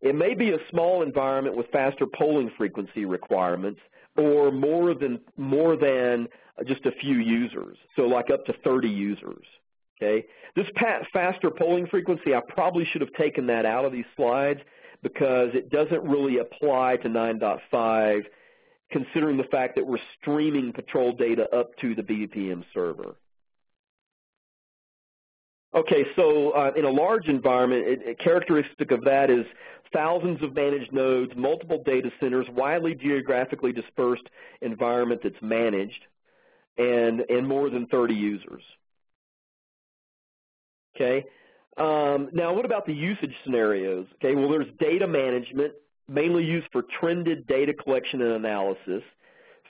It 0.00 0.14
may 0.14 0.34
be 0.34 0.50
a 0.50 0.58
small 0.70 1.02
environment 1.02 1.56
with 1.56 1.66
faster 1.68 2.06
polling 2.06 2.50
frequency 2.56 3.04
requirements 3.04 3.80
or 4.16 4.50
more 4.50 4.94
than, 4.94 5.20
more 5.36 5.76
than 5.76 6.28
just 6.66 6.84
a 6.86 6.92
few 6.92 7.18
users, 7.18 7.76
so 7.96 8.02
like 8.02 8.30
up 8.30 8.44
to 8.46 8.52
30 8.64 8.88
users. 8.88 9.44
Okay, 10.02 10.26
This 10.56 10.66
faster 11.12 11.50
polling 11.50 11.86
frequency, 11.86 12.34
I 12.34 12.40
probably 12.48 12.86
should 12.86 13.02
have 13.02 13.12
taken 13.12 13.46
that 13.48 13.66
out 13.66 13.84
of 13.84 13.92
these 13.92 14.06
slides 14.16 14.60
because 15.02 15.50
it 15.52 15.70
doesn't 15.70 16.02
really 16.02 16.38
apply 16.38 16.96
to 17.02 17.08
9.5 17.08 18.22
considering 18.90 19.36
the 19.36 19.44
fact 19.44 19.76
that 19.76 19.86
we're 19.86 19.98
streaming 20.20 20.72
patrol 20.72 21.12
data 21.12 21.48
up 21.54 21.76
to 21.80 21.94
the 21.94 22.02
BPM 22.02 22.64
server. 22.74 23.16
Okay, 25.72 26.04
so 26.16 26.50
uh, 26.50 26.72
in 26.76 26.84
a 26.84 26.90
large 26.90 27.28
environment, 27.28 27.84
it, 27.86 28.18
characteristic 28.18 28.90
of 28.90 29.04
that 29.04 29.30
is 29.30 29.46
thousands 29.92 30.42
of 30.42 30.54
managed 30.54 30.92
nodes, 30.92 31.32
multiple 31.36 31.82
data 31.84 32.10
centers, 32.18 32.46
widely 32.50 32.94
geographically 32.94 33.72
dispersed 33.72 34.28
environment 34.62 35.20
that's 35.22 35.40
managed, 35.40 36.04
and, 36.76 37.20
and 37.28 37.46
more 37.46 37.70
than 37.70 37.86
30 37.86 38.14
users. 38.14 38.62
Okay, 40.96 41.24
um, 41.76 42.30
now 42.32 42.52
what 42.52 42.64
about 42.64 42.84
the 42.84 42.92
usage 42.92 43.34
scenarios? 43.44 44.06
Okay, 44.16 44.34
well 44.34 44.50
there's 44.50 44.66
data 44.80 45.06
management, 45.06 45.72
mainly 46.10 46.44
used 46.44 46.66
for 46.72 46.82
trended 46.98 47.46
data 47.46 47.72
collection 47.72 48.20
and 48.20 48.32
analysis, 48.32 49.02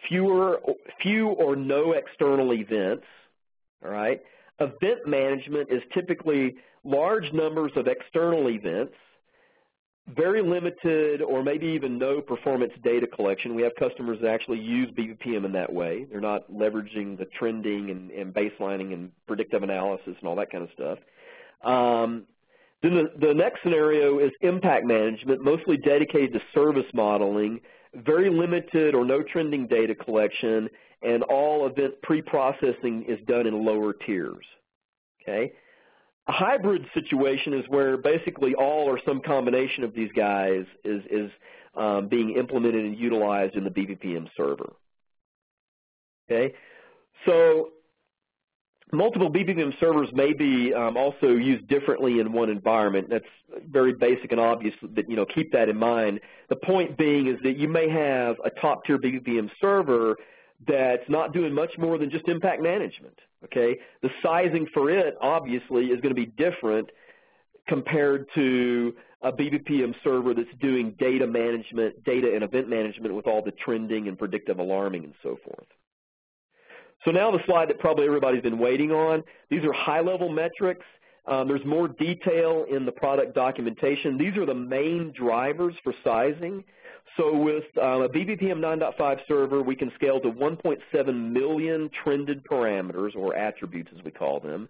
fewer, 0.09 0.61
few 1.01 1.29
or 1.29 1.55
no 1.55 1.93
external 1.93 2.53
events, 2.55 3.05
all 3.85 3.91
right? 3.91 4.21
Event 4.59 5.07
management 5.07 5.69
is 5.71 5.83
typically 5.93 6.57
large 6.83 7.31
numbers 7.33 7.73
of 7.77 7.87
external 7.87 8.49
events, 8.49 8.95
very 10.17 10.43
limited 10.43 11.23
or 11.23 11.43
maybe 11.43 11.67
even 11.67 11.99
no 11.99 12.21
performance 12.21 12.73
data 12.83 13.07
collection. 13.07 13.55
We 13.55 13.63
have 13.63 13.75
customers 13.79 14.19
that 14.23 14.31
actually 14.31 14.59
use 14.59 14.91
BPPM 14.91 15.45
in 15.45 15.53
that 15.53 15.73
way. 15.73 16.07
They're 16.11 16.21
not 16.21 16.51
leveraging 16.51 17.19
the 17.19 17.27
trending 17.39 17.91
and, 17.91 18.11
and 18.11 18.35
baselining 18.35 18.93
and 18.93 19.13
predictive 19.27 19.63
analysis 19.63 20.17
and 20.19 20.29
all 20.29 20.37
that 20.37 20.51
kind 20.51 20.65
of 20.65 20.71
stuff. 20.75 20.99
Um, 21.63 22.25
then 22.83 22.95
the, 22.95 23.27
the 23.27 23.35
next 23.35 23.63
scenario 23.63 24.19
is 24.19 24.31
impact 24.41 24.87
management, 24.87 25.43
mostly 25.45 25.77
dedicated 25.77 26.33
to 26.33 26.41
service 26.55 26.87
modeling, 26.95 27.61
very 27.95 28.31
limited 28.31 28.95
or 28.95 29.05
no 29.05 29.23
trending 29.23 29.67
data 29.67 29.95
collection, 29.95 30.69
and 31.03 31.23
all 31.25 31.67
event 31.67 31.95
pre-processing 32.03 33.05
is 33.09 33.19
done 33.27 33.47
in 33.47 33.65
lower 33.65 33.93
tiers. 33.93 34.45
Okay? 35.23 35.53
A 36.29 36.33
hybrid 36.33 36.87
situation 36.95 37.55
is 37.55 37.65
where 37.69 37.97
basically 37.97 38.55
all 38.55 38.85
or 38.85 39.01
some 39.05 39.21
combination 39.21 39.85
of 39.85 39.95
these 39.95 40.11
guys 40.15 40.65
is, 40.85 41.03
is 41.11 41.31
um, 41.75 42.09
being 42.09 42.37
implemented 42.37 42.85
and 42.85 42.97
utilized 42.97 43.57
in 43.57 43.65
the 43.65 43.71
BPM 43.71 44.29
server. 44.37 44.73
Okay, 46.31 46.55
so 47.27 47.71
multiple 48.93 49.31
BPPM 49.31 49.79
servers 49.79 50.09
may 50.13 50.33
be 50.33 50.73
um, 50.75 50.97
also 50.97 51.29
used 51.29 51.67
differently 51.69 52.21
in 52.21 52.33
one 52.33 52.51
environment. 52.51 53.09
That's 53.11 53.25
very 53.69 53.93
basic 53.93 54.33
and 54.33 54.41
obvious, 54.41 54.75
but 54.83 55.09
you 55.09 55.17
know 55.17 55.27
keep 55.27 55.53
that 55.53 55.69
in 55.69 55.77
mind. 55.77 56.21
The 56.49 56.57
point 56.57 56.97
being 56.97 57.27
is 57.27 57.37
that 57.43 57.57
you 57.57 57.69
may 57.69 57.89
have 57.89 58.37
a 58.45 58.51
top-tier 58.61 58.99
BPPM 58.99 59.51
server 59.61 60.17
that's 60.67 61.09
not 61.09 61.33
doing 61.33 61.55
much 61.55 61.73
more 61.79 61.99
than 61.99 62.11
just 62.11 62.29
impact 62.29 62.63
management. 62.63 63.19
Okay, 63.45 63.79
the 64.03 64.11
sizing 64.23 64.67
for 64.75 64.91
it 64.91 65.15
obviously 65.21 65.87
is 65.87 66.01
going 66.01 66.15
to 66.15 66.21
be 66.21 66.27
different 66.27 66.91
compared 67.69 68.27
to 68.35 68.95
a 69.23 69.33
BPPM 69.33 69.95
server 70.03 70.35
that's 70.35 70.49
doing 70.61 70.95
data 70.99 71.27
management, 71.27 72.03
data 72.05 72.33
and 72.35 72.43
event 72.43 72.69
management 72.69 73.15
with 73.15 73.27
all 73.27 73.43
the 73.43 73.53
trending 73.53 74.09
and 74.09 74.19
predictive 74.19 74.59
alarming 74.59 75.05
and 75.05 75.15
so 75.23 75.39
forth. 75.45 75.67
So 77.05 77.11
now 77.11 77.31
the 77.31 77.41
slide 77.47 77.69
that 77.69 77.79
probably 77.79 78.07
everybody's 78.07 78.43
been 78.43 78.59
waiting 78.59 78.93
on. 78.93 79.23
These 79.49 79.65
are 79.65 79.73
high-level 79.73 80.29
metrics. 80.29 80.85
Um, 81.27 81.49
there's 81.49 81.65
more 81.65 81.89
detail 81.89 82.67
in 82.71 82.85
the 82.85 82.93
product 82.93 83.35
documentation. 83.35 84.19
These 84.19 84.37
are 84.37 84.47
the 84.47 84.55
main 84.55 85.13
drivers 85.17 85.75
for 85.83 85.95
sizing. 86.03 86.65
So 87.17 87.37
with 87.37 87.65
uh, 87.77 88.03
a 88.03 88.09
BPPM 88.09 88.59
9.5 88.59 89.19
server, 89.27 89.63
we 89.63 89.77
can 89.77 89.91
scale 89.95 90.21
to 90.21 90.31
1.7 90.31 91.33
million 91.33 91.91
trended 92.03 92.45
parameters, 92.45 93.17
or 93.17 93.35
attributes 93.35 93.91
as 93.97 94.05
we 94.05 94.11
call 94.11 94.41
them. 94.41 94.69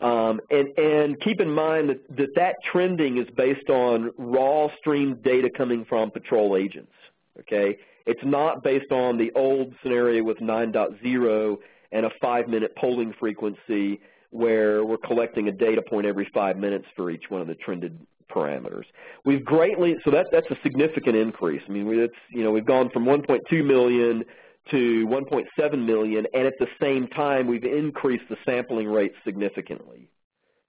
Um, 0.00 0.40
and, 0.50 0.76
and, 0.78 1.20
keep 1.20 1.40
in 1.40 1.50
mind 1.50 1.88
that, 1.88 2.16
that 2.18 2.34
that 2.34 2.56
trending 2.70 3.16
is 3.16 3.26
based 3.34 3.70
on 3.70 4.12
raw 4.18 4.68
stream 4.78 5.18
data 5.24 5.48
coming 5.48 5.86
from 5.86 6.10
patrol 6.10 6.54
agents. 6.54 6.92
Okay, 7.40 7.78
It's 8.06 8.24
not 8.24 8.62
based 8.62 8.92
on 8.92 9.18
the 9.18 9.32
old 9.34 9.74
scenario 9.82 10.22
with 10.22 10.38
9.0 10.38 11.56
and 11.92 12.06
a 12.06 12.10
five-minute 12.20 12.76
polling 12.76 13.12
frequency 13.18 14.00
where 14.30 14.84
we're 14.84 14.98
collecting 14.98 15.48
a 15.48 15.52
data 15.52 15.82
point 15.82 16.06
every 16.06 16.28
five 16.32 16.56
minutes 16.56 16.86
for 16.94 17.10
each 17.10 17.24
one 17.28 17.40
of 17.40 17.46
the 17.46 17.54
trended 17.56 17.98
parameters. 18.30 18.84
We've 19.24 19.44
greatly, 19.44 19.96
so 20.04 20.10
that, 20.10 20.26
that's 20.32 20.50
a 20.50 20.58
significant 20.62 21.16
increase. 21.16 21.62
I 21.68 21.72
mean, 21.72 21.86
it's, 21.98 22.14
you 22.30 22.42
know, 22.42 22.50
we've 22.50 22.66
gone 22.66 22.90
from 22.90 23.04
1.2 23.04 23.64
million 23.64 24.24
to 24.70 25.06
1.7 25.06 25.86
million, 25.86 26.26
and 26.34 26.46
at 26.46 26.54
the 26.58 26.66
same 26.80 27.06
time, 27.08 27.46
we've 27.46 27.64
increased 27.64 28.24
the 28.28 28.36
sampling 28.44 28.88
rate 28.88 29.12
significantly. 29.24 30.10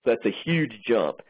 So 0.05 0.11
that's 0.11 0.25
a 0.25 0.35
huge 0.45 0.73
jump. 0.85 1.21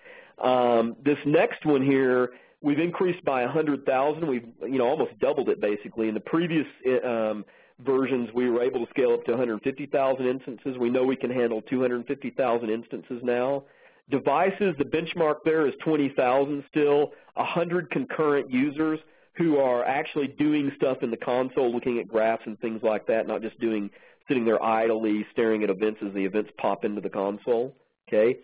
Um, 0.42 0.96
this 1.04 1.18
next 1.26 1.66
one 1.66 1.82
here, 1.82 2.32
we've 2.62 2.80
increased 2.80 3.24
by 3.24 3.44
100,000. 3.44 4.28
We've, 4.28 4.48
you 4.62 4.78
know, 4.78 4.88
almost 4.88 5.18
doubled 5.20 5.50
it 5.50 5.62
basically. 5.62 6.08
In 6.08 6.14
the 6.14 6.20
previous 6.20 6.68
um, 7.06 7.46
versions, 7.80 8.30
we 8.34 8.50
were 8.50 8.64
able 8.64 8.86
to 8.86 8.90
scale 8.90 9.14
up 9.14 9.24
to 9.26 9.32
150,000 9.32 10.26
instances. 10.26 10.78
We 10.80 10.90
know 10.90 11.04
we 11.04 11.16
can 11.16 11.32
handle 11.32 11.62
250,000 11.64 12.70
instances 12.70 13.22
now. 13.24 13.64
Devices, 14.10 14.74
the 14.78 14.86
benchmark 14.86 15.38
there 15.44 15.68
is 15.68 15.74
20,000 15.84 16.64
still, 16.70 17.12
100 17.36 17.92
concurrent 17.92 18.50
users 18.50 19.00
who 19.36 19.58
are 19.58 19.86
actually 19.86 20.28
doing 20.28 20.72
stuff 20.78 20.98
in 21.04 21.12
the 21.12 21.18
console, 21.18 21.72
looking 21.72 22.00
at 22.00 22.08
graphs 22.08 22.44
and 22.46 22.60
things 22.60 22.82
like 22.84 23.06
that, 23.08 23.28
not 23.28 23.42
just 23.42 23.60
doing 23.60 23.90
sitting 24.28 24.46
there 24.46 24.62
idly 24.64 25.26
staring 25.32 25.64
at 25.64 25.70
events 25.70 26.00
as 26.06 26.14
the 26.14 26.26
events 26.26 26.50
pop 26.58 26.84
into 26.84 27.02
the 27.02 27.10
console. 27.10 27.76
Okay, 28.08 28.40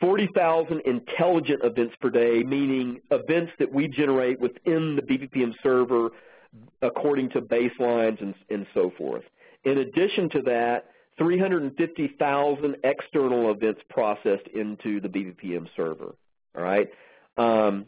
40,000 0.00 0.80
intelligent 0.80 1.60
events 1.62 1.94
per 2.00 2.10
day, 2.10 2.42
meaning 2.42 3.00
events 3.10 3.52
that 3.58 3.72
we 3.72 3.86
generate 3.88 4.40
within 4.40 4.96
the 4.96 5.02
BPPM 5.02 5.52
server 5.62 6.10
according 6.82 7.30
to 7.30 7.40
baselines 7.40 8.20
and, 8.20 8.34
and 8.48 8.66
so 8.74 8.92
forth. 8.96 9.22
In 9.64 9.78
addition 9.78 10.30
to 10.30 10.42
that, 10.42 10.86
350,000 11.18 12.76
external 12.82 13.50
events 13.50 13.82
processed 13.90 14.46
into 14.54 15.00
the 15.00 15.08
BPPM 15.08 15.66
server. 15.76 16.14
All 16.56 16.62
right. 16.62 16.88
Um, 17.36 17.84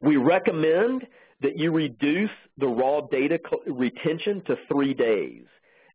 we 0.00 0.16
recommend 0.16 1.06
that 1.42 1.58
you 1.58 1.70
reduce 1.70 2.30
the 2.58 2.66
raw 2.66 3.02
data 3.02 3.38
retention 3.66 4.42
to 4.46 4.56
three 4.68 4.94
days. 4.94 5.44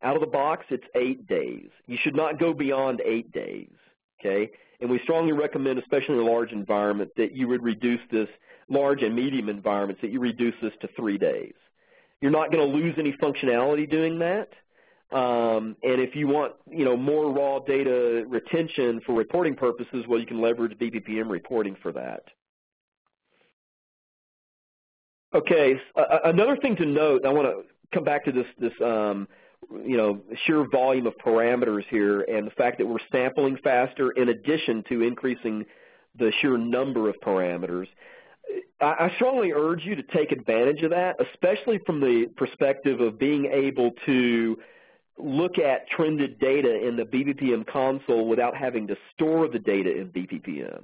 Out 0.04 0.16
of 0.16 0.22
the 0.22 0.28
box, 0.28 0.66
it's 0.70 0.86
eight 0.96 1.28
days. 1.28 1.70
You 1.88 1.98
should 2.00 2.16
not 2.16 2.40
go 2.40 2.54
beyond 2.54 3.02
eight 3.04 3.32
days, 3.32 3.72
okay? 4.20 4.50
And 4.80 4.90
we 4.90 5.00
strongly 5.04 5.34
recommend, 5.34 5.80
especially 5.80 6.16
in 6.16 6.22
a 6.22 6.26
large 6.26 6.52
environment, 6.52 7.12
that 7.18 7.34
you 7.34 7.48
would 7.48 7.64
reduce 7.64 8.02
this, 8.12 8.30
large 8.70 9.02
and 9.02 9.16
medium 9.16 9.50
environments, 9.50 10.02
that 10.02 10.12
you 10.12 10.20
reduce 10.20 10.56
this 10.62 10.74
to 10.82 10.90
three 10.96 11.18
days. 11.18 11.54
You're 12.22 12.32
not 12.32 12.52
going 12.52 12.70
to 12.70 12.78
lose 12.78 12.96
any 12.98 13.14
functionality 13.14 13.90
doing 13.90 14.20
that. 14.20 14.50
Um, 15.16 15.78
and 15.84 16.02
if 16.02 16.16
you 16.16 16.28
want, 16.28 16.54
you 16.70 16.84
know, 16.84 16.98
more 16.98 17.32
raw 17.32 17.60
data 17.60 18.26
retention 18.28 19.00
for 19.06 19.14
reporting 19.14 19.56
purposes, 19.56 20.06
well, 20.08 20.20
you 20.20 20.26
can 20.26 20.42
leverage 20.42 20.78
BPPM 20.78 21.30
reporting 21.30 21.78
for 21.82 21.92
that. 21.94 22.24
Okay, 25.34 25.80
uh, 25.96 26.20
another 26.26 26.58
thing 26.58 26.76
to 26.78 26.86
note, 26.86 27.26
I 27.26 27.30
want 27.30 27.48
to 27.48 27.64
come 27.94 28.04
back 28.04 28.26
to 28.26 28.32
this, 28.32 28.46
this 28.60 28.74
um, 28.84 29.28
you 29.72 29.98
know, 29.98 30.22
sheer 30.46 30.66
volume 30.70 31.08
of 31.08 31.18
parameters 31.18 31.84
here 31.90 32.22
and 32.22 32.48
the 32.48 32.52
fact 32.52 32.78
that 32.78 32.86
we're 32.86 33.00
sampling 33.12 33.58
faster 33.64 34.12
in 34.12 34.30
addition 34.30 34.84
to 34.90 35.02
increasing 35.02 35.66
the 36.18 36.32
sheer 36.40 36.58
number 36.58 37.10
of 37.10 37.16
parameters. 37.22 37.88
I, 38.80 39.12
strongly 39.16 39.52
urge 39.52 39.84
you 39.84 39.96
to 39.96 40.04
take 40.04 40.32
advantage 40.32 40.82
of 40.84 40.92
that, 40.92 41.18
especially 41.20 41.80
from 41.86 42.00
the 42.00 42.28
perspective 42.38 43.02
of 43.02 43.20
being 43.20 43.46
able 43.46 43.92
to 44.06 44.58
look 45.18 45.58
at 45.58 45.90
trended 45.90 46.40
data 46.40 46.88
in 46.88 46.96
the 46.96 47.04
BPPM 47.04 47.68
console 47.68 48.28
without 48.28 48.56
having 48.56 48.88
to 48.88 48.96
store 49.14 49.50
the 49.50 49.60
data 49.60 49.98
in 49.98 50.10
BPPM. 50.10 50.84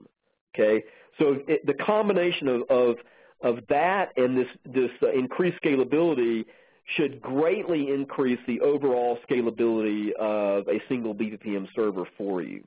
Okay, 0.53 0.83
so 1.19 1.39
it, 1.47 1.65
the 1.65 1.73
combination 1.73 2.47
of, 2.47 2.63
of 2.69 2.95
of 3.43 3.59
that 3.67 4.13
and 4.17 4.37
this, 4.37 4.47
this 4.65 4.89
increased 5.13 5.61
scalability 5.61 6.45
should 6.95 7.21
greatly 7.21 7.91
increase 7.91 8.39
the 8.47 8.59
overall 8.61 9.17
scalability 9.29 10.11
of 10.13 10.67
a 10.67 10.81
single 10.89 11.15
BPPM 11.15 11.67
server 11.75 12.05
for 12.17 12.41
you. 12.41 12.63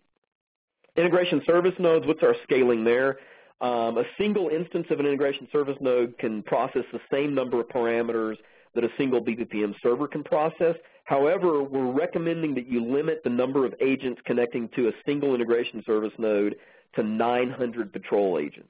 Integration 0.97 1.43
service 1.45 1.75
nodes, 1.79 2.07
what's 2.07 2.23
our 2.23 2.35
scaling 2.45 2.85
there? 2.85 3.19
Um, 3.61 3.99
a 3.99 4.05
single 4.19 4.49
instance 4.49 4.87
of 4.91 5.01
an 5.01 5.07
integration 5.07 5.49
service 5.53 5.77
node 5.81 6.17
can 6.19 6.43
process 6.43 6.85
the 6.93 7.01
same 7.11 7.35
number 7.35 7.61
of 7.61 7.69
parameters 7.69 8.37
that 8.75 8.85
a 8.85 8.89
single 8.97 9.23
BPPM 9.23 9.75
server 9.83 10.09
can 10.09 10.23
process. 10.23 10.77
However, 11.05 11.63
we're 11.63 11.93
recommending 11.93 12.55
that 12.55 12.67
you 12.67 12.85
limit 12.85 13.21
the 13.25 13.31
number 13.31 13.65
of 13.65 13.75
agents 13.81 14.21
connecting 14.25 14.69
to 14.77 14.89
a 14.89 14.93
single 15.07 15.35
integration 15.35 15.83
service 15.87 16.13
node 16.19 16.57
to 16.95 17.03
900 17.03 17.93
patrol 17.93 18.39
agents. 18.39 18.69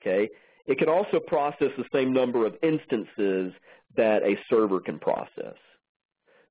Okay, 0.00 0.28
it 0.66 0.78
can 0.78 0.88
also 0.88 1.20
process 1.20 1.70
the 1.76 1.84
same 1.92 2.12
number 2.12 2.46
of 2.46 2.56
instances 2.62 3.52
that 3.96 4.22
a 4.22 4.38
server 4.48 4.80
can 4.80 4.98
process. 4.98 5.56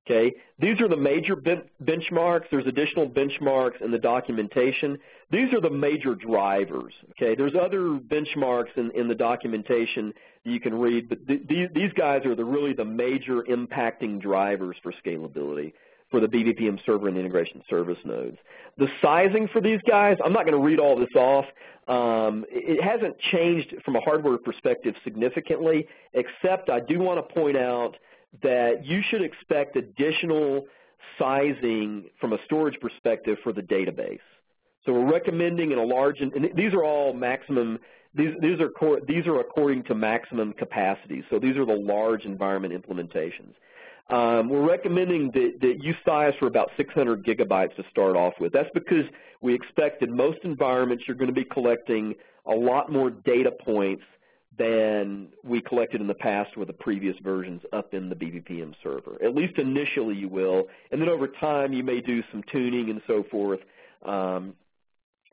Okay, 0.07 0.35
these 0.59 0.79
are 0.81 0.87
the 0.87 0.95
major 0.95 1.35
ben 1.35 1.63
benchmarks. 1.83 2.43
There's 2.51 2.67
additional 2.67 3.09
benchmarks 3.09 3.81
in 3.81 3.89
the 3.89 3.97
documentation. 3.97 4.99
These 5.31 5.51
are 5.51 5.61
the 5.61 5.71
major 5.71 6.13
drivers. 6.13 6.93
Okay, 7.11 7.33
there's 7.33 7.55
other 7.55 7.99
benchmarks 7.99 8.77
in, 8.77 8.91
in 8.91 9.07
the 9.07 9.15
documentation 9.15 10.13
you 10.43 10.59
can 10.59 10.75
read, 10.75 11.09
but 11.09 11.25
th 11.27 11.71
these 11.73 11.93
guys 11.93 12.23
are 12.25 12.35
the, 12.35 12.45
really 12.45 12.73
the 12.73 12.85
major 12.85 13.41
impacting 13.43 14.21
drivers 14.21 14.77
for 14.83 14.93
scalability 15.03 15.73
for 16.15 16.21
the 16.21 16.27
BPPM 16.27 16.79
server 16.85 17.09
and 17.09 17.17
the 17.17 17.19
integration 17.19 17.61
service 17.69 17.97
nodes. 18.05 18.37
The 18.77 18.87
sizing 19.01 19.49
for 19.51 19.59
these 19.59 19.81
guys, 19.85 20.15
I'm 20.23 20.31
not 20.31 20.45
going 20.45 20.57
to 20.57 20.65
read 20.65 20.79
all 20.79 20.97
this 20.97 21.13
off. 21.13 21.43
Um, 21.89 22.45
it 22.47 22.81
hasn't 22.81 23.19
changed 23.19 23.75
from 23.83 23.97
a 23.97 23.99
hardware 23.99 24.37
perspective 24.37 24.95
significantly, 25.03 25.85
except 26.13 26.69
I 26.69 26.79
do 26.79 26.99
want 26.99 27.17
to 27.17 27.35
point 27.35 27.57
out 27.57 27.97
that 28.43 28.85
you 28.85 29.01
should 29.09 29.23
expect 29.23 29.75
additional 29.75 30.67
sizing 31.19 32.05
from 32.21 32.31
a 32.31 32.37
storage 32.45 32.79
perspective 32.79 33.37
for 33.43 33.51
the 33.51 33.61
database. 33.61 34.19
So 34.85 34.93
we're 34.93 35.11
recommending 35.11 35.71
in 35.73 35.79
a 35.79 35.83
large, 35.83 36.21
and 36.21 36.31
these 36.55 36.73
are 36.73 36.85
all 36.85 37.11
maximum, 37.11 37.77
these, 38.13 38.33
these, 38.39 38.61
are, 38.61 38.71
these 39.05 39.27
are 39.27 39.41
according 39.41 39.83
to 39.83 39.95
maximum 39.95 40.53
capacity. 40.53 41.25
So 41.29 41.39
these 41.39 41.57
are 41.57 41.65
the 41.65 41.73
large 41.73 42.23
environment 42.23 42.73
implementations. 42.73 43.55
Um, 44.09 44.49
we're 44.49 44.67
recommending 44.67 45.31
that, 45.33 45.53
that 45.61 45.83
you 45.83 45.93
size 46.05 46.33
for 46.39 46.47
about 46.47 46.69
600 46.77 47.25
gigabytes 47.25 47.75
to 47.75 47.83
start 47.89 48.15
off 48.15 48.33
with. 48.39 48.53
That's 48.53 48.69
because 48.73 49.05
we 49.41 49.53
expect 49.53 50.03
in 50.03 50.15
most 50.15 50.39
environments 50.43 51.05
you're 51.07 51.17
going 51.17 51.29
to 51.29 51.33
be 51.33 51.45
collecting 51.45 52.13
a 52.45 52.53
lot 52.53 52.91
more 52.91 53.09
data 53.09 53.51
points 53.51 54.03
than 54.57 55.29
we 55.43 55.59
collected 55.61 56.01
in 56.01 56.07
the 56.07 56.13
past 56.13 56.55
with 56.55 56.67
the 56.67 56.73
previous 56.73 57.15
versions 57.23 57.61
up 57.73 57.93
in 57.93 58.09
the 58.09 58.15
BPPM 58.15 58.73
server. 58.81 59.17
At 59.23 59.35
least 59.35 59.57
initially 59.57 60.15
you 60.15 60.29
will, 60.29 60.65
and 60.91 61.01
then 61.01 61.09
over 61.09 61.27
time 61.27 61.73
you 61.73 61.83
may 61.83 61.99
do 61.99 62.23
some 62.31 62.43
tuning 62.51 62.89
and 62.89 63.01
so 63.07 63.23
forth 63.29 63.59
um, 64.05 64.53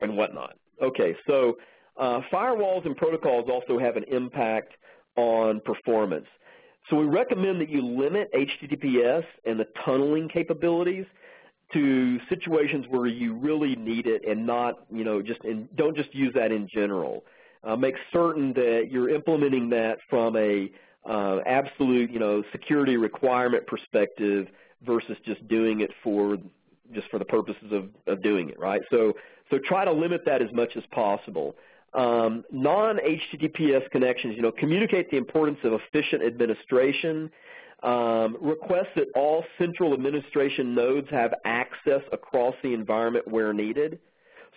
and 0.01 0.17
whatnot. 0.17 0.55
Okay, 0.81 1.15
so 1.27 1.57
uh, 1.97 2.21
firewalls 2.31 2.85
and 2.85 2.97
protocols 2.97 3.49
also 3.49 3.79
have 3.79 3.95
an 3.95 4.03
impact 4.11 4.73
on 5.15 5.61
performance. 5.61 6.25
So 6.89 6.97
we 6.97 7.05
recommend 7.05 7.61
that 7.61 7.69
you 7.69 7.81
limit 7.81 8.31
HTTPS 8.33 9.23
and 9.45 9.59
the 9.59 9.67
tunneling 9.85 10.27
capabilities 10.27 11.05
to 11.73 12.19
situations 12.29 12.85
where 12.89 13.07
you 13.07 13.33
really 13.33 13.75
need 13.75 14.05
it 14.05 14.27
and 14.27 14.45
not, 14.45 14.85
you 14.91 15.03
know, 15.03 15.21
just 15.21 15.43
in, 15.43 15.67
don't 15.75 15.95
just 15.95 16.13
use 16.13 16.33
that 16.35 16.51
in 16.51 16.67
general. 16.71 17.23
Uh, 17.63 17.75
make 17.75 17.95
certain 18.11 18.53
that 18.53 18.89
you're 18.91 19.09
implementing 19.09 19.69
that 19.69 19.97
from 20.09 20.35
a 20.35 20.69
uh, 21.09 21.39
absolute, 21.45 22.11
you 22.11 22.19
know, 22.19 22.43
security 22.51 22.97
requirement 22.97 23.65
perspective 23.65 24.47
versus 24.85 25.17
just 25.25 25.45
doing 25.47 25.81
it 25.81 25.89
for 26.03 26.37
just 26.93 27.09
for 27.09 27.17
the 27.17 27.25
purposes 27.25 27.71
of, 27.71 27.89
of 28.07 28.21
doing 28.21 28.49
it, 28.49 28.59
right? 28.59 28.81
So, 28.91 29.13
so 29.49 29.57
try 29.57 29.85
to 29.85 29.91
limit 29.91 30.21
that 30.25 30.41
as 30.41 30.51
much 30.53 30.75
as 30.75 30.83
possible. 30.91 31.55
Um, 31.93 32.43
Non-HTTPS 32.51 33.89
connections, 33.91 34.35
you 34.35 34.41
know, 34.41 34.51
communicate 34.51 35.11
the 35.11 35.17
importance 35.17 35.59
of 35.63 35.73
efficient 35.73 36.23
administration. 36.23 37.29
Um, 37.83 38.37
request 38.41 38.89
that 38.95 39.07
all 39.13 39.43
central 39.57 39.93
administration 39.93 40.73
nodes 40.73 41.07
have 41.11 41.33
access 41.43 42.01
across 42.13 42.55
the 42.63 42.73
environment 42.73 43.27
where 43.27 43.53
needed. 43.53 43.99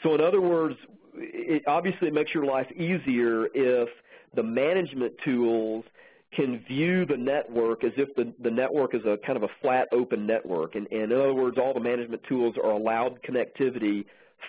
So 0.03 0.15
in 0.15 0.21
other 0.21 0.41
words, 0.41 0.77
it 1.15 1.65
obviously 1.67 2.11
makes 2.11 2.33
your 2.33 2.45
life 2.45 2.71
easier 2.73 3.49
if 3.53 3.89
the 4.35 4.43
management 4.43 5.15
tools 5.25 5.85
can 6.33 6.63
view 6.69 7.07
the 7.07 7.17
network 7.17 7.83
as 7.83 7.93
if 7.97 8.15
the, 8.15 8.33
the 8.43 8.51
network 8.51 8.95
is 8.95 9.03
a 9.07 9.19
kind 9.27 9.37
of 9.37 9.43
a 9.43 9.49
flat 9.61 9.89
open 9.93 10.27
network. 10.27 10.75
And, 10.75 10.87
and 10.93 11.11
in 11.11 11.19
other 11.19 11.35
words, 11.35 11.57
all 11.59 11.73
the 11.73 11.81
management 11.81 12.23
tools 12.29 12.57
are 12.63 12.71
allowed 12.71 13.19
connectivity 13.23 14.05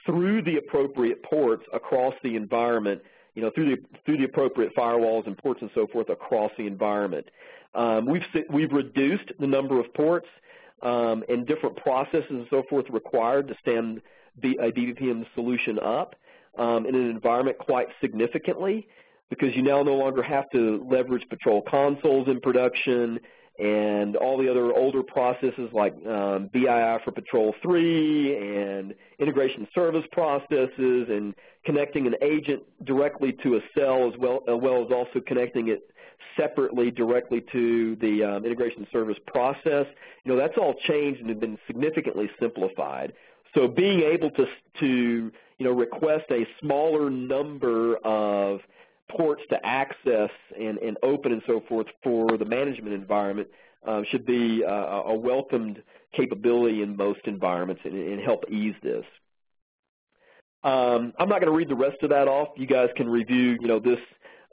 through 0.05 0.41
the 0.43 0.57
appropriate 0.57 1.23
ports 1.23 1.65
across 1.73 2.13
the 2.23 2.35
environment, 2.35 3.01
you 3.35 3.41
know, 3.41 3.51
through 3.53 3.75
the, 3.75 3.81
through 4.05 4.17
the 4.17 4.23
appropriate 4.23 4.75
firewalls 4.75 5.27
and 5.27 5.37
ports 5.37 5.61
and 5.61 5.69
so 5.75 5.87
forth 5.87 6.09
across 6.09 6.51
the 6.57 6.65
environment. 6.65 7.29
Um, 7.75 8.05
we've, 8.05 8.23
we've 8.49 8.71
reduced 8.71 9.31
the 9.39 9.47
number 9.47 9.79
of 9.79 9.93
ports 9.93 10.27
um, 10.81 11.23
and 11.29 11.45
different 11.45 11.75
processes 11.77 12.25
and 12.29 12.47
so 12.49 12.63
forth 12.69 12.85
required 12.89 13.47
to 13.47 13.55
stand 13.61 14.01
a 14.43 14.71
BPPM 14.71 15.25
solution 15.33 15.79
up 15.79 16.15
um, 16.57 16.85
in 16.85 16.95
an 16.95 17.09
environment 17.09 17.57
quite 17.57 17.87
significantly 18.01 18.87
because 19.29 19.55
you 19.55 19.61
now 19.61 19.83
no 19.83 19.95
longer 19.95 20.23
have 20.23 20.49
to 20.51 20.85
leverage 20.89 21.27
patrol 21.29 21.61
consoles 21.61 22.27
in 22.27 22.39
production 22.39 23.19
and 23.59 24.15
all 24.15 24.37
the 24.37 24.49
other 24.49 24.71
older 24.75 25.01
processes 25.01 25.69
like 25.73 25.93
um, 26.05 26.49
BII 26.53 27.03
for 27.03 27.11
Patrol 27.11 27.55
3 27.61 28.37
and 28.37 28.93
integration 29.19 29.67
service 29.73 30.05
processes 30.11 31.07
and 31.09 31.33
connecting 31.65 32.05
an 32.05 32.15
agent 32.21 32.61
directly 32.85 33.33
to 33.43 33.55
a 33.55 33.59
cell 33.75 34.07
as 34.07 34.17
well, 34.19 34.43
as, 34.47 34.61
well 34.61 34.85
as 34.85 34.91
also 34.91 35.19
connecting 35.25 35.69
it 35.69 35.89
separately 36.35 36.91
directly 36.91 37.43
to 37.51 37.95
the 37.95 38.23
um, 38.23 38.45
integration 38.45 38.85
service 38.91 39.17
process. 39.25 39.85
You 40.23 40.33
know, 40.33 40.37
that's 40.37 40.57
all 40.57 40.75
changed 40.87 41.21
and 41.21 41.39
been 41.39 41.57
significantly 41.65 42.29
simplified. 42.39 43.13
So 43.55 43.67
being 43.67 44.01
able 44.01 44.29
to, 44.31 44.45
to 44.79 45.31
you 45.57 45.65
know, 45.65 45.71
request 45.71 46.25
a 46.29 46.45
smaller 46.59 47.09
number 47.09 47.97
of 48.05 48.59
ports 49.09 49.41
to 49.49 49.65
access 49.65 50.29
and, 50.59 50.77
and 50.79 50.97
open 51.03 51.31
and 51.31 51.41
so 51.47 51.61
forth 51.67 51.87
for 52.03 52.37
the 52.37 52.45
management 52.45 52.93
environment 52.93 53.47
uh, 53.85 54.01
should 54.09 54.25
be 54.25 54.63
uh, 54.65 54.71
a 54.71 55.15
welcomed 55.15 55.81
capability 56.13 56.81
in 56.81 56.95
most 56.95 57.21
environments 57.25 57.81
and, 57.85 57.93
and 57.95 58.21
help 58.21 58.43
ease 58.49 58.75
this. 58.83 59.05
Um, 60.63 61.13
I'm 61.19 61.29
not 61.29 61.39
going 61.39 61.51
to 61.51 61.57
read 61.57 61.69
the 61.69 61.75
rest 61.75 62.01
of 62.03 62.09
that 62.09 62.27
off. 62.27 62.49
You 62.57 62.67
guys 62.67 62.89
can 62.97 63.07
review, 63.07 63.57
you 63.61 63.67
know, 63.67 63.79
this, 63.79 63.99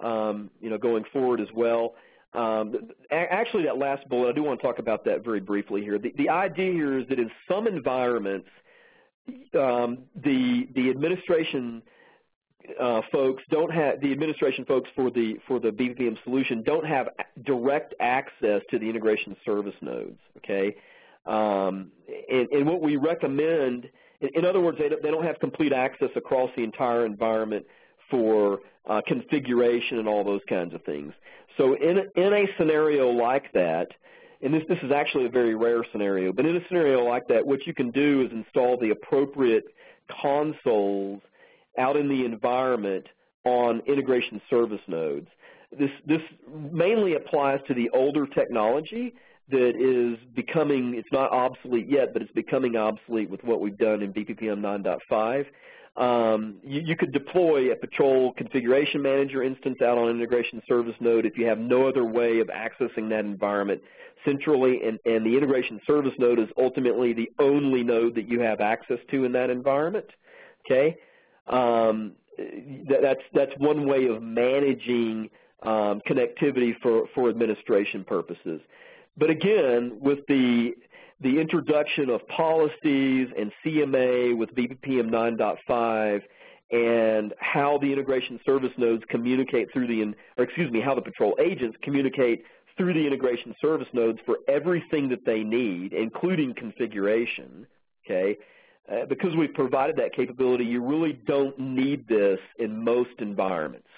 um, 0.02 0.50
you 0.60 0.70
know, 0.70 0.78
going 0.78 1.04
forward 1.12 1.40
as 1.40 1.48
well. 1.54 1.94
Um, 2.34 2.90
actually, 3.10 3.64
that 3.64 3.78
last 3.78 4.08
bullet, 4.08 4.30
I 4.30 4.32
do 4.32 4.42
want 4.42 4.60
to 4.60 4.66
talk 4.66 4.78
about 4.78 5.04
that 5.04 5.24
very 5.24 5.40
briefly 5.40 5.82
here. 5.82 5.98
The, 5.98 6.12
the 6.16 6.28
idea 6.28 6.72
here 6.72 6.98
is 6.98 7.08
that 7.08 7.18
in 7.18 7.30
some 7.48 7.66
environments, 7.66 8.48
um, 9.58 9.98
the 10.16 10.68
the 10.74 10.90
administration 10.90 11.82
uh, 12.80 13.02
folks 13.12 13.42
don't 13.50 13.72
have 13.72 14.00
the 14.00 14.10
administration 14.12 14.64
folks 14.64 14.88
for 14.94 15.10
the 15.10 15.38
for 15.46 15.60
the 15.60 15.70
BPPM 15.70 16.16
solution 16.24 16.62
don't 16.62 16.86
have 16.86 17.08
direct 17.44 17.94
access 18.00 18.62
to 18.70 18.78
the 18.78 18.88
integration 18.88 19.36
service 19.44 19.74
nodes. 19.80 20.18
Okay, 20.38 20.76
um, 21.26 21.90
and, 22.30 22.48
and, 22.50 22.66
what 22.66 22.80
we 22.80 22.96
recommend, 22.96 23.88
in, 24.20 24.28
in 24.34 24.44
other 24.44 24.60
words, 24.60 24.78
they 24.78 24.88
don't, 24.88 25.02
they 25.02 25.10
don't, 25.10 25.24
have 25.24 25.38
complete 25.40 25.72
access 25.72 26.10
across 26.16 26.50
the 26.56 26.62
entire 26.62 27.06
environment 27.06 27.66
for 28.10 28.60
uh, 28.86 29.00
configuration 29.06 29.98
and 29.98 30.08
all 30.08 30.24
those 30.24 30.42
kinds 30.48 30.74
of 30.74 30.82
things. 30.84 31.12
So 31.56 31.74
in 31.74 31.98
in 32.16 32.32
a 32.32 32.46
scenario 32.58 33.10
like 33.10 33.52
that, 33.52 33.88
and 34.42 34.52
this, 34.52 34.62
this 34.68 34.78
is 34.82 34.90
actually 34.90 35.26
a 35.26 35.30
very 35.30 35.54
rare 35.54 35.84
scenario, 35.92 36.32
but 36.32 36.46
in 36.46 36.56
a 36.56 36.66
scenario 36.68 37.04
like 37.04 37.28
that, 37.28 37.46
what 37.46 37.66
you 37.66 37.74
can 37.74 37.90
do 37.90 38.22
is 38.22 38.32
install 38.32 38.78
the 38.78 38.90
appropriate 38.90 39.64
consoles 40.20 41.20
out 41.78 41.96
in 41.96 42.08
the 42.08 42.24
environment 42.24 43.06
on 43.44 43.80
integration 43.86 44.40
service 44.48 44.80
nodes. 44.86 45.28
This, 45.78 45.90
this 46.06 46.20
mainly 46.50 47.14
applies 47.14 47.60
to 47.68 47.74
the 47.74 47.90
older 47.90 48.26
technology 48.26 49.14
that 49.50 49.74
is 49.76 50.18
becoming, 50.34 50.94
it's 50.94 51.12
not 51.12 51.30
obsolete 51.32 51.88
yet, 51.88 52.12
but 52.12 52.22
it's 52.22 52.32
becoming 52.32 52.76
obsolete 52.76 53.28
with 53.28 53.42
what 53.44 53.60
we've 53.60 53.76
done 53.76 54.02
in 54.02 54.12
BPPM 54.12 54.60
9.5. 54.60 55.46
Um, 55.96 56.56
you, 56.64 56.80
you, 56.80 56.96
could 56.96 57.12
deploy 57.12 57.70
a 57.70 57.76
patrol 57.76 58.32
configuration 58.32 59.00
manager 59.00 59.44
instance 59.44 59.80
out 59.80 59.96
on 59.96 60.10
integration 60.10 60.60
service 60.66 60.96
node 60.98 61.24
if 61.24 61.38
you 61.38 61.46
have 61.46 61.58
no 61.58 61.86
other 61.86 62.04
way 62.04 62.40
of 62.40 62.48
accessing 62.48 63.08
that 63.10 63.20
environment 63.20 63.80
centrally, 64.24 64.80
and, 64.84 64.98
and 65.04 65.24
the 65.24 65.36
integration 65.36 65.80
service 65.86 66.14
node 66.18 66.40
is 66.40 66.48
ultimately 66.58 67.12
the 67.12 67.30
only 67.38 67.84
node 67.84 68.16
that 68.16 68.28
you 68.28 68.40
have 68.40 68.60
access 68.60 68.98
to 69.10 69.24
in 69.24 69.32
that 69.32 69.50
environment. 69.50 70.06
Okay, 70.66 70.96
um, 71.46 72.12
that's 72.88 73.22
that's 73.32 73.52
one 73.58 73.86
way 73.86 74.06
of 74.06 74.22
managing 74.22 75.30
um, 75.62 76.00
connectivity 76.08 76.74
for 76.82 77.06
for 77.14 77.28
administration 77.28 78.04
purposes. 78.04 78.60
But 79.16 79.30
again, 79.30 79.98
with 80.00 80.20
the 80.28 80.72
the 81.20 81.40
introduction 81.40 82.10
of 82.10 82.26
policies 82.28 83.28
and 83.38 83.52
CMA 83.64 84.36
with 84.36 84.54
BPPM 84.54 85.10
9.5 85.10 86.20
and 86.70 87.32
how 87.38 87.78
the 87.78 87.92
integration 87.92 88.40
service 88.44 88.72
nodes 88.76 89.04
communicate 89.08 89.72
through 89.72 89.86
the, 89.86 90.14
or 90.36 90.44
excuse 90.44 90.70
me, 90.70 90.80
how 90.80 90.94
the 90.94 91.00
patrol 91.00 91.36
agents 91.40 91.76
communicate 91.82 92.42
through 92.76 92.94
the 92.94 93.06
integration 93.06 93.54
service 93.60 93.86
nodes 93.92 94.18
for 94.26 94.38
everything 94.48 95.08
that 95.08 95.24
they 95.24 95.44
need, 95.44 95.92
including 95.92 96.52
configuration, 96.54 97.66
okay, 98.04 98.36
uh, 98.90 99.06
because 99.06 99.34
we've 99.36 99.54
provided 99.54 99.96
that 99.96 100.14
capability, 100.14 100.64
you 100.64 100.82
really 100.82 101.14
don't 101.26 101.58
need 101.58 102.06
this 102.08 102.38
in 102.58 102.82
most 102.82 103.10
environments. 103.18 103.88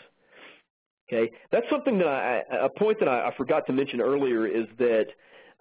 Okay, 1.09 1.31
that's 1.53 1.67
something 1.71 1.99
that 1.99 2.09
I, 2.09 2.43
a 2.65 2.69
point 2.69 2.99
that 2.99 3.09
I, 3.09 3.29
I 3.29 3.37
forgot 3.37 3.67
to 3.67 3.73
mention 3.73 4.01
earlier 4.01 4.47
is 4.47 4.67
that 4.79 5.07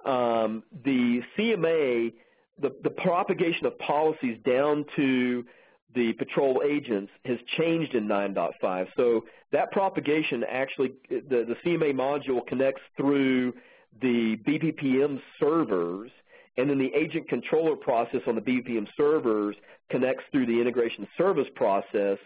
um, 0.10 0.64
the 0.84 1.22
CMA, 1.38 2.14
the, 2.60 2.76
the 2.84 2.89
propagation 2.89 3.65
of 3.65 3.77
policies 3.80 4.38
down 4.45 4.85
to 4.95 5.45
the 5.93 6.14
patrol 6.14 6.61
agents 6.65 7.11
has 7.26 7.38
changed 7.57 7.95
in 7.95 8.07
9.5. 8.07 8.88
So 8.97 9.26
that 9.52 9.72
propagation 9.72 10.43
actually, 10.49 10.93
the, 11.10 11.45
the 11.47 11.56
CMA 11.64 11.93
module 11.93 12.45
connects 12.45 12.81
through 12.97 13.53
the 14.02 14.38
BPPM 14.47 15.22
servers 15.39 16.11
and 16.57 16.69
then 16.69 16.77
the 16.77 16.91
agent 16.95 17.27
controller 17.27 17.76
process 17.76 18.22
on 18.27 18.36
the 18.36 18.41
BPM 18.41 18.88
servers 18.95 19.56
connects 19.90 20.23
through 20.32 20.45
the 20.45 20.60
integration 20.60 21.07
service 21.18 21.48
process 21.56 22.18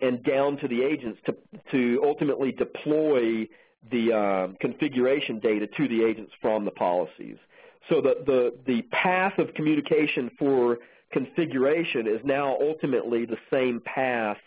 and 0.00 0.22
down 0.22 0.56
to 0.58 0.68
the 0.68 0.82
agents 0.82 1.18
to, 1.26 1.34
to 1.70 2.00
ultimately 2.04 2.52
deploy 2.52 3.46
the 3.90 4.12
um, 4.12 4.56
configuration 4.60 5.38
data 5.38 5.66
to 5.76 5.88
the 5.88 6.04
agents 6.04 6.32
from 6.40 6.64
the 6.64 6.70
policies. 6.70 7.36
So 7.88 8.00
the, 8.00 8.16
the, 8.26 8.54
the 8.66 8.82
path 8.90 9.38
of 9.38 9.52
communication 9.54 10.30
for 10.38 10.78
configuration 11.12 12.06
is 12.06 12.20
now 12.24 12.56
ultimately 12.60 13.24
the 13.24 13.36
same 13.50 13.80
path 13.84 14.38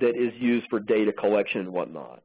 that 0.00 0.16
is 0.16 0.32
used 0.40 0.68
for 0.68 0.80
data 0.80 1.12
collection 1.12 1.62
and 1.62 1.72
whatnot, 1.72 2.22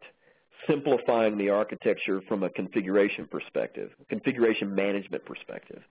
simplifying 0.68 1.38
the 1.38 1.50
architecture 1.50 2.22
from 2.28 2.44
a 2.44 2.50
configuration 2.50 3.28
perspective, 3.28 3.92
configuration 4.10 4.74
management 4.74 5.24
perspective. 5.26 5.82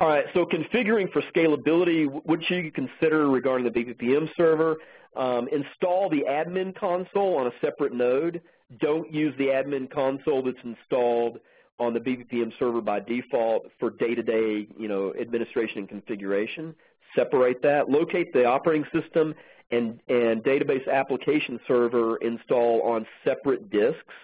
All 0.00 0.08
right, 0.08 0.24
so 0.32 0.46
configuring 0.46 1.12
for 1.12 1.20
scalability, 1.20 2.06
what 2.24 2.42
should 2.42 2.64
you 2.64 2.72
consider 2.72 3.28
regarding 3.28 3.70
the 3.70 3.70
BPPM 3.70 4.34
server? 4.34 4.78
Um, 5.14 5.46
install 5.52 6.08
the 6.08 6.24
admin 6.26 6.74
console 6.74 7.36
on 7.36 7.48
a 7.48 7.50
separate 7.60 7.92
node. 7.92 8.40
Don't 8.80 9.12
use 9.12 9.34
the 9.36 9.48
admin 9.48 9.90
console 9.90 10.42
that's 10.42 10.56
installed 10.64 11.38
on 11.78 11.92
the 11.92 12.00
BPPM 12.00 12.50
server 12.58 12.80
by 12.80 13.00
default 13.00 13.70
for 13.78 13.90
day-to-day, 13.90 14.64
-day, 14.64 14.68
you 14.78 14.88
know, 14.88 15.12
administration 15.20 15.80
and 15.80 15.88
configuration. 15.90 16.74
Separate 17.14 17.60
that. 17.60 17.90
Locate 17.90 18.32
the 18.32 18.46
operating 18.46 18.86
system 18.98 19.34
and, 19.70 20.00
and 20.08 20.42
database 20.42 20.88
application 20.90 21.60
server 21.68 22.16
install 22.22 22.80
on 22.92 23.06
separate 23.22 23.68
disks 23.68 24.14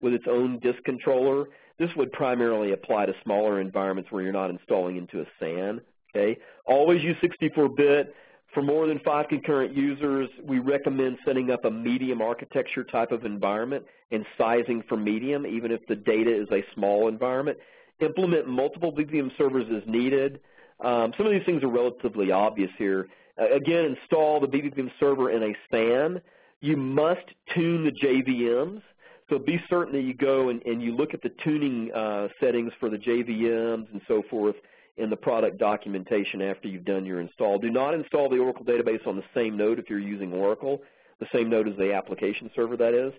with 0.00 0.14
its 0.14 0.26
own 0.26 0.58
disk 0.60 0.82
controller. 0.84 1.48
This 1.78 1.90
would 1.96 2.12
primarily 2.12 2.72
apply 2.72 3.06
to 3.06 3.14
smaller 3.22 3.60
environments 3.60 4.10
where 4.10 4.22
you're 4.22 4.32
not 4.32 4.50
installing 4.50 4.96
into 4.96 5.20
a 5.20 5.24
SAN. 5.38 5.80
Okay? 6.10 6.38
Always 6.66 7.02
use 7.02 7.16
64-bit. 7.22 8.14
For 8.54 8.62
more 8.62 8.86
than 8.86 8.98
five 9.04 9.28
concurrent 9.28 9.76
users, 9.76 10.28
we 10.42 10.58
recommend 10.58 11.18
setting 11.24 11.50
up 11.50 11.64
a 11.64 11.70
medium 11.70 12.22
architecture 12.22 12.82
type 12.82 13.12
of 13.12 13.24
environment 13.24 13.84
and 14.10 14.24
sizing 14.38 14.82
for 14.88 14.96
medium, 14.96 15.46
even 15.46 15.70
if 15.70 15.86
the 15.86 15.94
data 15.94 16.34
is 16.34 16.48
a 16.50 16.64
small 16.74 17.08
environment. 17.08 17.58
Implement 18.00 18.48
multiple 18.48 18.92
BPM 18.92 19.30
servers 19.36 19.66
as 19.76 19.86
needed. 19.86 20.40
Um, 20.80 21.12
some 21.16 21.26
of 21.26 21.32
these 21.32 21.44
things 21.44 21.62
are 21.62 21.68
relatively 21.68 22.30
obvious 22.30 22.70
here. 22.78 23.08
Uh, 23.40 23.54
again, 23.54 23.96
install 23.96 24.40
the 24.40 24.46
BPM 24.46 24.90
server 24.98 25.30
in 25.30 25.42
a 25.42 25.54
SAN. 25.70 26.20
You 26.60 26.76
must 26.76 27.26
tune 27.54 27.84
the 27.84 27.92
JVMs. 27.92 28.82
So 29.30 29.38
be 29.38 29.60
certain 29.68 29.92
that 29.92 30.02
you 30.02 30.14
go 30.14 30.48
and, 30.48 30.62
and 30.62 30.82
you 30.82 30.96
look 30.96 31.12
at 31.12 31.22
the 31.22 31.30
tuning 31.44 31.92
uh, 31.92 32.28
settings 32.40 32.72
for 32.80 32.88
the 32.88 32.96
JVMs 32.96 33.92
and 33.92 34.00
so 34.08 34.22
forth 34.30 34.56
in 34.96 35.10
the 35.10 35.16
product 35.16 35.58
documentation 35.58 36.42
after 36.42 36.68
you've 36.68 36.84
done 36.84 37.04
your 37.04 37.20
install. 37.20 37.58
Do 37.58 37.70
not 37.70 37.94
install 37.94 38.28
the 38.28 38.38
Oracle 38.38 38.64
database 38.64 39.06
on 39.06 39.16
the 39.16 39.22
same 39.34 39.56
node 39.56 39.78
if 39.78 39.88
you're 39.88 39.98
using 39.98 40.32
Oracle, 40.32 40.82
the 41.20 41.26
same 41.32 41.48
node 41.48 41.68
as 41.68 41.76
the 41.76 41.92
application 41.92 42.50
server 42.56 42.76
that 42.76 42.94
is. 42.94 43.12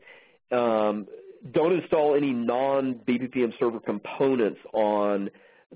Um, 0.52 1.08
don't 1.52 1.74
install 1.74 2.16
any 2.16 2.34
non-BPPM 2.34 3.58
server 3.60 3.80
components 3.80 4.60
on 4.74 5.30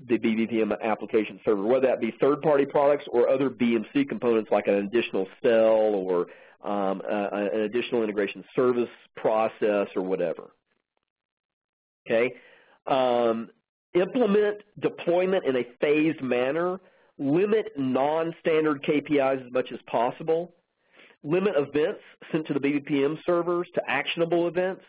the 0.08 0.18
BPPM 0.18 0.78
application 0.82 1.40
server, 1.44 1.62
whether 1.62 1.86
that 1.86 2.00
be 2.00 2.12
third-party 2.20 2.66
products 2.66 3.04
or 3.10 3.28
other 3.28 3.48
BMC 3.48 4.08
components 4.08 4.50
like 4.50 4.66
an 4.66 4.74
additional 4.74 5.26
cell 5.42 5.94
or 5.94 6.26
um, 6.64 7.02
an 7.08 7.60
additional 7.60 8.02
integration 8.02 8.44
service 8.56 8.88
process 9.16 9.88
or 9.94 10.02
whatever. 10.02 10.50
Okay. 12.06 12.34
Um, 12.86 13.50
implement 13.94 14.58
deployment 14.80 15.44
in 15.44 15.56
a 15.56 15.66
phased 15.80 16.22
manner, 16.22 16.80
limit 17.18 17.72
non-standard 17.76 18.82
KPIs 18.82 19.46
as 19.46 19.52
much 19.52 19.70
as 19.72 19.78
possible, 19.86 20.54
limit 21.22 21.54
events 21.56 22.00
sent 22.30 22.46
to 22.46 22.54
the 22.54 22.60
BPPM 22.60 23.16
servers 23.24 23.66
to 23.74 23.82
actionable 23.88 24.48
events, 24.48 24.82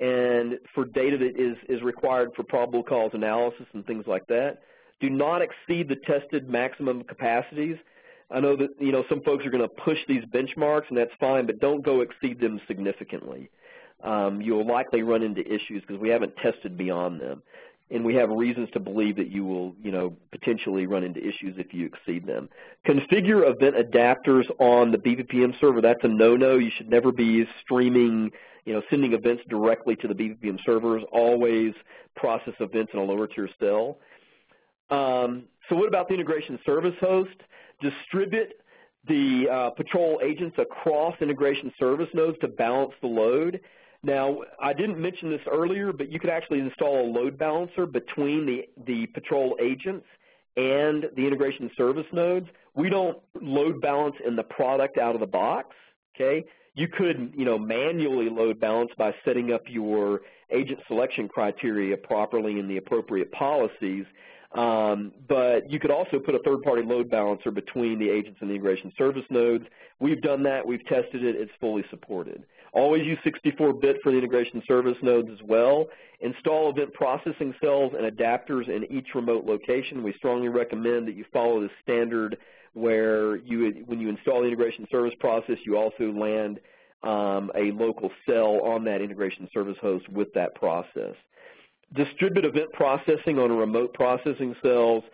and 0.00 0.58
for 0.74 0.84
data 0.84 1.16
that 1.16 1.40
is, 1.40 1.56
is 1.68 1.82
required 1.82 2.30
for 2.34 2.42
probable 2.42 2.82
cause 2.82 3.10
analysis 3.14 3.66
and 3.72 3.86
things 3.86 4.04
like 4.06 4.26
that. 4.26 4.58
Do 5.00 5.10
not 5.10 5.40
exceed 5.42 5.88
the 5.88 5.96
tested 6.06 6.48
maximum 6.48 7.02
capacities. 7.04 7.76
I 8.30 8.40
know 8.40 8.56
that 8.56 8.70
you 8.78 8.92
know 8.92 9.04
some 9.08 9.22
folks 9.22 9.44
are 9.46 9.50
going 9.50 9.62
to 9.62 9.68
push 9.68 9.98
these 10.08 10.24
benchmarks, 10.24 10.88
and 10.88 10.98
that's 10.98 11.12
fine, 11.20 11.46
but 11.46 11.60
don't 11.60 11.84
go 11.84 12.00
exceed 12.00 12.40
them 12.40 12.60
significantly. 12.66 13.50
Um, 14.02 14.40
you'll 14.40 14.66
likely 14.66 15.02
run 15.02 15.22
into 15.22 15.40
issues 15.42 15.82
because 15.86 15.98
we 15.98 16.10
haven't 16.10 16.36
tested 16.36 16.76
beyond 16.76 17.20
them 17.20 17.42
and 17.90 18.04
we 18.04 18.14
have 18.14 18.30
reasons 18.30 18.68
to 18.72 18.80
believe 18.80 19.16
that 19.16 19.30
you 19.30 19.44
will, 19.44 19.74
you 19.82 19.92
know, 19.92 20.16
potentially 20.30 20.86
run 20.86 21.04
into 21.04 21.20
issues 21.20 21.54
if 21.58 21.74
you 21.74 21.86
exceed 21.86 22.26
them. 22.26 22.48
Configure 22.86 23.48
event 23.48 23.76
adapters 23.76 24.44
on 24.58 24.90
the 24.90 24.98
BPPM 24.98 25.58
server. 25.60 25.80
That's 25.80 26.02
a 26.02 26.08
no-no. 26.08 26.56
You 26.56 26.70
should 26.76 26.88
never 26.88 27.12
be 27.12 27.46
streaming, 27.62 28.30
you 28.64 28.72
know, 28.72 28.82
sending 28.88 29.12
events 29.12 29.42
directly 29.50 29.96
to 29.96 30.08
the 30.08 30.14
BPPM 30.14 30.58
servers. 30.64 31.02
Always 31.12 31.74
process 32.16 32.54
events 32.58 32.92
in 32.94 33.00
a 33.00 33.04
lower 33.04 33.26
tier 33.26 33.50
cell. 33.60 33.98
Um, 34.90 35.44
so 35.68 35.76
what 35.76 35.88
about 35.88 36.08
the 36.08 36.14
integration 36.14 36.58
service 36.64 36.94
host? 37.00 37.36
Distribute 37.80 38.52
the 39.06 39.46
uh, 39.50 39.70
patrol 39.70 40.20
agents 40.22 40.56
across 40.58 41.14
integration 41.20 41.72
service 41.78 42.08
nodes 42.14 42.38
to 42.40 42.48
balance 42.48 42.92
the 43.00 43.06
load. 43.06 43.60
Now, 44.02 44.40
I 44.60 44.72
didn't 44.72 44.98
mention 44.98 45.30
this 45.30 45.40
earlier, 45.50 45.92
but 45.92 46.10
you 46.10 46.20
could 46.20 46.30
actually 46.30 46.60
install 46.60 47.06
a 47.06 47.08
load 47.10 47.38
balancer 47.38 47.86
between 47.86 48.46
the, 48.46 48.68
the 48.86 49.06
patrol 49.06 49.56
agents 49.60 50.06
and 50.56 51.06
the 51.16 51.26
integration 51.26 51.70
service 51.76 52.06
nodes. 52.12 52.46
We 52.74 52.90
don't 52.90 53.18
load 53.40 53.80
balance 53.80 54.16
in 54.26 54.36
the 54.36 54.42
product 54.42 54.98
out 54.98 55.14
of 55.14 55.20
the 55.20 55.26
box, 55.26 55.74
okay? 56.14 56.44
You 56.74 56.88
could, 56.88 57.32
you 57.36 57.44
know, 57.44 57.58
manually 57.58 58.28
load 58.28 58.60
balance 58.60 58.90
by 58.98 59.14
setting 59.24 59.52
up 59.52 59.62
your 59.68 60.20
agent 60.50 60.80
selection 60.86 61.28
criteria 61.28 61.96
properly 61.96 62.58
in 62.58 62.68
the 62.68 62.76
appropriate 62.76 63.32
policies, 63.32 64.04
um, 64.54 65.12
but 65.28 65.70
you 65.70 65.80
could 65.80 65.90
also 65.90 66.18
put 66.18 66.34
a 66.34 66.38
third-party 66.40 66.82
load 66.82 67.10
balancer 67.10 67.50
between 67.50 67.98
the 67.98 68.08
agents 68.08 68.38
and 68.40 68.48
the 68.48 68.54
integration 68.54 68.92
service 68.96 69.24
nodes. 69.28 69.64
We've 69.98 70.22
done 70.22 70.44
that. 70.44 70.64
We've 70.64 70.84
tested 70.86 71.24
it. 71.24 71.34
It's 71.34 71.50
fully 71.60 71.84
supported. 71.90 72.44
Always 72.72 73.04
use 73.04 73.18
64-bit 73.24 73.96
for 74.02 74.12
the 74.12 74.18
integration 74.18 74.62
service 74.66 74.96
nodes 75.02 75.28
as 75.32 75.42
well. 75.44 75.86
Install 76.20 76.70
event 76.70 76.92
processing 76.94 77.54
cells 77.60 77.92
and 77.98 78.10
adapters 78.10 78.68
in 78.68 78.90
each 78.92 79.08
remote 79.14 79.44
location. 79.44 80.02
We 80.02 80.12
strongly 80.14 80.48
recommend 80.48 81.08
that 81.08 81.14
you 81.14 81.24
follow 81.32 81.60
the 81.60 81.70
standard 81.82 82.36
where 82.74 83.36
you, 83.36 83.84
when 83.86 84.00
you 84.00 84.08
install 84.08 84.40
the 84.40 84.46
integration 84.46 84.86
service 84.90 85.14
process, 85.18 85.56
you 85.64 85.76
also 85.76 86.12
land 86.12 86.60
um, 87.02 87.50
a 87.54 87.70
local 87.72 88.10
cell 88.26 88.60
on 88.62 88.84
that 88.84 89.00
integration 89.00 89.48
service 89.52 89.76
host 89.80 90.08
with 90.08 90.32
that 90.34 90.54
process. 90.54 91.14
Distribute 91.94 92.44
event 92.44 92.72
processing 92.72 93.38
on 93.38 93.52
remote 93.52 93.94
processing 93.94 94.54
cells 94.62 95.04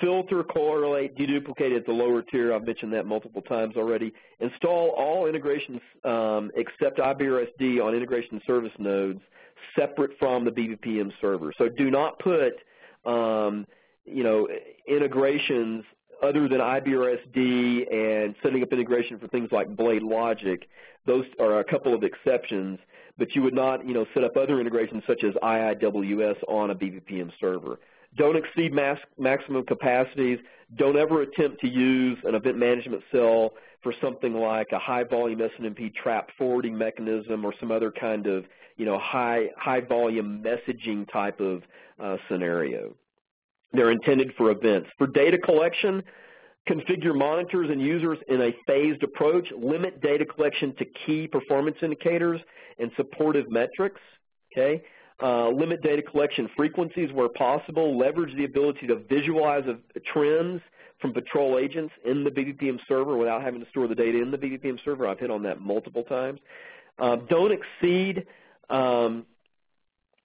filter, 0.00 0.44
correlate, 0.44 1.16
deduplicate 1.16 1.76
at 1.76 1.84
the 1.84 1.92
lower 1.92 2.22
tier. 2.22 2.54
I've 2.54 2.64
mentioned 2.64 2.92
that 2.92 3.04
multiple 3.04 3.42
times 3.42 3.76
already. 3.76 4.12
Install 4.38 4.90
all 4.90 5.26
integrations 5.26 5.80
um, 6.04 6.52
except 6.54 6.98
IBRSD 6.98 7.82
on 7.82 7.96
integration 7.96 8.40
service 8.46 8.70
nodes 8.78 9.20
separate 9.76 10.12
from 10.18 10.44
the 10.44 10.52
BPPM 10.52 11.10
server. 11.20 11.52
So 11.58 11.68
do 11.68 11.90
not 11.90 12.16
put 12.20 12.52
um, 13.04 13.66
you 14.04 14.22
know, 14.22 14.48
integrations 14.86 15.84
other 16.22 16.48
than 16.48 16.58
IBRSD 16.58 17.92
and 17.92 18.34
setting 18.42 18.62
up 18.62 18.72
integration 18.72 19.18
for 19.18 19.28
things 19.28 19.50
like 19.52 19.68
BladeLogic. 19.76 20.62
Those 21.06 21.24
are 21.40 21.60
a 21.60 21.64
couple 21.64 21.94
of 21.94 22.02
exceptions, 22.02 22.78
but 23.18 23.34
you 23.34 23.42
would 23.42 23.54
not 23.54 23.86
you 23.86 23.92
know, 23.92 24.06
set 24.14 24.24
up 24.24 24.36
other 24.36 24.60
integrations 24.60 25.02
such 25.06 25.24
as 25.24 25.34
IIWS 25.42 26.36
on 26.48 26.70
a 26.70 26.74
BPPM 26.74 27.30
server. 27.40 27.78
Don't 28.16 28.36
exceed 28.36 28.72
max, 28.72 29.00
maximum 29.18 29.64
capacities. 29.64 30.38
Don't 30.76 30.96
ever 30.96 31.22
attempt 31.22 31.60
to 31.60 31.68
use 31.68 32.18
an 32.24 32.34
event 32.34 32.56
management 32.56 33.02
cell 33.12 33.52
for 33.82 33.92
something 34.00 34.34
like 34.34 34.68
a 34.72 34.78
high 34.78 35.04
volume 35.04 35.40
SNMP 35.40 35.94
trap 35.94 36.30
forwarding 36.38 36.76
mechanism 36.76 37.44
or 37.44 37.52
some 37.60 37.70
other 37.70 37.92
kind 37.92 38.26
of 38.26 38.44
you 38.78 38.86
know, 38.86 38.98
high, 38.98 39.48
high 39.58 39.80
volume 39.80 40.42
messaging 40.42 41.10
type 41.12 41.40
of 41.40 41.62
uh, 42.00 42.16
scenario. 42.30 42.94
They're 43.72 43.90
intended 43.90 44.32
for 44.38 44.50
events. 44.50 44.88
For 44.96 45.06
data 45.06 45.36
collection, 45.36 46.02
configure 46.68 47.16
monitors 47.16 47.70
and 47.70 47.80
users 47.80 48.18
in 48.28 48.42
a 48.42 48.50
phased 48.66 49.02
approach. 49.02 49.48
Limit 49.56 50.00
data 50.00 50.24
collection 50.24 50.74
to 50.76 50.84
key 51.06 51.26
performance 51.26 51.76
indicators 51.82 52.40
and 52.78 52.90
supportive 52.96 53.50
metrics. 53.50 54.00
Okay, 54.52 54.82
uh, 55.22 55.48
limit 55.48 55.82
data 55.82 56.02
collection 56.02 56.48
frequencies 56.56 57.12
where 57.12 57.28
possible, 57.28 57.98
leverage 57.98 58.34
the 58.36 58.44
ability 58.44 58.86
to 58.86 58.96
visualize 59.08 59.64
trends 60.12 60.60
from 61.00 61.12
patrol 61.12 61.58
agents 61.58 61.92
in 62.04 62.24
the 62.24 62.30
BPPM 62.30 62.78
server 62.88 63.16
without 63.16 63.42
having 63.42 63.60
to 63.60 63.68
store 63.70 63.86
the 63.86 63.94
data 63.94 64.20
in 64.20 64.30
the 64.30 64.38
BPPM 64.38 64.78
server. 64.84 65.06
I've 65.06 65.18
hit 65.18 65.30
on 65.30 65.42
that 65.44 65.60
multiple 65.60 66.02
times. 66.02 66.40
Um, 66.98 67.26
don't 67.30 67.52
exceed, 67.52 68.26
um, 68.70 69.24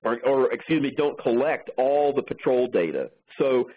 or, 0.04 0.20
or 0.26 0.52
excuse 0.52 0.82
me, 0.82 0.92
don't 0.92 1.20
collect 1.22 1.70
all 1.78 2.14
the 2.14 2.24
patrol 2.24 2.68
data. 2.68 3.12
So 3.38 3.70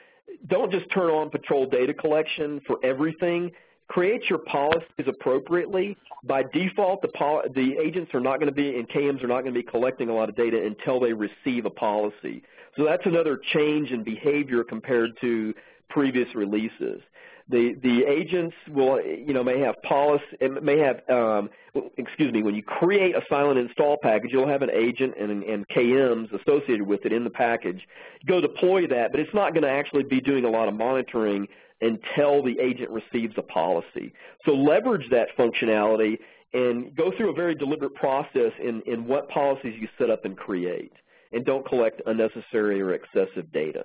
don't 0.46 0.70
just 0.70 0.90
turn 0.90 1.10
on 1.10 1.30
patrol 1.30 1.66
data 1.66 1.94
collection 1.94 2.60
for 2.66 2.78
everything 2.84 3.50
create 3.88 4.28
your 4.28 4.38
policies 4.40 5.06
appropriately. 5.06 5.96
By 6.24 6.42
default, 6.52 7.02
the, 7.02 7.08
the 7.54 7.76
agents 7.80 8.12
are 8.14 8.20
not 8.20 8.38
going 8.40 8.48
to 8.48 8.54
be, 8.54 8.76
and 8.76 8.88
KMs 8.88 9.22
are 9.22 9.28
not 9.28 9.42
going 9.42 9.54
to 9.54 9.60
be 9.60 9.62
collecting 9.62 10.08
a 10.08 10.14
lot 10.14 10.28
of 10.28 10.36
data 10.36 10.60
until 10.64 11.00
they 11.00 11.12
receive 11.12 11.66
a 11.66 11.70
policy. 11.70 12.42
So 12.76 12.84
that's 12.84 13.06
another 13.06 13.40
change 13.54 13.90
in 13.90 14.02
behavior 14.02 14.64
compared 14.64 15.12
to 15.20 15.54
previous 15.88 16.28
releases. 16.34 17.00
The, 17.48 17.74
the 17.81 18.05
agents 18.05 18.56
will, 18.68 19.01
you 19.01 19.32
know, 19.32 19.44
may 19.44 19.60
have 19.60 19.81
policy, 19.82 20.24
may 20.62 20.78
have, 20.78 21.09
um, 21.09 21.48
excuse 21.97 22.32
me, 22.32 22.43
when 22.43 22.56
you 22.56 22.62
create 22.62 23.14
a 23.14 23.23
silent 23.28 23.56
install 23.59 23.98
package, 24.02 24.32
you'll 24.32 24.48
have 24.48 24.62
an 24.62 24.70
agent 24.73 25.14
and, 25.18 25.44
and 25.44 25.68
KMs 25.68 26.32
associated 26.40 26.82
with 26.82 27.06
it 27.06 27.12
in 27.12 27.23
the 27.23 27.31
package. 27.31 27.86
Go 28.27 28.40
deploy 28.40 28.89
that, 28.89 29.12
but 29.12 29.20
it's 29.20 29.32
not 29.32 29.52
going 29.52 29.62
to 29.62 29.70
actually 29.70 30.02
be 30.02 30.20
doing 30.20 30.44
a 30.44 30.51
lot 30.51 30.66
of 30.66 30.74
monitoring 30.74 31.47
until 31.81 32.43
the 32.43 32.59
agent 32.59 32.90
receives 32.90 33.35
a 33.36 33.43
policy. 33.43 34.12
So 34.44 34.52
leverage 34.52 35.09
that 35.10 35.28
functionality 35.39 36.18
and 36.52 36.97
go 36.97 37.12
through 37.16 37.31
a 37.31 37.35
very 37.35 37.55
deliberate 37.55 37.94
process 37.94 38.52
in, 38.62 38.82
in 38.86 39.06
what 39.06 39.28
policies 39.28 39.74
you 39.78 39.89
set 39.98 40.10
up 40.10 40.24
and 40.24 40.36
create. 40.36 40.93
And 41.32 41.44
don't 41.44 41.66
collect 41.66 42.01
unnecessary 42.06 42.81
or 42.81 42.94
excessive 42.94 43.52
data. 43.52 43.85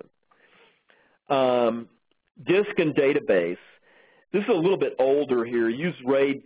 Um, 1.28 1.88
disk 2.44 2.78
and 2.78 2.94
database. 2.94 3.58
This 4.32 4.42
is 4.42 4.48
a 4.48 4.52
little 4.52 4.78
bit 4.78 4.94
older 4.98 5.44
here. 5.44 5.68
Use 5.68 5.94
RAID 6.04 6.42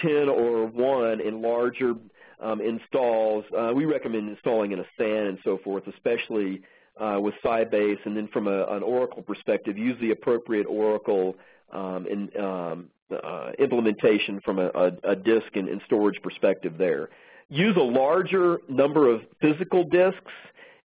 10 0.00 0.28
or 0.28 0.66
1 0.66 1.20
in 1.20 1.42
larger 1.42 1.94
um, 2.42 2.60
installs, 2.60 3.44
uh, 3.56 3.72
we 3.74 3.84
recommend 3.84 4.28
installing 4.28 4.72
in 4.72 4.80
a 4.80 4.84
SAN 4.98 5.26
and 5.26 5.38
so 5.44 5.58
forth, 5.62 5.86
especially 5.86 6.60
uh, 7.00 7.18
with 7.20 7.34
Sybase. 7.44 8.04
And 8.04 8.16
then 8.16 8.28
from 8.28 8.48
a, 8.48 8.64
an 8.64 8.82
Oracle 8.82 9.22
perspective, 9.22 9.78
use 9.78 9.96
the 10.00 10.10
appropriate 10.10 10.66
Oracle 10.66 11.36
um, 11.72 12.06
in, 12.06 12.42
um, 12.42 12.88
uh, 13.10 13.52
implementation 13.58 14.40
from 14.44 14.58
a, 14.58 14.66
a, 14.74 14.92
a 15.04 15.16
disk 15.16 15.54
and, 15.54 15.68
and, 15.68 15.80
storage 15.86 16.20
perspective 16.22 16.76
there. 16.76 17.10
Use 17.48 17.76
a 17.76 17.82
larger 17.82 18.58
number 18.68 19.08
of 19.08 19.22
physical 19.40 19.84
disks. 19.84 20.32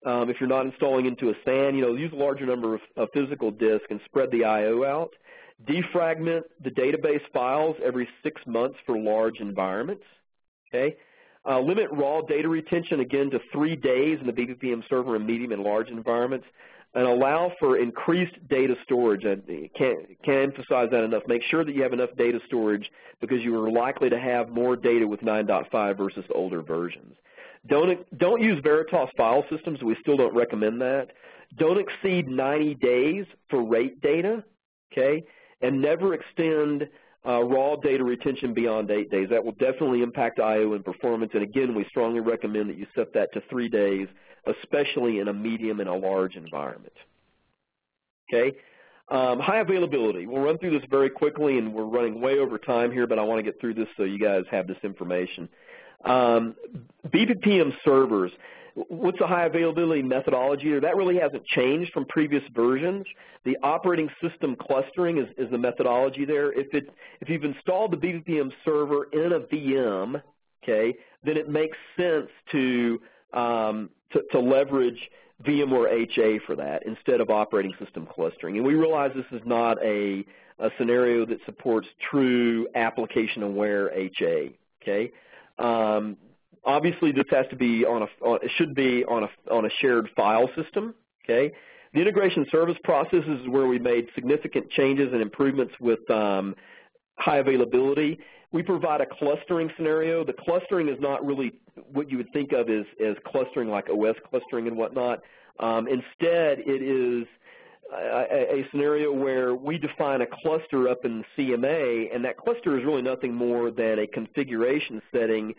Um, 0.04 0.28
if 0.28 0.36
you're 0.38 0.48
not 0.48 0.66
installing 0.66 1.06
into 1.06 1.30
a 1.30 1.34
SAN, 1.44 1.74
you 1.74 1.82
know, 1.82 1.94
use 1.94 2.12
a 2.12 2.16
larger 2.16 2.44
number 2.44 2.74
of, 2.74 2.80
of 2.96 3.08
physical 3.14 3.50
disks 3.50 3.86
and 3.90 4.00
spread 4.04 4.30
the 4.30 4.44
I.O. 4.44 4.84
out. 4.84 5.10
Defragment 5.64 6.42
the 6.62 6.70
database 6.70 7.22
files 7.32 7.76
every 7.82 8.08
six 8.22 8.42
months 8.46 8.76
for 8.84 8.98
large 8.98 9.40
environments. 9.40 10.04
Okay. 10.68 10.96
Uh, 11.46 11.60
limit 11.60 11.88
raw 11.92 12.20
data 12.22 12.48
retention 12.48 13.00
again 13.00 13.30
to 13.30 13.38
three 13.52 13.76
days 13.76 14.18
in 14.20 14.26
the 14.26 14.32
BPPM 14.32 14.82
server 14.88 15.16
in 15.16 15.26
medium 15.26 15.52
and 15.52 15.62
large 15.62 15.88
environments 15.88 16.46
and 16.94 17.06
allow 17.06 17.52
for 17.58 17.76
increased 17.76 18.34
data 18.48 18.74
storage. 18.84 19.24
I 19.24 19.36
can't, 19.76 20.22
can't 20.24 20.54
emphasize 20.54 20.88
that 20.90 21.02
enough. 21.04 21.24
Make 21.26 21.42
sure 21.42 21.64
that 21.64 21.74
you 21.74 21.82
have 21.82 21.92
enough 21.92 22.10
data 22.16 22.38
storage 22.46 22.90
because 23.20 23.42
you 23.42 23.60
are 23.62 23.70
likely 23.70 24.10
to 24.10 24.18
have 24.18 24.48
more 24.48 24.76
data 24.76 25.06
with 25.06 25.20
9.5 25.20 25.96
versus 25.96 26.24
older 26.34 26.62
versions. 26.62 27.14
Don't, 27.66 28.18
don't 28.18 28.42
use 28.42 28.60
Veritas 28.62 29.08
file 29.16 29.44
systems. 29.50 29.82
We 29.82 29.96
still 30.00 30.16
don't 30.16 30.34
recommend 30.34 30.80
that. 30.80 31.08
Don't 31.56 31.78
exceed 31.78 32.28
90 32.28 32.74
days 32.76 33.24
for 33.48 33.62
rate 33.62 34.00
data, 34.00 34.44
okay? 34.92 35.24
And 35.62 35.80
never 35.80 36.14
extend 36.14 36.88
uh, 37.26 37.42
raw 37.42 37.76
data 37.76 38.04
retention 38.04 38.52
beyond 38.52 38.90
eight 38.90 39.10
days. 39.10 39.28
That 39.30 39.44
will 39.44 39.52
definitely 39.52 40.02
impact 40.02 40.40
I.O. 40.40 40.74
and 40.74 40.84
performance. 40.84 41.32
And 41.34 41.42
again, 41.42 41.74
we 41.74 41.86
strongly 41.88 42.20
recommend 42.20 42.68
that 42.70 42.76
you 42.76 42.86
set 42.94 43.14
that 43.14 43.32
to 43.32 43.42
three 43.48 43.68
days, 43.68 44.08
especially 44.46 45.20
in 45.20 45.28
a 45.28 45.32
medium 45.32 45.80
and 45.80 45.88
a 45.88 45.94
large 45.94 46.36
environment. 46.36 46.92
Okay. 48.32 48.56
Um, 49.10 49.38
high 49.38 49.60
availability. 49.60 50.26
We'll 50.26 50.42
run 50.42 50.58
through 50.58 50.78
this 50.78 50.88
very 50.90 51.10
quickly, 51.10 51.58
and 51.58 51.74
we're 51.74 51.84
running 51.84 52.20
way 52.20 52.38
over 52.38 52.56
time 52.56 52.90
here, 52.90 53.06
but 53.06 53.18
I 53.18 53.22
want 53.22 53.38
to 53.38 53.42
get 53.42 53.60
through 53.60 53.74
this 53.74 53.88
so 53.96 54.04
you 54.04 54.18
guys 54.18 54.44
have 54.50 54.66
this 54.66 54.78
information. 54.82 55.48
Um, 56.04 56.54
BPPM 57.08 57.72
servers 57.84 58.32
what's 58.74 59.18
the 59.18 59.26
high 59.26 59.46
availability 59.46 60.02
methodology 60.02 60.70
there? 60.70 60.80
That 60.80 60.96
really 60.96 61.16
hasn't 61.16 61.44
changed 61.46 61.92
from 61.92 62.04
previous 62.06 62.42
versions. 62.54 63.06
The 63.44 63.56
operating 63.62 64.08
system 64.20 64.56
clustering 64.56 65.18
is, 65.18 65.26
is 65.38 65.50
the 65.50 65.58
methodology 65.58 66.24
there. 66.24 66.52
If, 66.52 66.72
it, 66.74 66.88
if 67.20 67.28
you've 67.28 67.44
installed 67.44 67.92
the 67.92 67.96
BPPM 67.96 68.50
server 68.64 69.04
in 69.12 69.32
a 69.32 69.40
VM, 69.40 70.22
okay, 70.62 70.94
then 71.24 71.36
it 71.36 71.48
makes 71.48 71.76
sense 71.96 72.28
to, 72.52 73.00
um, 73.32 73.90
to, 74.12 74.22
to 74.32 74.40
leverage 74.40 75.10
VMware 75.44 76.08
HA 76.10 76.40
for 76.46 76.56
that 76.56 76.84
instead 76.86 77.20
of 77.20 77.30
operating 77.30 77.74
system 77.82 78.06
clustering. 78.06 78.56
And 78.56 78.66
we 78.66 78.74
realize 78.74 79.10
this 79.14 79.24
is 79.30 79.46
not 79.46 79.78
a, 79.84 80.24
a 80.58 80.70
scenario 80.78 81.26
that 81.26 81.38
supports 81.44 81.86
true 82.10 82.66
application-aware 82.74 83.92
HA, 83.92 84.56
okay? 84.82 85.12
Um, 85.58 86.16
Obviously, 86.66 87.12
this 87.12 87.26
has 87.30 87.44
to 87.50 87.56
be 87.56 87.84
on 87.84 88.02
a, 88.02 88.24
on, 88.24 88.38
it 88.42 88.50
should 88.56 88.74
be 88.74 89.04
on 89.04 89.24
a, 89.24 89.52
on 89.52 89.66
a 89.66 89.68
shared 89.80 90.08
file 90.16 90.48
system, 90.56 90.94
okay? 91.22 91.54
The 91.92 92.00
integration 92.00 92.46
service 92.50 92.76
process 92.84 93.22
is 93.26 93.48
where 93.48 93.66
we 93.66 93.78
made 93.78 94.06
significant 94.14 94.70
changes 94.70 95.12
and 95.12 95.20
improvements 95.20 95.74
with 95.78 96.10
um, 96.10 96.54
high 97.16 97.36
availability. 97.38 98.18
We 98.50 98.62
provide 98.62 99.02
a 99.02 99.06
clustering 99.06 99.70
scenario. 99.76 100.24
The 100.24 100.32
clustering 100.32 100.88
is 100.88 100.96
not 101.00 101.24
really 101.24 101.52
what 101.92 102.10
you 102.10 102.16
would 102.16 102.32
think 102.32 102.52
of 102.52 102.70
as, 102.70 102.84
as 103.04 103.14
clustering 103.26 103.68
like 103.68 103.88
OS 103.90 104.16
clustering 104.30 104.66
and 104.66 104.76
whatnot. 104.76 105.20
Um, 105.60 105.86
instead, 105.86 106.60
it 106.66 106.82
is 106.82 107.26
a, 107.92 108.60
a, 108.60 108.68
scenario 108.70 109.12
where 109.12 109.54
we 109.54 109.78
define 109.78 110.20
a 110.20 110.26
cluster 110.26 110.88
up 110.88 111.04
in 111.04 111.24
CMA, 111.36 112.14
and 112.14 112.24
that 112.24 112.36
cluster 112.36 112.78
is 112.78 112.84
really 112.84 113.02
nothing 113.02 113.34
more 113.34 113.70
than 113.70 113.98
a 113.98 114.06
configuration 114.06 115.02
setting 115.12 115.54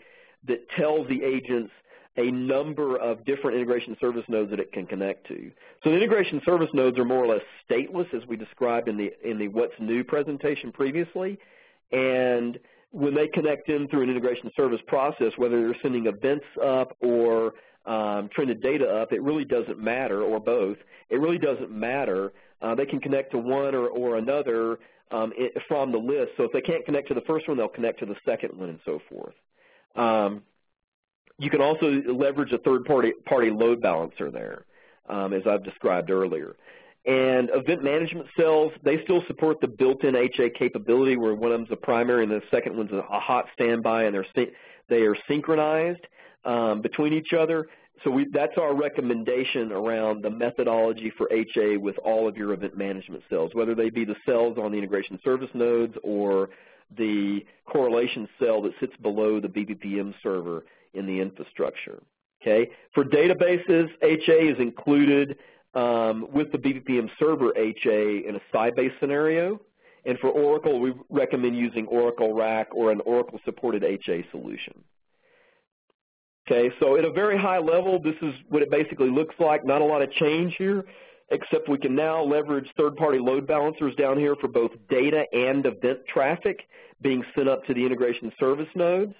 that 0.46 0.68
tells 0.70 1.08
the 1.08 1.22
agents 1.22 1.72
a 2.16 2.30
number 2.30 2.96
of 2.96 3.24
different 3.24 3.56
integration 3.56 3.96
service 4.00 4.24
nodes 4.28 4.50
that 4.50 4.60
it 4.60 4.72
can 4.72 4.86
connect 4.86 5.26
to. 5.28 5.50
So 5.84 5.90
the 5.90 5.96
integration 5.96 6.40
service 6.44 6.70
nodes 6.72 6.98
are 6.98 7.04
more 7.04 7.24
or 7.24 7.26
less 7.26 7.42
stateless 7.68 8.12
as 8.14 8.26
we 8.26 8.36
described 8.36 8.88
in 8.88 8.96
the, 8.96 9.12
in 9.22 9.38
the 9.38 9.48
what's 9.48 9.74
new 9.78 10.02
presentation 10.02 10.72
previously. 10.72 11.38
And 11.92 12.58
when 12.90 13.14
they 13.14 13.28
connect 13.28 13.68
in 13.68 13.86
through 13.88 14.02
an 14.02 14.10
integration 14.10 14.50
service 14.56 14.80
process, 14.86 15.32
whether 15.36 15.60
they're 15.60 15.76
sending 15.82 16.06
events 16.06 16.46
up 16.64 16.96
or 17.00 17.52
um, 17.86 18.28
trended 18.34 18.62
data 18.62 18.88
up, 18.88 19.12
it 19.12 19.22
really 19.22 19.44
doesn't 19.44 19.78
matter, 19.78 20.22
or 20.22 20.40
both. 20.40 20.76
It 21.10 21.20
really 21.20 21.38
doesn't 21.38 21.70
matter. 21.70 22.32
Uh, 22.60 22.74
they 22.74 22.86
can 22.86 23.00
connect 23.00 23.32
to 23.32 23.38
one 23.38 23.74
or, 23.74 23.88
or 23.88 24.16
another 24.16 24.78
um, 25.10 25.32
it, 25.36 25.52
from 25.68 25.92
the 25.92 25.98
list. 25.98 26.32
So 26.36 26.44
if 26.44 26.52
they 26.52 26.60
can't 26.60 26.84
connect 26.84 27.08
to 27.08 27.14
the 27.14 27.20
first 27.22 27.48
one, 27.48 27.56
they'll 27.56 27.68
connect 27.68 28.00
to 28.00 28.06
the 28.06 28.16
second 28.24 28.58
one 28.58 28.70
and 28.70 28.80
so 28.84 29.00
forth. 29.08 29.34
Um, 29.94 30.42
you 31.38 31.50
can 31.50 31.60
also 31.60 32.02
leverage 32.12 32.52
a 32.52 32.58
third-party 32.58 33.12
party 33.26 33.50
load 33.50 33.80
balancer 33.80 34.30
there, 34.30 34.64
um, 35.08 35.32
as 35.32 35.42
I've 35.46 35.64
described 35.64 36.10
earlier. 36.10 36.56
And 37.04 37.50
event 37.52 37.84
management 37.84 38.26
cells, 38.36 38.72
they 38.82 39.02
still 39.04 39.22
support 39.28 39.60
the 39.60 39.68
built-in 39.68 40.16
HA 40.16 40.50
capability 40.58 41.16
where 41.16 41.34
one 41.34 41.52
of 41.52 41.58
them's 41.60 41.70
a 41.70 41.76
primary 41.76 42.24
and 42.24 42.32
the 42.32 42.42
second 42.50 42.76
one's 42.76 42.90
a 42.90 43.02
hot 43.20 43.46
standby 43.52 44.04
and 44.04 44.14
they're, 44.14 44.48
they 44.88 45.02
are 45.02 45.16
synchronized 45.28 46.04
um, 46.46 46.80
between 46.80 47.12
each 47.12 47.32
other. 47.38 47.66
So 48.04 48.10
we, 48.10 48.26
that's 48.32 48.56
our 48.58 48.74
recommendation 48.74 49.72
around 49.72 50.22
the 50.22 50.30
methodology 50.30 51.12
for 51.16 51.28
HA 51.32 51.78
with 51.78 51.96
all 51.98 52.28
of 52.28 52.36
your 52.36 52.52
event 52.52 52.76
management 52.76 53.22
cells, 53.28 53.50
whether 53.54 53.74
they 53.74 53.90
be 53.90 54.04
the 54.04 54.16
cells 54.26 54.58
on 54.58 54.70
the 54.70 54.78
integration 54.78 55.18
service 55.24 55.48
nodes 55.54 55.94
or 56.02 56.50
the 56.96 57.40
correlation 57.66 58.28
cell 58.38 58.62
that 58.62 58.72
sits 58.80 58.92
below 59.02 59.40
the 59.40 59.48
BPPM 59.48 60.14
server 60.22 60.64
in 60.94 61.06
the 61.06 61.20
infrastructure. 61.20 62.00
Okay, 62.42 62.70
for 62.94 63.02
databases, 63.02 63.88
HA 64.02 64.48
is 64.48 64.58
included 64.60 65.36
um, 65.74 66.26
with 66.32 66.52
the 66.52 66.58
BPPM 66.58 67.08
server 67.18 67.52
HA 67.56 68.28
in 68.28 68.36
a 68.36 68.40
Sybase 68.54 68.92
scenario. 69.00 69.60
And 70.04 70.18
for 70.20 70.28
Oracle, 70.28 70.78
we 70.78 70.92
recommend 71.10 71.56
using 71.56 71.86
Oracle 71.86 72.32
RAC 72.32 72.68
or 72.72 72.92
an 72.92 73.00
Oracle-supported 73.04 73.82
HA 73.82 74.24
solution. 74.30 74.84
Okay, 76.48 76.70
so 76.78 76.96
at 76.96 77.04
a 77.04 77.10
very 77.10 77.36
high 77.36 77.58
level, 77.58 78.00
this 78.00 78.14
is 78.22 78.32
what 78.48 78.62
it 78.62 78.70
basically 78.70 79.10
looks 79.10 79.34
like. 79.40 79.64
Not 79.64 79.82
a 79.82 79.84
lot 79.84 80.00
of 80.02 80.12
change 80.12 80.54
here 80.56 80.84
except 81.30 81.68
we 81.68 81.78
can 81.78 81.94
now 81.94 82.22
leverage 82.22 82.68
third-party 82.76 83.18
load 83.18 83.46
balancers 83.46 83.94
down 83.96 84.18
here 84.18 84.36
for 84.36 84.48
both 84.48 84.70
data 84.88 85.24
and 85.32 85.66
event 85.66 85.98
traffic 86.12 86.60
being 87.02 87.24
sent 87.34 87.48
up 87.48 87.64
to 87.66 87.74
the 87.74 87.84
integration 87.84 88.32
service 88.38 88.68
nodes, 88.74 89.14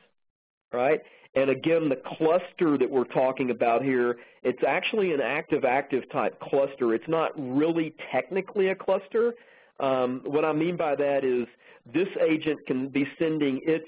right? 0.72 1.00
And 1.34 1.50
again, 1.50 1.88
the 1.88 2.00
cluster 2.16 2.78
that 2.78 2.90
we're 2.90 3.04
talking 3.04 3.50
about 3.50 3.82
here, 3.82 4.16
it's 4.42 4.62
actually 4.66 5.12
an 5.12 5.20
active-active 5.20 6.10
type 6.10 6.38
cluster. 6.40 6.94
It's 6.94 7.08
not 7.08 7.32
really 7.36 7.94
technically 8.12 8.68
a 8.68 8.74
cluster. 8.74 9.34
Um, 9.80 10.22
what 10.24 10.44
I 10.44 10.52
mean 10.52 10.76
by 10.76 10.94
that 10.94 11.24
is 11.24 11.46
this 11.92 12.08
agent 12.26 12.60
can 12.66 12.88
be 12.88 13.06
sending 13.18 13.60
its 13.64 13.86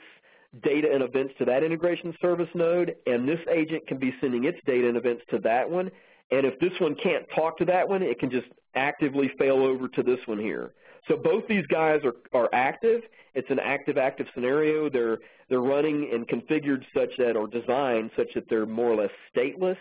data 0.62 0.88
and 0.92 1.02
events 1.02 1.34
to 1.38 1.44
that 1.44 1.62
integration 1.62 2.14
service 2.20 2.48
node, 2.54 2.94
and 3.06 3.28
this 3.28 3.40
agent 3.50 3.86
can 3.86 3.98
be 3.98 4.14
sending 4.20 4.44
its 4.44 4.58
data 4.66 4.88
and 4.88 4.96
events 4.96 5.22
to 5.30 5.38
that 5.40 5.68
one, 5.68 5.90
and 6.30 6.46
if 6.46 6.58
this 6.58 6.72
one 6.80 6.94
can't 6.94 7.24
talk 7.34 7.56
to 7.58 7.64
that 7.66 7.88
one, 7.88 8.02
it 8.02 8.18
can 8.18 8.30
just 8.30 8.48
actively 8.74 9.30
fail 9.38 9.56
over 9.56 9.88
to 9.88 10.02
this 10.02 10.18
one 10.26 10.38
here. 10.38 10.72
So 11.06 11.16
both 11.16 11.44
these 11.48 11.66
guys 11.66 12.00
are, 12.04 12.14
are 12.38 12.50
active. 12.52 13.00
It's 13.34 13.48
an 13.50 13.58
active-active 13.58 14.26
scenario. 14.34 14.90
They're, 14.90 15.18
they're 15.48 15.60
running 15.60 16.10
and 16.12 16.28
configured 16.28 16.84
such 16.94 17.10
that, 17.18 17.34
or 17.36 17.46
designed 17.46 18.10
such 18.16 18.28
that 18.34 18.44
they're 18.50 18.66
more 18.66 18.92
or 18.92 18.96
less 18.96 19.10
stateless, 19.34 19.78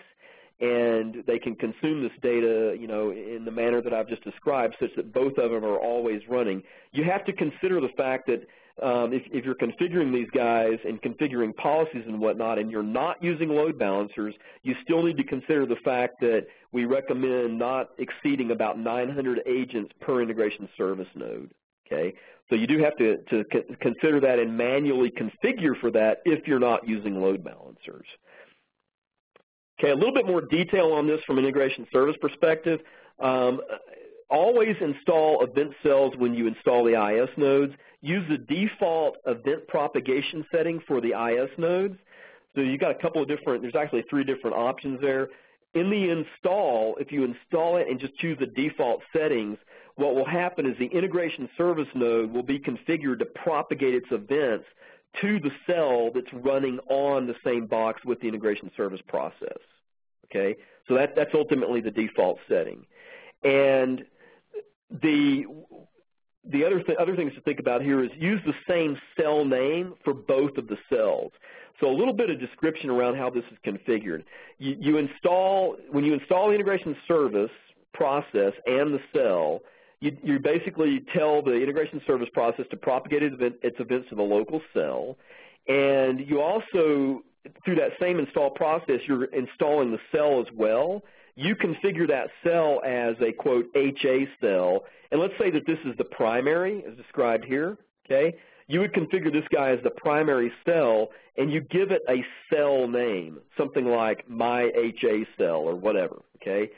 and 0.59 1.23
they 1.27 1.37
can 1.37 1.55
consume 1.55 2.01
this 2.01 2.11
data, 2.21 2.75
you 2.79 2.87
know, 2.87 3.11
in 3.11 3.43
the 3.45 3.51
manner 3.51 3.81
that 3.81 3.93
I've 3.93 4.07
just 4.07 4.23
described, 4.23 4.75
such 4.79 4.95
that 4.95 5.13
both 5.13 5.37
of 5.37 5.51
them 5.51 5.65
are 5.65 5.77
always 5.77 6.21
running. 6.29 6.63
You 6.93 7.03
have 7.03 7.25
to 7.25 7.33
consider 7.33 7.81
the 7.81 7.89
fact 7.97 8.27
that 8.27 8.47
um, 8.81 9.11
if, 9.11 9.23
if, 9.31 9.43
you're 9.43 9.55
configuring 9.55 10.13
these 10.13 10.29
guys 10.35 10.77
and 10.85 11.01
configuring 11.01 11.55
policies 11.55 12.03
and 12.05 12.19
whatnot 12.19 12.59
and 12.59 12.69
you're 12.69 12.83
not 12.83 13.21
using 13.23 13.49
load 13.49 13.79
balancers, 13.79 14.35
you 14.63 14.75
still 14.83 15.03
need 15.03 15.17
to 15.17 15.23
consider 15.23 15.65
the 15.65 15.77
fact 15.83 16.19
that 16.21 16.45
we 16.71 16.85
recommend 16.85 17.57
not 17.57 17.89
exceeding 17.97 18.51
about 18.51 18.77
900 18.77 19.41
agents 19.47 19.91
per 20.01 20.21
integration 20.21 20.69
service 20.77 21.07
node. 21.15 21.51
Okay, 21.85 22.13
so 22.49 22.55
you 22.55 22.67
do 22.67 22.79
have 22.79 22.95
to, 22.97 23.17
to 23.29 23.43
consider 23.81 24.19
that 24.19 24.39
and 24.39 24.55
manually 24.55 25.11
configure 25.11 25.79
for 25.79 25.89
that 25.91 26.17
if 26.25 26.45
you're 26.47 26.59
not 26.59 26.87
using 26.87 27.21
load 27.21 27.43
balancers. 27.43 28.05
Okay, 29.79 29.91
a 29.91 29.95
little 29.95 30.13
bit 30.13 30.25
more 30.25 30.41
detail 30.41 30.91
on 30.91 31.07
this 31.07 31.21
from 31.25 31.37
an 31.37 31.45
integration 31.45 31.87
service 31.91 32.15
perspective. 32.19 32.79
Um, 33.19 33.61
always 34.29 34.75
install 34.81 35.43
event 35.43 35.73
cells 35.83 36.13
when 36.17 36.33
you 36.33 36.47
install 36.47 36.83
the 36.83 36.93
IS 36.93 37.29
nodes 37.37 37.73
use 38.01 38.23
the 38.29 38.37
default 38.37 39.17
event 39.25 39.67
propagation 39.67 40.45
setting 40.51 40.79
for 40.87 41.01
the 41.01 41.09
IS 41.09 41.49
nodes. 41.57 41.97
So 42.55 42.61
you've 42.61 42.79
got 42.79 42.91
a 42.91 43.01
couple 43.01 43.21
of 43.21 43.27
different, 43.27 43.61
there's 43.61 43.75
actually 43.75 44.03
three 44.09 44.23
different 44.23 44.55
options 44.55 44.99
there. 45.01 45.29
In 45.73 45.89
the 45.89 46.09
install, 46.09 46.95
if 46.99 47.11
you 47.11 47.23
install 47.23 47.77
it 47.77 47.87
and 47.87 47.99
just 47.99 48.15
choose 48.17 48.37
the 48.39 48.47
default 48.47 49.01
settings, 49.13 49.57
what 49.95 50.15
will 50.15 50.25
happen 50.25 50.65
is 50.65 50.77
the 50.77 50.85
integration 50.85 51.49
service 51.57 51.87
node 51.93 52.31
will 52.31 52.43
be 52.43 52.59
configured 52.59 53.19
to 53.19 53.25
propagate 53.25 53.95
its 53.95 54.07
events 54.11 54.65
to 55.21 55.39
the 55.39 55.51
cell 55.65 56.11
that's 56.13 56.31
running 56.33 56.79
on 56.89 57.27
the 57.27 57.35
same 57.43 57.65
box 57.65 58.03
with 58.05 58.19
the 58.21 58.27
integration 58.27 58.71
service 58.77 59.01
process. 59.07 59.57
Okay, 60.25 60.55
so 60.87 60.95
that, 60.95 61.15
that's 61.15 61.31
ultimately 61.33 61.81
the 61.81 61.91
default 61.91 62.37
setting. 62.49 62.85
And 63.43 64.03
the 64.89 65.45
the 66.49 66.63
other, 66.63 66.81
th 66.81 66.97
other 66.97 67.15
things 67.15 67.33
to 67.35 67.41
think 67.41 67.59
about 67.59 67.81
here 67.81 68.03
is 68.03 68.09
use 68.17 68.41
the 68.45 68.53
same 68.67 68.97
cell 69.19 69.43
name 69.43 69.95
for 70.03 70.13
both 70.13 70.57
of 70.57 70.67
the 70.67 70.77
cells. 70.89 71.31
So 71.79 71.87
a 71.87 71.95
little 71.95 72.13
bit 72.13 72.29
of 72.29 72.39
description 72.39 72.89
around 72.89 73.17
how 73.17 73.29
this 73.29 73.43
is 73.51 73.57
configured. 73.65 74.23
You, 74.57 74.77
you 74.79 74.97
install, 74.97 75.75
when 75.91 76.03
you 76.03 76.13
install 76.13 76.47
the 76.47 76.53
integration 76.53 76.95
service 77.07 77.51
process 77.93 78.53
and 78.65 78.93
the 78.93 78.99
cell, 79.13 79.61
you, 79.99 80.15
you, 80.23 80.39
basically 80.39 81.03
tell 81.13 81.41
the 81.41 81.53
integration 81.53 82.01
service 82.07 82.29
process 82.33 82.65
to 82.71 82.77
propagate 82.77 83.23
its, 83.23 83.33
event, 83.33 83.55
its 83.61 83.79
events 83.79 84.09
to 84.09 84.15
the 84.15 84.23
local 84.23 84.61
cell. 84.73 85.17
And 85.67 86.19
you 86.19 86.41
also, 86.41 87.23
through 87.65 87.75
that 87.75 87.91
same 87.99 88.19
install 88.19 88.51
process, 88.51 89.01
you're 89.07 89.25
installing 89.25 89.91
the 89.91 89.99
cell 90.11 90.39
as 90.39 90.47
well. 90.55 91.03
You 91.37 91.55
configure 91.55 92.07
that 92.07 92.31
cell 92.43 92.81
as 92.83 93.15
a, 93.21 93.31
quote, 93.31 93.67
HA 93.75 94.27
cell. 94.41 94.85
And 95.11 95.21
let's 95.21 95.35
say 95.39 95.51
that 95.51 95.67
this 95.67 95.77
is 95.85 95.95
the 95.97 96.03
primary, 96.03 96.83
as 96.83 96.97
described 96.97 97.45
here, 97.45 97.77
okay? 98.05 98.35
You 98.67 98.79
would 98.79 98.91
configure 98.91 99.31
this 99.31 99.47
guy 99.53 99.69
as 99.69 99.79
the 99.83 99.91
primary 99.91 100.51
cell, 100.65 101.09
and 101.37 101.53
you 101.53 101.61
give 101.61 101.91
it 101.91 102.01
a 102.09 102.25
cell 102.51 102.87
name, 102.87 103.37
something 103.55 103.85
like 103.85 104.27
my 104.27 104.71
HA 104.75 105.27
cell 105.37 105.57
or 105.57 105.75
whatever, 105.75 106.23
okay? 106.41 106.71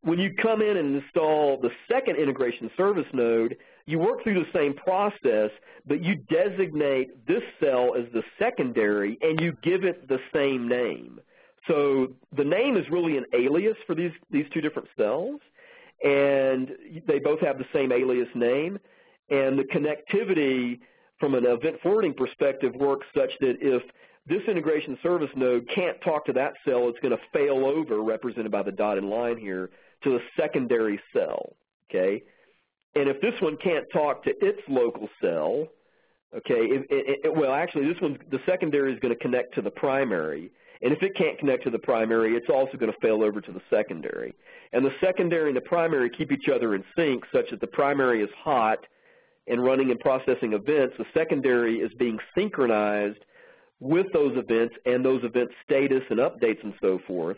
When 0.00 0.18
you 0.18 0.32
come 0.34 0.62
in 0.62 0.78
and 0.78 0.96
install 0.96 1.60
the 1.60 1.70
second 1.86 2.16
integration 2.16 2.70
service 2.74 3.06
node, 3.12 3.58
you 3.84 3.98
work 3.98 4.22
through 4.22 4.42
the 4.42 4.58
same 4.58 4.72
process, 4.72 5.50
but 5.86 6.02
you 6.02 6.14
designate 6.14 7.26
this 7.26 7.42
cell 7.60 7.94
as 7.94 8.10
the 8.14 8.22
secondary, 8.38 9.18
and 9.20 9.38
you 9.40 9.52
give 9.62 9.84
it 9.84 10.08
the 10.08 10.20
same 10.32 10.68
name. 10.68 11.20
So 11.66 12.08
the 12.36 12.44
name 12.44 12.76
is 12.76 12.84
really 12.90 13.16
an 13.16 13.24
alias 13.32 13.76
for 13.86 13.94
these, 13.94 14.12
these 14.30 14.46
two 14.52 14.60
different 14.60 14.88
cells, 14.96 15.40
and 16.04 16.70
they 17.06 17.18
both 17.18 17.40
have 17.40 17.58
the 17.58 17.66
same 17.72 17.92
alias 17.92 18.28
name, 18.34 18.78
and 19.30 19.58
the 19.58 19.64
connectivity 19.64 20.78
from 21.18 21.34
an 21.34 21.46
event 21.46 21.76
forwarding 21.82 22.14
perspective 22.14 22.74
works 22.74 23.06
such 23.16 23.30
that 23.40 23.56
if 23.60 23.82
this 24.26 24.42
integration 24.48 24.98
service 25.02 25.30
node 25.36 25.68
can't 25.74 26.00
talk 26.02 26.26
to 26.26 26.32
that 26.32 26.54
cell, 26.64 26.88
it's 26.88 26.98
going 27.00 27.16
to 27.16 27.22
fail 27.32 27.64
over, 27.64 28.02
represented 28.02 28.50
by 28.50 28.62
the 28.62 28.72
dotted 28.72 29.04
line 29.04 29.38
here, 29.38 29.70
to 30.02 30.10
the 30.10 30.20
secondary 30.38 31.00
cell, 31.12 31.56
okay? 31.90 32.22
And 32.94 33.08
if 33.08 33.20
this 33.20 33.34
one 33.40 33.56
can't 33.56 33.86
talk 33.92 34.24
to 34.24 34.30
its 34.40 34.60
local 34.68 35.08
cell, 35.20 35.68
okay, 36.36 36.54
it, 36.54 36.86
it, 36.90 37.20
it, 37.24 37.36
well, 37.36 37.52
actually, 37.52 37.86
this 37.92 38.00
one, 38.00 38.18
the 38.30 38.40
secondary 38.46 38.92
is 38.92 39.00
going 39.00 39.14
to 39.14 39.20
connect 39.20 39.54
to 39.54 39.62
the 39.62 39.70
primary. 39.70 40.50
And 40.82 40.92
if 40.92 41.02
it 41.02 41.16
can't 41.16 41.38
connect 41.38 41.64
to 41.64 41.70
the 41.70 41.78
primary, 41.78 42.36
it's 42.36 42.50
also 42.50 42.76
going 42.76 42.92
to 42.92 42.98
fail 43.00 43.22
over 43.22 43.40
to 43.40 43.52
the 43.52 43.62
secondary. 43.70 44.34
And 44.72 44.84
the 44.84 44.92
secondary 45.00 45.48
and 45.48 45.56
the 45.56 45.62
primary 45.62 46.10
keep 46.10 46.32
each 46.32 46.48
other 46.48 46.74
in 46.74 46.84
sync 46.96 47.24
such 47.32 47.50
that 47.50 47.60
the 47.60 47.66
primary 47.66 48.22
is 48.22 48.30
hot 48.42 48.78
and 49.48 49.62
running 49.62 49.90
and 49.90 50.00
processing 50.00 50.52
events, 50.52 50.94
the 50.98 51.06
secondary 51.14 51.76
is 51.78 51.92
being 51.98 52.18
synchronized 52.36 53.24
with 53.80 54.06
those 54.12 54.36
events 54.36 54.74
and 54.86 55.04
those 55.04 55.22
event 55.22 55.50
status 55.64 56.02
and 56.10 56.18
updates 56.18 56.62
and 56.62 56.74
so 56.80 56.98
forth. 57.06 57.36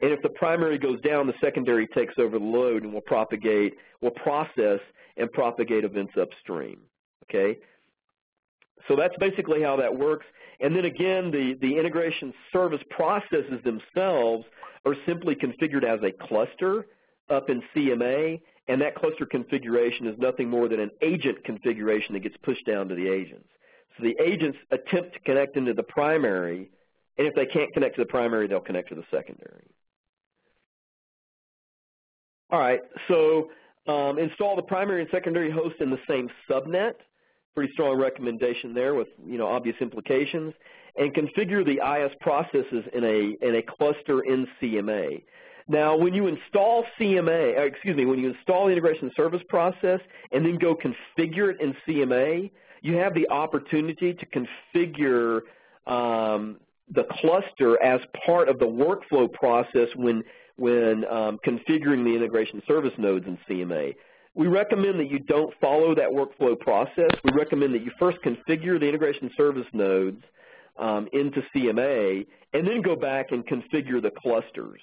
And 0.00 0.10
if 0.12 0.22
the 0.22 0.30
primary 0.30 0.78
goes 0.78 1.00
down, 1.02 1.26
the 1.26 1.34
secondary 1.40 1.86
takes 1.88 2.14
over 2.18 2.38
the 2.38 2.44
load 2.44 2.84
and 2.84 2.92
will 2.92 3.02
propagate, 3.02 3.74
will 4.00 4.12
process 4.12 4.80
and 5.16 5.30
propagate 5.32 5.84
events 5.84 6.14
upstream. 6.18 6.78
Okay? 7.24 7.58
So 8.88 8.96
that's 8.96 9.14
basically 9.18 9.62
how 9.62 9.76
that 9.76 9.94
works. 9.94 10.26
And 10.60 10.76
then 10.76 10.84
again, 10.84 11.30
the, 11.30 11.56
the 11.60 11.78
integration 11.78 12.34
service 12.52 12.82
processes 12.90 13.60
themselves 13.64 14.44
are 14.84 14.94
simply 15.06 15.34
configured 15.34 15.84
as 15.84 16.00
a 16.02 16.12
cluster 16.26 16.86
up 17.30 17.48
in 17.48 17.62
CMA, 17.74 18.40
and 18.68 18.80
that 18.80 18.94
cluster 18.94 19.24
configuration 19.24 20.06
is 20.06 20.18
nothing 20.18 20.48
more 20.48 20.68
than 20.68 20.80
an 20.80 20.90
agent 21.02 21.42
configuration 21.44 22.14
that 22.14 22.20
gets 22.20 22.36
pushed 22.42 22.66
down 22.66 22.88
to 22.88 22.94
the 22.94 23.08
agents. 23.08 23.48
So 23.96 24.04
the 24.04 24.16
agents 24.22 24.58
attempt 24.70 25.14
to 25.14 25.20
connect 25.20 25.56
into 25.56 25.74
the 25.74 25.82
primary, 25.82 26.70
and 27.18 27.26
if 27.26 27.34
they 27.34 27.46
can't 27.46 27.72
connect 27.72 27.96
to 27.96 28.02
the 28.02 28.06
primary, 28.08 28.46
they'll 28.46 28.60
connect 28.60 28.88
to 28.90 28.94
the 28.94 29.04
secondary. 29.10 29.66
All 32.50 32.58
right, 32.58 32.80
so 33.08 33.50
um, 33.86 34.18
install 34.18 34.56
the 34.56 34.62
primary 34.62 35.02
and 35.02 35.10
secondary 35.10 35.50
host 35.50 35.76
in 35.80 35.90
the 35.90 36.00
same 36.08 36.28
subnet. 36.48 36.94
Pretty 37.54 37.72
strong 37.72 37.98
recommendation 37.98 38.74
there 38.74 38.94
with 38.94 39.08
you 39.26 39.38
know 39.38 39.46
obvious 39.46 39.76
implications. 39.80 40.54
And 40.96 41.14
configure 41.14 41.64
the 41.64 41.78
IS 41.78 42.12
processes 42.20 42.84
in 42.92 43.04
a 43.04 43.46
in 43.46 43.56
a 43.56 43.62
cluster 43.62 44.20
in 44.22 44.46
CMA. 44.60 45.22
Now, 45.68 45.96
when 45.96 46.14
you 46.14 46.26
install 46.26 46.84
CMA, 46.98 47.56
uh, 47.56 47.62
excuse 47.62 47.96
me, 47.96 48.04
when 48.04 48.18
you 48.18 48.30
install 48.30 48.66
the 48.66 48.72
integration 48.72 49.10
service 49.16 49.42
process 49.48 50.00
and 50.32 50.44
then 50.44 50.58
go 50.58 50.74
configure 50.74 51.52
it 51.52 51.60
in 51.60 51.76
CMA, 51.86 52.50
you 52.82 52.96
have 52.96 53.14
the 53.14 53.28
opportunity 53.30 54.12
to 54.12 54.26
configure 54.26 55.42
um, 55.86 56.56
the 56.92 57.04
cluster 57.20 57.80
as 57.82 58.00
part 58.26 58.48
of 58.48 58.58
the 58.58 58.66
workflow 58.66 59.32
process 59.32 59.88
when 59.94 60.22
when 60.56 61.04
um, 61.06 61.38
configuring 61.46 62.04
the 62.04 62.14
integration 62.14 62.60
service 62.66 62.92
nodes 62.98 63.26
in 63.26 63.38
CMA. 63.48 63.94
We 64.34 64.46
recommend 64.46 65.00
that 65.00 65.10
you 65.10 65.18
don't 65.18 65.52
follow 65.60 65.94
that 65.94 66.08
workflow 66.08 66.58
process. 66.58 67.10
We 67.24 67.32
recommend 67.32 67.74
that 67.74 67.82
you 67.82 67.90
first 67.98 68.18
configure 68.24 68.78
the 68.78 68.86
integration 68.86 69.30
service 69.36 69.66
nodes 69.72 70.22
um, 70.78 71.08
into 71.12 71.42
CMA 71.54 72.26
and 72.52 72.66
then 72.66 72.80
go 72.82 72.96
back 72.96 73.32
and 73.32 73.46
configure 73.46 74.00
the 74.00 74.10
clusters. 74.16 74.80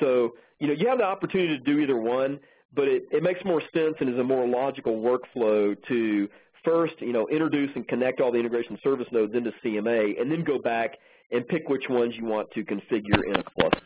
So, 0.00 0.32
you 0.58 0.66
know, 0.66 0.72
you 0.72 0.88
have 0.88 0.98
the 0.98 1.04
opportunity 1.04 1.58
to 1.58 1.62
do 1.62 1.78
either 1.78 1.96
one, 1.96 2.40
but 2.74 2.88
it, 2.88 3.04
it 3.10 3.22
makes 3.22 3.44
more 3.44 3.62
sense 3.74 3.96
and 4.00 4.08
is 4.08 4.18
a 4.18 4.24
more 4.24 4.46
logical 4.46 4.96
workflow 4.96 5.76
to 5.88 6.28
first, 6.64 6.94
you 7.00 7.12
know, 7.12 7.28
introduce 7.28 7.70
and 7.74 7.86
connect 7.86 8.20
all 8.20 8.32
the 8.32 8.38
integration 8.38 8.78
service 8.82 9.08
nodes 9.12 9.34
into 9.34 9.52
CMA 9.64 10.20
and 10.20 10.30
then 10.30 10.42
go 10.42 10.58
back 10.58 10.96
and 11.30 11.46
pick 11.48 11.68
which 11.68 11.84
ones 11.88 12.14
you 12.16 12.24
want 12.24 12.50
to 12.52 12.64
configure 12.64 13.24
in 13.26 13.36
a 13.36 13.42
cluster. 13.42 13.80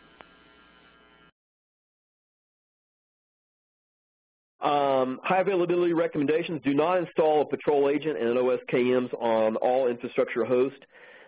Um, 5.05 5.21
high 5.23 5.41
availability 5.41 5.93
recommendations, 5.93 6.61
do 6.65 6.75
not 6.75 6.99
install 6.99 7.43
a 7.43 7.45
patrol 7.45 7.89
agent 7.89 8.19
and 8.19 8.29
an 8.29 8.37
OSKMs 8.37 9.13
on 9.21 9.57
all 9.57 9.89
infrastructure 9.89 10.45
hosts. 10.45 10.81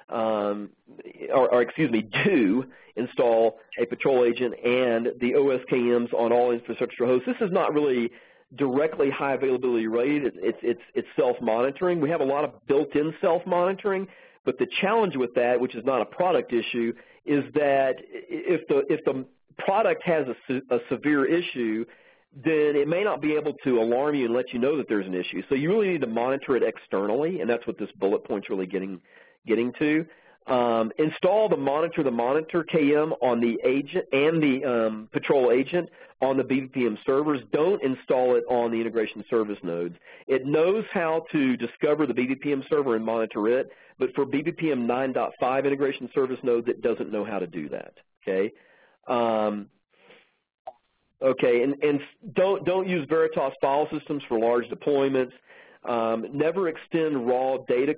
Um, 0.09 0.71
or, 1.35 1.53
or, 1.53 1.63
excuse 1.63 1.91
me, 1.91 2.09
do 2.25 2.65
install 2.95 3.59
a 3.81 3.87
patrol 3.87 4.25
agent 4.25 4.55
and 4.65 5.09
the 5.21 5.33
OSKMs 5.33 6.15
on 6.15 6.33
all 6.33 6.53
infrastructure 6.53 7.07
hosts. 7.07 7.27
This 7.27 7.37
is 7.41 7.53
not 7.53 7.75
really 7.75 8.11
directly 8.55 9.11
high 9.11 9.35
availability 9.35 9.89
related. 9.89 10.35
It's, 10.37 10.59
it's, 10.63 10.81
it's 10.95 11.09
self-monitoring. 11.17 12.01
We 12.01 12.09
have 12.11 12.21
a 12.21 12.25
lot 12.25 12.45
of 12.45 12.65
built-in 12.69 13.15
self-monitoring, 13.21 14.07
but 14.45 14.59
the 14.59 14.69
challenge 14.81 15.17
with 15.17 15.35
that, 15.35 15.61
which 15.61 15.75
is 15.75 15.85
not 15.85 16.01
a 16.01 16.07
product 16.07 16.53
issue, 16.53 16.93
is 17.25 17.43
that 17.55 17.97
if 18.09 18.67
the, 18.69 18.85
if 18.89 19.05
the 19.05 19.27
product 19.59 20.05
has 20.05 20.27
a, 20.49 20.75
a 20.77 20.79
severe 20.89 21.25
issue, 21.27 21.85
then 22.45 22.77
it 22.77 22.87
may 22.87 23.03
not 23.03 23.23
be 23.23 23.35
able 23.35 23.55
to 23.65 23.81
alarm 23.81 24.15
you 24.15 24.27
and 24.27 24.35
let 24.35 24.53
you 24.53 24.59
know 24.59 24.77
that 24.77 24.89
there's 24.89 25.07
an 25.07 25.15
issue. 25.15 25.43
So 25.49 25.55
you 25.55 25.71
really 25.71 25.89
need 25.89 26.03
to 26.03 26.07
monitor 26.07 26.57
it 26.57 26.63
externally, 26.63 27.41
and 27.41 27.49
that's 27.49 27.67
what 27.67 27.79
this 27.79 27.89
bullet 27.99 28.25
point's 28.25 28.51
really 28.51 28.67
getting 28.67 29.01
getting 29.47 29.73
to. 29.79 30.05
Um, 30.47 30.93
install 30.99 31.49
the 31.49 31.57
monitor 31.57 32.03
the 32.03 32.11
monitor 32.11 32.65
KM 32.65 33.13
on 33.21 33.41
the 33.41 33.59
agent 33.65 34.05
and 34.13 34.41
the 34.43 34.65
um, 34.65 35.09
patrol 35.13 35.51
agent 35.51 35.89
on 36.21 36.37
the 36.37 36.45
BPPM 36.45 36.97
servers. 37.05 37.41
Don't 37.53 37.83
install 37.83 38.37
it 38.37 38.45
on 38.49 38.71
the 38.71 38.81
integration 38.81 39.25
service 39.29 39.59
nodes. 39.63 39.97
It 40.29 40.47
knows 40.47 40.85
how 40.93 41.25
to 41.33 41.57
discover 41.57 42.07
the 42.07 42.15
BPPM 42.15 42.69
server 42.69 42.95
and 42.95 43.05
monitor 43.05 43.49
it, 43.49 43.71
but 43.99 44.15
for 44.15 44.25
BPPM 44.25 44.87
9.5 44.87 45.65
integration 45.65 46.09
service 46.15 46.39
nodes, 46.43 46.69
it 46.69 46.81
doesn't 46.81 47.11
know 47.11 47.25
how 47.25 47.39
to 47.39 47.47
do 47.47 47.69
that. 47.71 47.95
Okay. 48.23 48.53
Um, 49.09 49.69
Okay, 51.23 51.63
and, 51.63 51.75
and 51.83 52.01
don't, 52.35 52.65
don't 52.67 52.89
use 52.89 53.07
Veritas 53.09 53.53
file 53.61 53.89
systems 53.91 54.23
for 54.29 54.39
large 54.39 54.67
deployments. 54.67 55.33
Um, 55.89 56.27
never 56.33 56.69
extend 56.69 57.27
raw 57.27 57.59
data 57.69 57.97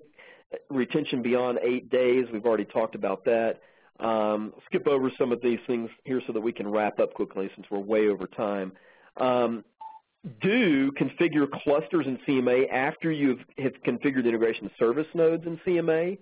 retention 0.70 1.22
beyond 1.22 1.58
eight 1.62 1.90
days. 1.90 2.26
We've 2.32 2.44
already 2.44 2.64
talked 2.64 2.94
about 2.94 3.24
that. 3.24 3.60
Um, 4.00 4.54
skip 4.66 4.86
over 4.86 5.10
some 5.18 5.32
of 5.32 5.42
these 5.42 5.58
things 5.66 5.90
here 6.04 6.22
so 6.26 6.32
that 6.32 6.40
we 6.40 6.52
can 6.52 6.68
wrap 6.68 7.00
up 7.00 7.14
quickly 7.14 7.50
since 7.56 7.66
we're 7.70 7.80
way 7.80 8.08
over 8.08 8.26
time. 8.26 8.72
Um, 9.16 9.64
do 10.40 10.92
configure 10.92 11.50
clusters 11.50 12.06
in 12.06 12.18
CMA 12.26 12.70
after 12.72 13.10
you 13.10 13.38
have 13.58 13.72
configured 13.86 14.26
integration 14.26 14.70
service 14.78 15.06
nodes 15.14 15.44
in 15.46 15.58
CMA. 15.66 16.18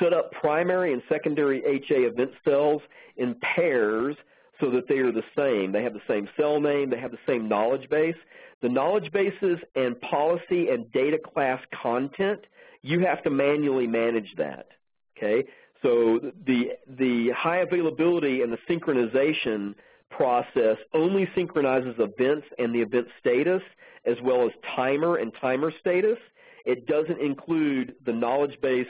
set 0.00 0.12
up 0.12 0.30
primary 0.32 0.92
and 0.92 1.00
secondary 1.08 1.64
HA 1.64 2.02
event 2.02 2.30
cells 2.44 2.82
in 3.16 3.34
pairs 3.40 4.16
so 4.60 4.70
that 4.70 4.88
they 4.88 4.98
are 4.98 5.12
the 5.12 5.24
same. 5.36 5.72
They 5.72 5.82
have 5.82 5.92
the 5.92 6.00
same 6.08 6.28
cell 6.36 6.60
name, 6.60 6.90
they 6.90 6.98
have 6.98 7.10
the 7.10 7.18
same 7.26 7.48
knowledge 7.48 7.88
base. 7.90 8.16
The 8.62 8.68
knowledge 8.68 9.12
bases 9.12 9.58
and 9.74 10.00
policy 10.00 10.70
and 10.70 10.90
data 10.92 11.18
class 11.18 11.60
content, 11.82 12.40
you 12.82 13.00
have 13.00 13.22
to 13.24 13.30
manually 13.30 13.86
manage 13.86 14.34
that. 14.38 14.68
Okay? 15.16 15.44
So 15.82 16.32
the, 16.46 16.72
the 16.88 17.30
high 17.36 17.58
availability 17.58 18.42
and 18.42 18.52
the 18.52 18.58
synchronization 18.68 19.74
process 20.10 20.78
only 20.94 21.28
synchronizes 21.34 21.96
events 21.98 22.46
and 22.58 22.74
the 22.74 22.80
event 22.80 23.08
status 23.20 23.62
as 24.06 24.16
well 24.22 24.46
as 24.46 24.52
timer 24.74 25.16
and 25.16 25.32
timer 25.40 25.72
status. 25.80 26.18
It 26.64 26.86
doesn't 26.86 27.20
include 27.20 27.94
the 28.04 28.12
knowledge 28.12 28.58
base 28.62 28.86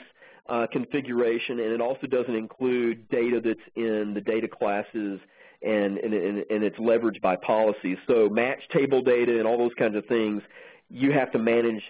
uh, 0.47 0.67
configuration 0.71 1.59
and 1.59 1.71
it 1.71 1.81
also 1.81 2.07
doesn't 2.07 2.35
include 2.35 3.09
data 3.09 3.41
that's 3.43 3.59
in 3.75 4.13
the 4.13 4.21
data 4.21 4.47
classes 4.47 5.19
and, 5.61 5.97
and, 5.97 6.13
and, 6.13 6.63
it's 6.63 6.77
leveraged 6.77 7.21
by 7.21 7.35
policy. 7.35 7.97
So 8.07 8.29
match 8.29 8.59
table 8.71 9.01
data 9.01 9.37
and 9.37 9.47
all 9.47 9.57
those 9.57 9.73
kinds 9.77 9.95
of 9.95 10.05
things, 10.05 10.43
you 10.89 11.11
have 11.11 11.31
to 11.31 11.39
manage 11.39 11.81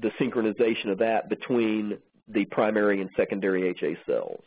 the 0.00 0.10
synchronization 0.20 0.90
of 0.90 0.98
that 0.98 1.28
between 1.28 1.98
the 2.28 2.44
primary 2.46 3.00
and 3.00 3.10
secondary 3.16 3.68
HA 3.70 3.96
cells. 4.06 4.42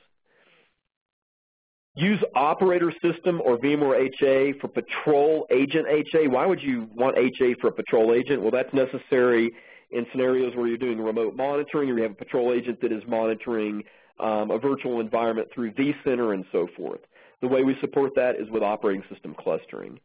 Use 1.95 2.23
operator 2.35 2.93
system 3.03 3.41
or 3.43 3.57
VMware 3.57 4.09
HA 4.21 4.59
for 4.59 4.69
patrol 4.69 5.45
agent 5.51 5.87
HA. 5.89 6.27
Why 6.27 6.45
would 6.45 6.63
you 6.63 6.87
want 6.95 7.17
HA 7.17 7.55
for 7.59 7.67
a 7.67 7.71
patrol 7.71 8.13
agent? 8.13 8.41
Well, 8.41 8.51
that's 8.51 8.73
necessary 8.73 9.51
in 9.91 10.05
scenarios 10.11 10.55
where 10.55 10.67
you're 10.67 10.77
doing 10.77 11.01
remote 11.01 11.35
monitoring 11.35 11.89
or 11.89 11.97
you 11.97 12.03
have 12.03 12.13
a 12.13 12.15
patrol 12.15 12.53
agent 12.53 12.79
that 12.81 12.93
is 12.93 13.03
monitoring 13.09 13.83
um, 14.21 14.51
a 14.51 14.57
virtual 14.57 15.01
environment 15.01 15.49
through 15.53 15.71
vCenter 15.73 16.33
and 16.33 16.45
so 16.53 16.67
forth. 16.77 17.01
The 17.41 17.47
way 17.47 17.63
we 17.63 17.75
support 17.81 18.13
that 18.15 18.35
is 18.35 18.49
with 18.49 18.63
operating 18.63 19.03
system 19.11 19.35
clustering. 19.37 19.99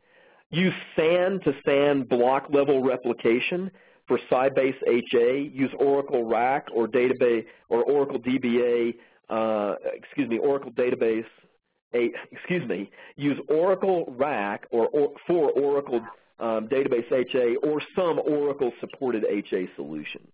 Use 0.51 0.75
SAN 0.95 1.41
to 1.45 1.53
SAN 1.65 2.05
block 2.05 2.47
level 2.51 2.83
replication 2.83 3.71
for 4.07 4.19
Sybase 4.31 4.77
HA. 4.87 5.51
Use 5.53 5.71
Oracle 5.79 6.25
RAC 6.25 6.67
or 6.75 6.87
database 6.87 7.45
or 7.69 7.83
Oracle 7.83 8.19
DBA, 8.19 8.95
uh, 9.29 9.75
excuse 9.93 10.29
me, 10.29 10.39
Oracle 10.39 10.71
database. 10.73 11.27
A, 11.95 12.11
excuse 12.33 12.69
me, 12.69 12.91
use 13.17 13.39
Oracle 13.49 14.13
RAC 14.17 14.67
or, 14.71 14.89
or 14.89 15.13
for 15.27 15.51
Oracle 15.51 16.01
um, 16.39 16.69
database 16.69 17.11
HA 17.11 17.57
or 17.63 17.81
some 17.95 18.19
Oracle 18.19 18.73
supported 18.81 19.25
HA 19.25 19.69
solution. 19.77 20.27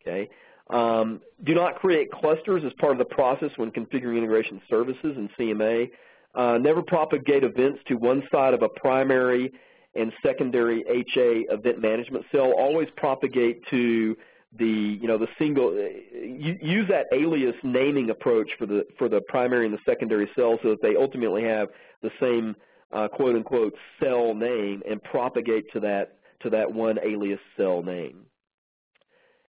Okay. 0.00 0.28
Um, 0.70 1.20
do 1.44 1.54
not 1.54 1.76
create 1.76 2.12
clusters 2.12 2.62
as 2.64 2.72
part 2.74 2.92
of 2.92 2.98
the 2.98 3.04
process 3.04 3.50
when 3.56 3.70
configuring 3.72 4.18
integration 4.18 4.62
services 4.70 5.16
in 5.16 5.28
CMA. 5.38 5.90
Uh, 6.34 6.58
never 6.58 6.82
propagate 6.82 7.42
events 7.42 7.80
to 7.88 7.94
one 7.94 8.22
side 8.30 8.54
of 8.54 8.62
a 8.62 8.68
primary 8.68 9.52
and 9.94 10.12
secondary 10.24 10.84
HA 10.88 11.46
event 11.52 11.80
management 11.80 12.24
cell. 12.30 12.52
Always 12.56 12.88
propagate 12.96 13.60
to 13.70 14.16
the 14.58 14.98
you 15.00 15.06
know 15.06 15.18
the 15.18 15.28
single 15.38 15.68
uh, 15.68 16.18
use 16.20 16.88
that 16.88 17.06
alias 17.12 17.54
naming 17.62 18.10
approach 18.10 18.50
for 18.58 18.66
the 18.66 18.84
for 18.98 19.08
the 19.08 19.20
primary 19.28 19.64
and 19.64 19.74
the 19.74 19.78
secondary 19.86 20.28
cell 20.34 20.58
so 20.62 20.70
that 20.70 20.82
they 20.82 20.96
ultimately 20.96 21.44
have 21.44 21.68
the 22.02 22.10
same 22.20 22.56
uh, 22.92 23.06
quote 23.08 23.36
unquote 23.36 23.74
cell 24.02 24.34
name 24.34 24.82
and 24.88 25.02
propagate 25.04 25.70
to 25.72 25.80
that 25.80 26.18
to 26.42 26.50
that 26.50 26.72
one 26.72 26.98
alias 27.04 27.40
cell 27.56 27.82
name. 27.82 28.26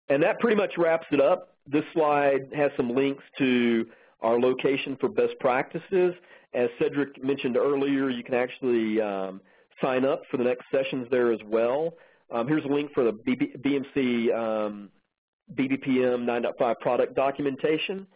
And 0.10 0.22
that 0.24 0.40
pretty 0.40 0.58
much 0.58 0.74
wraps 0.78 1.08
it 1.12 1.22
up. 1.22 1.56
This 1.66 1.84
slide 1.94 2.50
has 2.56 2.72
some 2.76 2.94
links 2.94 3.24
to 3.38 3.86
our 4.22 4.40
location 4.40 4.98
for 5.00 5.10
best 5.10 5.34
practices. 5.40 6.14
As 6.54 6.70
Cedric 6.80 7.24
mentioned 7.24 7.58
earlier, 7.58 8.10
you 8.10 8.24
can 8.24 8.36
actually 8.36 9.00
um, 9.02 9.42
sign 9.82 10.06
up 10.06 10.24
for 10.30 10.38
the 10.38 10.44
next 10.44 10.66
sessions 10.72 11.08
there 11.10 11.32
as 11.32 11.40
well. 11.46 11.94
Um, 12.32 12.48
here's 12.48 12.66
a 12.66 12.68
link 12.68 12.92
for 12.94 13.04
the 13.04 13.14
BMC 13.14 14.34
um, 14.34 14.90
BPPM 15.56 16.26
9.5 16.26 16.80
product 16.80 17.16
documentation. 17.16 18.08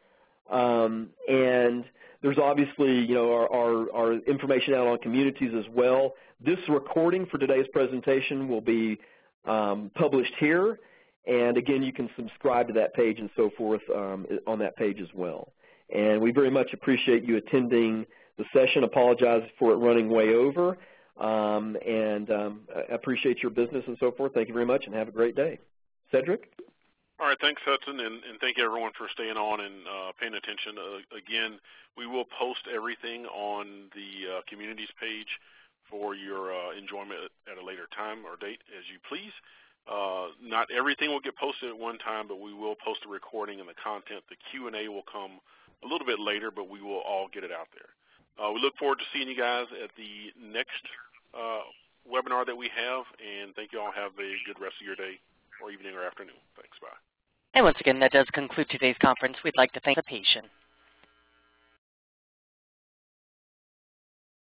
Um, 0.50 1.10
and 1.28 1.86
there's 2.22 2.38
obviously, 2.38 3.00
you 3.00 3.16
know, 3.16 3.32
our, 3.32 3.52
our, 3.52 3.92
our, 3.94 4.14
information 4.28 4.74
out 4.74 4.88
on 4.88 5.00
communities 5.00 5.52
as 5.58 5.66
well. 5.74 6.14
This 6.40 6.60
recording 6.70 7.26
for 7.26 7.38
today's 7.38 7.66
presentation 7.74 8.48
will 8.48 8.62
be 8.62 8.98
um, 9.46 9.92
published 9.96 10.34
here. 10.40 10.80
And 11.28 11.58
again, 11.58 11.82
you 11.82 11.92
can 11.92 12.10
subscribe 12.16 12.68
to 12.68 12.74
that 12.74 12.94
page 12.94 13.20
and 13.20 13.30
so 13.36 13.50
forth 13.58 13.82
um, 13.94 14.28
on 14.46 14.60
that 14.60 14.76
page 14.76 15.00
as 15.02 15.08
well. 15.16 15.52
And 15.94 16.22
we 16.22 16.32
very 16.32 16.52
much 16.52 16.74
appreciate 16.74 17.24
you 17.24 17.38
attending 17.38 18.06
the 18.38 18.46
session. 18.54 18.84
Apologize 18.84 19.44
for 19.58 19.72
it 19.72 19.76
running 19.76 20.10
way 20.10 20.34
over. 20.34 20.78
Um, 21.18 21.78
and 21.86 22.30
um, 22.30 22.62
appreciate 22.92 23.42
your 23.42 23.52
business 23.52 23.84
and 23.88 23.98
so 24.00 24.12
forth. 24.12 24.34
Thank 24.34 24.50
you 24.50 24.54
very 24.54 24.66
much 24.66 24.86
and 24.86 24.94
have 24.96 25.08
a 25.08 25.12
great 25.12 25.36
day. 25.36 25.60
Cedric? 26.12 26.52
All 27.18 27.28
right, 27.28 27.38
thanks, 27.40 27.62
Hudson, 27.64 28.02
and, 28.02 28.20
and 28.28 28.36
thank 28.42 28.58
you 28.58 28.66
everyone 28.66 28.92
for 28.98 29.08
staying 29.08 29.38
on 29.38 29.62
and 29.64 29.88
uh, 29.88 30.12
paying 30.20 30.36
attention. 30.36 30.76
Uh, 30.76 31.00
again, 31.16 31.60
we 31.96 32.06
will 32.06 32.26
post 32.28 32.68
everything 32.68 33.26
on 33.28 33.88
the 33.96 34.36
uh, 34.36 34.42
communities 34.50 34.92
page 35.00 35.40
for 35.90 36.14
your 36.14 36.52
uh, 36.52 36.76
enjoyment 36.76 37.32
at 37.48 37.56
a 37.56 37.64
later 37.64 37.88
time 37.96 38.28
or 38.28 38.36
date 38.36 38.60
as 38.76 38.84
you 38.92 39.00
please. 39.08 39.32
Uh, 39.88 40.36
not 40.44 40.68
everything 40.76 41.08
will 41.08 41.24
get 41.24 41.38
posted 41.38 41.70
at 41.70 41.78
one 41.78 41.98
time, 42.00 42.28
but 42.28 42.42
we 42.42 42.52
will 42.52 42.76
post 42.84 43.00
the 43.06 43.10
recording 43.10 43.62
and 43.64 43.70
the 43.70 43.80
content. 43.80 44.20
The 44.28 44.36
Q&A 44.52 44.92
will 44.92 45.08
come 45.08 45.40
a 45.84 45.88
little 45.88 46.06
bit 46.06 46.20
later, 46.20 46.52
but 46.52 46.68
we 46.68 46.82
will 46.82 47.00
all 47.00 47.30
get 47.32 47.46
it 47.46 47.52
out 47.52 47.72
there. 47.72 47.96
Uh, 48.38 48.52
we 48.52 48.60
look 48.62 48.76
forward 48.78 49.00
to 49.00 49.06
seeing 49.14 49.30
you 49.30 49.38
guys 49.38 49.66
at 49.84 49.90
the 49.96 50.32
next 50.40 50.84
uh, 51.34 51.64
webinar 52.04 52.46
that 52.46 52.56
we 52.56 52.70
have, 52.76 53.06
and 53.20 53.56
thank 53.56 53.72
you 53.72 53.80
all. 53.80 53.92
Have 53.92 54.12
a 54.20 54.36
good 54.46 54.60
rest 54.60 54.76
of 54.80 54.86
your 54.86 54.96
day 54.96 55.20
or 55.62 55.72
evening 55.72 55.96
or 55.96 56.04
afternoon. 56.04 56.36
Thanks. 56.56 56.78
Bye. 56.82 57.00
And 57.54 57.64
once 57.64 57.78
again, 57.80 58.00
that 58.00 58.12
does 58.12 58.28
conclude 58.34 58.70
today's 58.70 58.98
conference. 59.02 59.38
We'd 59.44 59.56
like 59.58 59.72
to 59.74 59.80
thank 59.80 59.96
the 59.96 60.04
patient. 60.04 60.48